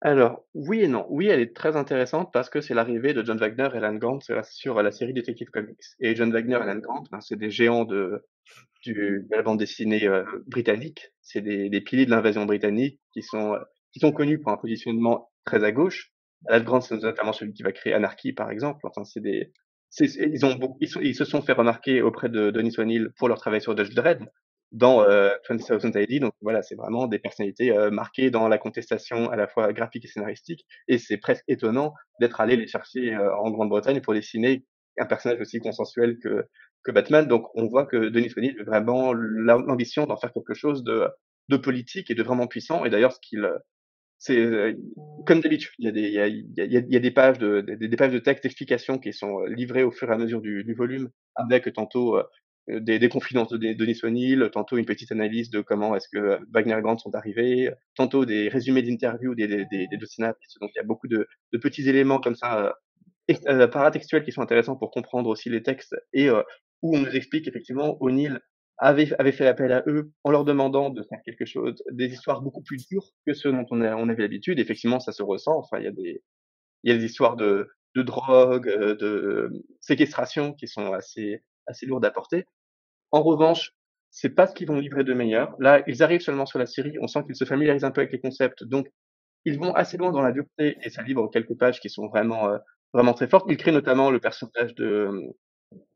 Alors, 0.04 0.44
oui 0.56 0.82
et 0.82 0.88
non. 0.88 1.06
Oui, 1.10 1.28
elle 1.28 1.40
est 1.40 1.56
très 1.56 1.76
intéressante 1.76 2.32
parce 2.34 2.50
que 2.50 2.60
c'est 2.60 2.74
l'arrivée 2.74 3.14
de 3.14 3.24
John 3.24 3.38
Wagner 3.38 3.70
et 3.74 3.78
Alan 3.78 3.94
Grant 3.94 4.20
sur 4.44 4.82
la 4.82 4.92
série 4.92 5.14
Detective 5.14 5.50
Comics. 5.52 5.78
Et 6.00 6.16
John 6.16 6.32
Wagner 6.32 6.56
et 6.56 6.62
Alan 6.62 6.80
Grant, 6.80 7.04
ben, 7.12 7.22
c'est 7.22 7.36
des 7.36 7.52
géants 7.52 7.86
de, 7.86 8.26
du, 8.82 9.28
de 9.30 9.36
la 9.36 9.44
bande 9.44 9.60
dessinée 9.60 10.08
euh, 10.08 10.24
britannique. 10.48 11.14
C'est 11.22 11.42
des, 11.42 11.70
des 11.70 11.82
piliers 11.82 12.06
de 12.06 12.10
l'invasion 12.10 12.46
britannique 12.46 13.00
qui 13.14 13.22
sont, 13.22 13.56
qui 13.94 14.00
sont 14.00 14.12
connus 14.12 14.40
pour 14.40 14.52
un 14.52 14.58
positionnement 14.58 15.32
très 15.46 15.64
à 15.64 15.72
gauche, 15.72 16.11
Alan 16.48 16.64
Grant, 16.64 16.82
c'est 16.82 16.96
notamment 16.96 17.34
celui 17.34 17.54
qui 17.54 17.64
va 17.64 17.72
créer 17.72 17.94
Anarchy, 17.94 18.34
par 18.34 18.50
exemple. 18.52 18.80
Enfin, 18.86 19.04
c'est 19.04 19.20
des, 19.20 19.52
ils 20.00 20.46
ont, 20.46 20.78
ils, 20.80 21.16
se 21.16 21.26
sont 21.26 21.42
fait 21.42 21.54
remarquer 21.54 22.02
auprès 22.02 22.30
de 22.30 22.50
Denis 22.52 22.76
O'Neill 22.78 23.10
pour 23.18 23.28
leur 23.28 23.38
travail 23.38 23.62
sur 23.62 23.76
Judge 23.76 23.94
Dredd 23.94 24.24
dans 24.72 25.04
euh, 25.04 25.32
20,000 25.50 25.92
ID. 25.96 26.22
Donc 26.22 26.34
voilà, 26.42 26.62
c'est 26.62 26.76
vraiment 26.76 27.08
des 27.08 27.20
personnalités 27.20 27.72
euh, 27.72 27.92
marquées 27.92 28.32
dans 28.32 28.48
la 28.48 28.58
contestation 28.58 29.30
à 29.30 29.36
la 29.36 29.48
fois 29.48 29.74
graphique 29.74 30.06
et 30.06 30.08
scénaristique. 30.08 30.66
Et 30.88 30.98
c'est 30.98 31.18
presque 31.18 31.44
étonnant 31.50 31.94
d'être 32.22 32.40
allé 32.40 32.56
les 32.56 32.68
chercher 32.68 33.14
euh, 33.14 33.36
en 33.36 33.52
Grande-Bretagne 33.52 34.00
pour 34.02 34.14
dessiner 34.14 34.66
un 34.98 35.06
personnage 35.06 35.42
aussi 35.42 35.60
consensuel 35.60 36.18
que, 36.20 36.46
que 36.84 36.92
Batman. 36.92 37.28
Donc 37.28 37.48
on 37.56 37.68
voit 37.68 37.86
que 37.86 38.10
Denis 38.10 38.32
O'Neill 38.38 38.60
a 38.62 38.64
vraiment 38.64 39.12
l'ambition 39.14 40.06
d'en 40.06 40.16
faire 40.16 40.32
quelque 40.32 40.54
chose 40.54 40.84
de, 40.84 41.10
de 41.50 41.58
politique 41.58 42.10
et 42.10 42.16
de 42.16 42.24
vraiment 42.24 42.48
puissant. 42.48 42.86
Et 42.86 42.90
d'ailleurs, 42.90 43.12
ce 43.12 43.20
qu'il 43.22 43.46
c'est 44.22 44.38
euh, 44.38 44.74
comme 45.26 45.42
d'habitude, 45.42 45.72
il 45.80 45.86
y 45.86 45.88
a 45.88 45.92
des, 45.92 46.02
il 46.02 46.14
y 46.14 46.20
a, 46.20 46.28
y 46.28 46.78
a, 46.78 46.82
y 46.88 46.96
a 46.96 47.00
des 47.00 47.12
pages 47.12 47.40
de, 47.40 47.62
des, 47.62 47.88
des, 47.88 47.98
pages 47.98 48.14
de 48.14 48.20
texte 48.20 48.44
d'explication 48.44 49.00
qui 49.00 49.14
sont 49.14 49.40
euh, 49.40 49.48
livrées 49.48 49.82
au 49.82 49.90
fur 49.90 50.12
et 50.12 50.14
à 50.14 50.18
mesure 50.18 50.42
du, 50.42 50.64
du 50.64 50.76
volume, 50.76 51.10
avec 51.34 51.74
tantôt 51.74 52.18
euh, 52.18 52.24
des, 52.68 53.00
des 53.00 53.10
confidences 53.10 53.50
de 53.50 53.58
Denis 53.58 54.00
O'Neill, 54.04 54.52
tantôt 54.54 54.78
une 54.78 54.86
petite 54.86 55.12
analyse 55.12 55.50
de 55.50 55.62
comment 55.62 55.96
est-ce 55.96 56.08
que 56.08 56.38
Wagner 56.54 56.78
et 56.78 56.82
Grant 56.82 57.00
sont 57.00 57.16
arrivés, 57.16 57.72
tantôt 57.96 58.24
des 58.26 58.48
résumés 58.48 58.84
d'interviews 58.84 59.34
des, 59.34 59.48
des, 59.48 59.66
des, 59.66 59.98
deux 59.98 60.06
scénaristes. 60.06 60.60
Donc 60.62 60.70
il 60.76 60.78
y 60.78 60.82
a 60.82 60.86
beaucoup 60.86 61.08
de, 61.08 61.28
de 61.52 61.58
petits 61.58 61.90
éléments 61.90 62.20
comme 62.20 62.36
ça, 62.36 62.76
euh, 63.48 63.68
paratextuels 63.68 64.24
qui 64.24 64.32
sont 64.32 64.44
intéressants 64.44 64.76
pour 64.76 64.92
comprendre 64.92 65.30
aussi 65.30 65.50
les 65.50 65.64
textes 65.64 65.96
et 66.14 66.30
où 66.30 66.96
on 66.96 67.00
nous 67.00 67.16
explique 67.16 67.48
effectivement 67.48 67.98
O'Neill 68.02 68.40
avait, 68.82 69.14
avait 69.20 69.32
fait 69.32 69.48
appel 69.48 69.72
à 69.72 69.84
eux 69.88 70.12
en 70.24 70.32
leur 70.32 70.44
demandant 70.44 70.90
de 70.90 71.04
faire 71.04 71.20
quelque 71.24 71.46
chose, 71.46 71.82
des 71.92 72.12
histoires 72.12 72.42
beaucoup 72.42 72.64
plus 72.64 72.88
dures 72.88 73.08
que 73.26 73.34
ceux 73.34 73.52
dont 73.52 73.66
on, 73.70 73.82
a, 73.82 73.96
on 73.96 74.10
avait 74.10 74.24
l'habitude. 74.24 74.60
Effectivement, 74.60 75.00
ça 75.00 75.12
se 75.12 75.22
ressent. 75.22 75.56
Enfin, 75.56 75.78
il 75.78 75.86
y 75.86 75.88
a 75.88 75.92
des, 75.92 76.24
il 76.84 76.92
y 76.92 76.96
a 76.96 76.98
des 76.98 77.06
histoires 77.06 77.36
de, 77.36 77.70
de 77.96 78.02
drogue, 78.02 78.68
euh, 78.68 78.96
de 78.96 79.52
séquestration 79.80 80.54
qui 80.54 80.68
sont 80.68 80.94
assez, 80.94 81.44
assez 81.68 81.86
lourdes 81.86 82.06
à 82.06 82.12
porter. 82.12 82.46
En 83.12 83.22
revanche, 83.22 83.74
c'est 84.10 84.32
pas 84.32 84.48
ce 84.48 84.56
qu'ils 84.56 84.68
vont 84.68 84.80
livrer 84.80 85.04
de 85.04 85.14
meilleur. 85.14 85.56
Là, 85.60 85.84
ils 85.86 86.02
arrivent 86.02 86.22
seulement 86.22 86.48
sur 86.48 86.58
la 86.58 86.66
série. 86.66 86.98
On 87.02 87.08
sent 87.08 87.24
qu'ils 87.26 87.36
se 87.36 87.46
familiarisent 87.46 87.84
un 87.84 87.92
peu 87.92 88.02
avec 88.02 88.12
les 88.12 88.20
concepts. 88.20 88.64
Donc, 88.64 88.92
ils 89.46 89.60
vont 89.60 89.74
assez 89.76 89.98
loin 89.98 90.12
dans 90.12 90.22
la 90.22 90.32
dureté 90.32 90.78
et 90.82 90.90
ça 90.90 91.04
livre 91.04 91.30
quelques 91.32 91.58
pages 91.58 91.80
qui 91.80 91.90
sont 91.90 92.08
vraiment, 92.08 92.50
euh, 92.50 92.58
vraiment 92.94 93.14
très 93.14 93.28
fortes. 93.28 93.46
Ils 93.48 93.58
créent 93.58 93.72
notamment 93.72 94.10
le 94.10 94.20
personnage 94.20 94.74
de, 94.74 95.12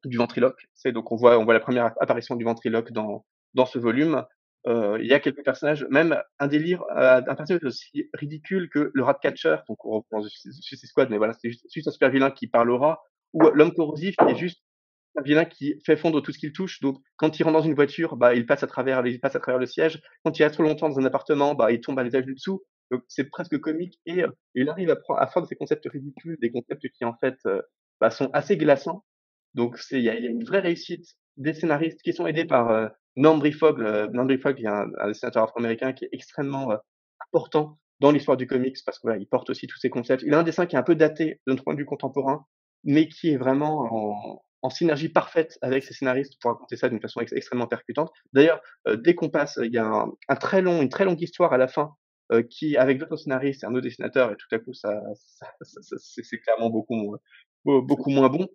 du 0.04 0.18
ventriloque. 0.18 0.68
C'est 0.74 0.92
donc 0.92 1.12
on 1.12 1.16
voit 1.16 1.38
on 1.40 1.46
voit 1.46 1.54
la 1.54 1.60
première 1.60 1.94
apparition 2.00 2.36
du 2.36 2.44
ventriloque 2.44 2.92
dans 2.92 3.26
dans 3.54 3.66
ce 3.66 3.80
volume. 3.80 4.24
Euh, 4.68 4.98
il 5.00 5.08
y 5.08 5.14
a 5.14 5.20
quelques 5.20 5.44
personnages, 5.44 5.86
même 5.92 6.20
un 6.40 6.48
délire, 6.48 6.84
euh, 6.98 7.22
un 7.28 7.36
personnage 7.36 7.64
aussi 7.64 8.10
ridicule 8.14 8.68
que 8.70 8.90
le 8.92 9.04
Ratcatcher, 9.04 9.58
donc 9.70 9.86
on 9.86 9.98
reprend 9.98 10.24
Suicide 10.24 10.90
Squad, 10.90 11.12
mais 11.12 11.20
voilà, 11.20 11.34
c'est 11.34 11.50
juste, 11.50 11.68
juste, 11.72 11.88
un 11.88 11.92
super 11.92 12.10
vilain 12.10 12.32
qui 12.32 12.48
parlera, 12.48 13.04
ou 13.34 13.44
l'homme 13.54 13.74
corrosif 13.76 14.16
qui 14.16 14.26
est 14.26 14.36
juste 14.36 14.64
un 15.18 15.22
vilain 15.22 15.46
qui 15.46 15.80
fait 15.86 15.96
fondre 15.96 16.22
tout 16.22 16.32
ce 16.32 16.40
qu'il 16.40 16.52
touche. 16.52 16.82
Donc, 16.82 16.98
quand 17.18 17.40
il 17.40 17.44
rentre 17.44 17.60
dans 17.60 17.64
une 17.66 17.76
voiture, 17.76 18.18
bah, 18.18 18.34
il 18.34 18.46
passe 18.46 18.64
à 18.64 18.68
travers, 18.68 19.06
il 19.06 19.20
passe 19.20 19.36
à 19.36 19.40
travers 19.40 19.60
le 19.60 19.66
siège. 19.66 20.02
Quand 20.24 20.38
il 20.38 20.44
reste 20.44 20.56
trop 20.56 20.64
longtemps 20.64 20.90
dans 20.90 21.00
un 21.00 21.06
appartement, 21.06 21.56
bah, 21.56 21.72
il 21.72 21.80
tombe 21.80 21.98
à 22.00 22.04
l'étage 22.04 22.26
du 22.26 22.34
dessous. 22.34 22.64
Donc, 22.92 23.04
c'est 23.08 23.30
presque 23.30 23.58
comique 23.60 24.00
et 24.06 24.24
euh, 24.24 24.30
il 24.54 24.70
arrive 24.70 24.90
à, 24.90 24.96
prendre, 24.96 25.22
à 25.22 25.28
faire 25.28 25.42
de 25.42 25.48
ces 25.48 25.56
concepts 25.56 25.88
ridicules, 25.92 26.38
des 26.42 26.52
concepts 26.52 26.88
qui 26.90 27.06
en 27.06 27.16
fait 27.20 27.36
euh, 27.46 27.62
bah, 28.00 28.10
sont 28.10 28.30
assez 28.34 28.58
glaçants 28.58 29.04
donc 29.56 29.80
il 29.92 30.02
y 30.02 30.10
a, 30.10 30.20
y 30.20 30.28
a, 30.28 30.30
une 30.30 30.44
vraie 30.44 30.60
réussite 30.60 31.06
des 31.38 31.54
scénaristes 31.54 32.02
qui 32.04 32.14
sont 32.14 32.28
aidés 32.28 32.46
par 32.46 32.70
euh, 32.70 32.88
Norm 33.16 33.40
Breyfogle. 33.40 33.86
Euh, 33.86 34.08
Norm 34.12 34.28
Breyfogle, 34.28 34.56
qui 34.56 34.64
est 34.64 34.68
un, 34.68 34.88
un 35.00 35.08
dessinateur 35.08 35.44
afro-américain 35.44 35.94
qui 35.94 36.06
est 36.06 36.10
extrêmement 36.12 36.72
euh, 36.72 36.78
important 37.34 37.80
dans 38.00 38.12
l'histoire 38.12 38.38
du 38.38 38.48
comics 38.48 38.78
parce 38.86 39.00
qu'il 39.00 39.08
voilà, 39.08 39.22
il 39.22 39.28
porte 39.28 39.50
aussi 39.50 39.68
tous 39.68 39.80
ces 39.80 39.90
concepts. 39.90 40.24
Il 40.26 40.34
a 40.34 40.40
un 40.40 40.44
dessin 40.44 40.66
qui 40.66 40.76
est 40.76 40.80
un 40.80 40.84
peu 40.84 40.96
daté 40.96 41.42
notre 41.48 41.64
point 41.64 41.74
de 41.74 41.80
vue 41.80 41.86
contemporain, 41.86 42.46
mais 42.84 43.08
qui 43.08 43.32
est 43.32 43.38
vraiment 43.38 43.88
en, 43.92 44.42
en 44.62 44.70
synergie 44.70 45.10
parfaite 45.10 45.58
avec 45.62 45.84
ses 45.84 45.94
scénaristes 45.94 46.34
pour 46.42 46.52
raconter 46.52 46.76
ça 46.76 46.90
d'une 46.90 47.00
façon 47.00 47.22
ex 47.22 47.32
extrêmement 47.34 47.68
percutante. 47.68 48.12
D'ailleurs, 48.34 48.60
euh, 48.88 48.98
dès 48.98 49.16
qu'on 49.16 49.30
passe, 49.30 49.60
il 49.64 49.72
y 49.72 49.78
a 49.78 49.86
un, 49.86 50.12
un, 50.28 50.36
très 50.36 50.62
long, 50.62 50.82
une 50.82 50.90
très 50.90 51.06
longue 51.06 51.22
histoire 51.22 51.54
à 51.54 51.58
la 51.58 51.68
fin 51.68 51.96
euh, 52.32 52.44
qui, 52.44 52.76
avec 52.76 52.98
d'autres 52.98 53.16
scénaristes 53.16 53.64
et 53.64 53.68
un 53.68 53.72
autre 53.74 53.84
dessinateur, 53.84 54.32
et 54.32 54.36
tout 54.36 54.54
à 54.54 54.60
coup, 54.60 54.74
ça, 54.74 55.02
ça, 55.38 55.48
ça 55.62 55.96
c'est 55.98 56.40
clairement 56.40 56.70
beaucoup, 56.70 57.16
beaucoup 57.64 58.10
moins 58.10 58.30
bon. 58.30 58.48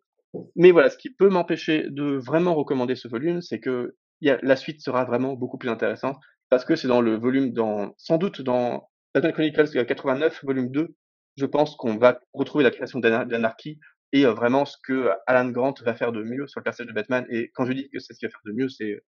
Mais 0.56 0.70
voilà, 0.70 0.90
ce 0.90 0.96
qui 0.96 1.10
peut 1.10 1.28
m'empêcher 1.28 1.86
de 1.90 2.16
vraiment 2.16 2.54
recommander 2.54 2.94
ce 2.94 3.08
volume, 3.08 3.40
c'est 3.40 3.60
que 3.60 3.96
la 4.20 4.56
suite 4.56 4.80
sera 4.80 5.04
vraiment 5.04 5.34
beaucoup 5.34 5.58
plus 5.58 5.70
intéressante 5.70 6.18
parce 6.50 6.64
que 6.64 6.76
c'est 6.76 6.88
dans 6.88 7.00
le 7.00 7.16
volume, 7.16 7.52
dans, 7.52 7.94
sans 7.96 8.18
doute 8.18 8.42
dans 8.42 8.88
Batman 9.14 9.32
Chronicles 9.32 9.86
89, 9.86 10.44
volume 10.44 10.70
2, 10.70 10.94
je 11.36 11.46
pense 11.46 11.76
qu'on 11.76 11.96
va 11.96 12.20
retrouver 12.32 12.64
la 12.64 12.70
création 12.70 12.98
d'anarchie 12.98 13.78
et 14.12 14.26
euh, 14.26 14.32
vraiment 14.32 14.64
ce 14.64 14.76
que 14.82 15.10
Alan 15.26 15.48
Grant 15.50 15.74
va 15.82 15.94
faire 15.94 16.12
de 16.12 16.22
mieux 16.22 16.46
sur 16.48 16.60
le 16.60 16.64
personnage 16.64 16.90
de 16.90 16.94
Batman. 16.94 17.26
Et 17.30 17.50
quand 17.54 17.64
je 17.64 17.72
dis 17.72 17.88
que 17.90 17.98
c'est 17.98 18.12
ce 18.12 18.18
qu'il 18.18 18.28
va 18.28 18.32
faire 18.32 18.40
de 18.44 18.52
mieux, 18.52 18.68
c'est 18.68 19.02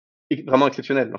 vraiment 0.47 0.69
exceptionnel. 0.69 1.13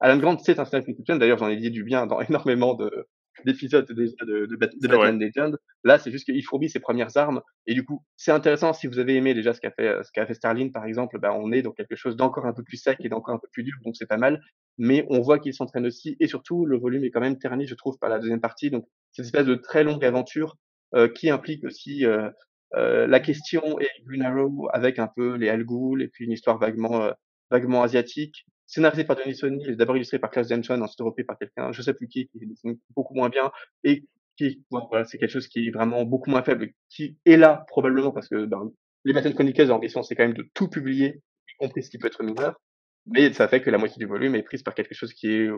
Alan 0.00 0.18
Grant, 0.18 0.38
c'est 0.38 0.52
un 0.52 0.56
personnage 0.56 0.84
exceptionnel. 0.88 1.18
D'ailleurs, 1.18 1.38
j'en 1.38 1.48
ai 1.48 1.56
dit 1.56 1.70
du 1.70 1.82
bien 1.82 2.06
dans 2.06 2.20
énormément 2.28 2.74
de, 2.74 3.08
d'épisodes 3.44 3.86
de, 3.86 3.94
de, 3.94 4.46
de, 4.46 4.56
de 4.56 4.88
Batman 4.88 5.18
Legend. 5.18 5.56
Là, 5.84 5.98
c'est 5.98 6.10
juste 6.10 6.24
qu'il 6.24 6.44
fourbit 6.44 6.68
ses 6.68 6.80
premières 6.80 7.16
armes. 7.16 7.40
Et 7.66 7.74
du 7.74 7.84
coup, 7.84 8.04
c'est 8.16 8.32
intéressant 8.32 8.72
si 8.72 8.86
vous 8.86 8.98
avez 8.98 9.16
aimé 9.16 9.34
déjà 9.34 9.54
ce 9.54 9.60
qu'a 9.60 9.70
fait, 9.70 10.02
ce 10.02 10.10
qu'a 10.12 10.26
fait 10.26 10.34
Starling, 10.34 10.72
par 10.72 10.84
exemple, 10.84 11.18
bah, 11.18 11.32
on 11.34 11.52
est 11.52 11.62
dans 11.62 11.72
quelque 11.72 11.96
chose 11.96 12.16
d'encore 12.16 12.46
un 12.46 12.52
peu 12.52 12.62
plus 12.62 12.76
sec 12.76 12.98
et 13.00 13.08
d'encore 13.08 13.34
un 13.34 13.38
peu 13.38 13.48
plus 13.52 13.62
dur, 13.62 13.74
donc 13.84 13.96
c'est 13.96 14.08
pas 14.08 14.18
mal. 14.18 14.40
Mais 14.78 15.06
on 15.08 15.20
voit 15.20 15.38
qu'il 15.38 15.54
s'entraîne 15.54 15.86
aussi. 15.86 16.16
Et 16.20 16.26
surtout, 16.26 16.66
le 16.66 16.78
volume 16.78 17.04
est 17.04 17.10
quand 17.10 17.20
même 17.20 17.38
terni, 17.38 17.66
je 17.66 17.74
trouve, 17.74 17.98
par 17.98 18.10
la 18.10 18.18
deuxième 18.18 18.40
partie. 18.40 18.70
Donc, 18.70 18.86
c'est 19.12 19.22
une 19.22 19.26
espèce 19.26 19.46
de 19.46 19.54
très 19.54 19.84
longue 19.84 20.04
aventure, 20.04 20.56
euh, 20.94 21.08
qui 21.08 21.30
implique 21.30 21.64
aussi, 21.64 22.04
euh, 22.04 22.30
euh, 22.76 23.06
la 23.06 23.20
question 23.20 23.80
et 23.80 23.88
Green 24.06 24.22
Arrow 24.22 24.68
avec 24.72 24.98
un 24.98 25.08
peu 25.08 25.34
les 25.34 25.48
Al 25.48 25.64
Ghul 25.64 26.02
et 26.02 26.08
puis 26.08 26.24
une 26.24 26.32
histoire 26.32 26.58
vaguement, 26.58 27.02
euh, 27.02 27.12
vaguement 27.50 27.82
asiatique 27.82 28.46
scénarisé 28.70 29.02
par 29.04 29.16
Denis 29.16 29.38
O'Neill, 29.42 29.76
d'abord 29.76 29.96
illustré 29.96 30.20
par 30.20 30.30
Klaus 30.30 30.46
Denson, 30.46 30.80
ensuite 30.80 31.00
repris 31.00 31.24
par 31.24 31.36
quelqu'un, 31.36 31.72
je 31.72 31.82
sais 31.82 31.92
plus 31.92 32.06
qui, 32.06 32.28
qui 32.28 32.46
dessine 32.46 32.78
beaucoup 32.94 33.14
moins 33.14 33.28
bien, 33.28 33.50
et 33.82 34.04
qui, 34.36 34.64
voilà, 34.70 35.04
c'est 35.04 35.18
quelque 35.18 35.30
chose 35.30 35.48
qui 35.48 35.66
est 35.66 35.70
vraiment 35.72 36.04
beaucoup 36.04 36.30
moins 36.30 36.44
faible, 36.44 36.70
qui 36.88 37.18
est 37.26 37.36
là, 37.36 37.64
probablement, 37.66 38.12
parce 38.12 38.28
que 38.28 38.44
ben, 38.46 38.70
les 39.04 39.12
Batman 39.12 39.34
Chronicles, 39.34 39.66
leur 39.66 39.76
ambition, 39.76 40.04
c'est 40.04 40.14
quand 40.14 40.22
même 40.22 40.34
de 40.36 40.48
tout 40.54 40.68
publier, 40.68 41.20
y 41.48 41.56
compris 41.58 41.82
ce 41.82 41.90
qui 41.90 41.98
peut 41.98 42.06
être 42.06 42.22
mineur, 42.22 42.60
mais 43.06 43.32
ça 43.32 43.48
fait 43.48 43.60
que 43.60 43.70
la 43.70 43.78
moitié 43.78 43.98
du 43.98 44.06
volume 44.06 44.36
est 44.36 44.44
prise 44.44 44.62
par 44.62 44.74
quelque 44.74 44.94
chose 44.94 45.12
qui 45.14 45.32
est 45.32 45.50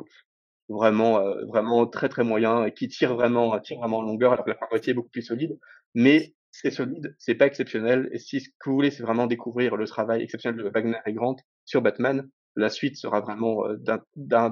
vraiment, 0.70 1.20
euh, 1.20 1.44
vraiment 1.44 1.86
très 1.86 2.08
très 2.08 2.24
moyen, 2.24 2.64
et 2.64 2.72
qui 2.72 2.88
tire 2.88 3.14
vraiment, 3.14 3.60
tire 3.60 3.78
vraiment 3.78 3.98
en 3.98 4.02
longueur, 4.02 4.32
alors 4.32 4.46
que 4.46 4.50
la 4.50 4.58
moitié 4.70 4.92
est 4.92 4.94
beaucoup 4.94 5.10
plus 5.10 5.22
solide, 5.22 5.58
mais 5.94 6.34
c'est 6.50 6.70
solide, 6.70 7.14
c'est 7.18 7.34
pas 7.34 7.46
exceptionnel, 7.46 8.08
et 8.12 8.18
si 8.18 8.40
ce 8.40 8.48
que 8.48 8.70
vous 8.70 8.74
voulez, 8.76 8.90
c'est 8.90 9.02
vraiment 9.02 9.26
découvrir 9.26 9.76
le 9.76 9.86
travail 9.86 10.22
exceptionnel 10.22 10.64
de 10.64 10.70
Wagner 10.70 10.96
et 11.04 11.12
Grant 11.12 11.36
sur 11.66 11.82
Batman, 11.82 12.26
la 12.56 12.68
suite 12.68 12.96
sera 12.96 13.20
vraiment 13.20 13.66
euh, 13.66 13.76
d'un 14.16 14.50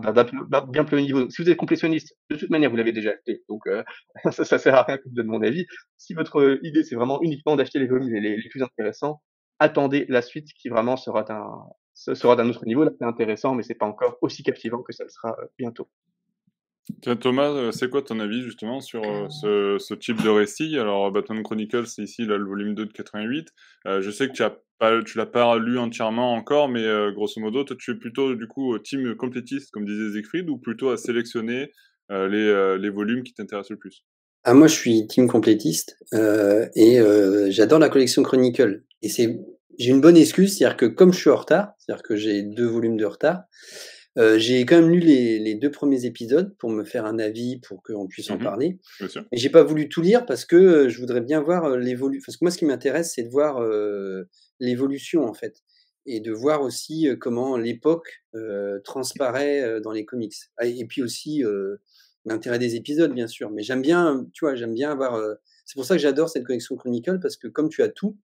bien 0.69 0.85
plus 0.85 0.97
haut 0.97 1.01
niveau. 1.01 1.31
Si 1.31 1.43
vous 1.43 1.51
êtes 1.51 1.57
complétionniste, 1.57 2.17
de 2.31 2.37
toute 2.37 2.51
manière, 2.51 2.71
vous 2.71 2.77
l'avez 2.77 2.93
déjà 2.93 3.11
acheté, 3.11 3.43
donc 3.49 3.67
euh, 3.67 3.83
ça, 4.31 4.45
ça 4.45 4.59
sert 4.59 4.75
à 4.75 4.83
rien 4.83 4.97
que 4.97 5.05
je 5.07 5.15
donne 5.15 5.27
mon 5.27 5.43
avis. 5.43 5.67
Si 5.97 6.15
votre 6.15 6.59
idée, 6.63 6.83
c'est 6.83 6.97
vraiment 6.97 7.21
uniquement 7.23 7.57
d'acheter 7.57 7.79
les 7.79 7.87
volumes 7.87 8.09
les, 8.09 8.37
les, 8.37 8.49
plus 8.49 8.63
intéressants, 8.63 9.21
attendez 9.59 10.07
la 10.09 10.23
suite 10.23 10.49
qui 10.55 10.69
vraiment 10.69 10.97
sera 10.97 11.23
d'un 11.23 11.47
sera 11.95 12.37
d'un 12.37 12.49
autre 12.49 12.65
niveau. 12.67 12.85
Là, 12.85 12.91
c'est 12.99 13.05
intéressant, 13.05 13.55
mais 13.55 13.63
c'est 13.63 13.75
pas 13.75 13.87
encore 13.87 14.17
aussi 14.23 14.43
captivant 14.43 14.83
que 14.83 14.93
ça 14.93 15.05
le 15.05 15.11
sera 15.11 15.37
euh, 15.39 15.47
bientôt. 15.59 15.89
Tiens, 17.03 17.17
Thomas, 17.17 17.51
euh, 17.51 17.73
c'est 17.73 17.89
quoi 17.89 18.03
ton 18.03 18.21
avis 18.21 18.43
justement 18.43 18.81
sur 18.81 19.03
euh, 19.05 19.79
ce, 19.79 19.95
type 19.95 20.23
de 20.23 20.29
récit? 20.29 20.79
Alors, 20.79 21.11
Batman 21.11 21.43
Chronicles, 21.43 21.87
c'est 21.87 22.03
ici 22.03 22.25
le 22.25 22.45
volume 22.45 22.75
2 22.75 22.87
de 22.87 22.93
88. 22.93 23.49
Euh, 23.87 24.03
je 24.03 24.11
sais 24.11 24.29
que 24.29 24.33
tu 24.33 24.43
as 24.43 24.57
l'as 24.81 25.27
pas 25.27 25.59
lu 25.59 25.79
entièrement 25.79 26.35
encore, 26.35 26.69
mais 26.69 26.85
euh, 26.85 27.13
grosso 27.13 27.41
modo, 27.41 27.65
toi, 27.65 27.77
tu 27.79 27.93
es 27.93 27.95
plutôt 27.95 28.35
du 28.35 28.47
coup 28.47 28.79
team 28.79 29.15
complétiste, 29.15 29.71
comme 29.73 29.85
disait 29.85 30.11
Siegfried, 30.13 30.49
ou 30.49 30.59
plutôt 30.59 30.91
à 30.91 30.97
sélectionner 30.97 31.71
les, 32.09 32.77
les 32.81 32.91
volumes 32.91 33.23
qui 33.23 33.33
t'intéressent 33.35 33.71
le 33.71 33.77
plus? 33.77 34.05
Ah, 34.43 34.53
moi, 34.53 34.67
je 34.67 34.75
suis 34.75 35.07
team 35.07 35.29
complétiste 35.29 35.97
et 36.13 36.99
j'adore 37.51 37.79
la 37.79 37.89
collection 37.89 38.23
Chronicle. 38.23 38.83
Et 39.03 39.09
c'est, 39.09 39.39
j'ai 39.79 39.91
une 39.91 40.01
bonne 40.01 40.17
excuse, 40.17 40.57
c'est-à-dire 40.57 40.77
que 40.77 40.87
comme 40.87 41.13
je 41.13 41.21
suis 41.21 41.31
en 41.31 41.37
retard, 41.37 41.73
c'est-à-dire 41.79 42.03
que 42.03 42.17
j'ai 42.17 42.43
deux 42.43 42.67
volumes 42.67 42.97
de 42.97 43.05
retard, 43.05 43.43
euh, 44.19 44.39
j'ai 44.39 44.67
quand 44.67 44.81
même 44.81 44.91
lu 44.91 44.99
les, 44.99 45.39
les, 45.39 45.55
deux 45.55 45.71
premiers 45.71 46.05
épisodes 46.05 46.57
pour 46.57 46.71
me 46.71 46.85
faire 46.85 47.05
un 47.05 47.19
avis, 47.19 47.59
pour 47.61 47.83
qu'on 47.83 48.09
puisse 48.09 48.31
en 48.31 48.37
mmh 48.37 48.43
parler. 48.43 48.79
Mais 49.01 49.39
j'ai 49.39 49.51
pas 49.51 49.63
voulu 49.63 49.89
tout 49.89 50.03
lire 50.03 50.27
parce 50.27 50.45
que 50.45 50.57
euh, 50.57 50.89
je 50.89 50.99
voudrais 50.99 51.21
bien 51.21 51.41
voir 51.41 51.65
euh, 51.65 51.77
l'évolution. 51.77 52.23
Parce 52.27 52.37
que 52.37 52.45
moi, 52.45 52.51
ce 52.51 52.59
qui 52.59 52.65
m'intéresse, 52.65 53.13
c'est 53.15 53.23
de 53.23 53.31
voir 53.31 53.63
euh, 53.63 54.29
l'évolution 54.59 55.25
en 55.25 55.33
fait, 55.33 55.63
et 56.07 56.21
de 56.21 56.33
voir 56.33 56.63
aussi 56.63 57.07
comment 57.21 57.57
l'époque 57.57 58.25
euh, 58.35 58.81
transparaît 58.81 59.81
dans 59.81 59.93
les 59.93 60.05
comics. 60.05 60.35
Ah, 60.57 60.67
et 60.67 60.85
puis 60.87 61.03
aussi 61.03 61.45
l'intérêt 62.25 62.59
des 62.59 62.75
épisodes, 62.75 63.15
bien 63.15 63.29
sûr. 63.29 63.51
Mais 63.51 63.63
j'aime 63.63 63.83
bien, 63.83 64.27
tu 64.33 64.45
vois, 64.45 64.57
j'aime 64.57 64.75
bien 64.75 64.91
avoir. 64.91 65.21
c'est 65.65 65.75
pour 65.75 65.85
ça 65.85 65.95
que 65.95 66.03
j'adore 66.03 66.29
cette 66.29 66.45
collection 66.45 66.75
Chronicle 66.77 67.21
parce 67.21 67.37
que 67.37 67.47
comme 67.47 67.69
tu 67.69 67.83
as 67.83 67.89
tout, 67.89 68.19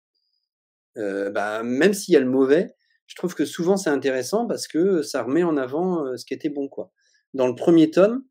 bah, 0.97 1.63
même 1.63 1.95
s'il 1.95 2.15
y 2.15 2.17
a 2.17 2.21
le 2.21 2.29
mauvais, 2.29 2.75
je 3.07 3.15
trouve 3.15 3.35
que 3.35 3.45
souvent 3.45 3.77
c'est 3.77 3.91
intéressant 3.91 4.47
parce 4.47 4.67
que 4.69 5.03
ça 5.03 5.23
remet 5.23 5.43
en 5.43 5.57
avant 5.57 6.17
ce 6.17 6.25
qui 6.25 6.35
était 6.35 6.49
bon. 6.49 6.69
quoi. 6.69 6.93
Dans 7.35 7.47
le 7.47 7.55
premier 7.55 7.91
tome, 7.91 8.25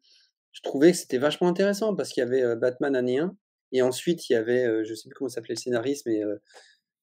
je 0.51 0.61
trouvais 0.61 0.91
que 0.91 0.97
c'était 0.97 1.17
vachement 1.17 1.47
intéressant 1.47 1.95
parce 1.95 2.09
qu'il 2.09 2.21
y 2.21 2.25
avait 2.25 2.55
Batman 2.55 2.95
année 2.95 3.19
1 3.19 3.35
et 3.71 3.81
ensuite 3.81 4.29
il 4.29 4.33
y 4.33 4.35
avait, 4.35 4.85
je 4.85 4.93
sais 4.93 5.09
plus 5.09 5.15
comment 5.15 5.29
s'appelait 5.29 5.55
le 5.55 5.59
scénariste, 5.59 6.05
mais 6.05 6.21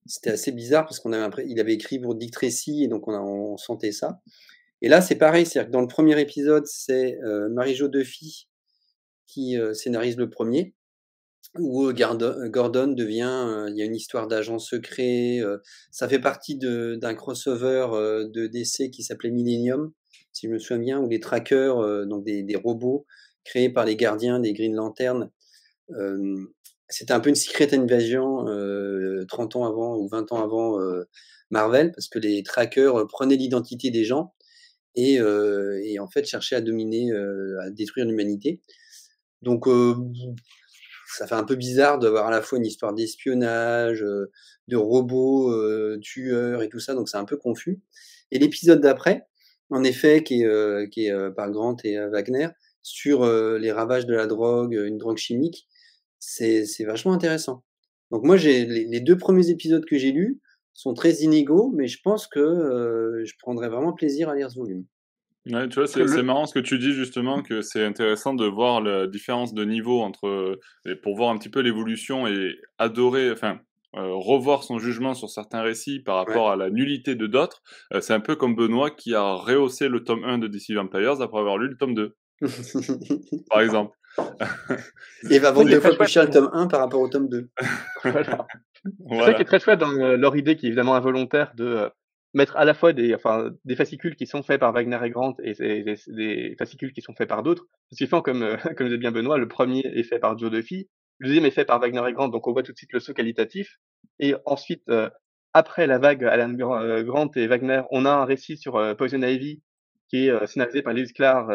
c'était 0.06 0.30
assez 0.30 0.52
bizarre 0.52 0.84
parce 0.84 1.00
qu'on 1.00 1.12
avait 1.12 1.72
écrit 1.72 1.98
pour 1.98 2.14
Dick 2.14 2.32
Tracy 2.32 2.84
et 2.84 2.88
donc 2.88 3.08
on, 3.08 3.14
on 3.14 3.56
sentait 3.56 3.92
ça. 3.92 4.20
Et 4.80 4.88
là 4.88 5.00
c'est 5.00 5.16
pareil, 5.16 5.46
c'est-à-dire 5.46 5.68
que 5.68 5.72
dans 5.72 5.80
le 5.80 5.86
premier 5.86 6.20
épisode 6.20 6.66
c'est 6.66 7.18
Marie-Jo 7.50 7.88
Duffy 7.88 8.48
qui 9.26 9.56
scénarise 9.74 10.16
le 10.16 10.28
premier 10.28 10.74
où 11.58 11.92
Gordon 11.92 12.88
devient, 12.88 13.66
il 13.68 13.76
y 13.76 13.82
a 13.82 13.84
une 13.84 13.94
histoire 13.94 14.26
d'agent 14.26 14.58
secret, 14.58 15.40
ça 15.90 16.08
fait 16.08 16.18
partie 16.18 16.56
d'un 16.56 17.14
crossover 17.14 17.88
de 18.32 18.46
DC 18.46 18.90
qui 18.90 19.02
s'appelait 19.02 19.30
Millennium, 19.30 19.92
si 20.32 20.46
je 20.46 20.52
me 20.52 20.58
souviens 20.58 20.78
bien, 20.78 21.00
où 21.00 21.08
les 21.08 21.20
trackers, 21.20 22.06
donc 22.06 22.24
des, 22.24 22.56
robots 22.56 23.06
créés 23.44 23.68
par 23.68 23.84
les 23.84 23.96
gardiens 23.96 24.40
des 24.40 24.54
Green 24.54 24.74
Lantern, 24.74 25.30
c'était 26.88 27.12
un 27.12 27.20
peu 27.20 27.28
une 27.28 27.34
secret 27.34 27.74
invasion 27.74 28.46
30 29.28 29.56
ans 29.56 29.66
avant 29.66 29.96
ou 29.98 30.08
20 30.08 30.32
ans 30.32 30.42
avant 30.42 30.78
Marvel, 31.50 31.92
parce 31.92 32.08
que 32.08 32.18
les 32.18 32.42
trackers 32.42 33.06
prenaient 33.08 33.36
l'identité 33.36 33.90
des 33.90 34.04
gens 34.04 34.32
et, 34.94 35.16
et, 35.16 35.98
en 35.98 36.08
fait 36.08 36.24
cherchaient 36.24 36.56
à 36.56 36.62
dominer, 36.62 37.12
à 37.60 37.68
détruire 37.68 38.06
l'humanité. 38.06 38.62
Donc 39.42 39.66
ça 41.14 41.26
fait 41.26 41.34
un 41.34 41.44
peu 41.44 41.56
bizarre 41.56 41.98
d'avoir 41.98 42.26
à 42.26 42.30
la 42.30 42.42
fois 42.42 42.58
une 42.58 42.66
histoire 42.66 42.94
d'espionnage, 42.94 44.00
de 44.68 44.76
robots 44.76 45.52
tueurs 46.00 46.62
et 46.62 46.68
tout 46.68 46.80
ça, 46.80 46.94
donc 46.94 47.08
c'est 47.08 47.16
un 47.16 47.24
peu 47.24 47.36
confus. 47.36 47.80
Et 48.30 48.38
l'épisode 48.38 48.80
d'après, 48.80 49.26
en 49.70 49.84
effet, 49.84 50.22
qui 50.22 50.42
est, 50.42 50.90
qui 50.90 51.06
est 51.06 51.30
par 51.34 51.50
Grant 51.50 51.76
et 51.84 51.98
Wagner, 51.98 52.48
sur 52.82 53.26
les 53.26 53.72
ravages 53.72 54.06
de 54.06 54.14
la 54.14 54.26
drogue, 54.26 54.74
une 54.74 54.98
drogue 54.98 55.18
chimique, 55.18 55.68
c'est 56.18 56.84
vachement 56.84 57.12
intéressant. 57.12 57.64
Donc 58.10 58.24
moi, 58.24 58.36
j'ai 58.36 58.66
les, 58.66 59.00
deux 59.00 59.16
premiers 59.16 59.48
épisodes 59.48 59.84
que 59.84 59.98
j'ai 59.98 60.12
lus 60.12 60.40
sont 60.74 60.94
très 60.94 61.14
inégaux, 61.22 61.72
mais 61.74 61.88
je 61.88 62.00
pense 62.02 62.26
que 62.26 63.22
je 63.24 63.32
prendrais 63.40 63.68
vraiment 63.68 63.92
plaisir 63.92 64.28
à 64.28 64.34
lire 64.34 64.50
ce 64.50 64.58
volume. 64.58 64.84
Ouais, 65.46 65.68
tu 65.68 65.80
vois, 65.80 65.88
c'est 65.88 66.22
marrant 66.22 66.46
ce 66.46 66.54
que 66.54 66.60
tu 66.60 66.78
dis 66.78 66.92
justement, 66.92 67.42
que 67.42 67.62
c'est 67.62 67.84
intéressant 67.84 68.34
de 68.34 68.46
voir 68.46 68.80
la 68.80 69.06
différence 69.08 69.54
de 69.54 69.64
niveau 69.64 70.00
entre, 70.00 70.58
pour 71.02 71.16
voir 71.16 71.30
un 71.30 71.38
petit 71.38 71.48
peu 71.48 71.60
l'évolution 71.60 72.28
et 72.28 72.54
adorer, 72.78 73.32
enfin, 73.32 73.58
euh, 73.94 74.14
revoir 74.14 74.64
son 74.64 74.78
jugement 74.78 75.12
sur 75.12 75.28
certains 75.28 75.60
récits 75.60 76.00
par 76.00 76.16
rapport 76.16 76.50
à 76.50 76.56
la 76.56 76.70
nullité 76.70 77.14
de 77.14 77.26
d'autres. 77.26 77.62
Euh, 77.92 78.00
c'est 78.00 78.14
un 78.14 78.20
peu 78.20 78.36
comme 78.36 78.56
Benoît 78.56 78.90
qui 78.90 79.14
a 79.14 79.34
rehaussé 79.34 79.88
le 79.88 80.02
tome 80.02 80.24
1 80.24 80.38
de 80.38 80.46
DC 80.46 80.70
Vampires 80.70 81.20
après 81.20 81.38
avoir 81.38 81.58
lu 81.58 81.68
le 81.68 81.76
tome 81.76 81.94
2. 81.94 82.16
par 83.50 83.60
exemple. 83.60 83.94
Et 85.28 85.38
va 85.38 85.50
vendre 85.52 85.68
deux 85.68 85.80
fois 85.80 85.94
plus 85.94 86.08
cher 86.08 86.24
le 86.24 86.30
tome 86.30 86.48
1 86.54 86.68
par 86.68 86.80
rapport 86.80 87.02
au 87.02 87.08
tome 87.08 87.28
2. 87.28 87.50
voilà. 88.02 88.46
C'est 89.10 89.24
ça 89.24 89.34
qui 89.34 89.42
est 89.42 89.44
très 89.44 89.60
chouette 89.60 89.78
dans 89.78 89.92
leur 89.92 90.36
idée 90.36 90.56
qui 90.56 90.66
est 90.66 90.68
évidemment 90.70 90.94
involontaire 90.94 91.52
de 91.54 91.90
mettre 92.34 92.56
à 92.56 92.64
la 92.64 92.74
fois 92.74 92.92
des, 92.92 93.14
enfin, 93.14 93.50
des 93.64 93.76
fascicules 93.76 94.16
qui 94.16 94.26
sont 94.26 94.42
faits 94.42 94.60
par 94.60 94.72
Wagner 94.72 94.98
et 95.04 95.10
Grant 95.10 95.34
et 95.42 95.52
des, 95.54 96.56
fascicules 96.58 96.92
qui 96.92 97.02
sont 97.02 97.14
faits 97.14 97.28
par 97.28 97.42
d'autres. 97.42 97.66
Suffisant 97.92 98.22
comme, 98.22 98.42
euh, 98.42 98.56
comme 98.76 98.86
disait 98.86 98.98
bien 98.98 99.12
Benoît, 99.12 99.38
le 99.38 99.48
premier 99.48 99.80
est 99.84 100.02
fait 100.02 100.18
par 100.18 100.38
Joe 100.38 100.50
Duffy, 100.50 100.88
le 101.18 101.28
deuxième 101.28 101.44
est 101.44 101.50
fait 101.50 101.64
par 101.64 101.80
Wagner 101.80 102.02
et 102.08 102.12
Grant, 102.12 102.28
donc 102.28 102.46
on 102.46 102.52
voit 102.52 102.62
tout 102.62 102.72
de 102.72 102.76
suite 102.76 102.92
le 102.92 103.00
saut 103.00 103.14
qualitatif. 103.14 103.78
Et 104.18 104.34
ensuite, 104.46 104.82
euh, 104.88 105.10
après 105.52 105.86
la 105.86 105.98
vague 105.98 106.24
Alan 106.24 106.54
euh, 106.58 107.02
Grant 107.02 107.30
et 107.36 107.46
Wagner, 107.46 107.82
on 107.90 108.06
a 108.06 108.10
un 108.10 108.24
récit 108.24 108.56
sur 108.56 108.96
Poison 108.96 109.22
Ivy 109.22 109.62
qui 110.08 110.28
est 110.28 110.46
scénarisé 110.46 110.82
par 110.82 110.92
Lewis 110.92 111.12
Clark 111.14 111.50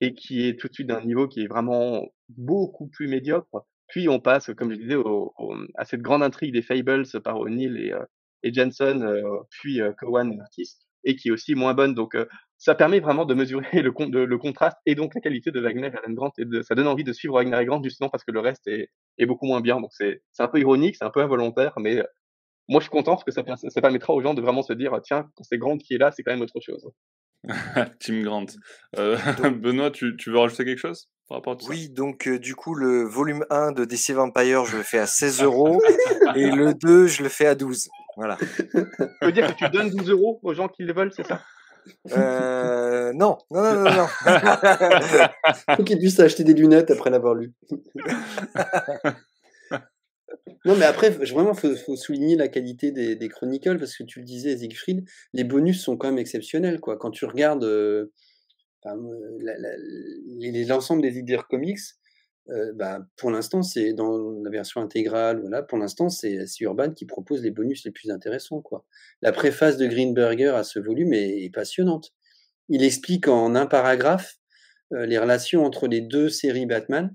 et 0.00 0.14
qui 0.14 0.48
est 0.48 0.58
tout 0.58 0.66
de 0.66 0.74
suite 0.74 0.88
d'un 0.88 1.04
niveau 1.04 1.28
qui 1.28 1.44
est 1.44 1.46
vraiment 1.46 2.04
beaucoup 2.28 2.88
plus 2.88 3.06
médiocre. 3.06 3.64
Puis 3.86 4.08
on 4.08 4.18
passe, 4.18 4.50
comme 4.56 4.72
je 4.72 4.76
disais, 4.76 4.96
au, 4.96 5.32
à 5.76 5.84
cette 5.84 6.00
grande 6.00 6.22
intrigue 6.24 6.52
des 6.52 6.62
Fables 6.62 7.04
par 7.22 7.38
O'Neill 7.38 7.76
et, 7.76 7.92
et 8.42 8.52
Jensen, 8.52 9.02
euh, 9.02 9.22
puis 9.50 9.80
euh, 9.80 9.92
Cowan 9.92 10.36
l'artiste, 10.36 10.82
et 11.04 11.16
qui 11.16 11.28
est 11.28 11.30
aussi 11.30 11.54
moins 11.54 11.74
bonne. 11.74 11.94
Donc 11.94 12.14
euh, 12.14 12.26
ça 12.58 12.74
permet 12.74 13.00
vraiment 13.00 13.24
de 13.24 13.34
mesurer 13.34 13.66
le, 13.82 14.24
le, 14.24 14.38
contraste 14.38 14.78
et 14.86 14.94
donc 14.94 15.14
la 15.14 15.20
qualité 15.20 15.50
de 15.50 15.60
Wagner 15.60 15.88
et 15.88 15.96
Alan 15.96 16.14
Grant. 16.14 16.32
Et 16.38 16.44
de, 16.44 16.62
ça 16.62 16.74
donne 16.74 16.88
envie 16.88 17.04
de 17.04 17.12
suivre 17.12 17.34
Wagner 17.34 17.60
et 17.60 17.64
Grant 17.64 17.82
justement 17.82 18.10
parce 18.10 18.24
que 18.24 18.32
le 18.32 18.40
reste 18.40 18.66
est, 18.66 18.90
est 19.18 19.26
beaucoup 19.26 19.46
moins 19.46 19.60
bien. 19.60 19.80
Donc 19.80 19.90
c'est 19.92 20.20
un 20.38 20.48
peu 20.48 20.60
ironique, 20.60 20.96
c'est 20.96 21.04
un 21.04 21.10
peu 21.10 21.20
involontaire, 21.20 21.74
mais 21.78 22.02
moi 22.68 22.80
je 22.80 22.84
suis 22.84 22.90
content 22.90 23.12
parce 23.12 23.24
que 23.24 23.32
ça, 23.32 23.42
ça 23.56 23.80
permettra 23.80 24.12
aux 24.12 24.22
gens 24.22 24.34
de 24.34 24.42
vraiment 24.42 24.62
se 24.62 24.72
dire 24.72 24.98
tiens, 25.02 25.28
quand 25.36 25.44
c'est 25.44 25.58
Grant 25.58 25.78
qui 25.78 25.94
est 25.94 25.98
là, 25.98 26.10
c'est 26.12 26.22
quand 26.22 26.32
même 26.32 26.42
autre 26.42 26.60
chose. 26.60 26.90
Tim 28.00 28.22
Grant. 28.22 28.46
Euh, 28.98 29.16
Benoît, 29.50 29.90
tu, 29.90 30.16
tu, 30.16 30.30
veux 30.30 30.38
rajouter 30.38 30.64
quelque 30.64 30.78
chose 30.78 31.08
par 31.28 31.38
rapport 31.38 31.54
à 31.54 31.56
tout 31.56 31.66
Oui, 31.68 31.88
donc 31.88 32.28
euh, 32.28 32.38
du 32.38 32.54
coup, 32.54 32.74
le 32.74 33.04
volume 33.04 33.44
1 33.50 33.72
de 33.72 33.84
DC 33.84 34.10
Vampire, 34.10 34.64
je 34.64 34.76
le 34.76 34.82
fais 34.82 34.98
à 34.98 35.06
16 35.06 35.42
euros 35.42 35.82
et 36.36 36.50
le 36.50 36.74
2, 36.74 37.06
je 37.06 37.22
le 37.22 37.28
fais 37.28 37.46
à 37.46 37.54
12. 37.54 37.88
Voilà. 38.16 38.36
Tu 38.36 38.76
veux 39.22 39.32
dire 39.32 39.54
que 39.54 39.64
tu 39.64 39.70
donnes 39.70 39.90
12 39.90 40.10
euros 40.10 40.40
aux 40.42 40.54
gens 40.54 40.68
qui 40.68 40.82
le 40.82 40.92
veulent, 40.92 41.12
c'est 41.14 41.26
ça? 41.26 41.40
Euh, 42.12 43.12
non, 43.12 43.38
non, 43.50 43.62
non, 43.62 43.74
non, 43.74 43.90
non. 43.90 44.06
Faut 45.76 45.82
qu'ils 45.82 45.98
puissent 45.98 46.20
acheter 46.20 46.44
des 46.44 46.54
lunettes 46.54 46.90
après 46.90 47.10
l'avoir 47.10 47.34
lu. 47.34 47.52
Non, 50.64 50.76
mais 50.76 50.84
après, 50.84 51.10
vraiment, 51.10 51.54
faut, 51.54 51.74
faut 51.74 51.96
souligner 51.96 52.36
la 52.36 52.46
qualité 52.46 52.92
des, 52.92 53.16
des 53.16 53.28
Chronicles, 53.28 53.78
parce 53.78 53.96
que 53.96 54.04
tu 54.04 54.20
le 54.20 54.24
disais, 54.24 54.56
Siegfried, 54.56 55.04
les 55.32 55.42
bonus 55.42 55.82
sont 55.82 55.96
quand 55.96 56.08
même 56.08 56.18
exceptionnels, 56.18 56.78
quoi. 56.78 56.96
Quand 56.96 57.10
tu 57.10 57.24
regardes 57.24 57.64
euh, 57.64 58.12
l'ensemble 60.68 61.02
des 61.02 61.18
idées 61.18 61.38
comics, 61.50 61.80
euh, 62.48 62.72
bah, 62.74 63.06
pour 63.16 63.30
l'instant, 63.30 63.62
c'est 63.62 63.92
dans 63.92 64.32
la 64.42 64.50
version 64.50 64.80
intégrale, 64.80 65.40
voilà, 65.40 65.62
pour 65.62 65.78
l'instant, 65.78 66.08
c'est 66.08 66.44
Urban 66.60 66.92
qui 66.92 67.06
propose 67.06 67.42
les 67.42 67.50
bonus 67.50 67.84
les 67.84 67.92
plus 67.92 68.10
intéressants, 68.10 68.60
quoi. 68.60 68.84
La 69.20 69.32
préface 69.32 69.76
de 69.76 69.86
Greenberger 69.86 70.54
à 70.56 70.64
ce 70.64 70.80
volume 70.80 71.12
est, 71.12 71.50
passionnante. 71.54 72.12
Il 72.68 72.82
explique 72.82 73.28
en 73.28 73.54
un 73.54 73.66
paragraphe 73.66 74.38
euh, 74.92 75.06
les 75.06 75.18
relations 75.18 75.64
entre 75.64 75.86
les 75.86 76.00
deux 76.00 76.28
séries 76.28 76.66
Batman, 76.66 77.14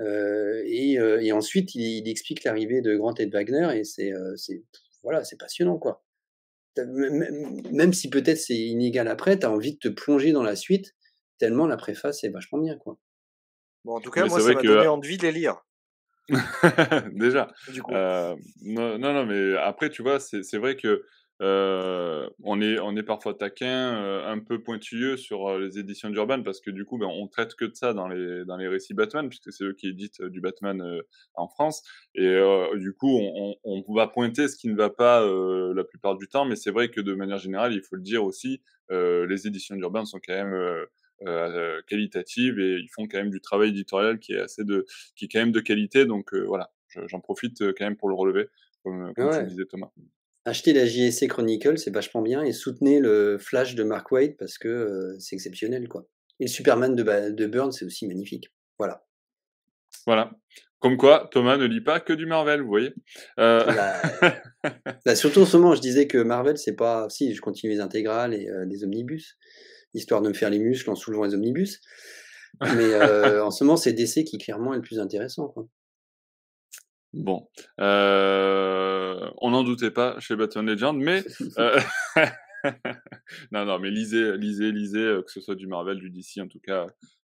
euh, 0.00 0.62
et, 0.64 1.32
ensuite, 1.32 1.74
il, 1.74 2.08
explique 2.08 2.44
l'arrivée 2.44 2.80
de 2.80 2.96
Grant 2.96 3.14
et 3.14 3.26
Wagner, 3.26 3.78
et 3.78 3.84
c'est 3.84 4.12
voilà, 5.02 5.24
c'est 5.24 5.38
passionnant, 5.38 5.78
quoi. 5.78 6.04
Même 6.76 7.92
si 7.92 8.08
peut-être 8.08 8.38
c'est 8.38 8.56
inégal 8.56 9.08
après, 9.08 9.38
tu 9.38 9.46
as 9.46 9.50
envie 9.50 9.74
de 9.74 9.78
te 9.78 9.88
plonger 9.88 10.32
dans 10.32 10.42
la 10.42 10.56
suite, 10.56 10.94
tellement 11.38 11.66
la 11.66 11.76
préface 11.76 12.24
est 12.24 12.30
vachement 12.30 12.58
bien, 12.58 12.76
quoi. 12.78 12.98
Bon, 13.84 13.96
en 13.96 14.00
tout 14.00 14.10
cas, 14.10 14.26
moi, 14.26 14.40
ça 14.40 14.54
m'a 14.54 14.62
donné 14.62 14.86
envie 14.86 15.16
de 15.16 15.22
les 15.22 15.32
lire. 15.32 15.62
Déjà. 17.12 17.48
Du 17.72 17.82
coup. 17.82 17.92
Euh, 17.92 18.36
non, 18.62 18.98
non, 18.98 19.26
mais 19.26 19.56
après, 19.56 19.90
tu 19.90 20.02
vois, 20.02 20.20
c'est 20.20 20.58
vrai 20.58 20.76
que 20.76 21.04
euh, 21.40 22.28
on, 22.44 22.60
est, 22.60 22.78
on 22.78 22.94
est 22.96 23.02
parfois 23.02 23.34
taquin, 23.34 23.96
euh, 23.96 24.30
un 24.30 24.38
peu 24.38 24.62
pointilleux 24.62 25.16
sur 25.16 25.58
les 25.58 25.80
éditions 25.80 26.08
d'Urban 26.08 26.44
parce 26.44 26.60
que 26.60 26.70
du 26.70 26.84
coup, 26.84 26.98
ben, 26.98 27.08
on 27.08 27.26
traite 27.26 27.56
que 27.56 27.64
de 27.64 27.74
ça 27.74 27.94
dans 27.94 28.06
les, 28.06 28.44
dans 28.44 28.56
les 28.56 28.68
récits 28.68 28.94
Batman, 28.94 29.28
puisque 29.28 29.52
c'est 29.52 29.64
eux 29.64 29.72
qui 29.72 29.88
éditent 29.88 30.22
du 30.22 30.40
Batman 30.40 31.00
en 31.34 31.48
France. 31.48 31.82
Et 32.14 32.40
du 32.76 32.92
coup, 32.92 33.18
on, 33.18 33.56
on, 33.64 33.94
va 33.94 34.06
pointer 34.06 34.46
ce 34.46 34.56
qui 34.56 34.68
ne 34.68 34.76
va 34.76 34.90
pas 34.90 35.26
la 35.74 35.84
plupart 35.84 36.16
du 36.16 36.28
temps, 36.28 36.44
mais 36.44 36.54
c'est 36.54 36.70
vrai 36.70 36.90
que 36.90 37.00
de 37.00 37.14
manière 37.14 37.38
générale, 37.38 37.72
il 37.72 37.82
faut 37.82 37.96
le 37.96 38.02
dire 38.02 38.22
aussi, 38.22 38.62
les 38.90 39.46
éditions 39.46 39.74
d'Urban 39.74 40.04
sont 40.04 40.20
quand 40.24 40.34
même 40.34 40.86
qualitative 41.86 42.58
et 42.58 42.78
ils 42.78 42.88
font 42.88 43.06
quand 43.06 43.18
même 43.18 43.30
du 43.30 43.40
travail 43.40 43.70
éditorial 43.70 44.18
qui 44.18 44.32
est 44.32 44.40
assez 44.40 44.64
de, 44.64 44.86
qui 45.16 45.26
est 45.26 45.28
quand 45.28 45.40
même 45.40 45.52
de 45.52 45.60
qualité. 45.60 46.06
Donc 46.06 46.34
voilà, 46.34 46.72
j'en 47.06 47.20
profite 47.20 47.58
quand 47.74 47.84
même 47.84 47.96
pour 47.96 48.08
le 48.08 48.14
relever, 48.14 48.48
comme, 48.82 49.12
comme 49.14 49.30
tu 49.30 49.46
disais 49.46 49.66
Thomas. 49.66 49.90
Achetez 50.44 50.72
la 50.72 50.86
JSC 50.86 51.28
Chronicle, 51.28 51.78
c'est 51.78 51.94
vachement 51.94 52.20
bien, 52.20 52.42
et 52.42 52.52
soutenez 52.52 52.98
le 52.98 53.38
Flash 53.38 53.76
de 53.76 53.84
Mark 53.84 54.10
Waid 54.10 54.36
parce 54.36 54.58
que 54.58 55.14
c'est 55.20 55.36
exceptionnel, 55.36 55.88
quoi. 55.88 56.08
Et 56.40 56.46
le 56.46 56.50
Superman 56.50 56.96
de, 56.96 57.30
de 57.30 57.46
Burns, 57.46 57.72
c'est 57.72 57.84
aussi 57.84 58.08
magnifique. 58.08 58.52
Voilà. 58.78 59.04
Voilà. 60.06 60.32
Comme 60.80 60.96
quoi, 60.96 61.28
Thomas 61.30 61.56
ne 61.56 61.64
lit 61.64 61.80
pas 61.80 62.00
que 62.00 62.12
du 62.12 62.26
Marvel, 62.26 62.62
vous 62.62 62.68
voyez. 62.68 62.92
Euh... 63.38 63.64
Bah, 65.04 65.14
surtout 65.14 65.42
en 65.42 65.46
ce 65.46 65.56
moment, 65.56 65.76
je 65.76 65.80
disais 65.80 66.08
que 66.08 66.18
Marvel, 66.18 66.58
c'est 66.58 66.74
pas. 66.74 67.08
Si, 67.08 67.32
je 67.34 67.40
continue 67.40 67.72
les 67.72 67.80
intégrales 67.80 68.34
et 68.34 68.48
euh, 68.48 68.64
les 68.64 68.82
omnibus, 68.82 69.38
histoire 69.94 70.22
de 70.22 70.28
me 70.28 70.34
faire 70.34 70.50
les 70.50 70.58
muscles 70.58 70.90
en 70.90 70.94
soulevant 70.94 71.24
les 71.24 71.34
omnibus. 71.34 71.80
Mais 72.60 72.94
euh, 72.94 73.44
en 73.44 73.50
ce 73.50 73.64
moment, 73.64 73.76
c'est 73.76 73.92
DC 73.92 74.24
qui 74.24 74.38
clairement 74.38 74.72
est 74.72 74.76
le 74.76 74.82
plus 74.82 75.00
intéressant. 75.00 75.48
Quoi. 75.48 75.66
Bon, 77.12 77.46
euh, 77.80 79.30
on 79.38 79.50
n'en 79.50 79.64
doutait 79.64 79.90
pas 79.90 80.18
chez 80.18 80.34
Batman 80.34 80.66
Legend, 80.66 80.98
mais 80.98 81.22
euh, 81.58 81.80
non, 83.52 83.66
non, 83.66 83.78
mais 83.78 83.90
lisez, 83.90 84.36
lisez, 84.38 84.72
lisez, 84.72 85.18
que 85.24 85.30
ce 85.30 85.40
soit 85.40 85.54
du 85.54 85.66
Marvel, 85.66 85.98
du 85.98 86.10
DC, 86.10 86.38
en 86.38 86.48
tout 86.48 86.60
cas, 86.60 86.86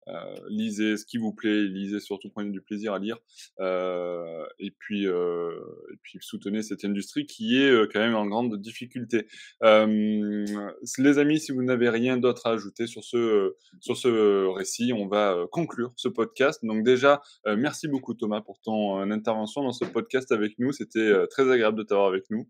euh, 0.07 0.35
lisez 0.49 0.97
ce 0.97 1.05
qui 1.05 1.17
vous 1.17 1.33
plaît, 1.33 1.63
lisez 1.63 1.99
surtout 1.99 2.29
prenez 2.29 2.51
du 2.51 2.61
plaisir 2.61 2.93
à 2.93 2.99
lire, 2.99 3.17
euh, 3.59 4.45
et 4.59 4.71
puis 4.71 5.07
euh, 5.07 5.51
et 5.93 5.97
puis 6.01 6.19
soutenez 6.21 6.61
cette 6.61 6.83
industrie 6.83 7.25
qui 7.25 7.57
est 7.57 7.91
quand 7.91 7.99
même 7.99 8.15
en 8.15 8.25
grande 8.25 8.59
difficulté. 8.59 9.27
les 9.61 11.17
amis, 11.17 11.39
si 11.39 11.51
vous 11.51 11.63
n'avez 11.63 11.89
rien 11.89 12.17
d'autre 12.17 12.47
à 12.47 12.51
ajouter 12.51 12.87
sur 12.87 13.03
ce 13.03 13.55
sur 13.79 13.97
ce 13.97 14.47
récit, 14.47 14.93
on 14.93 15.07
va 15.07 15.45
conclure 15.51 15.93
ce 15.95 16.07
podcast. 16.07 16.59
Donc 16.63 16.83
déjà, 16.83 17.21
merci 17.45 17.87
beaucoup 17.87 18.13
Thomas 18.13 18.41
pour 18.41 18.59
ton 18.59 18.99
intervention 19.11 19.63
dans 19.63 19.73
ce 19.73 19.85
podcast 19.85 20.31
avec 20.31 20.59
nous. 20.59 20.71
C'était 20.71 21.13
très 21.29 21.49
agréable 21.49 21.77
de 21.77 21.83
t'avoir 21.83 22.07
avec 22.07 22.25
nous. 22.29 22.47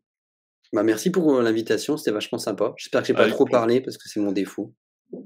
Bah, 0.72 0.82
merci 0.82 1.12
pour 1.12 1.40
l'invitation, 1.42 1.98
c'était 1.98 2.12
vachement 2.12 2.40
sympa. 2.40 2.74
J'espère 2.78 3.02
que 3.02 3.08
j'ai 3.08 3.14
pas 3.14 3.30
trop 3.30 3.46
parlé 3.46 3.80
parce 3.80 3.98
que 3.98 4.10
c'est 4.10 4.20
mon 4.20 4.32
défaut. 4.32 4.74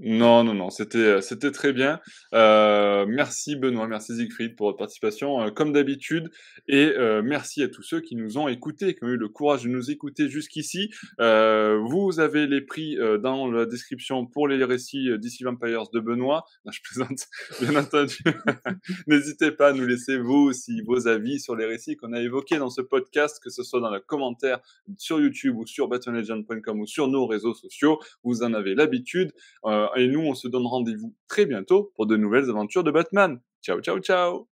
Non, 0.02 0.44
non, 0.44 0.54
non, 0.54 0.70
c'était 0.70 0.98
euh, 0.98 1.22
c'était 1.22 1.52
très 1.52 1.72
bien. 1.72 2.02
Euh, 2.34 3.06
merci 3.08 3.56
Benoît, 3.56 3.88
merci 3.88 4.16
Siegfried 4.16 4.56
pour 4.56 4.68
votre 4.68 4.78
participation, 4.78 5.42
euh, 5.42 5.50
comme 5.50 5.72
d'habitude, 5.72 6.30
et 6.68 6.94
merci 7.24 7.64
à 7.64 7.70
tous 7.70 7.84
ceux 7.84 8.02
qui 8.02 8.16
nous 8.16 8.38
ont 8.38 8.48
écoutés, 8.48 8.96
qui 8.96 9.04
ont 9.04 9.08
eu 9.08 9.18
le 9.18 9.30
courage 9.30 9.64
de 9.64 9.70
nous 9.70 9.90
écouter 9.90 10.28
jusqu'ici. 10.30 10.92
vous 11.20 12.20
avez 12.20 12.48
les 12.48 12.62
prix 12.62 12.98
dans 13.22 13.50
la 13.50 13.66
description 13.66 14.26
pour 14.26 14.48
les 14.48 14.64
récits 14.64 15.10
DC 15.18 15.44
Vampires 15.44 15.90
de 15.94 16.00
Benoît. 16.00 16.44
je 16.72 16.80
plaisante, 16.82 17.28
bien 17.62 17.80
entendu. 17.80 18.18
N'hésitez 19.08 19.52
pas 19.52 19.70
à 19.70 19.74
nous 19.74 19.86
laisser 19.86 20.18
vous 20.18 20.48
aussi 20.50 20.82
vos 20.82 21.08
avis 21.08 21.40
sur 21.40 21.56
les 21.56 21.66
récits 21.66 21.96
qu'on 21.96 22.14
a 22.14 22.22
évoqués 22.22 22.58
dans 22.58 22.70
ce 22.70 22.82
podcast, 22.82 23.40
que 23.42 23.50
ce 23.50 23.64
soit 23.64 23.80
dans 23.80 23.92
les 23.92 24.02
commentaires 24.06 24.60
sur 24.98 25.22
YouTube 25.22 25.56
ou 25.58 25.66
sur 25.66 25.88
batonlegend.com 25.88 26.80
ou 26.82 26.86
sur 26.86 27.08
nos 27.08 27.28
réseaux 27.28 27.54
sociaux. 27.54 28.00
Vous 28.24 28.44
en 28.44 28.54
avez 28.54 28.76
l'habitude. 28.76 29.32
Euh, 29.66 29.77
et 29.96 30.08
nous, 30.08 30.22
on 30.22 30.34
se 30.34 30.48
donne 30.48 30.66
rendez-vous 30.66 31.14
très 31.28 31.46
bientôt 31.46 31.92
pour 31.96 32.06
de 32.06 32.18
nouvelles 32.18 32.50
aventures 32.50 32.84
de 32.84 32.92
Batman. 32.92 33.40
Ciao, 33.62 33.80
ciao, 33.82 34.00
ciao. 34.00 34.48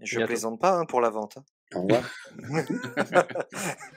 Je 0.00 0.20
ne 0.20 0.26
plaisante 0.26 0.60
pas 0.60 0.78
hein, 0.78 0.86
pour 0.86 1.00
la 1.00 1.10
vente. 1.10 1.38
Hein. 1.38 1.44
Au 1.74 1.82
revoir. 1.82 2.04